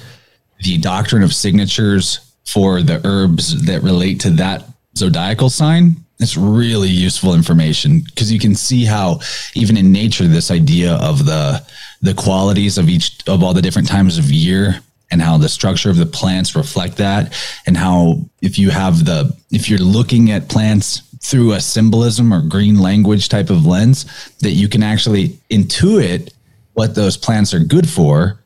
the 0.63 0.77
doctrine 0.77 1.23
of 1.23 1.33
signatures 1.33 2.19
for 2.45 2.81
the 2.81 3.01
herbs 3.05 3.65
that 3.65 3.83
relate 3.83 4.19
to 4.21 4.29
that 4.31 4.63
zodiacal 4.95 5.49
sign. 5.49 5.95
It's 6.19 6.37
really 6.37 6.89
useful 6.89 7.35
information 7.35 8.01
because 8.01 8.31
you 8.31 8.39
can 8.39 8.55
see 8.55 8.85
how 8.85 9.19
even 9.53 9.77
in 9.77 9.91
nature 9.91 10.25
this 10.25 10.49
idea 10.49 10.93
of 10.95 11.25
the 11.25 11.63
the 12.01 12.13
qualities 12.13 12.77
of 12.77 12.89
each 12.89 13.17
of 13.27 13.43
all 13.43 13.53
the 13.53 13.61
different 13.61 13.87
times 13.87 14.17
of 14.17 14.31
year 14.31 14.81
and 15.11 15.21
how 15.21 15.37
the 15.37 15.49
structure 15.49 15.89
of 15.89 15.97
the 15.97 16.05
plants 16.05 16.55
reflect 16.55 16.97
that 16.97 17.33
and 17.65 17.77
how 17.77 18.19
if 18.41 18.59
you 18.59 18.69
have 18.69 19.05
the 19.05 19.35
if 19.51 19.69
you're 19.69 19.79
looking 19.79 20.31
at 20.31 20.49
plants 20.49 21.01
through 21.21 21.53
a 21.53 21.61
symbolism 21.61 22.33
or 22.33 22.41
green 22.41 22.79
language 22.79 23.29
type 23.29 23.49
of 23.49 23.65
lens 23.65 24.05
that 24.39 24.51
you 24.51 24.67
can 24.67 24.83
actually 24.83 25.29
intuit 25.49 26.31
what 26.73 26.95
those 26.95 27.17
plants 27.17 27.53
are 27.53 27.59
good 27.59 27.89
for 27.89 28.39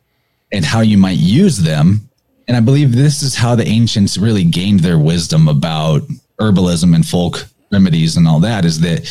and 0.52 0.66
how 0.66 0.82
you 0.82 0.98
might 0.98 1.18
use 1.18 1.58
them. 1.60 2.10
And 2.48 2.58
I 2.58 2.60
believe 2.60 2.94
this 2.94 3.22
is 3.22 3.36
how 3.36 3.56
the 3.56 3.68
ancients 3.68 4.18
really 4.18 4.44
gained 4.44 4.82
their 4.82 5.00
wisdom 5.00 5.48
about 5.48 6.02
herbalism 6.40 6.96
and 6.96 7.06
folk 7.06 7.46
remedies 7.72 8.18
and 8.18 8.28
all 8.28 8.40
that 8.40 8.66
is 8.66 8.82
that 8.82 9.02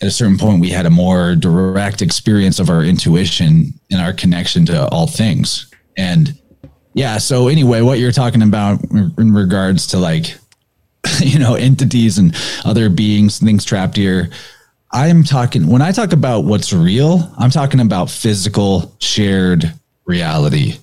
at 0.00 0.08
a 0.08 0.10
certain 0.10 0.38
point 0.38 0.60
we 0.60 0.70
had 0.70 0.86
a 0.86 0.90
more 0.90 1.34
direct 1.34 2.02
experience 2.02 2.58
of 2.58 2.70
our 2.70 2.82
intuition 2.82 3.72
and 3.90 4.00
our 4.00 4.12
connection 4.12 4.66
to 4.66 4.88
all 4.88 5.06
things. 5.06 5.70
And 5.96 6.38
yeah, 6.98 7.18
so 7.18 7.46
anyway, 7.46 7.80
what 7.80 8.00
you're 8.00 8.10
talking 8.10 8.42
about 8.42 8.82
in 8.90 9.32
regards 9.32 9.86
to 9.88 9.98
like 9.98 10.36
you 11.20 11.38
know 11.38 11.54
entities 11.54 12.18
and 12.18 12.34
other 12.64 12.90
beings, 12.90 13.38
things 13.38 13.64
trapped 13.64 13.96
here. 13.96 14.30
I'm 14.90 15.22
talking 15.22 15.68
when 15.68 15.80
I 15.80 15.92
talk 15.92 16.12
about 16.12 16.40
what's 16.40 16.72
real, 16.72 17.32
I'm 17.38 17.50
talking 17.50 17.78
about 17.78 18.10
physical 18.10 18.96
shared 18.98 19.72
reality. 20.06 20.78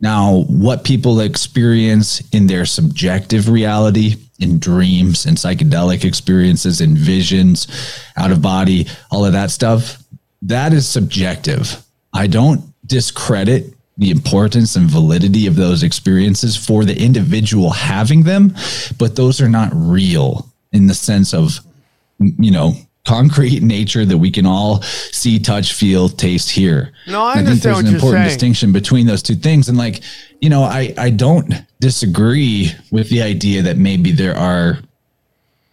Now, 0.00 0.44
what 0.44 0.84
people 0.84 1.18
experience 1.18 2.22
in 2.30 2.46
their 2.46 2.64
subjective 2.64 3.48
reality, 3.48 4.16
in 4.38 4.60
dreams 4.60 5.26
and 5.26 5.36
psychedelic 5.36 6.04
experiences, 6.04 6.80
and 6.80 6.96
visions, 6.96 7.66
out 8.16 8.30
of 8.30 8.40
body, 8.40 8.86
all 9.10 9.26
of 9.26 9.32
that 9.32 9.50
stuff, 9.50 10.00
that 10.42 10.72
is 10.72 10.88
subjective. 10.88 11.84
I 12.14 12.28
don't 12.28 12.62
discredit 12.86 13.74
the 14.00 14.10
importance 14.10 14.76
and 14.76 14.90
validity 14.90 15.46
of 15.46 15.56
those 15.56 15.82
experiences 15.82 16.56
for 16.56 16.86
the 16.86 16.98
individual 16.98 17.70
having 17.70 18.22
them, 18.22 18.54
but 18.98 19.14
those 19.14 19.42
are 19.42 19.48
not 19.48 19.70
real 19.74 20.48
in 20.72 20.86
the 20.86 20.94
sense 20.94 21.34
of, 21.34 21.60
you 22.18 22.50
know, 22.50 22.72
concrete 23.06 23.62
nature 23.62 24.06
that 24.06 24.16
we 24.16 24.30
can 24.30 24.46
all 24.46 24.80
see, 24.82 25.38
touch, 25.38 25.74
feel, 25.74 26.08
taste, 26.08 26.48
hear. 26.48 26.92
No, 27.06 27.24
I 27.24 27.34
think 27.34 27.48
understand 27.48 27.76
there's 27.76 27.88
an 27.88 27.94
important 27.94 28.20
saying. 28.20 28.28
distinction 28.28 28.72
between 28.72 29.06
those 29.06 29.22
two 29.22 29.34
things. 29.34 29.68
And 29.68 29.76
like, 29.76 30.00
you 30.40 30.48
know, 30.48 30.62
I, 30.62 30.94
I 30.96 31.10
don't 31.10 31.52
disagree 31.78 32.72
with 32.90 33.10
the 33.10 33.20
idea 33.20 33.60
that 33.62 33.76
maybe 33.76 34.12
there 34.12 34.36
are 34.36 34.78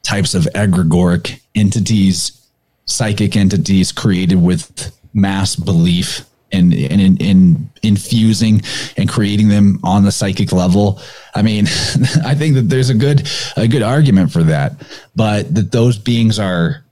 types 0.03 0.35
of 0.35 0.43
egregoric 0.53 1.39
entities, 1.55 2.45
psychic 2.83 3.37
entities 3.37 3.93
created 3.93 4.41
with 4.41 4.91
mass 5.13 5.55
belief 5.55 6.25
and, 6.51 6.73
and 6.73 7.01
in, 7.01 7.17
in 7.17 7.69
infusing 7.83 8.61
and 8.95 9.09
creating 9.09 9.49
them 9.49 9.79
on 9.83 10.03
the 10.03 10.11
psychic 10.11 10.51
level. 10.51 10.99
I 11.35 11.41
mean, 11.41 11.65
I 12.25 12.35
think 12.35 12.55
that 12.55 12.69
there's 12.69 12.89
a 12.89 12.95
good 12.95 13.29
a 13.55 13.67
good 13.67 13.83
argument 13.83 14.31
for 14.31 14.43
that, 14.43 14.73
but 15.15 15.53
that 15.55 15.71
those 15.71 15.97
beings 15.97 16.39
are 16.39 16.83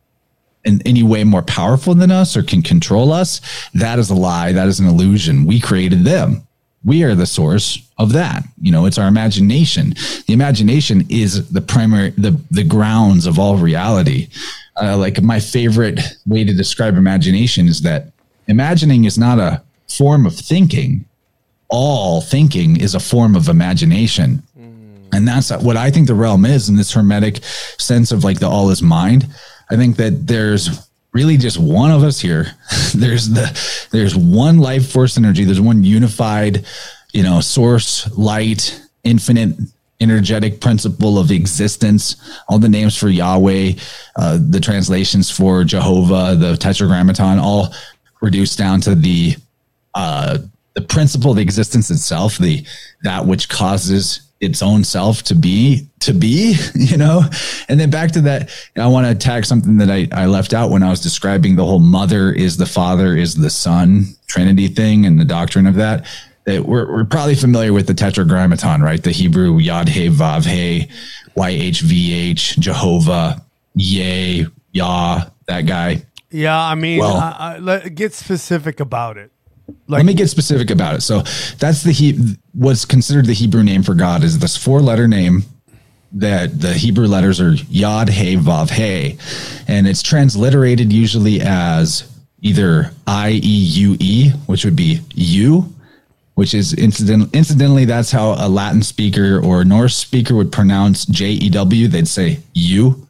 in 0.66 0.82
any 0.86 1.04
way 1.04 1.24
more 1.24 1.44
powerful 1.44 1.94
than 1.94 2.12
us 2.12 2.36
or 2.36 2.44
can 2.44 2.62
control 2.62 3.14
us, 3.14 3.40
that 3.76 4.00
is 4.00 4.10
a 4.10 4.16
lie. 4.16 4.52
That 4.52 4.68
is 4.68 4.80
an 4.80 4.88
illusion. 4.88 5.46
We 5.46 5.60
created 5.60 6.04
them. 6.04 6.42
We 6.84 7.04
are 7.04 7.16
the 7.16 7.28
source 7.28 7.88
of 7.98 8.14
that. 8.14 8.44
You 8.62 8.72
know, 8.72 8.86
it's 8.86 8.98
our 8.98 9.08
imagination. 9.08 9.94
The 10.28 10.34
imagination 10.34 11.06
is 11.10 11.50
the 11.50 11.62
primary, 11.62 12.12
the 12.12 12.40
the 12.52 12.64
grounds 12.64 13.26
of 13.26 13.40
all 13.40 13.58
reality. 13.58 14.28
Uh, 14.80 14.98
like 14.98 15.22
my 15.22 15.40
favorite 15.40 16.00
way 16.28 16.44
to 16.44 16.54
describe 16.54 16.98
imagination 16.98 17.68
is 17.68 17.82
that 17.84 18.12
imagining 18.48 19.06
is 19.06 19.18
not 19.18 19.40
a 19.40 19.62
form 19.88 20.26
of 20.26 20.36
thinking, 20.36 21.06
all 21.70 22.22
thinking 22.22 22.80
is 22.80 22.96
a 22.96 23.00
form 23.00 23.36
of 23.36 23.50
imagination. 23.50 24.44
And 25.12 25.28
that's 25.28 25.50
what 25.50 25.78
I 25.78 25.92
think 25.92 26.08
the 26.08 26.16
realm 26.16 26.46
is 26.46 26.68
in 26.68 26.76
this 26.76 26.92
hermetic 26.92 27.44
sense 27.44 28.12
of 28.12 28.24
like 28.24 28.40
the 28.40 28.50
all 28.50 28.70
is 28.70 28.82
mind. 28.82 29.28
I 29.70 29.78
think 29.78 29.96
that 29.96 30.28
there's 30.28 30.90
really 31.14 31.38
just 31.38 31.58
one 31.58 31.92
of 31.92 32.04
us 32.04 32.20
here. 32.20 32.48
there's 32.94 33.30
the 33.30 33.88
there's 33.92 34.16
one 34.16 34.60
life 34.60 34.92
force 34.92 35.18
energy. 35.18 35.46
There's 35.46 35.62
one 35.62 35.84
unified, 35.84 36.66
you 37.14 37.24
know, 37.24 37.40
source, 37.40 38.12
light, 38.18 38.82
infinite 39.04 39.56
energetic 40.02 40.60
principle 40.60 41.18
of 41.18 41.32
existence. 41.32 42.18
All 42.50 42.60
the 42.60 42.68
names 42.68 42.98
for 42.98 43.08
Yahweh, 43.08 43.74
uh, 44.18 44.40
the 44.50 44.60
translations 44.60 45.32
for 45.32 45.64
Jehovah, 45.64 46.36
the 46.36 46.58
Tetragrammaton, 46.58 47.40
all 47.40 47.74
reduced 48.22 48.58
down 48.58 48.82
to 48.82 48.96
the 48.96 49.36
uh, 49.94 50.38
the 50.74 50.82
principle 50.82 51.32
of 51.32 51.38
existence 51.38 51.90
itself, 51.90 52.38
the 52.38 52.66
that 53.04 53.26
which 53.26 53.48
causes 53.50 54.26
its 54.42 54.62
own 54.62 54.84
self 54.84 55.24
to 55.24 55.36
be 55.36 55.88
to 56.02 56.14
be 56.14 56.56
you 56.76 56.98
know? 56.98 57.24
And 57.70 57.80
then 57.80 57.90
back 57.90 58.12
to 58.12 58.22
that 58.22 58.50
i 58.78 58.88
want 58.88 59.06
to 59.06 59.12
attack 59.12 59.46
something 59.46 59.78
that 59.78 59.90
I, 59.90 60.08
I 60.12 60.26
left 60.26 60.54
out 60.54 60.70
when 60.70 60.84
i 60.84 60.90
was 60.90 61.02
describing 61.02 61.56
the 61.56 61.66
whole 61.66 61.80
mother 61.80 62.32
is 62.32 62.58
the 62.58 62.66
father 62.66 63.16
is 63.16 63.36
the 63.36 63.50
son 63.50 64.06
trinity 64.28 64.68
thing 64.68 65.06
and 65.06 65.20
the 65.20 65.26
doctrine 65.26 65.68
of 65.68 65.76
that 65.76 66.06
that 66.46 66.64
we're, 66.64 66.92
we're 66.92 67.06
probably 67.06 67.36
familiar 67.36 67.74
with 67.74 67.88
the 67.88 67.94
tetragrammaton 67.94 68.82
right? 68.82 69.02
The 69.02 69.12
hebrew 69.12 69.58
yod 69.58 69.90
he 69.90 70.10
vav 70.10 70.46
he 70.46 70.90
yhvh 71.38 72.60
jehovah 72.60 73.42
yeh 73.74 74.46
yah 74.72 75.26
that 75.48 75.62
guy 75.62 76.04
Yeah, 76.36 76.62
I 76.62 76.76
mean, 76.76 77.00
Well- 77.00 77.16
uh, 77.16 77.36
uh, 77.40 77.58
let, 77.62 77.96
get 77.96 78.14
specific 78.14 78.80
about 78.80 79.18
it. 79.18 79.32
Let 79.88 80.06
me 80.06 80.14
get 80.14 80.30
specific 80.30 80.70
about 80.70 80.96
it. 80.96 81.02
So 81.02 81.24
that's 81.58 81.82
the 81.82 81.92
he 81.92 82.36
what's 82.54 82.86
considered 82.86 83.26
the 83.26 83.34
Hebrew 83.34 83.64
name 83.64 83.82
for 83.82 83.96
God 83.96 84.24
is 84.24 84.38
this 84.38 84.56
four 84.56 84.80
letter 84.80 85.08
name 85.08 85.44
that 86.12 86.62
the 86.62 86.74
Hebrew 86.74 87.08
letters 87.08 87.42
are 87.42 87.54
Yod 87.54 88.10
He 88.10 88.36
Vav 88.38 88.70
He, 88.70 89.18
and 89.68 89.88
it's 89.88 90.04
transliterated 90.04 90.94
usually 90.94 91.42
as 91.42 92.04
either 92.42 92.92
I 93.08 93.32
E 93.32 93.40
U 93.40 93.98
E, 94.00 94.30
which 94.46 94.66
would 94.66 94.76
be 94.76 95.00
you, 95.16 95.74
which 96.36 96.54
is 96.54 96.74
incident, 96.76 97.34
incidentally 97.36 97.86
that's 97.86 98.12
how 98.12 98.34
a 98.38 98.48
Latin 98.48 98.84
speaker 98.84 99.40
or 99.44 99.66
Norse 99.66 99.96
speaker 99.96 100.36
would 100.36 100.52
pronounce 100.52 101.06
J 101.06 101.32
E 101.32 101.50
W. 101.50 101.88
They'd 101.88 102.08
say 102.08 102.40
you. 102.54 103.08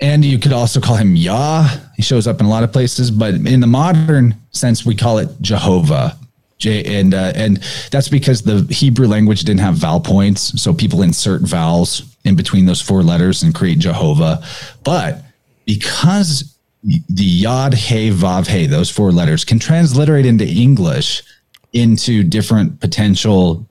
And 0.00 0.24
you 0.24 0.38
could 0.38 0.52
also 0.52 0.80
call 0.80 0.96
him 0.96 1.16
Yah. 1.16 1.68
He 1.96 2.02
shows 2.02 2.26
up 2.26 2.40
in 2.40 2.46
a 2.46 2.48
lot 2.48 2.64
of 2.64 2.72
places, 2.72 3.10
but 3.10 3.34
in 3.34 3.60
the 3.60 3.66
modern 3.66 4.34
sense, 4.50 4.84
we 4.84 4.94
call 4.94 5.18
it 5.18 5.28
Jehovah. 5.40 6.18
J 6.58 6.84
and 7.00 7.14
uh, 7.14 7.32
and 7.34 7.56
that's 7.90 8.08
because 8.08 8.42
the 8.42 8.62
Hebrew 8.72 9.08
language 9.08 9.42
didn't 9.42 9.60
have 9.60 9.74
vowel 9.74 10.00
points, 10.00 10.62
so 10.62 10.72
people 10.72 11.02
insert 11.02 11.42
vowels 11.42 12.02
in 12.24 12.36
between 12.36 12.66
those 12.66 12.80
four 12.80 13.02
letters 13.02 13.42
and 13.42 13.52
create 13.52 13.80
Jehovah. 13.80 14.42
But 14.84 15.22
because 15.66 16.56
the 16.82 17.24
Yod 17.24 17.74
He 17.74 18.10
Vav 18.10 18.46
He, 18.46 18.66
those 18.66 18.90
four 18.90 19.10
letters, 19.10 19.44
can 19.44 19.58
transliterate 19.58 20.26
into 20.26 20.46
English 20.46 21.22
into 21.72 22.22
different 22.22 22.80
potential 22.80 23.68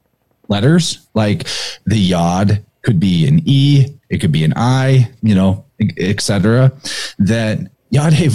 letters. 0.50 1.08
Like 1.14 1.48
the 1.86 1.98
Yod 1.98 2.64
could 2.82 3.00
be 3.00 3.28
an 3.28 3.42
E, 3.46 3.88
it 4.10 4.20
could 4.20 4.32
be 4.32 4.44
an 4.44 4.54
I, 4.56 5.10
you 5.22 5.36
know, 5.36 5.66
etc. 5.98 6.72
That 7.20 7.70
Yod 7.90 8.14
He 8.14 8.30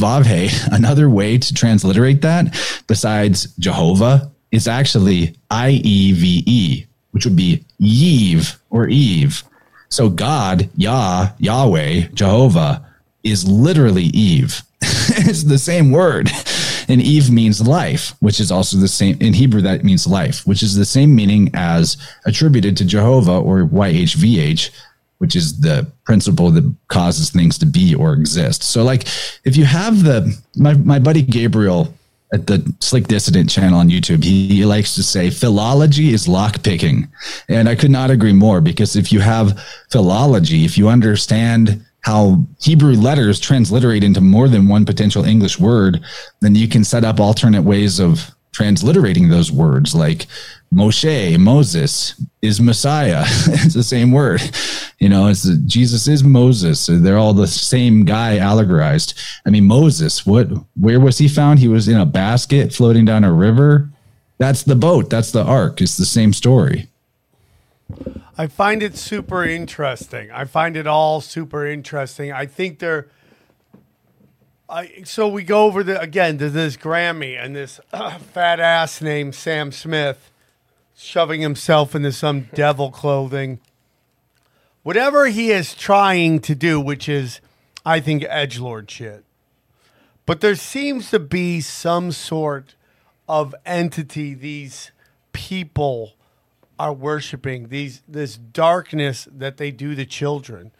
another 0.73 1.11
way 1.11 1.39
to 1.39 1.55
transliterate 1.55 2.23
that 2.23 2.55
besides 2.87 3.47
Jehovah 3.59 4.31
is 4.51 4.69
actually 4.69 5.37
I 5.51 5.71
E 5.71 6.13
V 6.13 6.43
E, 6.47 6.87
which 7.11 7.25
would 7.25 7.37
be 7.37 7.65
Yeve 7.79 8.59
or 8.71 8.89
Eve. 8.89 9.43
So 9.89 10.09
God, 10.09 10.69
Yah, 10.77 11.33
Yahweh, 11.39 12.09
Jehovah 12.15 12.87
is 13.25 13.49
literally 13.49 14.05
Eve. 14.05 14.63
it's 14.83 15.45
the 15.45 15.59
same 15.59 15.91
word. 15.91 16.31
And 16.89 17.03
Eve 17.03 17.31
means 17.31 17.67
life, 17.67 18.15
which 18.21 18.41
is 18.41 18.51
also 18.51 18.79
the 18.79 18.89
same 18.89 19.19
in 19.21 19.35
Hebrew, 19.35 19.61
that 19.63 19.85
means 19.85 20.07
life, 20.07 20.47
which 20.47 20.63
is 20.63 20.75
the 20.75 20.87
same 20.87 21.15
meaning 21.15 21.51
as 21.53 21.97
attributed 22.25 22.77
to 22.79 22.85
Jehovah 22.85 23.39
or 23.39 23.65
YHVH, 23.65 24.71
which 25.19 25.37
is 25.37 25.61
the 25.61 25.91
principle 26.05 26.51
that 26.53 26.75
causes 26.89 27.31
things 27.31 27.59
to 27.59 27.67
be 27.67 27.95
or 27.95 28.13
exist. 28.13 28.63
So, 28.63 28.85
like, 28.85 29.07
if 29.45 29.57
you 29.57 29.65
have 29.65 30.05
the, 30.05 30.37
my, 30.57 30.75
my 30.75 30.99
buddy 30.99 31.23
Gabriel 31.23 31.93
at 32.33 32.47
the 32.47 32.75
Slick 32.81 33.09
Dissident 33.09 33.51
channel 33.51 33.79
on 33.79 33.89
YouTube, 33.89 34.23
he, 34.23 34.49
he 34.49 34.65
likes 34.65 34.95
to 34.95 35.03
say 35.03 35.31
philology 35.31 36.13
is 36.13 36.29
lock 36.29 36.63
picking. 36.63 37.09
And 37.49 37.69
I 37.69 37.75
could 37.75 37.91
not 37.91 38.11
agree 38.11 38.33
more 38.33 38.61
because 38.61 38.97
if 38.97 39.13
you 39.13 39.21
have 39.21 39.61
philology, 39.91 40.65
if 40.65 40.79
you 40.79 40.89
understand 40.89 41.85
how 42.03 42.47
Hebrew 42.61 42.95
letters 42.95 43.41
transliterate 43.41 44.05
into 44.05 44.21
more 44.21 44.49
than 44.49 44.69
one 44.69 44.85
potential 44.85 45.25
English 45.25 45.59
word, 45.59 46.01
then 46.41 46.55
you 46.55 46.69
can 46.69 46.85
set 46.85 47.05
up 47.05 47.19
alternate 47.19 47.63
ways 47.63 47.99
of 47.99 48.31
transliterating 48.59 49.29
those 49.29 49.53
words 49.53 49.95
like 49.95 50.27
Moshe, 50.75 51.39
Moses 51.39 52.21
is 52.43 52.61
Messiah. 52.61 53.23
it's 53.25 53.75
the 53.75 53.85
same 53.85 54.11
word. 54.11 54.43
You 54.99 55.09
know, 55.09 55.29
it's 55.29 55.49
Jesus 55.67 56.09
is 56.09 56.25
Moses. 56.25 56.89
They're 56.91 57.19
all 57.19 57.35
the 57.35 57.47
same 57.47 58.05
guy 58.05 58.39
allegorized. 58.39 59.15
I 59.47 59.51
mean, 59.51 59.65
Moses, 59.65 60.27
what 60.27 60.49
where 60.75 60.99
was 60.99 61.19
he 61.19 61.29
found? 61.29 61.61
He 61.61 61.69
was 61.69 61.87
in 61.87 61.97
a 61.97 62.05
basket 62.05 62.73
floating 62.73 63.05
down 63.05 63.23
a 63.23 63.33
river. 63.33 63.91
That's 64.39 64.65
the 64.65 64.75
boat. 64.75 65.09
That's 65.09 65.31
the 65.31 65.45
ark. 65.45 65.81
It's 65.81 65.97
the 65.97 66.05
same 66.05 66.33
story. 66.33 66.89
I 68.37 68.49
find 68.49 68.83
it 68.83 68.97
super 68.97 69.45
interesting. 69.45 70.33
I 70.33 70.47
find 70.47 70.77
it 70.77 70.89
all 70.89 71.21
super 71.21 71.65
interesting. 71.65 72.33
I 72.33 72.47
think 72.47 72.81
they're. 72.81 73.07
I 74.69 75.03
so 75.05 75.29
we 75.29 75.45
go 75.45 75.65
over 75.65 75.83
the 75.83 75.99
again 76.01 76.37
to 76.39 76.51
this 76.51 76.77
Grammy 76.77 77.43
and 77.43 77.57
this 77.57 77.81
uh, 77.93 78.19
fat 78.19 78.61
ass 78.61 79.01
named 79.01 79.35
Sam 79.35 79.73
Smith, 79.73 80.31
shoving 80.95 81.41
himself 81.41 81.95
into 81.95 82.13
some 82.13 82.43
devil 82.55 82.91
clothing. 82.91 83.61
Whatever 84.83 85.27
he 85.27 85.51
is 85.51 85.75
trying 85.75 86.41
to 86.41 86.55
do, 86.55 86.81
which 86.81 87.09
is, 87.09 87.41
I 87.85 88.01
think, 88.01 88.25
edge 88.29 88.59
lord 88.59 88.91
shit. 88.91 89.25
But 90.27 90.43
there 90.43 90.55
seems 90.55 91.11
to 91.11 91.19
be 91.19 91.63
some 91.63 92.13
sort 92.13 92.75
of 93.27 93.55
entity 93.65 94.35
these 94.35 94.91
people 95.33 96.13
are 96.79 96.93
worshiping 96.93 97.69
these 97.69 98.03
this 98.07 98.37
darkness 98.37 99.27
that 99.31 99.57
they 99.57 99.71
do 99.71 99.95
to 99.95 100.07
children 100.07 100.71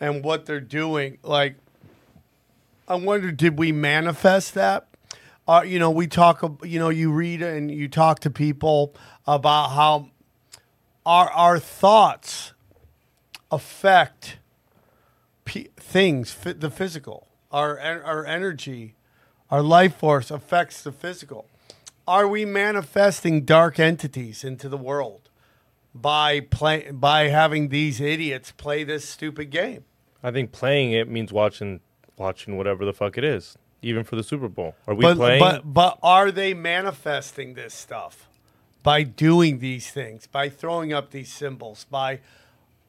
and 0.00 0.24
what 0.24 0.44
they're 0.46 0.60
doing 0.60 1.18
like 1.22 1.56
i 2.88 2.94
wonder 2.94 3.30
did 3.32 3.58
we 3.58 3.72
manifest 3.72 4.54
that? 4.54 4.88
Uh, 5.48 5.62
you 5.64 5.78
know 5.78 5.90
we 5.90 6.06
talk 6.06 6.42
you 6.64 6.78
know 6.78 6.88
you 6.88 7.12
read 7.12 7.40
and 7.40 7.70
you 7.70 7.88
talk 7.88 8.18
to 8.20 8.30
people 8.30 8.94
about 9.26 9.68
how 9.70 10.10
our 11.04 11.30
our 11.30 11.58
thoughts 11.58 12.52
affect 13.50 14.38
p- 15.44 15.68
things 15.76 16.32
fi- 16.32 16.52
the 16.52 16.70
physical. 16.70 17.28
Our 17.52 17.78
our 17.78 18.26
energy 18.26 18.96
our 19.50 19.62
life 19.62 19.94
force 19.96 20.32
affects 20.32 20.82
the 20.82 20.90
physical. 20.90 21.46
Are 22.08 22.26
we 22.26 22.44
manifesting 22.44 23.44
dark 23.44 23.78
entities 23.78 24.42
into 24.42 24.68
the 24.68 24.76
world 24.76 25.26
by 26.00 26.40
play 26.40 26.90
by 26.90 27.28
having 27.28 27.68
these 27.68 28.00
idiots 28.00 28.52
play 28.52 28.84
this 28.84 29.08
stupid 29.08 29.50
game. 29.50 29.84
I 30.22 30.30
think 30.30 30.52
playing 30.52 30.92
it 30.92 31.08
means 31.08 31.32
watching 31.32 31.80
watching 32.16 32.56
whatever 32.56 32.84
the 32.84 32.92
fuck 32.92 33.18
it 33.18 33.24
is, 33.24 33.56
even 33.82 34.04
for 34.04 34.16
the 34.16 34.22
Super 34.22 34.48
Bowl. 34.48 34.74
Are 34.86 34.94
we 34.94 35.02
But 35.02 35.16
playing? 35.16 35.40
but 35.40 35.72
but 35.72 35.98
are 36.02 36.30
they 36.30 36.54
manifesting 36.54 37.54
this 37.54 37.74
stuff 37.74 38.28
by 38.82 39.02
doing 39.02 39.58
these 39.58 39.90
things, 39.90 40.26
by 40.26 40.48
throwing 40.48 40.92
up 40.92 41.10
these 41.10 41.32
symbols, 41.32 41.86
by 41.90 42.20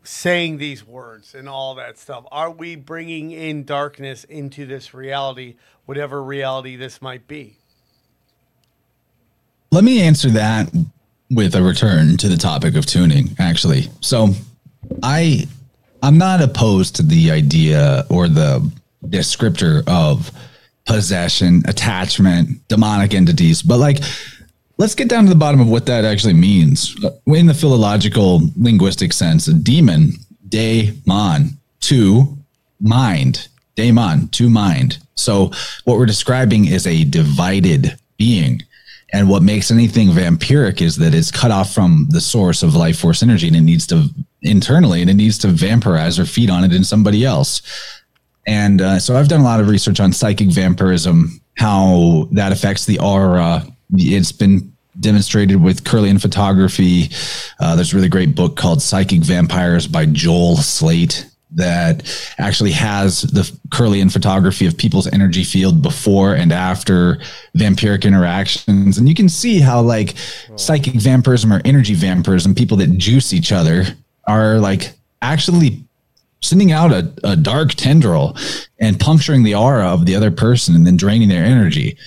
saying 0.04 0.58
these 0.58 0.86
words 0.86 1.36
and 1.36 1.50
all 1.50 1.76
that 1.76 1.98
stuff? 1.98 2.26
Are 2.32 2.52
we 2.52 2.76
bringing 2.76 3.32
in 3.32 3.64
darkness 3.66 4.24
into 4.24 4.66
this 4.66 4.94
reality, 4.94 5.56
whatever 5.86 6.24
reality 6.24 6.76
this 6.76 7.02
might 7.02 7.28
be? 7.28 7.58
Let 9.72 9.84
me 9.84 10.02
answer 10.02 10.30
that 10.30 10.72
with 11.30 11.54
a 11.56 11.62
return 11.62 12.16
to 12.18 12.30
the 12.30 12.38
topic 12.38 12.76
of 12.76 12.86
tuning, 12.86 13.36
actually. 13.38 13.90
So 14.00 14.30
I 15.04 15.46
I'm 16.02 16.18
not 16.18 16.42
opposed 16.42 16.96
to 16.98 17.04
the 17.04 17.32
idea 17.32 18.06
or 18.10 18.28
the 18.28 18.72
descriptor 19.06 19.84
of 19.88 20.32
possession, 20.86 21.64
attachment, 21.68 22.68
demonic 22.68 23.14
entities, 23.14 23.62
but 23.62 23.78
like 23.78 23.98
let's 24.78 24.96
get 24.96 25.10
down 25.10 25.24
to 25.24 25.30
the 25.30 25.36
bottom 25.36 25.60
of 25.60 25.70
what 25.70 25.86
that 25.88 26.06
actually 26.06 26.34
means. 26.34 26.96
Uh, 27.04 27.12
in 27.28 27.48
the 27.48 27.54
philological 27.54 28.42
linguistic 28.56 29.14
sense, 29.14 29.48
a 29.48 29.54
demon, 29.54 30.14
daemon, 30.48 31.58
to 31.82 32.38
mind, 32.80 33.48
daemon, 33.76 34.28
to 34.30 34.50
mind. 34.50 35.00
So 35.16 35.52
what 35.86 35.98
we're 35.98 36.06
describing 36.06 36.66
is 36.66 36.86
a 36.88 37.04
divided 37.04 37.98
being. 38.18 38.62
And 39.14 39.30
what 39.30 39.42
makes 39.42 39.72
anything 39.72 40.10
vampiric 40.10 40.82
is 40.82 40.98
that 40.98 41.14
it's 41.14 41.32
cut 41.32 41.50
off 41.50 41.74
from 41.74 42.08
the 42.10 42.20
source 42.20 42.62
of 42.62 42.76
life 42.76 43.00
force 43.00 43.24
energy 43.24 43.48
and 43.48 43.56
it 43.56 43.62
needs 43.62 43.88
to 43.88 44.10
internally 44.42 45.02
and 45.02 45.10
it 45.10 45.16
needs 45.16 45.38
to 45.40 45.48
vampirize 45.48 46.20
or 46.20 46.26
feed 46.26 46.50
on 46.50 46.64
it 46.64 46.74
in 46.74 46.84
somebody 46.84 47.24
else. 47.24 47.62
And 48.48 48.82
uh, 48.82 49.00
so 49.00 49.16
I've 49.16 49.28
done 49.28 49.42
a 49.42 49.44
lot 49.44 49.60
of 49.60 49.68
research 49.68 50.00
on 50.00 50.14
psychic 50.14 50.50
vampirism, 50.50 51.42
how 51.58 52.30
that 52.32 52.52
affects 52.52 52.86
the 52.86 53.00
aura. 53.00 53.66
It's 53.94 54.32
been 54.32 54.74
demonstrated 55.00 55.62
with 55.62 55.84
Kirlian 55.84 56.20
photography. 56.20 57.12
Uh, 57.60 57.76
there's 57.76 57.94
a 57.94 57.96
really 57.96 58.10
great 58.10 58.36
book 58.36 58.56
called 58.56 58.82
Psychic 58.82 59.20
Vampires 59.20 59.86
by 59.86 60.06
Joe 60.06 60.56
Slate 60.56 61.30
that 61.52 62.04
actually 62.38 62.72
has 62.72 63.22
the 63.22 63.42
Kirlian 63.70 64.12
photography 64.12 64.66
of 64.66 64.78
people's 64.78 65.08
energy 65.08 65.44
field 65.44 65.82
before 65.82 66.34
and 66.34 66.52
after 66.52 67.20
vampiric 67.56 68.04
interactions. 68.04 68.98
And 68.98 69.08
you 69.08 69.16
can 69.16 69.30
see 69.30 69.60
how 69.60 69.82
like 69.82 70.16
psychic 70.56 70.96
vampirism 70.96 71.54
or 71.54 71.62
energy 71.64 71.94
vampirism, 71.94 72.54
people 72.54 72.78
that 72.78 72.98
juice 72.98 73.34
each 73.34 73.52
other 73.52 73.86
are 74.26 74.58
like 74.60 74.94
actually 75.22 75.87
sending 76.48 76.72
out 76.72 76.92
a, 76.92 77.12
a 77.24 77.36
dark 77.36 77.74
tendril 77.74 78.36
and 78.80 79.00
puncturing 79.00 79.44
the 79.44 79.56
aura 79.56 79.88
of 79.88 80.06
the 80.06 80.16
other 80.16 80.32
person 80.32 80.76
and 80.76 80.86
then 80.86 80.98
draining 80.98 81.30
their 81.30 81.44
energy. 81.44 81.98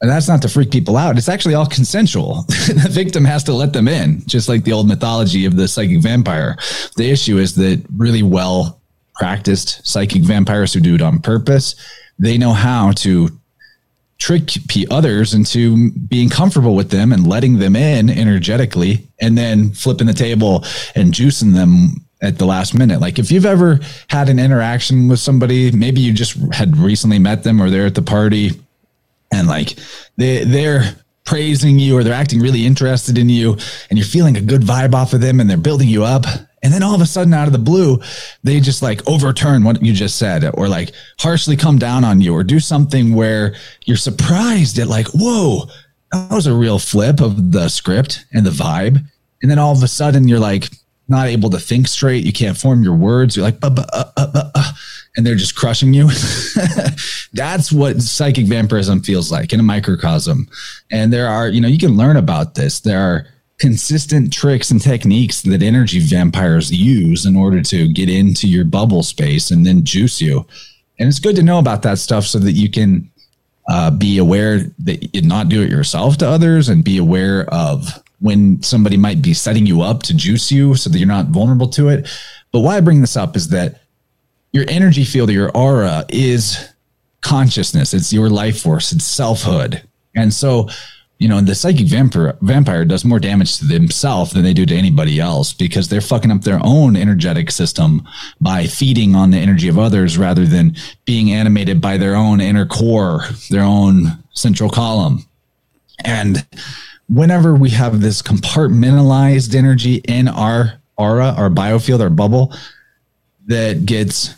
And 0.00 0.10
that's 0.10 0.28
not 0.28 0.42
to 0.42 0.48
freak 0.48 0.70
people 0.70 0.96
out. 0.96 1.18
It's 1.18 1.28
actually 1.28 1.54
all 1.54 1.66
consensual. 1.66 2.42
the 2.48 2.88
victim 2.88 3.24
has 3.24 3.42
to 3.44 3.52
let 3.52 3.72
them 3.72 3.88
in, 3.88 4.22
just 4.26 4.48
like 4.48 4.62
the 4.62 4.72
old 4.72 4.86
mythology 4.86 5.44
of 5.44 5.56
the 5.56 5.66
psychic 5.66 6.00
vampire. 6.00 6.56
The 6.96 7.10
issue 7.10 7.38
is 7.38 7.56
that 7.56 7.84
really 7.96 8.22
well 8.22 8.80
practiced 9.14 9.84
psychic 9.86 10.22
vampires 10.22 10.72
who 10.72 10.80
do 10.80 10.94
it 10.94 11.02
on 11.02 11.18
purpose, 11.18 11.74
they 12.18 12.38
know 12.38 12.52
how 12.52 12.92
to 12.92 13.28
trick 14.18 14.50
others 14.90 15.34
into 15.34 15.90
being 15.92 16.28
comfortable 16.28 16.74
with 16.74 16.90
them 16.90 17.12
and 17.12 17.26
letting 17.26 17.58
them 17.58 17.76
in 17.76 18.10
energetically 18.10 19.06
and 19.20 19.38
then 19.38 19.70
flipping 19.70 20.06
the 20.06 20.12
table 20.12 20.64
and 20.94 21.12
juicing 21.12 21.54
them 21.54 22.04
at 22.20 22.38
the 22.38 22.46
last 22.46 22.74
minute. 22.74 23.00
Like 23.00 23.18
if 23.18 23.30
you've 23.30 23.46
ever 23.46 23.80
had 24.08 24.28
an 24.28 24.38
interaction 24.38 25.08
with 25.08 25.20
somebody, 25.20 25.70
maybe 25.70 26.00
you 26.00 26.12
just 26.12 26.36
had 26.52 26.76
recently 26.76 27.18
met 27.18 27.44
them 27.44 27.60
or 27.60 27.70
they're 27.70 27.86
at 27.86 27.94
the 27.94 28.02
party 28.02 28.52
and 29.30 29.48
like 29.48 29.78
they 30.16 30.44
they're 30.44 30.94
praising 31.24 31.78
you 31.78 31.96
or 31.96 32.02
they're 32.02 32.14
acting 32.14 32.40
really 32.40 32.64
interested 32.64 33.18
in 33.18 33.28
you 33.28 33.52
and 33.90 33.98
you're 33.98 34.06
feeling 34.06 34.36
a 34.36 34.40
good 34.40 34.62
vibe 34.62 34.94
off 34.94 35.12
of 35.12 35.20
them 35.20 35.40
and 35.40 35.50
they're 35.50 35.58
building 35.58 35.88
you 35.88 36.02
up 36.02 36.24
and 36.62 36.72
then 36.72 36.82
all 36.82 36.94
of 36.94 37.02
a 37.02 37.06
sudden 37.06 37.34
out 37.34 37.46
of 37.46 37.52
the 37.52 37.58
blue 37.58 38.00
they 38.42 38.58
just 38.60 38.80
like 38.80 39.06
overturn 39.06 39.62
what 39.62 39.82
you 39.82 39.92
just 39.92 40.16
said 40.16 40.50
or 40.54 40.68
like 40.68 40.90
harshly 41.20 41.54
come 41.54 41.78
down 41.78 42.02
on 42.02 42.22
you 42.22 42.34
or 42.34 42.42
do 42.42 42.58
something 42.58 43.14
where 43.14 43.54
you're 43.84 43.96
surprised 43.96 44.78
at 44.78 44.88
like 44.88 45.06
whoa 45.08 45.66
that 46.12 46.30
was 46.30 46.46
a 46.46 46.54
real 46.54 46.78
flip 46.78 47.20
of 47.20 47.52
the 47.52 47.68
script 47.68 48.24
and 48.32 48.46
the 48.46 48.50
vibe 48.50 49.04
and 49.42 49.50
then 49.50 49.58
all 49.58 49.72
of 49.72 49.82
a 49.82 49.88
sudden 49.88 50.26
you're 50.26 50.38
like 50.38 50.70
not 51.08 51.26
able 51.26 51.50
to 51.50 51.58
think 51.58 51.88
straight 51.88 52.24
you 52.24 52.32
can't 52.32 52.56
form 52.56 52.82
your 52.82 52.94
words 52.94 53.36
you're 53.36 53.44
like 53.44 53.58
uh, 53.62 53.70
uh, 53.92 54.04
uh, 54.16 54.50
uh, 54.54 54.72
and 55.18 55.26
they're 55.26 55.34
just 55.34 55.56
crushing 55.56 55.92
you. 55.92 56.08
That's 57.32 57.72
what 57.72 58.00
psychic 58.00 58.46
vampirism 58.46 59.02
feels 59.02 59.32
like 59.32 59.52
in 59.52 59.58
a 59.58 59.64
microcosm. 59.64 60.48
And 60.92 61.12
there 61.12 61.26
are, 61.26 61.48
you 61.48 61.60
know, 61.60 61.66
you 61.66 61.76
can 61.76 61.96
learn 61.96 62.16
about 62.16 62.54
this. 62.54 62.78
There 62.78 63.00
are 63.00 63.26
consistent 63.58 64.32
tricks 64.32 64.70
and 64.70 64.80
techniques 64.80 65.42
that 65.42 65.60
energy 65.60 65.98
vampires 65.98 66.70
use 66.70 67.26
in 67.26 67.34
order 67.34 67.60
to 67.62 67.92
get 67.92 68.08
into 68.08 68.46
your 68.46 68.64
bubble 68.64 69.02
space 69.02 69.50
and 69.50 69.66
then 69.66 69.84
juice 69.84 70.20
you. 70.20 70.46
And 71.00 71.08
it's 71.08 71.18
good 71.18 71.34
to 71.34 71.42
know 71.42 71.58
about 71.58 71.82
that 71.82 71.98
stuff 71.98 72.24
so 72.24 72.38
that 72.38 72.52
you 72.52 72.70
can 72.70 73.10
uh, 73.68 73.90
be 73.90 74.18
aware 74.18 74.60
that 74.78 75.14
you 75.14 75.22
not 75.22 75.48
do 75.48 75.62
it 75.62 75.70
yourself 75.70 76.16
to 76.18 76.28
others 76.28 76.68
and 76.68 76.84
be 76.84 76.96
aware 76.96 77.52
of 77.52 77.88
when 78.20 78.62
somebody 78.62 78.96
might 78.96 79.22
be 79.22 79.34
setting 79.34 79.66
you 79.66 79.82
up 79.82 80.02
to 80.04 80.16
juice 80.16 80.50
you 80.50 80.74
so 80.74 80.90
that 80.90 80.98
you're 80.98 81.06
not 81.06 81.26
vulnerable 81.26 81.68
to 81.68 81.88
it. 81.88 82.08
But 82.52 82.60
why 82.60 82.76
I 82.76 82.80
bring 82.80 83.00
this 83.00 83.16
up 83.16 83.36
is 83.36 83.48
that 83.50 83.82
your 84.52 84.64
energy 84.68 85.04
field, 85.04 85.30
your 85.30 85.50
aura 85.56 86.04
is 86.08 86.68
consciousness. 87.20 87.94
It's 87.94 88.12
your 88.12 88.30
life 88.30 88.62
force. 88.62 88.92
It's 88.92 89.04
selfhood. 89.04 89.82
And 90.16 90.32
so, 90.32 90.68
you 91.18 91.28
know, 91.28 91.40
the 91.40 91.54
psychic 91.54 91.86
vampire 91.86 92.36
vampire 92.42 92.84
does 92.84 93.04
more 93.04 93.18
damage 93.18 93.58
to 93.58 93.66
themselves 93.66 94.32
than 94.32 94.44
they 94.44 94.54
do 94.54 94.64
to 94.66 94.74
anybody 94.74 95.20
else 95.20 95.52
because 95.52 95.88
they're 95.88 96.00
fucking 96.00 96.30
up 96.30 96.42
their 96.42 96.60
own 96.62 96.96
energetic 96.96 97.50
system 97.50 98.06
by 98.40 98.66
feeding 98.66 99.14
on 99.14 99.30
the 99.30 99.38
energy 99.38 99.68
of 99.68 99.78
others 99.78 100.16
rather 100.16 100.46
than 100.46 100.76
being 101.04 101.32
animated 101.32 101.80
by 101.80 101.96
their 101.96 102.14
own 102.14 102.40
inner 102.40 102.66
core, 102.66 103.24
their 103.50 103.62
own 103.62 104.22
central 104.32 104.70
column. 104.70 105.24
And 106.04 106.46
whenever 107.08 107.54
we 107.54 107.70
have 107.70 108.00
this 108.00 108.22
compartmentalized 108.22 109.54
energy 109.54 109.96
in 110.06 110.28
our 110.28 110.74
aura, 110.96 111.34
our 111.36 111.50
biofield, 111.50 112.00
our 112.00 112.10
bubble, 112.10 112.54
that 113.46 113.86
gets 113.86 114.34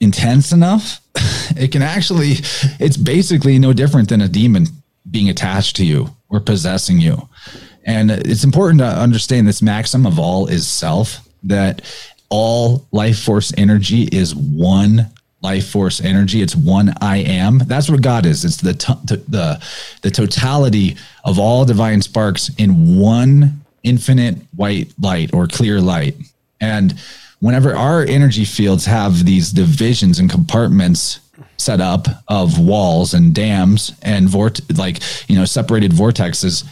intense 0.00 0.52
enough, 0.52 1.00
it 1.56 1.72
can 1.72 1.82
actually, 1.82 2.34
it's 2.78 2.96
basically 2.96 3.58
no 3.58 3.72
different 3.72 4.08
than 4.08 4.20
a 4.20 4.28
demon 4.28 4.66
being 5.10 5.28
attached 5.28 5.76
to 5.76 5.84
you 5.84 6.14
or 6.28 6.40
possessing 6.40 7.00
you. 7.00 7.28
And 7.84 8.10
it's 8.10 8.44
important 8.44 8.80
to 8.80 8.86
understand 8.86 9.46
this 9.46 9.62
maxim 9.62 10.06
of 10.06 10.18
all 10.18 10.46
is 10.46 10.66
self, 10.66 11.26
that 11.44 11.82
all 12.28 12.86
life 12.90 13.20
force 13.20 13.52
energy 13.56 14.02
is 14.04 14.34
one 14.34 15.10
life 15.46 15.68
force 15.68 16.00
energy. 16.00 16.42
It's 16.42 16.56
one 16.56 16.92
I 17.00 17.18
am. 17.18 17.58
That's 17.58 17.88
what 17.88 18.02
God 18.02 18.26
is. 18.26 18.44
It's 18.44 18.56
the, 18.56 18.72
the, 19.28 19.62
the 20.02 20.10
totality 20.10 20.96
of 21.24 21.38
all 21.38 21.64
divine 21.64 22.02
sparks 22.02 22.50
in 22.58 22.98
one 22.98 23.60
infinite 23.84 24.38
white 24.56 24.92
light 25.00 25.32
or 25.32 25.46
clear 25.46 25.80
light. 25.80 26.16
And 26.60 26.98
whenever 27.38 27.76
our 27.76 28.02
energy 28.02 28.44
fields 28.44 28.86
have 28.86 29.24
these 29.24 29.52
divisions 29.52 30.18
and 30.18 30.28
compartments 30.28 31.20
set 31.58 31.80
up 31.80 32.08
of 32.26 32.58
walls 32.58 33.14
and 33.14 33.32
dams 33.32 33.92
and 34.02 34.28
vort 34.28 34.60
like 34.76 34.98
you 35.28 35.36
know 35.36 35.44
separated 35.44 35.92
vortexes 35.92 36.64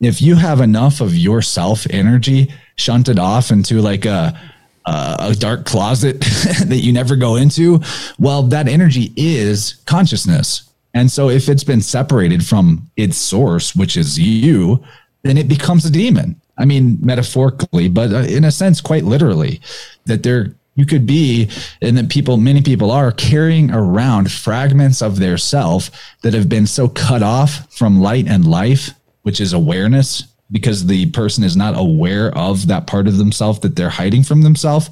if 0.00 0.20
you 0.20 0.34
have 0.36 0.60
enough 0.60 1.00
of 1.00 1.14
yourself 1.14 1.86
energy 1.90 2.52
shunted 2.76 3.18
off 3.18 3.50
into 3.50 3.80
like 3.80 4.04
a 4.04 4.38
a 4.86 5.34
dark 5.38 5.64
closet 5.64 6.20
that 6.66 6.80
you 6.82 6.92
never 6.92 7.16
go 7.16 7.36
into 7.36 7.80
well 8.18 8.42
that 8.42 8.68
energy 8.68 9.12
is 9.16 9.82
consciousness. 9.86 10.70
And 10.94 11.10
so 11.10 11.28
if 11.28 11.48
it's 11.48 11.64
been 11.64 11.82
separated 11.82 12.46
from 12.46 12.90
its 12.96 13.16
source 13.16 13.74
which 13.74 13.96
is 13.96 14.18
you 14.18 14.82
then 15.26 15.36
it 15.36 15.48
becomes 15.48 15.84
a 15.84 15.90
demon. 15.90 16.40
I 16.58 16.64
mean, 16.64 16.98
metaphorically, 17.00 17.88
but 17.88 18.12
uh, 18.12 18.18
in 18.18 18.44
a 18.44 18.50
sense, 18.50 18.80
quite 18.80 19.04
literally, 19.04 19.60
that 20.06 20.22
there 20.22 20.54
you 20.74 20.86
could 20.86 21.06
be, 21.06 21.50
and 21.82 21.96
that 21.96 22.08
people, 22.08 22.36
many 22.36 22.62
people 22.62 22.90
are 22.90 23.12
carrying 23.12 23.70
around 23.70 24.30
fragments 24.30 25.02
of 25.02 25.18
their 25.18 25.38
self 25.38 25.90
that 26.22 26.34
have 26.34 26.48
been 26.48 26.66
so 26.66 26.88
cut 26.88 27.22
off 27.22 27.72
from 27.72 28.00
light 28.00 28.26
and 28.28 28.46
life, 28.46 28.90
which 29.22 29.40
is 29.40 29.52
awareness, 29.52 30.24
because 30.50 30.86
the 30.86 31.06
person 31.10 31.44
is 31.44 31.56
not 31.56 31.76
aware 31.76 32.36
of 32.36 32.68
that 32.68 32.86
part 32.86 33.08
of 33.08 33.16
themselves 33.16 33.60
that 33.60 33.76
they're 33.76 33.90
hiding 33.90 34.22
from 34.22 34.42
themselves, 34.42 34.90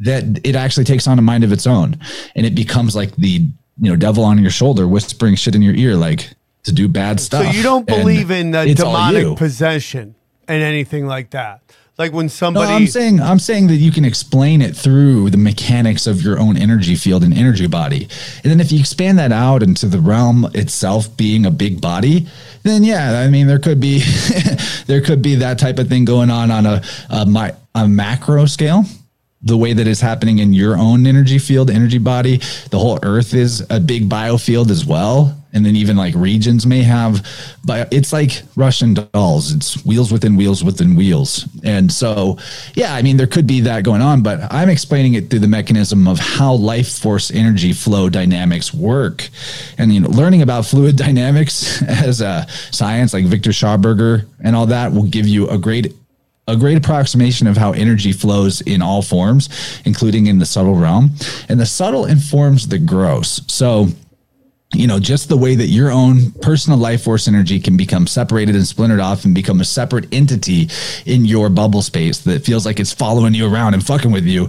that 0.00 0.24
it 0.44 0.56
actually 0.56 0.84
takes 0.84 1.06
on 1.06 1.18
a 1.18 1.22
mind 1.22 1.44
of 1.44 1.52
its 1.52 1.66
own, 1.66 1.98
and 2.34 2.46
it 2.46 2.54
becomes 2.54 2.96
like 2.96 3.14
the 3.16 3.48
you 3.78 3.90
know 3.90 3.96
devil 3.96 4.24
on 4.24 4.38
your 4.38 4.50
shoulder 4.50 4.88
whispering 4.88 5.34
shit 5.34 5.54
in 5.54 5.62
your 5.62 5.74
ear, 5.74 5.96
like 5.96 6.30
to 6.64 6.72
do 6.72 6.88
bad 6.88 7.20
stuff. 7.20 7.44
So 7.44 7.50
you 7.50 7.62
don't 7.62 7.86
believe 7.86 8.30
in 8.30 8.54
it's 8.54 8.80
all 8.80 9.12
you. 9.12 9.18
demonic 9.18 9.38
possession 9.38 10.14
and 10.48 10.62
anything 10.62 11.06
like 11.06 11.30
that? 11.30 11.60
Like 11.98 12.12
when 12.12 12.26
No, 12.26 12.30
somebody. 12.30 12.72
I'm 12.72 12.86
saying 12.86 13.20
I'm 13.20 13.38
saying 13.38 13.68
that 13.68 13.76
you 13.76 13.90
can 13.90 14.04
explain 14.04 14.60
it 14.60 14.76
through 14.76 15.30
the 15.30 15.38
mechanics 15.38 16.06
of 16.06 16.20
your 16.20 16.38
own 16.38 16.56
energy 16.58 16.94
field 16.94 17.24
and 17.24 17.32
energy 17.32 17.66
body. 17.66 18.08
And 18.44 18.50
then 18.50 18.60
if 18.60 18.70
you 18.70 18.80
expand 18.80 19.18
that 19.18 19.32
out 19.32 19.62
into 19.62 19.86
the 19.86 20.00
realm 20.00 20.46
itself 20.54 21.16
being 21.16 21.46
a 21.46 21.50
big 21.50 21.80
body, 21.80 22.26
then 22.64 22.84
yeah, 22.84 23.20
I 23.20 23.28
mean 23.28 23.46
there 23.46 23.58
could 23.58 23.80
be 23.80 24.02
there 24.86 25.00
could 25.00 25.22
be 25.22 25.36
that 25.36 25.58
type 25.58 25.78
of 25.78 25.88
thing 25.88 26.04
going 26.04 26.30
on 26.30 26.50
on 26.50 26.66
a 26.66 26.82
a, 27.08 27.24
mi- 27.24 27.56
a 27.74 27.88
macro 27.88 28.44
scale. 28.44 28.84
The 29.42 29.56
way 29.56 29.72
that 29.72 29.86
is 29.86 30.00
happening 30.00 30.38
in 30.40 30.52
your 30.52 30.76
own 30.76 31.06
energy 31.06 31.38
field, 31.38 31.70
energy 31.70 31.98
body, 31.98 32.38
the 32.70 32.78
whole 32.78 32.98
earth 33.02 33.32
is 33.32 33.64
a 33.70 33.78
big 33.78 34.08
biofield 34.08 34.70
as 34.70 34.84
well. 34.84 35.40
And 35.56 35.64
then 35.64 35.74
even 35.74 35.96
like 35.96 36.14
regions 36.14 36.66
may 36.66 36.82
have, 36.82 37.26
but 37.64 37.90
it's 37.90 38.12
like 38.12 38.42
Russian 38.56 38.92
dolls. 38.92 39.52
It's 39.52 39.82
wheels 39.86 40.12
within 40.12 40.36
wheels 40.36 40.62
within 40.62 40.96
wheels. 40.96 41.48
And 41.64 41.90
so, 41.90 42.36
yeah, 42.74 42.94
I 42.94 43.00
mean, 43.00 43.16
there 43.16 43.26
could 43.26 43.46
be 43.46 43.62
that 43.62 43.82
going 43.82 44.02
on, 44.02 44.22
but 44.22 44.52
I'm 44.52 44.68
explaining 44.68 45.14
it 45.14 45.30
through 45.30 45.38
the 45.38 45.48
mechanism 45.48 46.06
of 46.06 46.18
how 46.18 46.52
life 46.52 46.98
force 46.98 47.30
energy 47.30 47.72
flow 47.72 48.10
dynamics 48.10 48.74
work. 48.74 49.30
And, 49.78 49.94
you 49.94 50.00
know, 50.00 50.10
learning 50.10 50.42
about 50.42 50.66
fluid 50.66 50.96
dynamics 51.06 51.80
as 51.82 52.20
a 52.20 52.46
science 52.70 53.14
like 53.14 53.24
Victor 53.24 53.50
Schauberger 53.50 54.26
and 54.44 54.54
all 54.54 54.66
that 54.66 54.92
will 54.92 55.04
give 55.04 55.26
you 55.26 55.48
a 55.48 55.56
great 55.56 55.94
a 56.48 56.56
great 56.56 56.76
approximation 56.76 57.46
of 57.46 57.56
how 57.56 57.72
energy 57.72 58.12
flows 58.12 58.60
in 58.60 58.80
all 58.80 59.02
forms, 59.02 59.48
including 59.84 60.26
in 60.26 60.38
the 60.38 60.46
subtle 60.46 60.76
realm. 60.76 61.10
And 61.48 61.58
the 61.58 61.66
subtle 61.66 62.04
informs 62.04 62.68
the 62.68 62.78
gross. 62.78 63.40
So 63.48 63.88
you 64.72 64.86
know, 64.86 64.98
just 64.98 65.28
the 65.28 65.36
way 65.36 65.54
that 65.54 65.66
your 65.66 65.90
own 65.90 66.32
personal 66.42 66.78
life 66.78 67.04
force 67.04 67.28
energy 67.28 67.60
can 67.60 67.76
become 67.76 68.06
separated 68.06 68.54
and 68.54 68.66
splintered 68.66 69.00
off 69.00 69.24
and 69.24 69.34
become 69.34 69.60
a 69.60 69.64
separate 69.64 70.12
entity 70.12 70.68
in 71.04 71.24
your 71.24 71.48
bubble 71.48 71.82
space 71.82 72.18
that 72.20 72.44
feels 72.44 72.66
like 72.66 72.80
it's 72.80 72.92
following 72.92 73.32
you 73.32 73.52
around 73.52 73.74
and 73.74 73.86
fucking 73.86 74.10
with 74.10 74.24
you. 74.24 74.48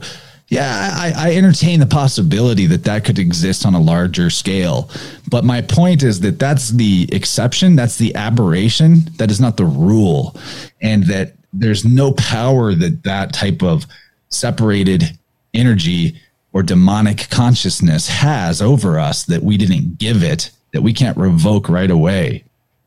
Yeah, 0.50 0.92
I, 0.94 1.14
I 1.16 1.36
entertain 1.36 1.82
the 1.82 1.86
possibility 1.86 2.68
that 2.68 2.86
that 2.86 3.04
could 3.04 3.20
exist 3.20 3.66
on 3.66 3.74
a 3.74 3.82
larger 3.82 4.30
scale. 4.30 4.90
But 5.30 5.44
my 5.44 5.62
point 5.62 6.04
is 6.04 6.22
that 6.22 6.40
that's 6.40 6.70
the 6.70 7.08
exception, 7.12 7.76
that's 7.76 7.98
the 7.98 8.16
aberration, 8.16 9.10
that 9.18 9.30
is 9.30 9.42
not 9.42 9.58
the 9.58 9.66
rule. 9.66 10.36
And 10.82 11.04
that 11.04 11.34
there's 11.52 11.84
no 11.84 12.14
power 12.14 12.74
that 12.74 13.04
that 13.04 13.34
type 13.34 13.62
of 13.62 13.86
separated 14.30 15.18
energy 15.54 16.20
or 16.58 16.64
demonic 16.64 17.30
consciousness 17.30 18.08
has 18.08 18.64
over 18.64 18.98
us 18.98 19.26
that 19.26 19.44
we 19.44 19.58
didn't 19.58 20.00
give 20.00 20.24
it, 20.24 20.50
that 20.74 20.82
we 20.82 20.92
can't 20.92 21.16
revoke 21.16 21.70
right 21.70 21.92
away. 21.92 22.44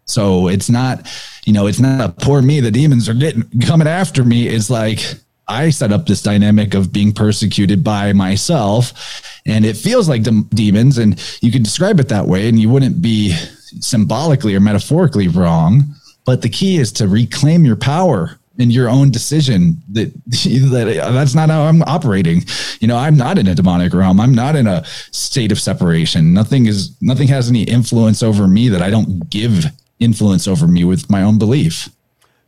So 0.06 0.48
it's 0.48 0.68
not, 0.68 1.08
you 1.44 1.52
know, 1.52 1.68
it's 1.68 1.78
not 1.78 2.00
a 2.00 2.08
poor 2.08 2.42
me, 2.42 2.58
the 2.58 2.72
demons 2.72 3.08
are 3.08 3.14
getting 3.14 3.44
coming 3.64 3.86
after 3.86 4.24
me. 4.24 4.48
It's 4.48 4.70
like 4.70 4.98
I 5.46 5.70
set 5.70 5.92
up 5.92 6.06
this 6.06 6.20
dynamic 6.20 6.74
of 6.74 6.92
being 6.92 7.12
persecuted 7.12 7.84
by 7.84 8.12
myself 8.12 9.22
and 9.46 9.64
it 9.64 9.76
feels 9.76 10.08
like 10.08 10.24
dem- 10.24 10.48
demons 10.52 10.98
and 10.98 11.22
you 11.40 11.52
could 11.52 11.62
describe 11.62 12.00
it 12.00 12.08
that 12.08 12.26
way 12.26 12.48
and 12.48 12.58
you 12.58 12.68
wouldn't 12.70 13.00
be 13.00 13.36
symbolically 13.78 14.56
or 14.56 14.60
metaphorically 14.60 15.28
wrong. 15.28 15.84
But 16.24 16.42
the 16.42 16.48
key 16.48 16.78
is 16.78 16.90
to 16.94 17.06
reclaim 17.06 17.64
your 17.64 17.76
power 17.76 18.36
in 18.60 18.70
your 18.70 18.88
own 18.88 19.10
decision 19.10 19.76
that, 19.92 20.12
that 20.26 21.00
uh, 21.02 21.10
that's 21.12 21.34
not 21.34 21.50
how 21.50 21.62
I'm 21.62 21.82
operating. 21.82 22.42
You 22.80 22.88
know, 22.88 22.96
I'm 22.96 23.16
not 23.16 23.38
in 23.38 23.46
a 23.46 23.54
demonic 23.54 23.92
realm. 23.92 24.20
I'm 24.20 24.34
not 24.34 24.56
in 24.56 24.66
a 24.66 24.84
state 25.10 25.52
of 25.52 25.60
separation. 25.60 26.32
Nothing 26.32 26.66
is 26.66 26.96
nothing 27.00 27.28
has 27.28 27.48
any 27.48 27.64
influence 27.64 28.22
over 28.22 28.46
me 28.46 28.68
that 28.68 28.82
I 28.82 28.90
don't 28.90 29.28
give 29.30 29.66
influence 29.98 30.48
over 30.48 30.66
me 30.66 30.84
with 30.84 31.10
my 31.10 31.22
own 31.22 31.38
belief. 31.38 31.88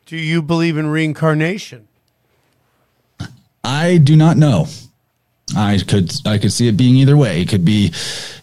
Do 0.06 0.16
you 0.16 0.43
believe 0.43 0.76
in 0.76 0.89
reincarnation? 0.89 1.89
I 3.64 3.98
do 3.98 4.16
not 4.16 4.36
know. 4.36 4.66
I 5.56 5.78
could 5.86 6.12
I 6.24 6.39
could 6.39 6.52
see 6.52 6.68
it 6.68 6.76
being 6.76 6.97
either 6.97 7.16
way. 7.16 7.43
It 7.43 7.48
could 7.48 7.64
be 7.64 7.93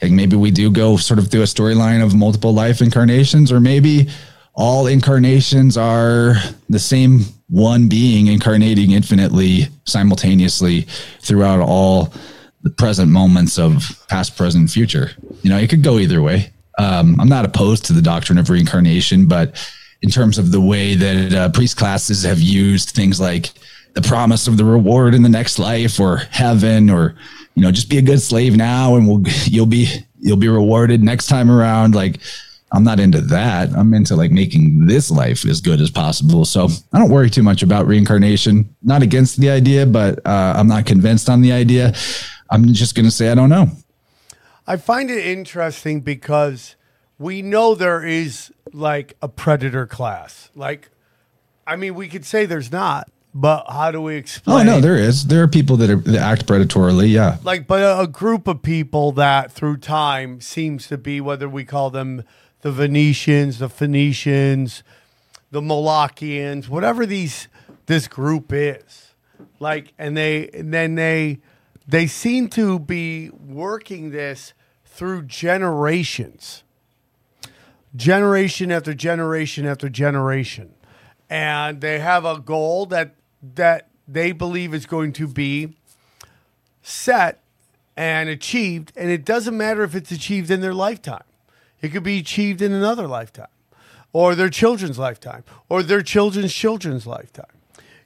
like 0.01 0.11
maybe 0.11 0.35
we 0.35 0.51
do 0.51 0.71
go 0.71 0.97
sort 0.97 1.19
of 1.19 1.29
through 1.29 1.41
a 1.41 1.45
storyline 1.45 2.03
of 2.03 2.15
multiple 2.15 2.53
life 2.53 2.81
incarnations, 2.81 3.51
or 3.51 3.59
maybe 3.59 4.09
all 4.53 4.87
incarnations 4.87 5.77
are 5.77 6.35
the 6.69 6.79
same 6.79 7.21
one 7.49 7.87
being 7.87 8.27
incarnating 8.27 8.91
infinitely 8.91 9.67
simultaneously 9.85 10.81
throughout 11.21 11.59
all 11.59 12.13
the 12.61 12.69
present 12.69 13.09
moments 13.09 13.57
of 13.57 14.05
past, 14.07 14.37
present, 14.37 14.69
future. 14.69 15.11
You 15.41 15.49
know, 15.49 15.57
it 15.57 15.69
could 15.69 15.83
go 15.83 15.97
either 15.97 16.21
way. 16.21 16.51
Um, 16.77 17.19
I'm 17.19 17.29
not 17.29 17.45
opposed 17.45 17.85
to 17.85 17.93
the 17.93 18.01
doctrine 18.01 18.37
of 18.37 18.49
reincarnation, 18.49 19.27
but 19.27 19.55
in 20.01 20.09
terms 20.09 20.37
of 20.37 20.51
the 20.51 20.61
way 20.61 20.95
that 20.95 21.33
uh, 21.33 21.49
priest 21.49 21.77
classes 21.77 22.23
have 22.23 22.39
used 22.39 22.91
things 22.91 23.19
like 23.19 23.51
the 23.93 24.01
promise 24.01 24.47
of 24.47 24.57
the 24.57 24.65
reward 24.65 25.13
in 25.13 25.23
the 25.23 25.29
next 25.29 25.59
life 25.59 25.99
or 25.99 26.17
heaven 26.17 26.89
or 26.89 27.15
you 27.55 27.63
know 27.63 27.71
just 27.71 27.89
be 27.89 27.97
a 27.97 28.01
good 28.01 28.21
slave 28.21 28.55
now 28.55 28.95
and 28.95 29.07
we'll 29.07 29.21
you'll 29.45 29.65
be 29.65 29.89
you'll 30.19 30.37
be 30.37 30.47
rewarded 30.47 31.03
next 31.03 31.27
time 31.27 31.49
around 31.49 31.95
like 31.95 32.19
i'm 32.71 32.83
not 32.83 32.99
into 32.99 33.21
that. 33.21 33.69
I'm 33.75 33.93
into 33.93 34.15
like 34.15 34.31
making 34.31 34.85
this 34.85 35.09
life 35.09 35.45
as 35.45 35.61
good 35.61 35.81
as 35.81 35.89
possible. 35.89 36.45
So 36.45 36.67
i 36.93 36.99
don't 36.99 37.09
worry 37.09 37.29
too 37.29 37.43
much 37.43 37.63
about 37.63 37.87
reincarnation. 37.87 38.75
Not 38.81 39.01
against 39.01 39.37
the 39.37 39.49
idea 39.49 39.85
but 39.85 40.25
uh, 40.25 40.53
i'm 40.57 40.67
not 40.67 40.85
convinced 40.85 41.29
on 41.29 41.41
the 41.41 41.51
idea. 41.51 41.93
I'm 42.51 42.73
just 42.73 42.95
going 42.95 43.05
to 43.05 43.11
say 43.11 43.29
i 43.29 43.35
don't 43.35 43.49
know. 43.49 43.67
I 44.67 44.77
find 44.77 45.09
it 45.09 45.25
interesting 45.25 46.01
because 46.01 46.75
we 47.17 47.41
know 47.41 47.73
there 47.73 48.03
is 48.03 48.51
like 48.71 49.17
a 49.21 49.27
predator 49.27 49.87
class. 49.87 50.51
Like, 50.55 50.89
I 51.65 51.75
mean, 51.75 51.95
we 51.95 52.07
could 52.07 52.23
say 52.23 52.45
there's 52.45 52.71
not, 52.71 53.09
but 53.33 53.65
how 53.67 53.91
do 53.91 54.01
we 54.01 54.15
explain? 54.15 54.67
oh 54.67 54.73
no 54.75 54.81
there 54.81 54.95
is. 54.95 55.25
There 55.25 55.43
are 55.43 55.47
people 55.47 55.77
that, 55.77 55.89
are, 55.89 55.95
that 55.97 56.21
act 56.21 56.45
predatorily 56.45 57.09
yeah. 57.09 57.37
Like, 57.43 57.67
but 57.67 57.81
a, 57.81 58.01
a 58.01 58.07
group 58.07 58.47
of 58.47 58.61
people 58.61 59.11
that 59.13 59.51
through 59.51 59.77
time 59.77 60.39
seems 60.39 60.87
to 60.87 60.97
be 60.97 61.21
whether 61.21 61.49
we 61.49 61.65
call 61.65 61.89
them 61.89 62.23
the 62.61 62.71
Venetians, 62.71 63.59
the 63.59 63.69
Phoenicians, 63.69 64.83
the 65.51 65.61
Malachians, 65.61 66.67
whatever 66.67 67.05
these 67.05 67.47
this 67.85 68.07
group 68.07 68.51
is, 68.53 69.13
like, 69.59 69.93
and 69.97 70.15
they 70.15 70.49
and 70.49 70.73
then 70.73 70.95
they 70.95 71.39
they 71.87 72.05
seem 72.05 72.49
to 72.49 72.79
be 72.79 73.29
working 73.31 74.11
this 74.11 74.53
through 74.85 75.23
generations, 75.23 76.63
generation 77.95 78.71
after 78.71 78.93
generation 78.93 79.65
after 79.65 79.89
generation, 79.89 80.73
and 81.29 81.81
they 81.81 81.99
have 81.99 82.25
a 82.25 82.39
goal 82.39 82.85
that 82.87 83.15
that 83.55 83.89
they 84.07 84.31
believe 84.31 84.73
is 84.73 84.85
going 84.85 85.13
to 85.13 85.27
be 85.27 85.75
set 86.81 87.41
and 87.95 88.29
achieved, 88.29 88.91
and 88.95 89.09
it 89.09 89.25
doesn't 89.25 89.57
matter 89.57 89.83
if 89.83 89.95
it's 89.95 90.11
achieved 90.11 90.51
in 90.51 90.61
their 90.61 90.73
lifetime. 90.73 91.23
It 91.81 91.89
could 91.89 92.03
be 92.03 92.19
achieved 92.19 92.61
in 92.61 92.71
another 92.73 93.07
lifetime, 93.07 93.47
or 94.13 94.35
their 94.35 94.49
children's 94.49 94.99
lifetime, 94.99 95.43
or 95.69 95.83
their 95.83 96.01
children's 96.01 96.53
children's 96.53 97.07
lifetime. 97.07 97.45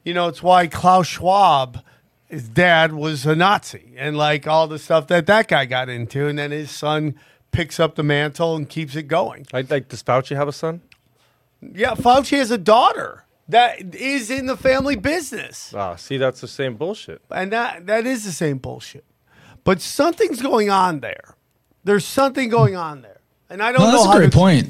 You 0.03 0.13
know, 0.13 0.27
it's 0.27 0.43
why 0.43 0.67
Klaus 0.67 1.07
Schwab, 1.07 1.81
his 2.27 2.49
dad 2.49 2.93
was 2.93 3.25
a 3.25 3.35
Nazi, 3.35 3.93
and 3.97 4.17
like 4.17 4.47
all 4.47 4.67
the 4.67 4.79
stuff 4.79 5.07
that 5.07 5.25
that 5.27 5.47
guy 5.47 5.65
got 5.65 5.89
into, 5.89 6.27
and 6.27 6.37
then 6.37 6.51
his 6.51 6.71
son 6.71 7.15
picks 7.51 7.79
up 7.79 7.95
the 7.95 8.03
mantle 8.03 8.55
and 8.55 8.67
keeps 8.67 8.95
it 8.95 9.03
going. 9.03 9.45
Like, 9.53 9.69
like 9.71 9.87
does 9.89 10.03
Fauci 10.03 10.35
have 10.35 10.47
a 10.47 10.51
son? 10.53 10.81
Yeah, 11.61 11.95
Fauci 11.95 12.37
has 12.37 12.51
a 12.51 12.57
daughter 12.57 13.23
that 13.47 13.95
is 13.95 14.29
in 14.29 14.47
the 14.47 14.57
family 14.57 14.95
business. 14.95 15.73
Ah, 15.75 15.95
see, 15.95 16.17
that's 16.17 16.41
the 16.41 16.47
same 16.47 16.75
bullshit. 16.75 17.21
and 17.31 17.51
that 17.51 17.85
that 17.87 18.05
is 18.05 18.25
the 18.25 18.31
same 18.31 18.57
bullshit. 18.57 19.05
But 19.63 19.79
something's 19.79 20.41
going 20.41 20.69
on 20.69 20.99
there. 20.99 21.35
There's 21.85 22.05
something 22.05 22.49
going 22.49 22.75
on 22.75 23.01
there, 23.01 23.21
and 23.49 23.61
I 23.61 23.71
don't 23.71 23.81
No, 23.81 23.91
know 23.91 24.03
that's 24.03 24.15
a 24.15 24.17
great 24.17 24.33
point. 24.33 24.69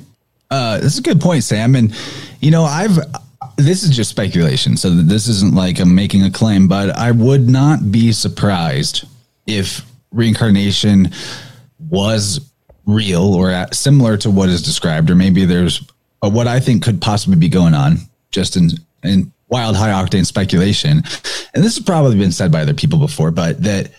Uh, 0.50 0.80
that's 0.80 0.98
a 1.00 1.02
good 1.02 1.20
point, 1.22 1.44
Sam. 1.44 1.76
And 1.76 1.96
you 2.42 2.52
know, 2.52 2.64
I've 2.64 2.98
this 3.58 3.84
is 3.84 3.96
just 3.96 4.10
speculation, 4.10 4.78
so 4.78 4.90
this 4.90 5.28
isn't 5.28 5.54
like 5.54 5.80
I'm 5.80 5.94
making 5.94 6.24
a 6.24 6.32
claim, 6.32 6.68
but 6.68 6.96
I 6.98 7.12
would 7.12 7.48
not 7.50 7.92
be 7.92 8.12
surprised 8.12 9.08
if 9.48 9.86
reincarnation 10.12 11.12
was 11.90 12.40
real 12.86 13.34
or 13.34 13.50
at, 13.50 13.76
similar 13.76 14.18
to 14.18 14.30
what 14.30 14.50
is 14.50 14.62
described, 14.62 15.10
or 15.10 15.16
maybe 15.16 15.46
there's 15.46 15.84
uh, 16.22 16.30
what 16.30 16.48
I 16.48 16.60
think 16.60 16.84
could 16.84 17.02
possibly 17.02 17.38
be 17.38 17.50
going 17.50 17.74
on, 17.74 17.98
just 18.32 18.56
in 18.56 18.70
in 19.04 19.32
wild 19.50 19.76
high 19.76 19.90
octane 19.90 20.26
speculation. 20.26 21.04
And 21.54 21.64
this 21.64 21.76
has 21.76 21.84
probably 21.84 22.18
been 22.18 22.32
said 22.32 22.52
by 22.52 22.62
other 22.62 22.74
people 22.74 22.98
before, 23.00 23.30
but 23.32 23.62
that 23.64 23.92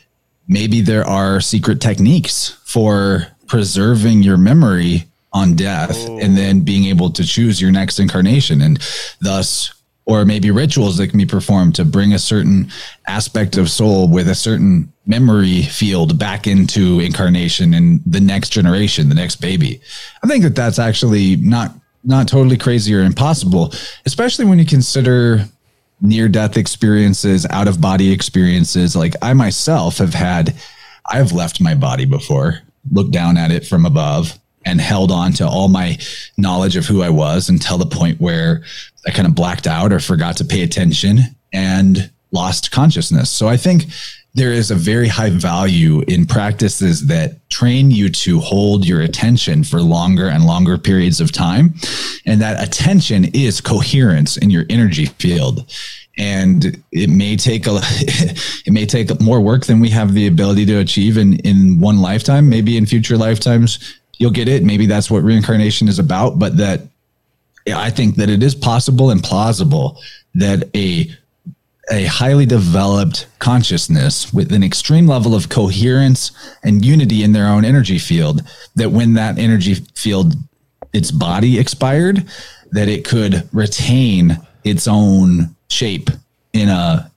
maybe 0.48 0.80
there 0.80 1.04
are 1.04 1.40
secret 1.40 1.80
techniques 1.80 2.58
for 2.64 3.26
preserving 3.46 4.22
your 4.22 4.36
memory 4.36 5.04
on 5.32 5.54
death 5.54 5.96
oh. 6.08 6.18
and 6.18 6.36
then 6.36 6.60
being 6.60 6.84
able 6.84 7.10
to 7.10 7.24
choose 7.24 7.60
your 7.60 7.72
next 7.72 7.98
incarnation 7.98 8.60
and 8.60 8.78
thus 9.20 9.72
or 10.06 10.24
maybe 10.26 10.50
rituals 10.50 10.98
that 10.98 11.08
can 11.08 11.18
be 11.18 11.24
performed 11.24 11.74
to 11.74 11.84
bring 11.84 12.12
a 12.12 12.18
certain 12.18 12.70
aspect 13.06 13.56
of 13.56 13.70
soul 13.70 14.06
with 14.06 14.28
a 14.28 14.34
certain 14.34 14.92
memory 15.06 15.62
field 15.62 16.18
back 16.18 16.46
into 16.46 17.00
incarnation 17.00 17.72
in 17.72 18.00
the 18.04 18.20
next 18.20 18.50
generation 18.50 19.08
the 19.08 19.14
next 19.14 19.36
baby. 19.36 19.80
I 20.22 20.26
think 20.26 20.44
that 20.44 20.54
that's 20.54 20.78
actually 20.78 21.36
not 21.36 21.72
not 22.06 22.28
totally 22.28 22.58
crazy 22.58 22.94
or 22.94 23.00
impossible 23.00 23.72
especially 24.04 24.44
when 24.44 24.58
you 24.58 24.66
consider 24.66 25.46
near 26.00 26.28
death 26.28 26.56
experiences, 26.56 27.46
out 27.50 27.68
of 27.68 27.80
body 27.80 28.12
experiences. 28.12 28.94
Like 28.94 29.14
I 29.22 29.32
myself 29.32 29.98
have 29.98 30.14
had, 30.14 30.54
I've 31.06 31.32
left 31.32 31.60
my 31.60 31.74
body 31.74 32.04
before, 32.04 32.60
looked 32.90 33.12
down 33.12 33.36
at 33.36 33.50
it 33.50 33.66
from 33.66 33.86
above, 33.86 34.38
and 34.64 34.80
held 34.80 35.10
on 35.10 35.32
to 35.34 35.46
all 35.46 35.68
my 35.68 35.98
knowledge 36.36 36.76
of 36.76 36.86
who 36.86 37.02
I 37.02 37.10
was 37.10 37.48
until 37.48 37.78
the 37.78 37.86
point 37.86 38.20
where 38.20 38.62
I 39.06 39.10
kind 39.10 39.28
of 39.28 39.34
blacked 39.34 39.66
out 39.66 39.92
or 39.92 40.00
forgot 40.00 40.38
to 40.38 40.44
pay 40.44 40.62
attention 40.62 41.18
and 41.52 42.10
lost 42.32 42.70
consciousness. 42.70 43.30
So 43.30 43.46
I 43.48 43.56
think 43.56 43.84
there 44.34 44.52
is 44.52 44.70
a 44.70 44.74
very 44.74 45.06
high 45.06 45.30
value 45.30 46.00
in 46.08 46.26
practices 46.26 47.06
that 47.06 47.48
train 47.50 47.90
you 47.90 48.08
to 48.08 48.40
hold 48.40 48.84
your 48.84 49.00
attention 49.00 49.62
for 49.62 49.80
longer 49.80 50.28
and 50.28 50.44
longer 50.44 50.76
periods 50.76 51.20
of 51.20 51.30
time. 51.30 51.74
And 52.26 52.40
that 52.40 52.62
attention 52.62 53.26
is 53.26 53.60
coherence 53.60 54.36
in 54.36 54.50
your 54.50 54.64
energy 54.68 55.06
field. 55.06 55.70
And 56.16 56.82
it 56.92 57.10
may 57.10 57.36
take 57.36 57.66
a 57.66 57.80
it 57.82 58.72
may 58.72 58.86
take 58.86 59.20
more 59.20 59.40
work 59.40 59.66
than 59.66 59.80
we 59.80 59.90
have 59.90 60.14
the 60.14 60.26
ability 60.26 60.66
to 60.66 60.78
achieve 60.78 61.18
in, 61.18 61.38
in 61.40 61.80
one 61.80 62.00
lifetime. 62.00 62.48
Maybe 62.48 62.76
in 62.76 62.86
future 62.86 63.16
lifetimes 63.16 63.98
you'll 64.18 64.30
get 64.30 64.48
it. 64.48 64.62
Maybe 64.62 64.86
that's 64.86 65.10
what 65.10 65.22
reincarnation 65.22 65.88
is 65.88 65.98
about, 65.98 66.38
but 66.38 66.56
that 66.58 66.82
I 67.66 67.90
think 67.90 68.16
that 68.16 68.30
it 68.30 68.42
is 68.42 68.54
possible 68.54 69.10
and 69.10 69.22
plausible 69.22 70.00
that 70.34 70.68
a 70.74 71.10
a 71.90 72.06
highly 72.06 72.46
developed 72.46 73.26
consciousness 73.40 74.32
with 74.32 74.52
an 74.52 74.62
extreme 74.62 75.06
level 75.06 75.34
of 75.34 75.50
coherence 75.50 76.32
and 76.62 76.82
unity 76.84 77.22
in 77.22 77.32
their 77.32 77.46
own 77.46 77.64
energy 77.64 77.98
field 77.98 78.42
that 78.74 78.90
when 78.90 79.14
that 79.14 79.38
energy 79.38 79.74
field 79.94 80.34
its 80.94 81.10
body 81.10 81.58
expired 81.58 82.26
that 82.70 82.88
it 82.88 83.04
could 83.04 83.46
retain 83.52 84.38
its 84.64 84.88
own 84.88 85.54
shape 85.74 86.08
in 86.52 86.68
a 86.68 87.10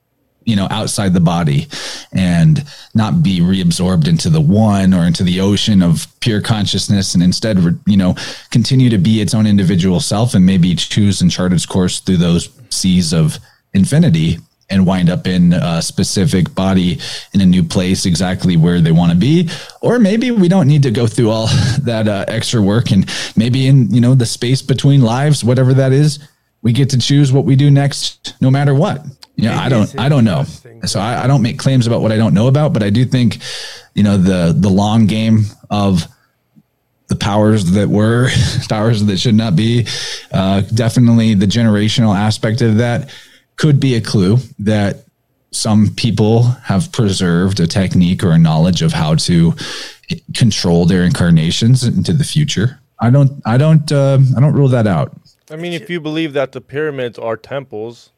you 0.46 0.56
know 0.56 0.68
outside 0.72 1.14
the 1.14 1.20
body 1.20 1.68
and 2.14 2.64
not 2.96 3.22
be 3.22 3.40
reabsorbed 3.40 4.08
into 4.08 4.30
the 4.30 4.42
one 4.42 4.94
or 4.94 5.04
into 5.06 5.24
the 5.24 5.42
ocean 5.42 5.84
of 5.84 6.08
pure 6.22 6.42
consciousness 6.42 7.14
and 7.14 7.22
instead 7.22 7.60
you 7.86 7.98
know 7.98 8.16
continue 8.50 8.90
to 8.90 8.98
be 8.98 9.22
its 9.22 9.34
own 9.34 9.46
individual 9.46 10.00
self 10.00 10.34
and 10.34 10.46
maybe 10.46 10.74
choose 10.74 11.22
and 11.22 11.30
chart 11.30 11.54
its 11.54 11.66
course 11.66 12.00
through 12.00 12.18
those 12.18 12.50
seas 12.70 13.14
of 13.14 13.38
infinity 13.74 14.38
and 14.70 14.86
wind 14.86 15.10
up 15.10 15.28
in 15.28 15.54
a 15.54 15.82
specific 15.82 16.54
body 16.54 17.00
in 17.34 17.42
a 17.42 17.46
new 17.46 17.64
place 17.64 18.06
exactly 18.06 18.58
where 18.58 18.82
they 18.82 18.92
want 18.92 19.12
to 19.12 19.18
be. 19.18 19.50
Or 19.82 19.98
maybe 19.98 20.32
we 20.32 20.50
don't 20.50 20.68
need 20.68 20.84
to 20.84 20.92
go 20.92 21.08
through 21.08 21.30
all 21.30 21.48
that 21.82 22.08
uh, 22.08 22.26
extra 22.28 22.62
work 22.62 22.92
and 22.92 23.10
maybe 23.36 23.68
in 23.68 23.94
you 23.94 24.02
know 24.02 24.16
the 24.16 24.26
space 24.26 24.62
between 24.62 25.02
lives 25.02 25.44
whatever 25.44 25.74
that 25.74 25.94
is 25.94 26.20
we 26.68 26.74
get 26.74 26.90
to 26.90 26.98
choose 26.98 27.32
what 27.32 27.46
we 27.46 27.56
do 27.56 27.72
next 27.72 28.36
no 28.42 28.52
matter 28.52 28.76
what. 28.76 29.02
Yeah 29.38 29.58
i 29.58 29.70
don't 29.70 29.98
i 29.98 30.10
don't 30.10 30.26
know. 30.26 30.44
So 30.84 31.00
I, 31.00 31.24
I 31.24 31.28
don't 31.28 31.42
make 31.42 31.58
claims 31.58 31.88
about 31.88 32.02
what 32.02 32.12
i 32.12 32.18
don't 32.18 32.34
know 32.34 32.48
about 32.48 32.74
but 32.74 32.84
i 32.84 32.90
do 32.90 33.06
think 33.06 33.38
you 33.94 34.04
know 34.04 34.18
the 34.18 34.54
the 34.66 34.68
long 34.68 35.08
game 35.08 35.46
of 35.70 36.06
the 37.08 37.16
powers 37.16 37.72
that 37.72 37.88
were 37.88 38.30
powers 38.70 39.06
that 39.06 39.18
should 39.18 39.36
not 39.36 39.56
be 39.56 39.88
uh, 40.34 40.60
definitely 40.74 41.36
the 41.36 41.46
generational 41.46 42.14
aspect 42.14 42.60
of 42.62 42.78
that 42.78 43.10
could 43.56 43.80
be 43.80 43.96
a 43.96 44.02
clue 44.02 44.36
that 44.60 45.06
some 45.52 45.96
people 45.96 46.44
have 46.72 46.92
preserved 46.92 47.62
a 47.62 47.68
technique 47.68 48.26
or 48.26 48.32
a 48.32 48.38
knowledge 48.38 48.82
of 48.82 48.92
how 48.92 49.16
to 49.16 49.54
control 50.36 50.86
their 50.86 51.04
incarnations 51.04 51.86
into 51.86 52.12
the 52.12 52.26
future. 52.26 52.80
I 53.00 53.10
don't 53.10 53.32
i 53.46 53.58
don't 53.58 53.90
uh, 53.90 54.20
i 54.36 54.40
don't 54.42 54.54
rule 54.54 54.70
that 54.70 54.88
out 54.88 55.12
I 55.50 55.56
mean, 55.56 55.74
if 55.74 55.90
you 55.90 56.00
believe 56.02 56.34
that 56.34 56.52
the 56.52 56.62
pyramids 56.62 57.18
are 57.18 57.38
temples, 57.38 58.12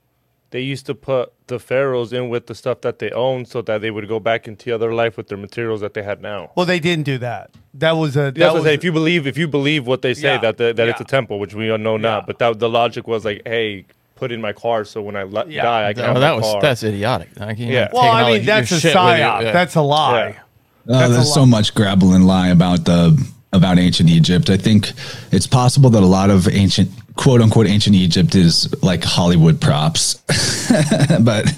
they 0.51 0.61
used 0.61 0.87
to 0.87 0.95
put 0.95 1.31
the 1.47 1.59
pharaohs 1.59 2.11
in 2.11 2.29
with 2.29 2.47
the 2.47 2.55
stuff 2.55 2.81
that 2.81 2.97
they 2.99 3.11
owned 3.11 3.47
so 3.47 3.61
that 3.61 3.81
they 3.81 3.91
would 3.91 4.07
go 4.07 4.19
back 4.19 4.47
into 4.47 4.73
other 4.73 4.93
life 4.93 5.15
with 5.15 5.27
their 5.27 5.37
materials 5.37 5.81
that 5.81 5.93
they 5.93 6.01
had 6.01 6.21
now. 6.21 6.51
Well, 6.55 6.65
they 6.65 6.79
didn't 6.79 7.05
do 7.05 7.19
that. 7.19 7.51
That 7.75 7.91
was 7.93 8.15
a. 8.17 8.19
That 8.19 8.35
That's 8.35 8.45
what 8.47 8.53
was 8.55 8.61
I'm 8.61 8.65
saying. 8.69 8.77
If 8.79 8.83
you 8.83 8.91
believe, 8.91 9.27
if 9.27 9.37
you 9.37 9.47
believe 9.47 9.85
what 9.85 10.01
they 10.01 10.15
say 10.15 10.33
Yeah, 10.33 10.37
that 10.39 10.57
the, 10.57 10.73
that 10.73 10.87
it's 10.87 10.99
yeah. 10.99 11.03
a 11.03 11.07
temple, 11.07 11.37
which 11.39 11.53
we 11.53 11.69
all 11.69 11.77
know 11.77 11.95
Yeah. 11.97 12.01
not, 12.01 12.27
but 12.27 12.39
that 12.39 12.57
the 12.59 12.69
logic 12.69 13.07
was 13.07 13.25
like, 13.25 13.43
hey, 13.45 13.85
put 14.15 14.31
in 14.31 14.41
my 14.41 14.51
car 14.53 14.83
so 14.85 15.01
when 15.03 15.15
I 15.15 15.23
let, 15.23 15.51
Yeah. 15.51 15.61
die, 15.63 15.89
I 15.89 15.93
can 15.93 16.03
Oh, 16.03 16.07
have 16.07 16.15
that 16.21 16.31
my 16.31 16.37
was 16.37 16.45
car. 16.51 16.61
that's 16.61 16.83
idiotic. 16.83 17.29
Like, 17.39 17.59
you 17.59 17.67
know, 17.67 17.71
Yeah. 17.73 17.89
well, 17.93 18.03
I 18.11 18.23
mean, 18.23 18.35
your 18.37 18.43
that's 18.45 18.71
a 18.71 18.79
shit 18.79 18.83
with 18.85 18.93
you, 18.95 18.99
psyop. 18.99 19.41
yeah. 19.43 19.51
That's 19.51 19.75
a 19.75 19.81
lie. 19.81 20.29
Yeah. 20.29 20.95
Uh, 20.95 20.99
That's 20.99 21.11
a 21.11 21.13
there's 21.13 21.33
so 21.33 21.41
lot. 21.41 21.45
much 21.49 21.75
grabble 21.75 22.13
and 22.13 22.25
lie 22.25 22.47
about 22.49 22.85
the 22.85 23.15
about 23.53 23.77
ancient 23.77 24.09
Egypt. 24.09 24.49
I 24.49 24.57
think 24.57 24.91
it's 25.31 25.45
possible 25.47 25.89
that 25.91 26.01
a 26.01 26.05
lot 26.07 26.29
of 26.31 26.47
ancient 26.47 26.89
quote 27.19 27.41
unquote 27.41 27.67
ancient 27.67 27.97
Egypt 27.97 28.33
is 28.33 28.73
like 28.81 29.03
Hollywood 29.03 29.59
props, 29.59 30.15
but 31.19 31.53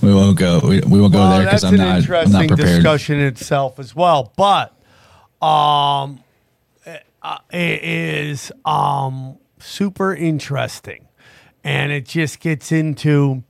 we 0.00 0.14
won't 0.14 0.38
go. 0.38 0.60
We, 0.62 0.80
we 0.82 1.00
won't 1.00 1.12
go 1.12 1.18
Well, 1.18 1.38
there 1.38 1.46
because 1.46 1.64
I'm 1.64 1.74
not. 1.74 2.08
I'm 2.08 2.30
not 2.30 2.46
prepared. 2.46 2.76
discussion 2.76 3.18
itself 3.18 3.80
as 3.80 3.92
well. 3.92 4.32
But 4.36 4.70
um, 5.44 6.22
uh, 7.22 7.38
it 7.52 7.82
is 7.82 8.52
um 8.64 9.38
super 9.58 10.14
interesting, 10.14 11.08
and 11.64 11.90
it 11.90 12.04
just 12.06 12.38
gets 12.38 12.70
into 12.70 13.42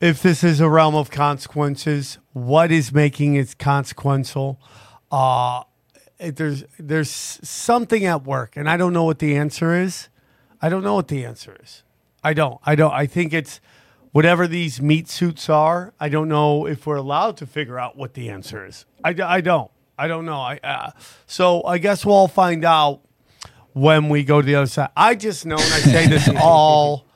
if 0.00 0.22
this 0.22 0.44
is 0.44 0.60
a 0.60 0.68
realm 0.70 0.94
of 0.94 1.10
consequences, 1.10 2.18
what 2.32 2.70
is 2.70 2.92
making 2.92 3.34
it 3.34 3.58
consequential? 3.58 4.60
Uh, 5.10 5.64
there's 6.20 6.62
there's 6.78 7.10
something 7.10 8.04
at 8.04 8.22
work, 8.22 8.56
and 8.56 8.70
I 8.70 8.76
don't 8.76 8.92
know 8.92 9.02
what 9.02 9.18
the 9.18 9.36
answer 9.36 9.74
is. 9.74 10.08
I 10.62 10.68
don't 10.68 10.84
know 10.84 10.94
what 10.94 11.08
the 11.08 11.24
answer 11.24 11.56
is. 11.60 11.82
I 12.22 12.32
don't. 12.34 12.60
I 12.64 12.76
don't. 12.76 12.92
I 12.92 13.06
think 13.06 13.32
it's 13.32 13.60
whatever 14.12 14.46
these 14.46 14.80
meat 14.80 15.08
suits 15.08 15.50
are. 15.50 15.92
I 15.98 16.08
don't 16.08 16.28
know 16.28 16.66
if 16.66 16.86
we're 16.86 16.96
allowed 16.96 17.36
to 17.38 17.46
figure 17.46 17.80
out 17.80 17.96
what 17.96 18.14
the 18.14 18.30
answer 18.30 18.64
is. 18.64 18.86
I, 19.02 19.16
I 19.22 19.40
don't. 19.40 19.70
I 19.98 20.06
don't 20.06 20.24
know. 20.24 20.40
I 20.40 20.60
uh, 20.62 20.92
so 21.26 21.64
I 21.64 21.78
guess 21.78 22.06
we'll 22.06 22.14
all 22.14 22.28
find 22.28 22.64
out 22.64 23.00
when 23.72 24.08
we 24.08 24.22
go 24.22 24.40
to 24.40 24.46
the 24.46 24.54
other 24.54 24.66
side. 24.66 24.90
I 24.96 25.16
just 25.16 25.44
know, 25.44 25.56
and 25.56 25.74
I 25.74 25.78
say 25.78 26.06
this 26.06 26.28
all, 26.40 27.06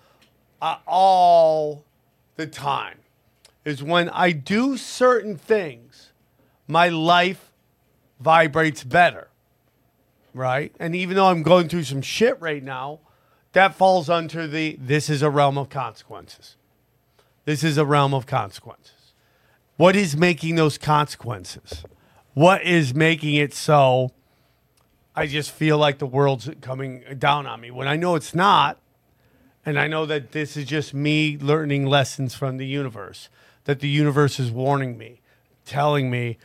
uh, 0.60 0.78
all 0.86 1.84
the 2.34 2.46
time, 2.46 2.98
is 3.64 3.82
when 3.82 4.08
I 4.10 4.32
do 4.32 4.76
certain 4.76 5.36
things, 5.36 6.12
my 6.66 6.88
life 6.88 7.52
vibrates 8.20 8.82
better, 8.82 9.28
right? 10.34 10.74
And 10.80 10.96
even 10.96 11.16
though 11.16 11.26
I'm 11.26 11.42
going 11.42 11.68
through 11.68 11.84
some 11.84 12.02
shit 12.02 12.40
right 12.40 12.62
now, 12.62 13.00
that 13.56 13.74
falls 13.74 14.10
under 14.10 14.46
the 14.46 14.76
this 14.78 15.08
is 15.08 15.22
a 15.22 15.30
realm 15.30 15.56
of 15.56 15.70
consequences. 15.70 16.56
This 17.46 17.64
is 17.64 17.78
a 17.78 17.86
realm 17.86 18.12
of 18.12 18.26
consequences. 18.26 19.14
What 19.78 19.96
is 19.96 20.14
making 20.14 20.56
those 20.56 20.76
consequences? 20.76 21.82
What 22.34 22.62
is 22.62 22.94
making 22.94 23.34
it 23.36 23.54
so 23.54 24.12
I 25.14 25.26
just 25.26 25.50
feel 25.50 25.78
like 25.78 25.96
the 25.96 26.06
world's 26.06 26.50
coming 26.60 27.02
down 27.18 27.46
on 27.46 27.62
me 27.62 27.70
when 27.70 27.88
I 27.88 27.96
know 27.96 28.14
it's 28.14 28.34
not? 28.34 28.78
And 29.64 29.80
I 29.80 29.86
know 29.86 30.04
that 30.04 30.32
this 30.32 30.58
is 30.58 30.66
just 30.66 30.92
me 30.92 31.38
learning 31.40 31.86
lessons 31.86 32.34
from 32.34 32.58
the 32.58 32.66
universe, 32.66 33.30
that 33.64 33.80
the 33.80 33.88
universe 33.88 34.38
is 34.38 34.50
warning 34.50 34.98
me, 34.98 35.22
telling 35.64 36.10
me, 36.10 36.36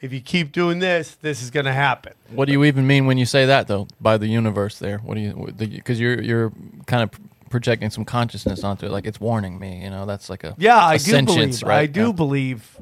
if 0.00 0.12
you 0.12 0.20
keep 0.20 0.52
doing 0.52 0.78
this, 0.78 1.14
this 1.22 1.42
is 1.42 1.50
going 1.50 1.66
to 1.66 1.72
happen. 1.72 2.12
What 2.30 2.46
do 2.46 2.52
you 2.52 2.64
even 2.64 2.86
mean 2.86 3.06
when 3.06 3.18
you 3.18 3.26
say 3.26 3.46
that, 3.46 3.66
though? 3.66 3.88
By 4.00 4.18
the 4.18 4.26
universe, 4.26 4.78
there. 4.78 4.98
What 4.98 5.14
do 5.14 5.20
you? 5.20 5.52
Because 5.56 5.98
you're 6.00 6.20
you're 6.20 6.52
kind 6.86 7.02
of 7.02 7.10
projecting 7.50 7.90
some 7.90 8.04
consciousness 8.04 8.64
onto 8.64 8.86
it, 8.86 8.90
like 8.92 9.06
it's 9.06 9.20
warning 9.20 9.58
me. 9.58 9.82
You 9.82 9.90
know, 9.90 10.04
that's 10.06 10.28
like 10.28 10.44
a 10.44 10.54
Yeah, 10.58 10.76
I 10.76 10.94
a 10.94 10.98
do 10.98 11.22
believe. 11.22 11.62
right? 11.62 11.78
I 11.78 11.86
do 11.86 12.06
Yeah. 12.06 12.12
believe 12.12 12.76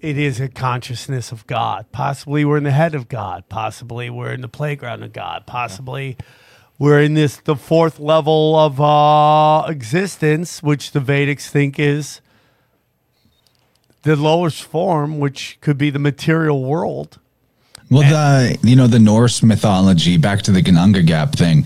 it 0.00 0.16
is 0.16 0.40
a 0.40 0.48
consciousness 0.48 1.32
of 1.32 1.46
God. 1.46 1.86
Possibly 1.92 2.44
we're 2.44 2.56
in 2.58 2.64
the 2.64 2.70
head 2.70 2.94
of 2.94 3.08
God. 3.08 3.44
Possibly 3.48 4.08
we're 4.10 4.32
in 4.32 4.40
the 4.40 4.48
playground 4.48 5.02
of 5.02 5.12
God. 5.12 5.44
Possibly 5.46 6.16
we're 6.78 7.00
in 7.02 7.14
this 7.14 7.36
the 7.38 7.56
fourth 7.56 7.98
level 7.98 8.56
of 8.58 8.80
uh, 8.80 9.66
existence, 9.68 10.62
which 10.62 10.92
the 10.92 11.00
Vedics 11.00 11.48
think 11.48 11.78
is 11.78 12.20
the 14.02 14.16
lowest 14.16 14.62
form, 14.64 15.18
which 15.18 15.58
could 15.60 15.78
be 15.78 15.90
the 15.90 15.98
material 15.98 16.64
world. 16.64 17.18
Well, 17.90 18.02
the 18.02 18.58
you 18.62 18.76
know 18.76 18.86
the 18.86 19.00
Norse 19.00 19.42
mythology, 19.42 20.16
back 20.16 20.42
to 20.42 20.52
the 20.52 20.62
Ginnungagap 20.62 21.32
thing, 21.34 21.64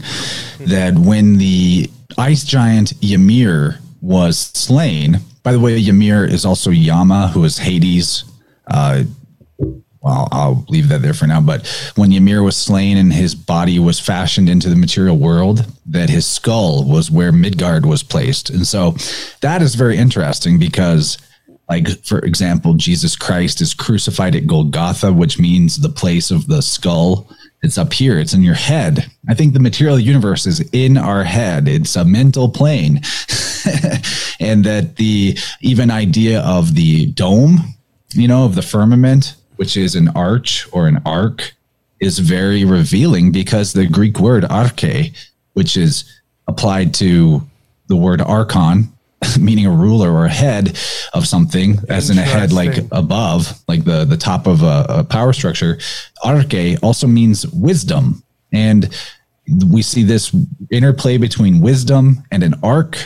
that 0.66 0.94
when 0.94 1.36
the 1.36 1.90
ice 2.16 2.44
giant 2.44 2.94
Ymir 3.02 3.78
was 4.00 4.38
slain. 4.38 5.20
By 5.42 5.52
the 5.52 5.60
way, 5.60 5.78
Ymir 5.78 6.24
is 6.24 6.44
also 6.44 6.70
Yama, 6.70 7.28
who 7.28 7.44
is 7.44 7.58
Hades. 7.58 8.24
Uh, 8.66 9.04
well, 9.58 10.28
I'll 10.32 10.66
leave 10.68 10.90
that 10.90 11.00
there 11.00 11.14
for 11.14 11.26
now. 11.26 11.40
But 11.40 11.66
when 11.96 12.12
Ymir 12.12 12.42
was 12.42 12.56
slain 12.56 12.98
and 12.98 13.12
his 13.12 13.34
body 13.34 13.78
was 13.78 13.98
fashioned 13.98 14.50
into 14.50 14.68
the 14.68 14.76
material 14.76 15.16
world, 15.16 15.66
that 15.86 16.10
his 16.10 16.26
skull 16.26 16.84
was 16.84 17.10
where 17.10 17.32
Midgard 17.32 17.86
was 17.86 18.02
placed, 18.02 18.50
and 18.50 18.66
so 18.66 18.94
that 19.40 19.62
is 19.62 19.74
very 19.74 19.96
interesting 19.96 20.58
because 20.58 21.16
like 21.68 21.88
for 22.04 22.18
example 22.20 22.74
jesus 22.74 23.16
christ 23.16 23.60
is 23.60 23.74
crucified 23.74 24.36
at 24.36 24.46
golgotha 24.46 25.12
which 25.12 25.38
means 25.38 25.80
the 25.80 25.88
place 25.88 26.30
of 26.30 26.46
the 26.46 26.62
skull. 26.62 27.28
It's 27.62 27.78
up 27.78 27.94
here. 27.94 28.18
It's 28.18 28.34
in 28.34 28.42
your 28.42 28.54
head. 28.54 29.10
I 29.26 29.32
think 29.32 29.54
the 29.54 29.60
material 29.60 29.98
universe 29.98 30.46
is 30.46 30.60
in 30.72 30.98
our 30.98 31.24
head. 31.24 31.66
It's 31.66 31.96
a 31.96 32.04
mental 32.04 32.50
plane. 32.50 33.00
And 34.40 34.64
that 34.64 34.96
the 34.96 35.38
even 35.62 35.90
idea 35.90 36.40
of 36.40 36.74
the 36.74 37.06
dome 37.06 37.74
you 38.12 38.28
know 38.28 38.44
of 38.44 38.54
the 38.54 38.62
firmament 38.62 39.34
which 39.56 39.76
is 39.76 39.94
an 39.94 40.08
arch 40.08 40.66
or 40.72 40.86
an 40.86 41.00
arc 41.06 41.54
is 42.00 42.18
very 42.18 42.64
revealing 42.64 43.32
because 43.32 43.72
the 43.72 43.86
greek 43.86 44.20
word 44.20 44.44
arche 44.44 45.16
which 45.54 45.76
is 45.76 46.04
applied 46.46 46.92
to 46.94 47.42
the 47.88 47.96
word 47.96 48.20
archon 48.20 48.92
meaning 49.40 49.66
a 49.66 49.70
ruler 49.70 50.10
or 50.10 50.26
a 50.26 50.30
head 50.30 50.78
of 51.12 51.26
something 51.26 51.78
as 51.88 52.10
in 52.10 52.18
a 52.18 52.22
head 52.22 52.52
like 52.52 52.78
above 52.92 53.60
like 53.68 53.84
the 53.84 54.04
the 54.04 54.16
top 54.16 54.46
of 54.46 54.62
a, 54.62 54.86
a 54.88 55.04
power 55.04 55.32
structure. 55.32 55.78
Arche 56.24 56.78
also 56.82 57.06
means 57.06 57.46
wisdom. 57.48 58.22
And 58.52 58.94
we 59.68 59.82
see 59.82 60.04
this 60.04 60.34
interplay 60.70 61.18
between 61.18 61.60
wisdom 61.60 62.22
and 62.30 62.42
an 62.42 62.54
arc 62.62 62.96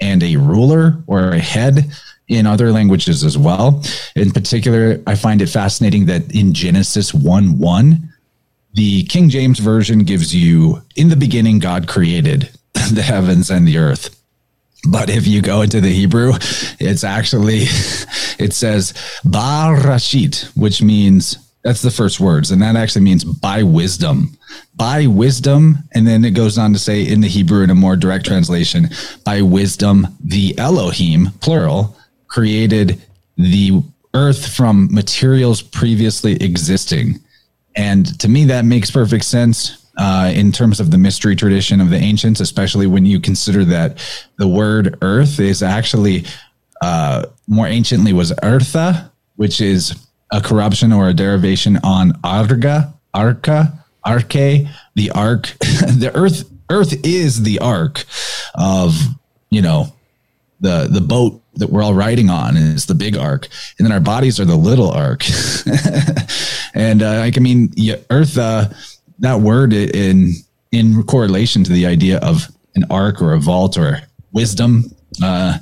and 0.00 0.22
a 0.22 0.36
ruler 0.36 1.02
or 1.06 1.30
a 1.30 1.38
head 1.38 1.90
in 2.28 2.46
other 2.46 2.70
languages 2.70 3.24
as 3.24 3.36
well. 3.36 3.82
In 4.14 4.30
particular 4.30 5.00
i 5.06 5.14
find 5.14 5.42
it 5.42 5.48
fascinating 5.48 6.06
that 6.06 6.34
in 6.34 6.52
genesis 6.52 7.14
1 7.14 7.58
1 7.58 8.12
the 8.74 9.04
king 9.04 9.28
james 9.28 9.58
version 9.58 10.00
gives 10.00 10.34
you 10.34 10.82
in 10.96 11.08
the 11.08 11.16
beginning 11.16 11.58
god 11.58 11.88
created 11.88 12.50
the 12.92 13.02
heavens 13.02 13.50
and 13.50 13.66
the 13.66 13.78
earth 13.78 14.17
But 14.90 15.10
if 15.10 15.26
you 15.26 15.42
go 15.42 15.62
into 15.62 15.80
the 15.80 15.92
Hebrew, 15.92 16.32
it's 16.80 17.04
actually, 17.04 17.62
it 18.38 18.52
says 18.52 18.92
Barashit, 19.24 20.56
which 20.56 20.80
means 20.82 21.38
that's 21.62 21.82
the 21.82 21.90
first 21.90 22.20
words. 22.20 22.50
And 22.50 22.62
that 22.62 22.76
actually 22.76 23.02
means 23.02 23.24
by 23.24 23.62
wisdom. 23.62 24.38
By 24.76 25.06
wisdom. 25.06 25.78
And 25.92 26.06
then 26.06 26.24
it 26.24 26.30
goes 26.30 26.56
on 26.56 26.72
to 26.72 26.78
say 26.78 27.02
in 27.06 27.20
the 27.20 27.28
Hebrew, 27.28 27.62
in 27.62 27.70
a 27.70 27.74
more 27.74 27.96
direct 27.96 28.24
translation, 28.24 28.88
by 29.24 29.42
wisdom, 29.42 30.06
the 30.24 30.58
Elohim, 30.58 31.30
plural, 31.40 31.96
created 32.28 33.00
the 33.36 33.82
earth 34.14 34.48
from 34.54 34.88
materials 34.92 35.60
previously 35.60 36.42
existing. 36.42 37.20
And 37.76 38.18
to 38.20 38.28
me, 38.28 38.44
that 38.46 38.64
makes 38.64 38.90
perfect 38.90 39.24
sense 39.24 39.77
uh, 39.98 40.30
in 40.34 40.52
terms 40.52 40.80
of 40.80 40.90
the 40.90 40.98
mystery 40.98 41.34
tradition 41.34 41.80
of 41.80 41.90
the 41.90 41.96
ancients, 41.96 42.40
especially 42.40 42.86
when 42.86 43.04
you 43.04 43.20
consider 43.20 43.64
that 43.64 43.98
the 44.36 44.48
word 44.48 44.96
earth 45.02 45.40
is 45.40 45.62
actually 45.62 46.24
uh, 46.80 47.26
more 47.46 47.66
anciently 47.66 48.12
was 48.12 48.32
eartha, 48.42 49.10
which 49.36 49.60
is 49.60 49.94
a 50.32 50.40
corruption 50.40 50.92
or 50.92 51.08
a 51.08 51.14
derivation 51.14 51.78
on 51.82 52.12
arga, 52.22 52.94
arca, 53.12 53.84
arche, 54.06 54.68
the 54.94 55.10
ark. 55.10 55.54
the 55.60 56.12
earth, 56.14 56.48
earth 56.70 56.94
is 57.04 57.42
the 57.42 57.58
ark 57.58 58.04
of, 58.54 58.96
you 59.50 59.62
know, 59.62 59.92
the 60.60 60.88
the 60.90 61.00
boat 61.00 61.40
that 61.54 61.70
we're 61.70 61.82
all 61.82 61.94
riding 61.94 62.30
on 62.30 62.56
is 62.56 62.86
the 62.86 62.94
big 62.94 63.16
ark, 63.16 63.48
and 63.78 63.86
then 63.86 63.92
our 63.92 64.00
bodies 64.00 64.40
are 64.40 64.44
the 64.44 64.56
little 64.56 64.90
ark. 64.90 65.24
and 66.74 67.02
uh, 67.02 67.20
like 67.20 67.36
I 67.36 67.40
mean, 67.40 67.72
yeah, 67.76 67.96
Earth, 68.10 68.36
uh, 68.38 68.68
that 69.20 69.40
word 69.40 69.72
in 69.72 70.32
in 70.72 71.02
correlation 71.04 71.64
to 71.64 71.72
the 71.72 71.86
idea 71.86 72.18
of 72.18 72.48
an 72.74 72.84
ark 72.90 73.22
or 73.22 73.32
a 73.32 73.40
vault 73.40 73.78
or 73.78 74.00
wisdom. 74.32 74.84
Uh, 75.22 75.58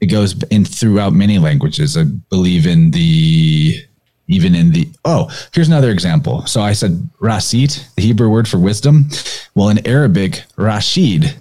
it 0.00 0.06
goes 0.06 0.42
in 0.44 0.64
throughout 0.64 1.12
many 1.12 1.38
languages. 1.38 1.96
I 1.96 2.04
believe 2.04 2.66
in 2.66 2.90
the 2.90 3.84
even 4.28 4.54
in 4.54 4.70
the 4.70 4.88
oh 5.04 5.28
here's 5.52 5.66
another 5.66 5.90
example 5.90 6.46
so 6.46 6.60
i 6.60 6.72
said 6.72 6.92
rasit 7.20 7.92
the 7.96 8.02
hebrew 8.02 8.28
word 8.28 8.46
for 8.46 8.58
wisdom 8.58 9.08
well 9.56 9.68
in 9.68 9.84
arabic 9.84 10.44
rashid 10.56 11.34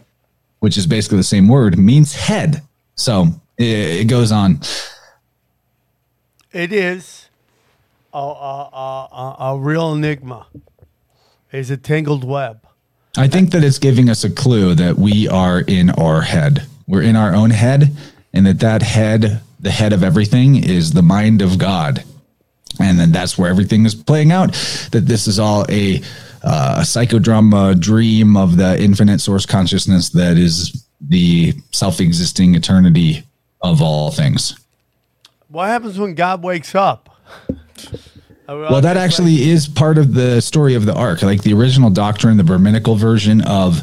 which 0.57 0.75
is 0.75 0.87
basically 0.87 1.17
the 1.17 1.23
same 1.23 1.47
word 1.47 1.77
means 1.77 2.15
head 2.15 2.63
so 2.95 3.27
it, 3.59 4.07
goes 4.07 4.31
on 4.31 4.59
It 6.51 6.73
is 6.73 7.29
a, 8.11 8.17
a, 8.17 9.07
a, 9.11 9.35
a 9.39 9.59
real 9.59 9.93
enigma. 9.93 10.47
It's 11.51 11.69
a 11.69 11.77
tangled 11.77 12.23
web. 12.23 12.65
i 13.17 13.27
think 13.27 13.51
that 13.51 13.63
it's 13.63 13.79
giving 13.79 14.09
us 14.09 14.23
a 14.23 14.29
clue 14.29 14.75
that 14.75 14.97
we 14.97 15.27
are 15.27 15.61
in 15.61 15.89
our 15.91 16.21
head 16.21 16.65
we're 16.87 17.01
in 17.01 17.15
our 17.15 17.33
own 17.33 17.49
head 17.49 17.95
and 18.33 18.45
that 18.45 18.59
that 18.59 18.81
head 18.83 19.41
the 19.59 19.71
head 19.71 19.91
of 19.93 20.03
everything 20.03 20.55
is 20.63 20.93
the 20.93 21.01
mind 21.01 21.41
of 21.41 21.57
god 21.57 22.03
and 22.79 22.99
then 22.99 23.11
that's 23.11 23.37
where 23.37 23.49
everything 23.49 23.85
is 23.85 23.95
playing 23.95 24.31
out 24.31 24.53
that 24.91 25.05
this 25.07 25.27
is 25.27 25.39
all 25.39 25.65
a, 25.69 25.97
uh, 26.43 26.77
a 26.77 26.81
psychodrama 26.81 27.77
dream 27.79 28.37
of 28.37 28.55
the 28.57 28.81
infinite 28.81 29.19
source 29.19 29.45
consciousness 29.45 30.09
that 30.09 30.37
is 30.37 30.85
the 31.01 31.53
self-existing 31.71 32.53
eternity 32.55 33.23
of 33.61 33.81
all 33.81 34.11
things 34.11 34.55
What 35.47 35.65
happens 35.67 35.97
when 35.97 36.13
God 36.13 36.43
wakes 36.43 36.75
up? 36.75 37.09
well 38.55 38.81
that 38.81 38.97
actually 38.97 39.49
is 39.49 39.67
part 39.67 39.97
of 39.97 40.13
the 40.13 40.41
story 40.41 40.75
of 40.75 40.85
the 40.85 40.93
ark 40.93 41.21
like 41.21 41.41
the 41.43 41.53
original 41.53 41.89
doctrine 41.89 42.37
the 42.37 42.43
brahminical 42.43 42.95
version 42.95 43.41
of 43.41 43.81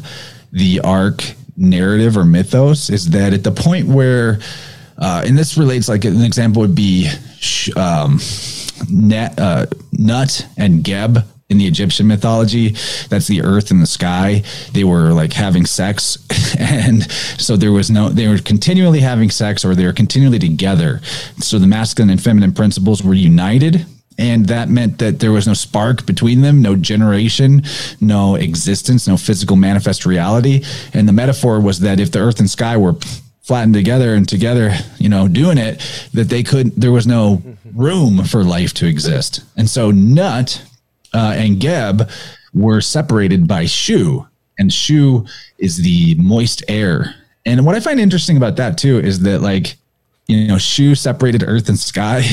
the 0.51 0.79
ark 0.81 1.23
narrative 1.55 2.17
or 2.17 2.25
mythos 2.25 2.89
is 2.89 3.09
that 3.09 3.33
at 3.33 3.43
the 3.43 3.51
point 3.51 3.87
where 3.87 4.39
uh, 4.99 5.23
and 5.25 5.37
this 5.37 5.57
relates 5.57 5.87
like 5.87 6.05
an 6.05 6.21
example 6.21 6.61
would 6.61 6.75
be 6.75 7.07
um, 7.75 8.19
net, 8.89 9.39
uh, 9.39 9.65
nut 9.91 10.47
and 10.57 10.83
geb 10.83 11.19
in 11.49 11.57
the 11.57 11.67
egyptian 11.67 12.07
mythology. 12.07 12.69
That's 13.09 13.27
the 13.27 13.41
earth 13.41 13.71
and 13.71 13.81
the 13.81 13.87
sky. 13.87 14.43
They 14.73 14.83
were 14.83 15.13
like 15.13 15.33
having 15.33 15.65
sex. 15.65 16.17
And 16.59 17.09
so 17.11 17.55
there 17.55 17.71
was 17.71 17.91
no 17.91 18.09
they 18.09 18.27
were 18.27 18.39
continually 18.39 18.99
having 18.99 19.29
sex 19.29 19.63
or 19.63 19.75
they 19.75 19.85
were 19.85 19.93
continually 19.93 20.39
together. 20.39 21.01
So 21.39 21.59
the 21.59 21.67
masculine 21.67 22.09
and 22.09 22.21
feminine 22.21 22.53
principles 22.53 23.03
were 23.03 23.13
united 23.13 23.85
and 24.17 24.47
that 24.47 24.69
meant 24.69 24.97
that 24.97 25.19
there 25.19 25.31
was 25.31 25.47
no 25.47 25.53
spark 25.53 26.05
between 26.05 26.41
them, 26.41 26.61
no 26.61 26.75
generation, 26.75 27.63
no 28.01 28.35
existence, 28.35 29.07
no 29.07 29.17
physical 29.17 29.55
manifest 29.55 30.05
reality. 30.05 30.63
And 30.93 31.07
the 31.07 31.13
metaphor 31.13 31.59
was 31.59 31.79
that 31.81 31.99
if 31.99 32.11
the 32.11 32.19
earth 32.19 32.39
and 32.39 32.49
sky 32.49 32.77
were 32.77 32.95
flattened 33.41 33.75
together 33.75 34.13
and 34.13 34.27
together, 34.27 34.73
you 34.97 35.07
know, 35.07 35.27
doing 35.27 35.57
it, 35.57 35.79
that 36.13 36.29
they 36.29 36.43
could, 36.43 36.71
there 36.75 36.91
was 36.91 37.07
no 37.07 37.41
room 37.73 38.23
for 38.23 38.43
life 38.43 38.73
to 38.73 38.87
exist. 38.87 39.41
And 39.55 39.69
so 39.69 39.91
Nut 39.91 40.61
uh, 41.13 41.33
and 41.37 41.59
Geb 41.59 42.09
were 42.53 42.81
separated 42.81 43.47
by 43.47 43.65
Shu, 43.65 44.27
and 44.57 44.73
Shu 44.73 45.25
is 45.57 45.77
the 45.77 46.15
moist 46.15 46.63
air. 46.67 47.15
And 47.45 47.65
what 47.65 47.75
I 47.75 47.79
find 47.79 47.99
interesting 47.99 48.35
about 48.35 48.57
that 48.57 48.77
too 48.77 48.99
is 48.99 49.21
that, 49.21 49.41
like, 49.41 49.77
you 50.27 50.47
know, 50.47 50.57
shoe 50.57 50.93
separated 50.95 51.43
earth 51.45 51.69
and 51.69 51.79
sky, 51.79 52.23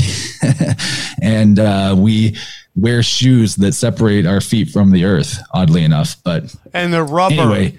and 1.23 1.59
uh, 1.59 1.95
we 1.97 2.37
wear 2.77 3.03
shoes 3.03 3.57
that 3.57 3.73
separate 3.73 4.27
our 4.27 4.41
feet 4.41 4.69
from 4.71 4.91
the 4.91 5.05
earth, 5.05 5.39
oddly 5.53 5.85
enough. 5.85 6.17
But 6.25 6.55
And 6.73 6.93
the 6.93 7.03
rubber. 7.05 7.35
anyway, 7.35 7.79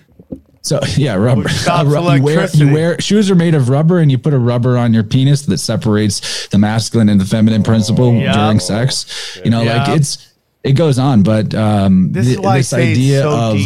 so 0.62 0.80
yeah, 0.96 1.16
rubber. 1.16 1.42
Ru- 1.86 2.16
you, 2.16 2.24
wear, 2.24 2.48
you 2.54 2.74
wear 2.74 3.00
shoes 3.02 3.30
are 3.30 3.36
made 3.36 3.56
of 3.56 3.70
rubber, 3.70 4.00
and 4.00 4.10
you 4.12 4.18
put 4.18 4.34
a 4.34 4.40
rubber 4.40 4.78
on 4.78 4.94
your 4.94 5.04
penis 5.04 5.44
that 5.48 5.58
separates 5.58 6.48
the 6.48 6.58
masculine 6.58 7.10
and 7.10 7.20
the 7.20 7.26
feminine 7.26 7.64
principle 7.64 8.14
Yeah. 8.14 8.34
during 8.34 8.60
sex. 8.60 9.40
You 9.44 9.52
know, 9.52 9.64
like 9.64 9.90
it's 9.90 10.34
it 10.64 10.74
goes 10.74 10.98
on, 10.98 11.24
but 11.24 11.54
um, 11.54 12.12
This 12.14 12.28
th- 12.28 12.40
this 12.42 12.74
idea 12.74 13.22
so 13.22 13.32
of 13.52 13.58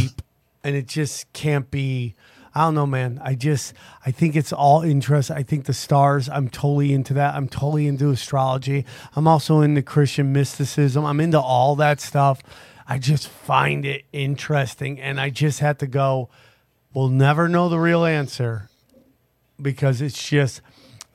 and 0.64 0.76
it 0.76 0.88
just 0.88 1.32
can't 1.32 1.70
be. 1.72 2.16
I 2.54 2.62
don't 2.62 2.76
know, 2.76 2.88
man. 2.88 3.22
I 3.24 3.36
just 3.36 3.74
I 4.06 4.12
think 4.12 4.36
it's 4.36 4.52
all 4.52 4.82
interest. 4.82 5.30
I 5.32 5.44
think 5.44 5.66
the 5.66 5.74
stars. 5.74 6.28
I'm 6.30 6.50
totally 6.50 6.94
into 6.94 7.14
that. 7.14 7.36
I'm 7.36 7.48
totally 7.48 7.88
into 7.88 8.10
astrology. 8.10 8.86
I'm 9.16 9.28
also 9.28 9.62
into 9.62 9.82
Christian 9.82 10.34
mysticism. 10.34 11.06
I'm 11.06 11.20
into 11.20 11.40
all 11.40 11.76
that 11.76 12.02
stuff. 12.02 12.42
I 12.88 12.98
just 12.98 13.28
find 13.28 13.86
it 13.86 14.06
interesting, 14.12 15.00
and 15.00 15.20
I 15.20 15.30
just 15.30 15.60
had 15.60 15.80
to 15.80 15.88
go. 15.88 16.30
We'll 16.94 17.10
never 17.10 17.48
know 17.48 17.70
the 17.70 17.80
real 17.80 18.06
answer 18.06 18.70
because 19.62 20.02
it's 20.02 20.28
just. 20.28 20.62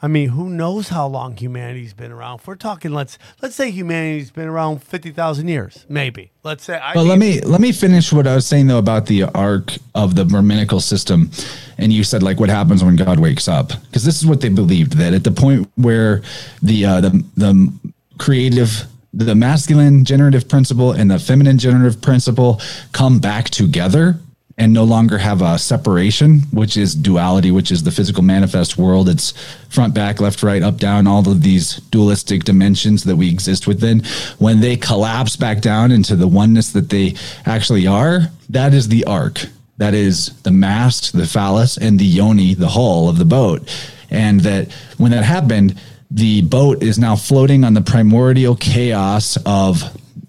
I 0.05 0.07
mean, 0.07 0.29
who 0.29 0.51
knows 0.51 0.91
how 0.91 1.07
long 1.07 1.35
humanity's 1.35 1.95
been 1.95 2.13
around? 2.13 2.41
If 2.41 2.47
we're 2.47 2.57
talking, 2.57 2.93
let's 2.93 3.17
let's 3.41 3.55
say 3.55 3.71
humanity's 3.71 4.31
been 4.31 4.49
around 4.49 4.83
fifty 4.83 5.11
thousand 5.11 5.49
years, 5.49 5.87
maybe. 5.89 6.31
Let's 6.43 6.63
say. 6.63 6.77
I 6.77 6.93
let 7.01 7.19
mean- 7.19 7.37
me 7.37 7.41
let 7.41 7.63
me 7.63 7.73
finish 7.73 8.13
what 8.13 8.27
I 8.27 8.35
was 8.35 8.47
saying 8.47 8.67
though 8.67 8.77
about 8.77 9.07
the 9.07 9.23
arc 9.23 9.73
of 9.95 10.15
the 10.15 10.27
Brahminical 10.27 10.81
system, 10.81 11.31
and 11.79 11.91
you 11.91 12.05
said 12.05 12.23
like 12.23 12.39
what 12.39 12.51
happens 12.51 12.85
when 12.85 12.97
God 12.97 13.19
wakes 13.19 13.49
up 13.49 13.69
because 13.69 14.05
this 14.05 14.21
is 14.21 14.27
what 14.27 14.43
they 14.43 14.51
believed 14.51 14.99
that 14.99 15.15
at 15.15 15.25
the 15.25 15.31
point 15.31 15.71
where 15.77 16.21
the 16.63 16.85
uh, 16.85 17.01
the 17.01 17.25
the 17.39 17.73
creative 18.19 18.85
the 19.15 19.35
masculine 19.35 20.05
generative 20.05 20.47
principle 20.51 20.93
and 20.93 21.11
the 21.11 21.19
feminine 21.19 21.57
generative 21.57 22.03
principle 22.03 22.61
come 22.93 23.21
back 23.21 23.49
together 23.49 24.19
and 24.57 24.73
no 24.73 24.85
longer 24.85 25.19
have 25.19 25.43
a 25.43 25.59
separation, 25.59 26.41
which 26.53 26.77
is 26.77 26.95
duality, 26.95 27.51
which 27.51 27.73
is 27.73 27.83
the 27.83 27.91
physical 27.91 28.23
manifest 28.23 28.79
world. 28.79 29.09
It's 29.09 29.33
front, 29.69 29.95
back, 29.95 30.21
left, 30.21 30.43
right, 30.43 30.63
up, 30.63 30.77
down, 30.77 31.07
all 31.07 31.29
of 31.29 31.43
these 31.43 31.77
dualistic 31.91 32.45
dimensions 32.45 33.03
that 33.05 33.17
we 33.17 33.29
exist 33.29 33.67
within. 33.67 34.05
When 34.39 34.61
they 34.61 34.77
collapse 34.77 35.35
back 35.35 35.61
down 35.61 35.91
into 35.91 36.15
the 36.15 36.29
oneness 36.29 36.73
that 36.73 36.89
they 36.89 37.17
actually 37.47 37.87
are, 37.87 38.31
that 38.51 38.75
is 38.75 38.89
the 38.89 39.05
arc. 39.05 39.45
That 39.79 39.93
is 39.93 40.41
the 40.43 40.53
mast, 40.53 41.15
the 41.15 41.27
phallus, 41.27 41.77
and 41.77 41.99
the 41.99 42.05
yoni, 42.05 42.55
the 42.55 42.69
hull 42.69 43.09
of 43.09 43.19
the 43.19 43.25
boat. 43.25 43.69
And 44.09 44.41
that 44.41 44.71
when 44.99 45.11
that 45.11 45.25
happened, 45.25 45.81
the 46.13 46.43
boat 46.43 46.81
is 46.81 46.97
now 46.97 47.17
floating 47.17 47.65
on 47.65 47.75
the 47.75 47.81
primordial 47.81 48.55
chaos 48.55 49.37
of 49.45 49.83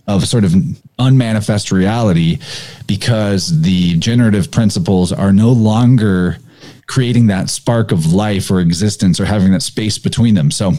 of 0.07 0.27
sort 0.27 0.43
of 0.43 0.53
unmanifest 0.99 1.71
reality 1.71 2.39
because 2.87 3.61
the 3.61 3.97
generative 3.97 4.51
principles 4.51 5.11
are 5.11 5.33
no 5.33 5.51
longer 5.51 6.37
creating 6.87 7.27
that 7.27 7.49
spark 7.49 7.91
of 7.91 8.13
life 8.13 8.49
or 8.51 8.59
existence 8.59 9.19
or 9.19 9.25
having 9.25 9.51
that 9.51 9.61
space 9.61 9.97
between 9.97 10.35
them. 10.35 10.51
So 10.51 10.73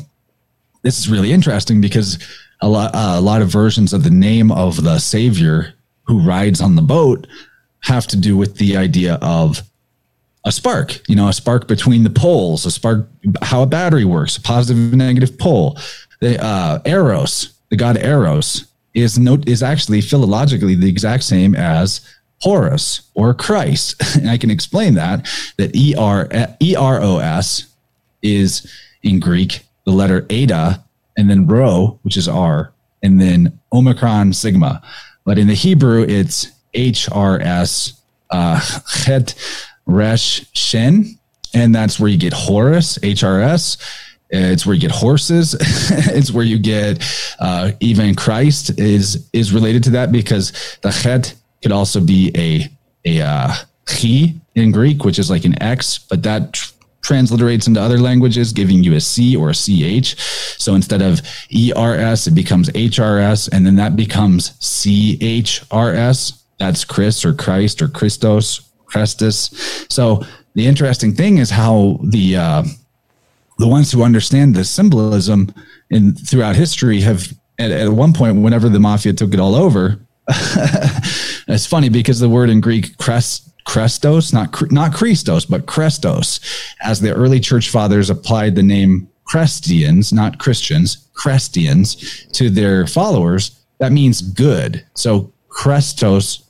this 0.83 0.99
is 0.99 1.09
really 1.09 1.33
interesting 1.33 1.81
because 1.81 2.19
a 2.61 2.69
lot 2.69 2.95
uh, 2.95 3.15
a 3.17 3.21
lot 3.21 3.43
of 3.43 3.49
versions 3.49 3.93
of 3.93 4.03
the 4.05 4.11
name 4.11 4.51
of 4.51 4.83
the 4.83 4.99
savior 4.99 5.75
who 6.05 6.21
rides 6.21 6.61
on 6.61 6.77
the 6.77 6.83
boat 6.83 7.27
have 7.81 8.07
to 8.09 8.17
do 8.17 8.37
with 8.37 8.57
the 8.57 8.77
idea 8.77 9.19
of 9.21 9.63
a 10.45 10.53
spark, 10.53 11.01
you 11.09 11.17
know, 11.17 11.29
a 11.29 11.33
spark 11.33 11.67
between 11.67 12.05
the 12.05 12.11
poles, 12.11 12.65
a 12.65 12.71
spark, 12.71 13.09
how 13.43 13.63
a 13.63 13.67
battery 13.67 14.05
works, 14.05 14.37
a 14.37 14.41
positive 14.41 14.93
and 14.93 14.99
negative 14.99 15.39
pole. 15.39 15.77
The 16.21 16.43
uh, 16.43 16.79
Eros, 16.87 17.53
the 17.69 17.77
god 17.77 17.99
Eros, 17.99 18.67
is 18.97 19.19
note 19.19 19.47
is 19.47 19.63
actually 19.63 20.01
philologically 20.01 20.79
the 20.79 20.89
exact 20.89 21.23
same 21.23 21.55
as 21.55 22.01
Horus 22.41 23.03
or 23.15 23.35
Christ. 23.35 24.03
And 24.17 24.31
I 24.31 24.39
can 24.39 24.51
explain 24.51 24.95
that 24.95 25.29
that 25.59 25.77
E 25.77 25.95
R 25.95 26.29
E 26.61 26.75
R 26.75 27.01
O 27.03 27.19
S 27.19 27.67
is 28.23 28.73
in 29.03 29.21
Greek 29.21 29.63
the 29.85 29.93
letter 29.93 30.27
eta 30.31 30.83
and 31.17 31.31
then 31.31 31.47
rho, 31.47 31.99
which 32.03 32.17
is 32.17 32.29
R, 32.29 32.73
and 33.03 33.21
then 33.21 33.59
Omicron 33.73 34.33
Sigma. 34.33 34.83
But 35.25 35.39
in 35.39 35.47
the 35.47 35.55
Hebrew, 35.55 36.05
it's 36.09 36.51
HRS 36.75 38.01
uh, 38.31 38.61
Het 39.05 39.35
Resh 39.87 40.47
Shen, 40.53 41.19
and 41.55 41.75
that's 41.75 41.99
where 42.01 42.11
you 42.11 42.19
get 42.19 42.33
Horus, 42.33 42.99
HRS. 42.99 43.77
It's 44.29 44.67
where 44.67 44.75
you 44.75 44.81
get 44.81 44.91
horses. 44.91 45.55
it's 45.61 46.33
where 46.33 46.45
you 46.45 46.59
get 46.59 47.05
uh, 47.39 47.73
even 47.81 48.15
Christ 48.15 48.79
is 48.79 49.29
is 49.33 49.53
related 49.53 49.85
to 49.85 49.91
that 49.91 50.11
because 50.11 50.53
the 50.83 50.91
Het 50.91 51.35
could 51.63 51.73
also 51.73 52.01
be 52.01 52.33
a 52.35 52.69
a 53.05 53.25
uh, 53.25 53.55
he 53.89 54.35
in 54.55 54.73
Greek, 54.73 55.05
which 55.05 55.19
is 55.19 55.31
like 55.31 55.45
an 55.45 55.61
X, 55.63 55.99
but 55.99 56.23
that 56.25 56.53
tr- 56.53 56.73
transliterates 57.03 57.69
into 57.69 57.81
other 57.81 57.99
languages, 57.99 58.53
giving 58.53 58.83
you 58.83 58.95
a 58.95 59.01
C 59.01 59.37
or 59.37 59.51
a 59.51 59.55
CH. 59.55 60.17
So 60.59 60.75
instead 60.75 61.03
of 61.03 61.21
ERS, 61.55 62.27
it 62.27 62.35
becomes 62.35 62.69
HRS, 62.71 63.49
and 63.53 63.65
then 63.65 63.77
that 63.77 63.95
becomes 63.95 64.51
CHRS. 64.59 66.43
That's 66.59 66.85
Chris 66.85 67.25
or 67.25 67.33
Christ 67.33 67.81
or 67.81 67.89
Christos, 67.89 68.61
Christus. 68.87 69.87
So 69.89 70.25
the 70.55 70.67
interesting 70.67 71.15
thing 71.15 71.39
is 71.39 71.51
how 71.51 72.01
the 72.03 72.37
uh, 72.37 72.65
the 73.59 73.69
ones 73.69 73.91
who 73.93 74.03
understand 74.03 74.55
the 74.55 74.65
symbolism 74.65 75.53
in 75.91 76.15
throughout 76.15 76.57
history 76.57 77.01
have 77.01 77.33
at, 77.59 77.71
at 77.71 77.89
one 77.89 78.13
point, 78.13 78.43
whenever 78.43 78.69
the 78.69 78.81
mafia 78.81 79.13
took 79.13 79.33
it 79.33 79.41
all 79.41 79.55
over, 79.55 79.99
it's 80.29 81.67
funny 81.67 81.89
because 81.89 82.21
the 82.21 82.29
word 82.29 82.51
in 82.51 82.61
Greek 82.61 82.97
crest 82.99 83.53
Crestos, 83.67 84.33
not 84.33 84.71
not 84.71 84.95
Christos, 84.95 85.45
but 85.45 85.67
Crestos, 85.67 86.41
as 86.83 87.01
the 87.01 87.13
early 87.13 87.41
church 87.41 87.71
fathers 87.71 88.11
applied 88.11 88.55
the 88.55 88.63
name 88.63 89.09
Christians, 89.25 90.13
not 90.13 90.39
Christians, 90.39 91.09
Christians 91.15 92.27
to 92.33 92.49
their 92.49 92.87
followers, 92.87 93.65
that 93.79 93.91
means 93.93 94.21
good. 94.21 94.85
So 94.95 95.33
Crestos 95.49 96.46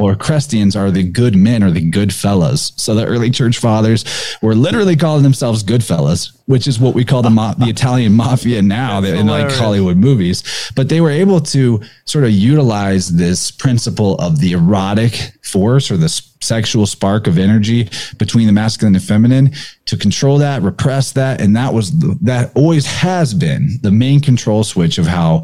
or 0.00 0.16
Christians 0.16 0.74
are 0.74 0.90
the 0.90 1.02
good 1.02 1.36
men 1.36 1.62
or 1.62 1.70
the 1.70 1.82
good 1.82 2.12
fellas. 2.12 2.72
So 2.76 2.94
the 2.94 3.04
early 3.04 3.28
church 3.30 3.58
fathers 3.58 4.04
were 4.40 4.54
literally 4.54 4.96
calling 4.96 5.22
themselves 5.22 5.62
good 5.62 5.84
fellas, 5.84 6.32
which 6.46 6.66
is 6.66 6.80
what 6.80 6.94
we 6.94 7.04
call 7.04 7.20
the 7.20 7.30
ma- 7.30 7.52
the 7.52 7.66
Italian 7.68 8.14
mafia 8.14 8.62
now 8.62 9.02
in 9.02 9.26
like. 9.26 9.50
Hollywood 9.50 9.98
movies. 9.98 10.42
But 10.74 10.88
they 10.88 11.02
were 11.02 11.10
able 11.10 11.40
to 11.40 11.82
sort 12.06 12.24
of 12.24 12.30
utilize 12.30 13.10
this 13.10 13.50
principle 13.50 14.14
of 14.16 14.40
the 14.40 14.52
erotic 14.52 15.32
force 15.42 15.90
or 15.90 15.98
the 15.98 16.08
sexual 16.40 16.86
spark 16.86 17.26
of 17.26 17.36
energy 17.36 17.88
between 18.16 18.46
the 18.46 18.52
masculine 18.52 18.94
and 18.94 19.04
feminine 19.04 19.52
to 19.84 19.96
control 19.96 20.38
that, 20.38 20.62
repress 20.62 21.12
that, 21.12 21.40
and 21.40 21.54
that 21.56 21.74
was 21.74 21.98
the, 21.98 22.16
that 22.22 22.50
always 22.54 22.86
has 22.86 23.34
been 23.34 23.78
the 23.82 23.90
main 23.90 24.20
control 24.20 24.64
switch 24.64 24.96
of 24.96 25.06
how 25.06 25.42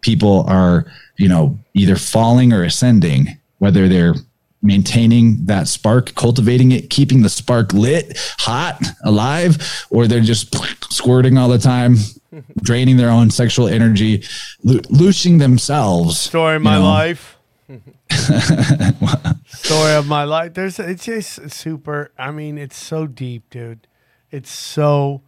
people 0.00 0.44
are, 0.48 0.86
you 1.18 1.28
know, 1.28 1.58
either 1.74 1.96
falling 1.96 2.52
or 2.52 2.62
ascending, 2.62 3.37
whether 3.58 3.88
they're 3.88 4.14
maintaining 4.62 5.46
that 5.46 5.68
spark, 5.68 6.14
cultivating 6.14 6.72
it, 6.72 6.90
keeping 6.90 7.22
the 7.22 7.28
spark 7.28 7.72
lit, 7.72 8.18
hot, 8.38 8.82
alive, 9.04 9.86
or 9.90 10.06
they're 10.06 10.20
just 10.20 10.54
squirting 10.92 11.38
all 11.38 11.48
the 11.48 11.58
time, 11.58 11.96
draining 12.62 12.96
their 12.96 13.10
own 13.10 13.30
sexual 13.30 13.68
energy, 13.68 14.24
lo- 14.64 14.80
loosing 14.90 15.38
themselves. 15.38 16.18
Story 16.18 16.56
of 16.56 16.62
my 16.62 16.76
know. 16.76 16.84
life. 16.84 17.36
Story 19.46 19.92
of 19.92 20.06
my 20.06 20.24
life. 20.24 20.54
There's 20.54 20.78
it's 20.78 21.04
just 21.04 21.50
super. 21.50 22.10
I 22.18 22.30
mean, 22.30 22.56
it's 22.58 22.76
so 22.76 23.06
deep, 23.06 23.50
dude. 23.50 23.86
It's 24.30 24.50
so 24.50 25.22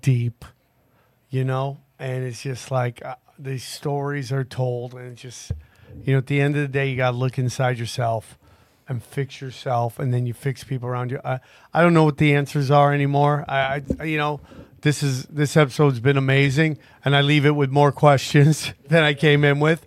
deep, 0.00 0.44
you 1.30 1.44
know. 1.44 1.78
And 1.98 2.24
it's 2.24 2.42
just 2.42 2.72
like 2.72 3.04
uh, 3.04 3.14
these 3.38 3.64
stories 3.64 4.32
are 4.32 4.44
told, 4.44 4.94
and 4.94 5.12
it's 5.12 5.22
just, 5.22 5.52
you 6.04 6.12
know, 6.12 6.18
at 6.18 6.26
the 6.26 6.40
end 6.40 6.56
of 6.56 6.62
the 6.62 6.68
day, 6.68 6.90
you 6.90 6.96
gotta 6.96 7.16
look 7.16 7.38
inside 7.38 7.78
yourself 7.78 8.38
and 8.88 9.02
fix 9.02 9.40
yourself, 9.40 9.98
and 9.98 10.12
then 10.12 10.26
you 10.26 10.34
fix 10.34 10.62
people 10.64 10.88
around 10.88 11.10
you. 11.10 11.20
I 11.24 11.40
I 11.72 11.82
don't 11.82 11.94
know 11.94 12.04
what 12.04 12.18
the 12.18 12.34
answers 12.34 12.70
are 12.70 12.92
anymore. 12.92 13.44
I, 13.48 13.82
I 14.00 14.04
you 14.04 14.18
know. 14.18 14.40
This 14.82 15.02
is 15.02 15.24
this 15.24 15.56
episode's 15.56 15.98
been 15.98 16.18
amazing, 16.18 16.76
and 17.06 17.16
I 17.16 17.22
leave 17.22 17.46
it 17.46 17.52
with 17.56 17.70
more 17.70 17.90
questions 17.90 18.74
than 18.88 19.02
I 19.02 19.14
came 19.14 19.42
in 19.42 19.58
with. 19.58 19.82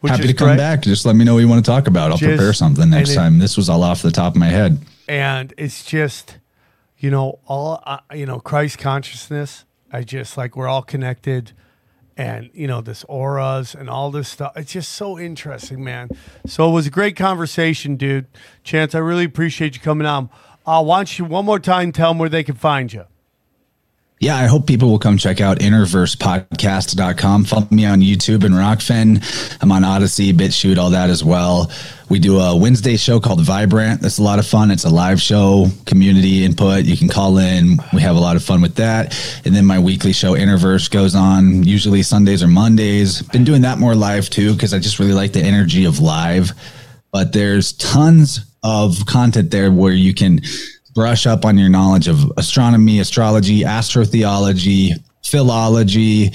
Which 0.00 0.10
Happy 0.10 0.24
is 0.24 0.30
to 0.30 0.36
come 0.36 0.48
great. 0.48 0.56
back. 0.58 0.82
Just 0.82 1.06
let 1.06 1.16
me 1.16 1.24
know 1.24 1.32
what 1.34 1.40
you 1.40 1.48
want 1.48 1.64
to 1.64 1.70
talk 1.70 1.86
about. 1.86 2.10
I'll 2.10 2.18
Just- 2.18 2.28
prepare 2.36 2.52
something 2.52 2.90
next 2.90 3.10
it- 3.12 3.14
time. 3.14 3.38
This 3.38 3.56
was 3.56 3.70
all 3.70 3.82
off 3.82 4.02
the 4.02 4.10
top 4.10 4.34
of 4.34 4.38
my 4.38 4.48
head. 4.48 4.78
and 5.08 5.54
it's 5.56 5.84
just 5.86 6.36
you 6.98 7.10
know 7.10 7.38
all 7.46 7.82
uh, 7.86 7.98
you 8.14 8.24
know 8.26 8.38
christ 8.38 8.78
consciousness 8.78 9.64
i 9.92 10.00
just 10.02 10.36
like 10.36 10.54
we're 10.56 10.68
all 10.68 10.82
connected 10.82 11.50
and 12.16 12.50
you 12.52 12.66
know 12.66 12.80
this 12.80 13.04
auras 13.08 13.74
and 13.74 13.88
all 13.88 14.10
this 14.10 14.28
stuff. 14.28 14.52
It's 14.56 14.72
just 14.72 14.92
so 14.92 15.18
interesting 15.18 15.82
man. 15.82 16.08
So 16.46 16.68
it 16.68 16.72
was 16.72 16.86
a 16.86 16.90
great 16.90 17.16
conversation 17.16 17.96
dude. 17.96 18.26
Chance 18.64 18.94
i 18.94 18.98
really 18.98 19.24
appreciate 19.24 19.74
you 19.74 19.80
coming 19.80 20.06
on. 20.06 20.30
Uh, 20.64 20.82
why 20.82 20.98
don't 20.98 21.18
you 21.18 21.24
one 21.24 21.44
more 21.44 21.58
time 21.58 21.92
tell 21.92 22.10
them 22.10 22.18
where 22.18 22.28
they 22.28 22.44
can 22.44 22.54
find 22.54 22.92
you 22.92 23.06
Yeah, 24.22 24.36
I 24.36 24.46
hope 24.46 24.68
people 24.68 24.88
will 24.88 25.00
come 25.00 25.18
check 25.18 25.40
out 25.40 25.58
innerversepodcast.com. 25.58 27.44
Follow 27.44 27.66
me 27.72 27.84
on 27.86 28.00
YouTube 28.02 28.44
and 28.44 28.54
Rokfin. 28.54 29.58
I'm 29.60 29.72
on 29.72 29.82
Odysee, 29.82 30.32
BitChute, 30.32 30.78
all 30.78 30.90
that 30.90 31.10
as 31.10 31.24
well. 31.24 31.72
We 32.08 32.20
do 32.20 32.38
a 32.38 32.56
Wednesday 32.56 32.96
show 32.96 33.18
called 33.18 33.40
Vibrant. 33.40 34.00
That's 34.00 34.18
a 34.18 34.22
lot 34.22 34.38
of 34.38 34.46
fun. 34.46 34.70
It's 34.70 34.84
a 34.84 34.90
live 34.90 35.20
show, 35.20 35.66
community 35.86 36.44
input. 36.44 36.84
You 36.84 36.96
can 36.96 37.08
call 37.08 37.36
in. 37.38 37.78
We 37.92 38.00
have 38.02 38.14
a 38.14 38.20
lot 38.20 38.36
of 38.36 38.44
fun 38.44 38.62
with 38.62 38.76
that. 38.76 39.12
And 39.44 39.56
then 39.56 39.66
my 39.66 39.80
weekly 39.80 40.12
show, 40.12 40.34
InnerVerse, 40.34 40.88
goes 40.88 41.16
on 41.16 41.64
usually 41.64 42.04
Sundays 42.04 42.44
or 42.44 42.48
Mondays. 42.48 43.22
Been 43.22 43.42
doing 43.42 43.62
that 43.62 43.80
more 43.80 43.96
live 43.96 44.30
too 44.30 44.54
because 44.54 44.72
I 44.72 44.78
just 44.78 45.00
really 45.00 45.14
like 45.14 45.32
the 45.32 45.42
energy 45.42 45.84
of 45.84 45.98
live. 45.98 46.52
But 47.10 47.32
there's 47.32 47.72
tons 47.72 48.38
of 48.62 49.04
content 49.04 49.50
there 49.50 49.72
where 49.72 49.94
you 49.94 50.14
can 50.14 50.42
brush 50.94 51.26
up 51.26 51.44
on 51.44 51.58
your 51.58 51.68
knowledge 51.68 52.08
of 52.08 52.32
astronomy, 52.36 53.00
astrology, 53.00 53.60
astrotheology, 53.60 54.92
philology, 55.24 56.32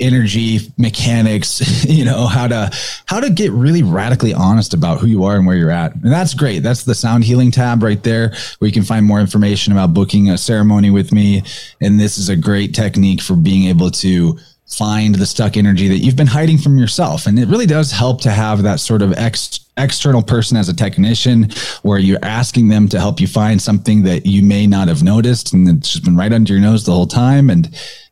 energy 0.00 0.60
mechanics, 0.78 1.84
you 1.88 2.04
know, 2.04 2.26
how 2.26 2.46
to 2.46 2.70
how 3.06 3.20
to 3.20 3.30
get 3.30 3.50
really 3.52 3.82
radically 3.82 4.32
honest 4.32 4.74
about 4.74 5.00
who 5.00 5.06
you 5.06 5.24
are 5.24 5.36
and 5.36 5.46
where 5.46 5.56
you're 5.56 5.70
at. 5.70 5.94
And 5.94 6.12
that's 6.12 6.34
great. 6.34 6.60
That's 6.60 6.84
the 6.84 6.94
sound 6.94 7.24
healing 7.24 7.50
tab 7.50 7.82
right 7.82 8.02
there 8.02 8.32
where 8.58 8.66
you 8.66 8.72
can 8.72 8.84
find 8.84 9.04
more 9.04 9.20
information 9.20 9.72
about 9.72 9.94
booking 9.94 10.30
a 10.30 10.38
ceremony 10.38 10.90
with 10.90 11.12
me. 11.12 11.42
And 11.80 11.98
this 11.98 12.18
is 12.18 12.28
a 12.28 12.36
great 12.36 12.74
technique 12.74 13.20
for 13.20 13.34
being 13.34 13.68
able 13.68 13.90
to 13.92 14.38
find 14.66 15.14
the 15.14 15.26
stuck 15.26 15.56
energy 15.56 15.88
that 15.88 15.98
you've 15.98 16.16
been 16.16 16.26
hiding 16.26 16.58
from 16.58 16.78
yourself. 16.78 17.26
And 17.26 17.38
it 17.38 17.48
really 17.48 17.66
does 17.66 17.90
help 17.90 18.20
to 18.22 18.30
have 18.30 18.62
that 18.62 18.80
sort 18.80 19.02
of 19.02 19.12
ex, 19.14 19.60
external 19.78 20.22
person 20.22 20.56
as 20.56 20.68
a 20.68 20.74
technician 20.74 21.50
where 21.82 21.98
you're 21.98 22.18
asking 22.22 22.68
them 22.68 22.88
to 22.88 22.98
help 22.98 23.20
you 23.20 23.26
find 23.26 23.60
something 23.60 24.02
that 24.02 24.26
you 24.26 24.42
may 24.42 24.66
not 24.66 24.88
have 24.88 25.02
noticed 25.02 25.52
and 25.52 25.68
it's 25.68 25.92
just 25.92 26.04
been 26.04 26.16
right 26.16 26.32
under 26.32 26.52
your 26.52 26.62
nose 26.62 26.84
the 26.84 26.92
whole 26.92 27.06
time. 27.06 27.50
And 27.50 27.68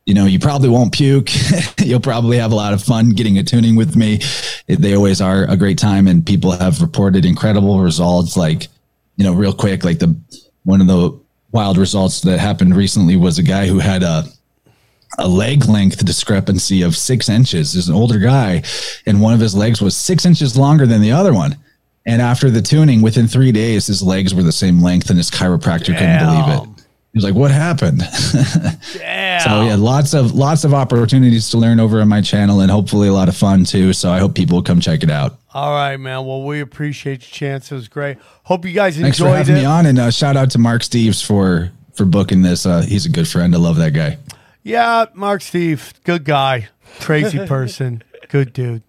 you 0.07 0.13
know, 0.13 0.25
you 0.25 0.39
probably 0.39 0.69
won't 0.69 0.93
puke. 0.93 1.29
You'll 1.79 1.99
probably 1.99 2.37
have 2.37 2.53
a 2.53 2.55
lot 2.55 2.73
of 2.73 2.81
fun 2.81 3.09
getting 3.09 3.37
a 3.37 3.43
tuning 3.43 3.75
with 3.75 3.97
me. 3.97 4.21
They 4.67 4.95
always 4.95 5.19
are 5.19 5.43
a 5.43 5.57
great 5.57 5.77
time, 5.77 6.07
and 6.07 6.25
people 6.25 6.51
have 6.51 6.81
reported 6.81 7.25
incredible 7.25 7.81
results. 7.81 8.37
Like, 8.37 8.69
you 9.17 9.25
know, 9.25 9.33
real 9.33 9.51
quick, 9.51 9.83
like 9.83 9.99
the 9.99 10.17
one 10.63 10.79
of 10.79 10.87
the 10.87 11.19
wild 11.51 11.77
results 11.77 12.21
that 12.21 12.39
happened 12.39 12.73
recently 12.73 13.17
was 13.17 13.37
a 13.37 13.43
guy 13.43 13.67
who 13.67 13.79
had 13.79 14.01
a 14.01 14.23
a 15.17 15.27
leg 15.27 15.65
length 15.65 16.03
discrepancy 16.05 16.81
of 16.81 16.95
six 16.95 17.29
inches. 17.29 17.73
There's 17.73 17.89
an 17.89 17.95
older 17.95 18.19
guy, 18.19 18.63
and 19.05 19.21
one 19.21 19.33
of 19.33 19.39
his 19.39 19.55
legs 19.55 19.81
was 19.81 19.95
six 19.95 20.25
inches 20.25 20.57
longer 20.57 20.85
than 20.85 21.01
the 21.01 21.11
other 21.11 21.33
one. 21.33 21.57
And 22.05 22.21
after 22.21 22.49
the 22.49 22.61
tuning, 22.61 23.01
within 23.01 23.27
three 23.27 23.51
days, 23.51 23.87
his 23.87 24.01
legs 24.01 24.33
were 24.33 24.43
the 24.43 24.51
same 24.51 24.81
length, 24.81 25.09
and 25.09 25.17
his 25.17 25.29
chiropractor 25.29 25.87
couldn't 25.97 26.19
believe 26.19 26.47
it. 26.77 26.83
He 27.13 27.17
was 27.17 27.23
like, 27.23 27.35
"What 27.35 27.51
happened?" 27.51 28.01
yeah 28.99 29.39
So 29.43 29.61
yeah, 29.61 29.75
lots 29.75 30.13
of 30.13 30.33
lots 30.35 30.63
of 30.63 30.73
opportunities 30.73 31.49
to 31.51 31.57
learn 31.57 31.79
over 31.79 32.01
on 32.01 32.07
my 32.07 32.21
channel, 32.21 32.59
and 32.61 32.69
hopefully 32.71 33.07
a 33.07 33.13
lot 33.13 33.29
of 33.29 33.35
fun 33.35 33.63
too. 33.65 33.93
So 33.93 34.11
I 34.11 34.19
hope 34.19 34.35
people 34.35 34.57
will 34.57 34.63
come 34.63 34.79
check 34.79 35.03
it 35.03 35.09
out. 35.09 35.37
all 35.53 35.71
right 35.71 35.97
man 35.97 36.25
well 36.25 36.43
we 36.43 36.59
appreciate 36.59 37.21
your 37.21 37.33
chance 37.51 37.71
it 37.71 37.75
was 37.75 37.87
great 37.87 38.17
hope 38.43 38.65
you 38.65 38.73
guys 38.73 38.95
enjoyed 38.97 39.05
Thanks 39.05 39.19
for 39.19 39.29
having 39.29 39.55
it 39.55 39.59
me 39.59 39.65
on, 39.65 39.85
and 39.85 39.99
uh, 39.99 40.11
shout 40.11 40.37
out 40.37 40.51
to 40.51 40.59
Mark 40.59 40.81
Steves 40.81 41.25
for 41.25 41.71
for 41.93 42.05
booking 42.05 42.41
this. 42.43 42.65
Uh, 42.65 42.81
he's 42.81 43.05
a 43.05 43.09
good 43.09 43.27
friend. 43.27 43.55
I 43.55 43.57
love 43.57 43.77
that 43.77 43.93
guy. 43.93 44.17
Yeah, 44.67 45.05
Mark 45.13 45.43
Steve, 45.43 45.93
good 46.03 46.25
guy, 46.25 46.67
crazy 46.99 47.37
person, 47.47 48.03
good 48.27 48.51
dude. 48.51 48.83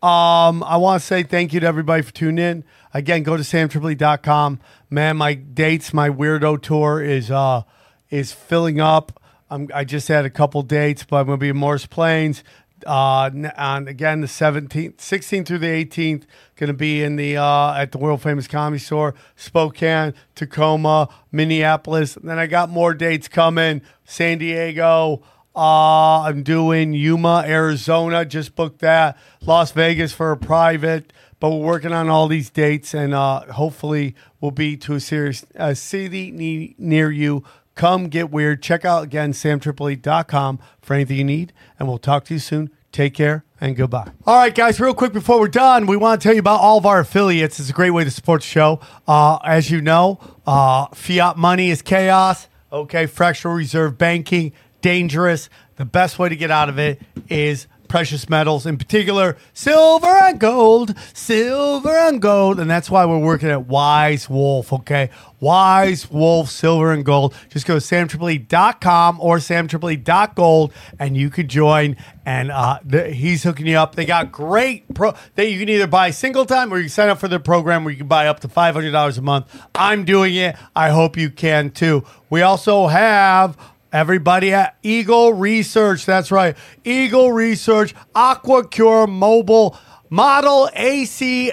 Um, 0.00 0.62
I 0.62 0.76
want 0.76 1.00
to 1.00 1.04
say 1.04 1.24
thank 1.24 1.52
you 1.52 1.58
to 1.58 1.66
everybody 1.66 2.04
for 2.04 2.12
tuning 2.12 2.38
in. 2.38 2.64
Again, 2.92 3.24
go 3.24 3.36
to 3.36 3.42
samtripoli.com. 3.42 4.60
Man, 4.90 5.16
my 5.16 5.34
dates, 5.34 5.92
my 5.92 6.08
weirdo 6.08 6.62
tour 6.62 7.02
is 7.02 7.32
uh 7.32 7.62
is 8.10 8.30
filling 8.30 8.78
up. 8.78 9.20
I'm, 9.50 9.68
I 9.74 9.82
just 9.82 10.06
had 10.06 10.24
a 10.24 10.30
couple 10.30 10.62
dates, 10.62 11.02
but 11.02 11.16
I'm 11.16 11.26
gonna 11.26 11.38
be 11.38 11.48
in 11.48 11.56
Morris 11.56 11.86
Plains, 11.86 12.44
Uh, 12.84 13.30
on 13.56 13.88
again 13.88 14.20
the 14.20 14.26
17th, 14.26 14.96
16th 14.96 15.46
through 15.46 15.58
the 15.58 15.66
18th, 15.66 16.24
going 16.56 16.68
to 16.68 16.74
be 16.74 17.02
in 17.02 17.16
the 17.16 17.36
uh, 17.36 17.72
at 17.74 17.92
the 17.92 17.98
world 17.98 18.20
famous 18.20 18.46
comedy 18.46 18.78
store, 18.78 19.14
Spokane, 19.36 20.12
Tacoma, 20.34 21.08
Minneapolis. 21.32 22.16
And 22.16 22.28
then 22.28 22.38
I 22.38 22.46
got 22.46 22.68
more 22.68 22.92
dates 22.92 23.28
coming. 23.28 23.80
San 24.04 24.38
Diego. 24.38 25.22
Uh, 25.56 26.22
I'm 26.22 26.42
doing 26.42 26.92
Yuma, 26.94 27.44
Arizona. 27.46 28.24
Just 28.24 28.56
booked 28.56 28.80
that. 28.80 29.16
Las 29.40 29.70
Vegas 29.70 30.12
for 30.12 30.32
a 30.32 30.36
private. 30.36 31.12
But 31.40 31.50
we're 31.50 31.66
working 31.66 31.92
on 31.92 32.08
all 32.08 32.26
these 32.26 32.48
dates, 32.48 32.94
and 32.94 33.12
uh, 33.12 33.52
hopefully 33.52 34.14
we'll 34.40 34.50
be 34.50 34.76
to 34.78 34.94
a 34.94 35.00
serious 35.00 35.44
a 35.54 35.74
city 35.74 36.30
ne- 36.30 36.74
near 36.78 37.10
you. 37.10 37.44
Come 37.74 38.08
get 38.08 38.30
weird. 38.30 38.62
Check 38.62 38.84
out 38.84 39.02
again 39.04 39.32
samtripoli.com 39.32 40.58
for 40.80 40.94
anything 40.94 41.16
you 41.16 41.24
need, 41.24 41.52
and 41.78 41.88
we'll 41.88 41.98
talk 41.98 42.24
to 42.26 42.34
you 42.34 42.40
soon. 42.40 42.70
Take 42.92 43.14
care 43.14 43.44
and 43.60 43.74
goodbye. 43.74 44.12
All 44.24 44.36
right, 44.36 44.54
guys, 44.54 44.78
real 44.78 44.94
quick 44.94 45.12
before 45.12 45.40
we're 45.40 45.48
done, 45.48 45.86
we 45.86 45.96
want 45.96 46.20
to 46.20 46.28
tell 46.28 46.32
you 46.32 46.38
about 46.38 46.60
all 46.60 46.78
of 46.78 46.86
our 46.86 47.00
affiliates. 47.00 47.58
It's 47.58 47.70
a 47.70 47.72
great 47.72 47.90
way 47.90 48.04
to 48.04 48.10
support 48.10 48.42
the 48.42 48.46
show. 48.46 48.78
Uh, 49.08 49.38
as 49.42 49.68
you 49.68 49.80
know, 49.80 50.20
uh, 50.46 50.86
fiat 50.94 51.36
money 51.36 51.70
is 51.70 51.82
chaos. 51.82 52.46
Okay, 52.72 53.06
fractional 53.06 53.56
reserve 53.56 53.98
banking, 53.98 54.52
dangerous. 54.80 55.48
The 55.76 55.84
best 55.84 56.20
way 56.20 56.28
to 56.28 56.36
get 56.36 56.52
out 56.52 56.68
of 56.68 56.78
it 56.78 57.02
is 57.28 57.66
precious 57.94 58.28
metals, 58.28 58.66
in 58.66 58.76
particular, 58.76 59.36
silver 59.52 60.08
and 60.08 60.40
gold, 60.40 60.98
silver 61.12 61.96
and 61.96 62.20
gold. 62.20 62.58
And 62.58 62.68
that's 62.68 62.90
why 62.90 63.04
we're 63.04 63.20
working 63.20 63.48
at 63.50 63.68
Wise 63.68 64.28
Wolf, 64.28 64.72
okay? 64.72 65.10
Wise 65.38 66.10
Wolf, 66.10 66.50
silver 66.50 66.92
and 66.92 67.04
gold. 67.04 67.36
Just 67.50 67.66
go 67.66 67.78
to 67.78 67.80
samtripoli.com 67.80 69.20
or 69.20 69.36
samtripoli.gold 69.36 70.72
and 70.98 71.16
you 71.16 71.30
could 71.30 71.46
join. 71.46 71.96
And 72.26 72.50
uh, 72.50 72.80
he's 72.90 73.44
hooking 73.44 73.68
you 73.68 73.76
up. 73.76 73.94
They 73.94 74.06
got 74.06 74.32
great 74.32 74.92
pro 74.92 75.14
that 75.36 75.48
you 75.48 75.60
can 75.60 75.68
either 75.68 75.86
buy 75.86 76.10
single 76.10 76.46
time 76.46 76.72
or 76.72 76.78
you 76.78 76.84
can 76.84 76.90
sign 76.90 77.10
up 77.10 77.20
for 77.20 77.28
the 77.28 77.38
program 77.38 77.84
where 77.84 77.92
you 77.92 77.98
can 77.98 78.08
buy 78.08 78.26
up 78.26 78.40
to 78.40 78.48
$500 78.48 79.18
a 79.18 79.22
month. 79.22 79.66
I'm 79.72 80.04
doing 80.04 80.34
it. 80.34 80.56
I 80.74 80.88
hope 80.88 81.16
you 81.16 81.30
can 81.30 81.70
too. 81.70 82.04
We 82.28 82.42
also 82.42 82.88
have 82.88 83.56
Everybody 83.94 84.52
at 84.52 84.76
Eagle 84.82 85.32
Research. 85.32 86.04
That's 86.04 86.32
right. 86.32 86.56
Eagle 86.82 87.30
Research, 87.30 87.94
AquaCure 88.12 89.08
Mobile 89.08 89.78
Model 90.10 90.68
AC 90.74 91.52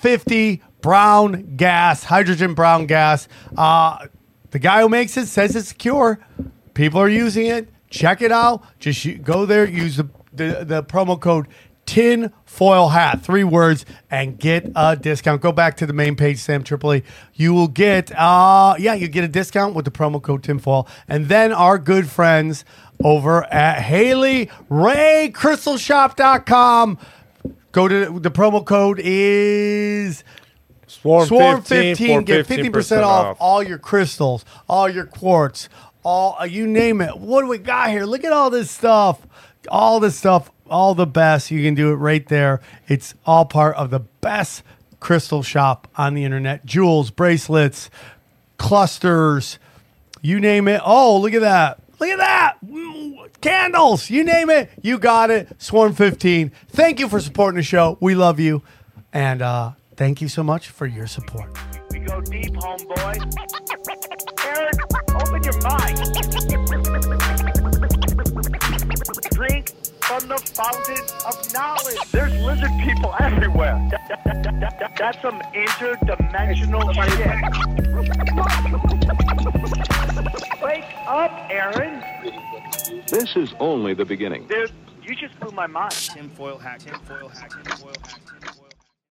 50 0.00 0.62
brown 0.80 1.56
gas, 1.56 2.04
hydrogen 2.04 2.54
brown 2.54 2.86
gas. 2.86 3.26
Uh, 3.56 4.06
the 4.52 4.60
guy 4.60 4.82
who 4.82 4.88
makes 4.88 5.16
it 5.16 5.26
says 5.26 5.56
it's 5.56 5.70
secure. 5.70 6.20
People 6.74 7.00
are 7.00 7.08
using 7.08 7.46
it. 7.46 7.68
Check 7.90 8.22
it 8.22 8.30
out. 8.30 8.62
Just 8.78 9.24
go 9.24 9.44
there, 9.44 9.68
use 9.68 9.96
the, 9.96 10.08
the, 10.32 10.64
the 10.64 10.84
promo 10.84 11.20
code 11.20 11.48
tin 11.88 12.32
foil 12.44 12.90
hat. 12.90 13.22
Three 13.22 13.44
words 13.44 13.86
and 14.10 14.38
get 14.38 14.70
a 14.76 14.94
discount. 14.94 15.40
Go 15.40 15.52
back 15.52 15.76
to 15.78 15.86
the 15.86 15.94
main 15.94 16.16
page 16.16 16.38
sam 16.38 16.62
tripoli. 16.62 17.02
You 17.34 17.54
will 17.54 17.68
get 17.68 18.12
uh 18.14 18.74
yeah 18.78 18.94
you 18.94 19.08
get 19.08 19.24
a 19.24 19.28
discount 19.28 19.74
with 19.74 19.86
the 19.86 19.90
promo 19.90 20.22
code 20.22 20.44
tinfoil 20.44 20.86
and 21.08 21.28
then 21.28 21.52
our 21.52 21.78
good 21.78 22.08
friends 22.08 22.64
over 23.02 23.44
at 23.44 23.80
haley 23.80 24.50
ray 24.68 25.30
crystalshop.com 25.32 26.98
go 27.72 27.86
to 27.88 28.18
the 28.18 28.30
promo 28.30 28.64
code 28.64 29.00
is 29.02 30.24
Swarm, 30.88 31.28
Swarm 31.28 31.62
15, 31.62 31.96
15, 31.96 32.22
get 32.24 32.46
15% 32.46 33.02
off 33.02 33.36
all 33.40 33.62
your 33.62 33.78
crystals, 33.78 34.44
all 34.68 34.88
your 34.88 35.04
quartz, 35.04 35.68
all 36.02 36.36
uh, 36.40 36.44
you 36.44 36.66
name 36.66 37.00
it. 37.00 37.18
What 37.18 37.42
do 37.42 37.48
we 37.48 37.58
got 37.58 37.90
here? 37.90 38.04
Look 38.04 38.24
at 38.24 38.32
all 38.32 38.50
this 38.50 38.70
stuff. 38.70 39.20
All 39.68 40.00
this 40.00 40.16
stuff, 40.16 40.50
all 40.70 40.94
the 40.94 41.06
best. 41.06 41.50
You 41.50 41.62
can 41.62 41.74
do 41.74 41.90
it 41.92 41.96
right 41.96 42.26
there. 42.28 42.60
It's 42.86 43.14
all 43.26 43.44
part 43.44 43.76
of 43.76 43.90
the 43.90 44.00
best 44.00 44.62
crystal 45.00 45.42
shop 45.42 45.88
on 45.96 46.14
the 46.14 46.24
internet. 46.24 46.64
Jewels, 46.64 47.10
bracelets, 47.10 47.90
clusters, 48.56 49.58
you 50.20 50.40
name 50.40 50.68
it. 50.68 50.80
Oh, 50.84 51.18
look 51.18 51.34
at 51.34 51.40
that. 51.42 51.80
Look 52.00 52.10
at 52.10 52.18
that. 52.18 52.58
Candles, 53.40 54.10
you 54.10 54.24
name 54.24 54.50
it. 54.50 54.70
You 54.82 54.98
got 54.98 55.30
it. 55.30 55.48
Swarm 55.58 55.94
15. 55.94 56.50
Thank 56.68 56.98
you 56.98 57.08
for 57.08 57.20
supporting 57.20 57.56
the 57.56 57.62
show. 57.62 57.96
We 58.00 58.14
love 58.14 58.40
you. 58.40 58.62
And 59.12 59.42
uh, 59.42 59.72
thank 59.96 60.20
you 60.20 60.28
so 60.28 60.42
much 60.42 60.68
for 60.68 60.86
your 60.86 61.06
support. 61.06 61.56
We 61.90 62.00
go 62.00 62.20
deep, 62.20 62.54
homeboy. 62.54 63.18
Aaron, 64.44 64.74
open 65.14 65.42
your 65.44 65.60
mind. 65.62 65.98
Drink 69.32 69.72
from 70.08 70.26
the 70.26 70.38
fountain 70.38 71.04
of 71.26 71.52
knowledge. 71.52 71.98
There's 72.12 72.32
lizard 72.40 72.70
people 72.82 73.14
everywhere. 73.20 73.76
That- 73.90 74.08
that- 74.08 74.24
that- 74.24 74.60
that- 74.60 74.78
that- 74.80 74.96
that's 74.96 75.20
some 75.20 75.38
interdimensional 75.52 76.94
shit. 76.94 77.36
Wake 80.62 80.84
up, 81.06 81.30
Aaron. 81.50 82.02
This 83.08 83.36
is 83.36 83.52
only 83.60 83.92
the 83.92 84.06
beginning. 84.06 84.46
Dude, 84.46 84.72
you 85.02 85.14
just 85.14 85.38
blew 85.40 85.50
my 85.50 85.66
mind. 85.66 85.90
Tinfoil 85.92 86.56
hat, 86.56 86.80
tinfoil 86.80 87.28
hat, 87.28 87.50
tinfoil 87.50 87.58
hat, 87.60 87.64
tinfoil 87.64 87.92
hat. 88.02 88.37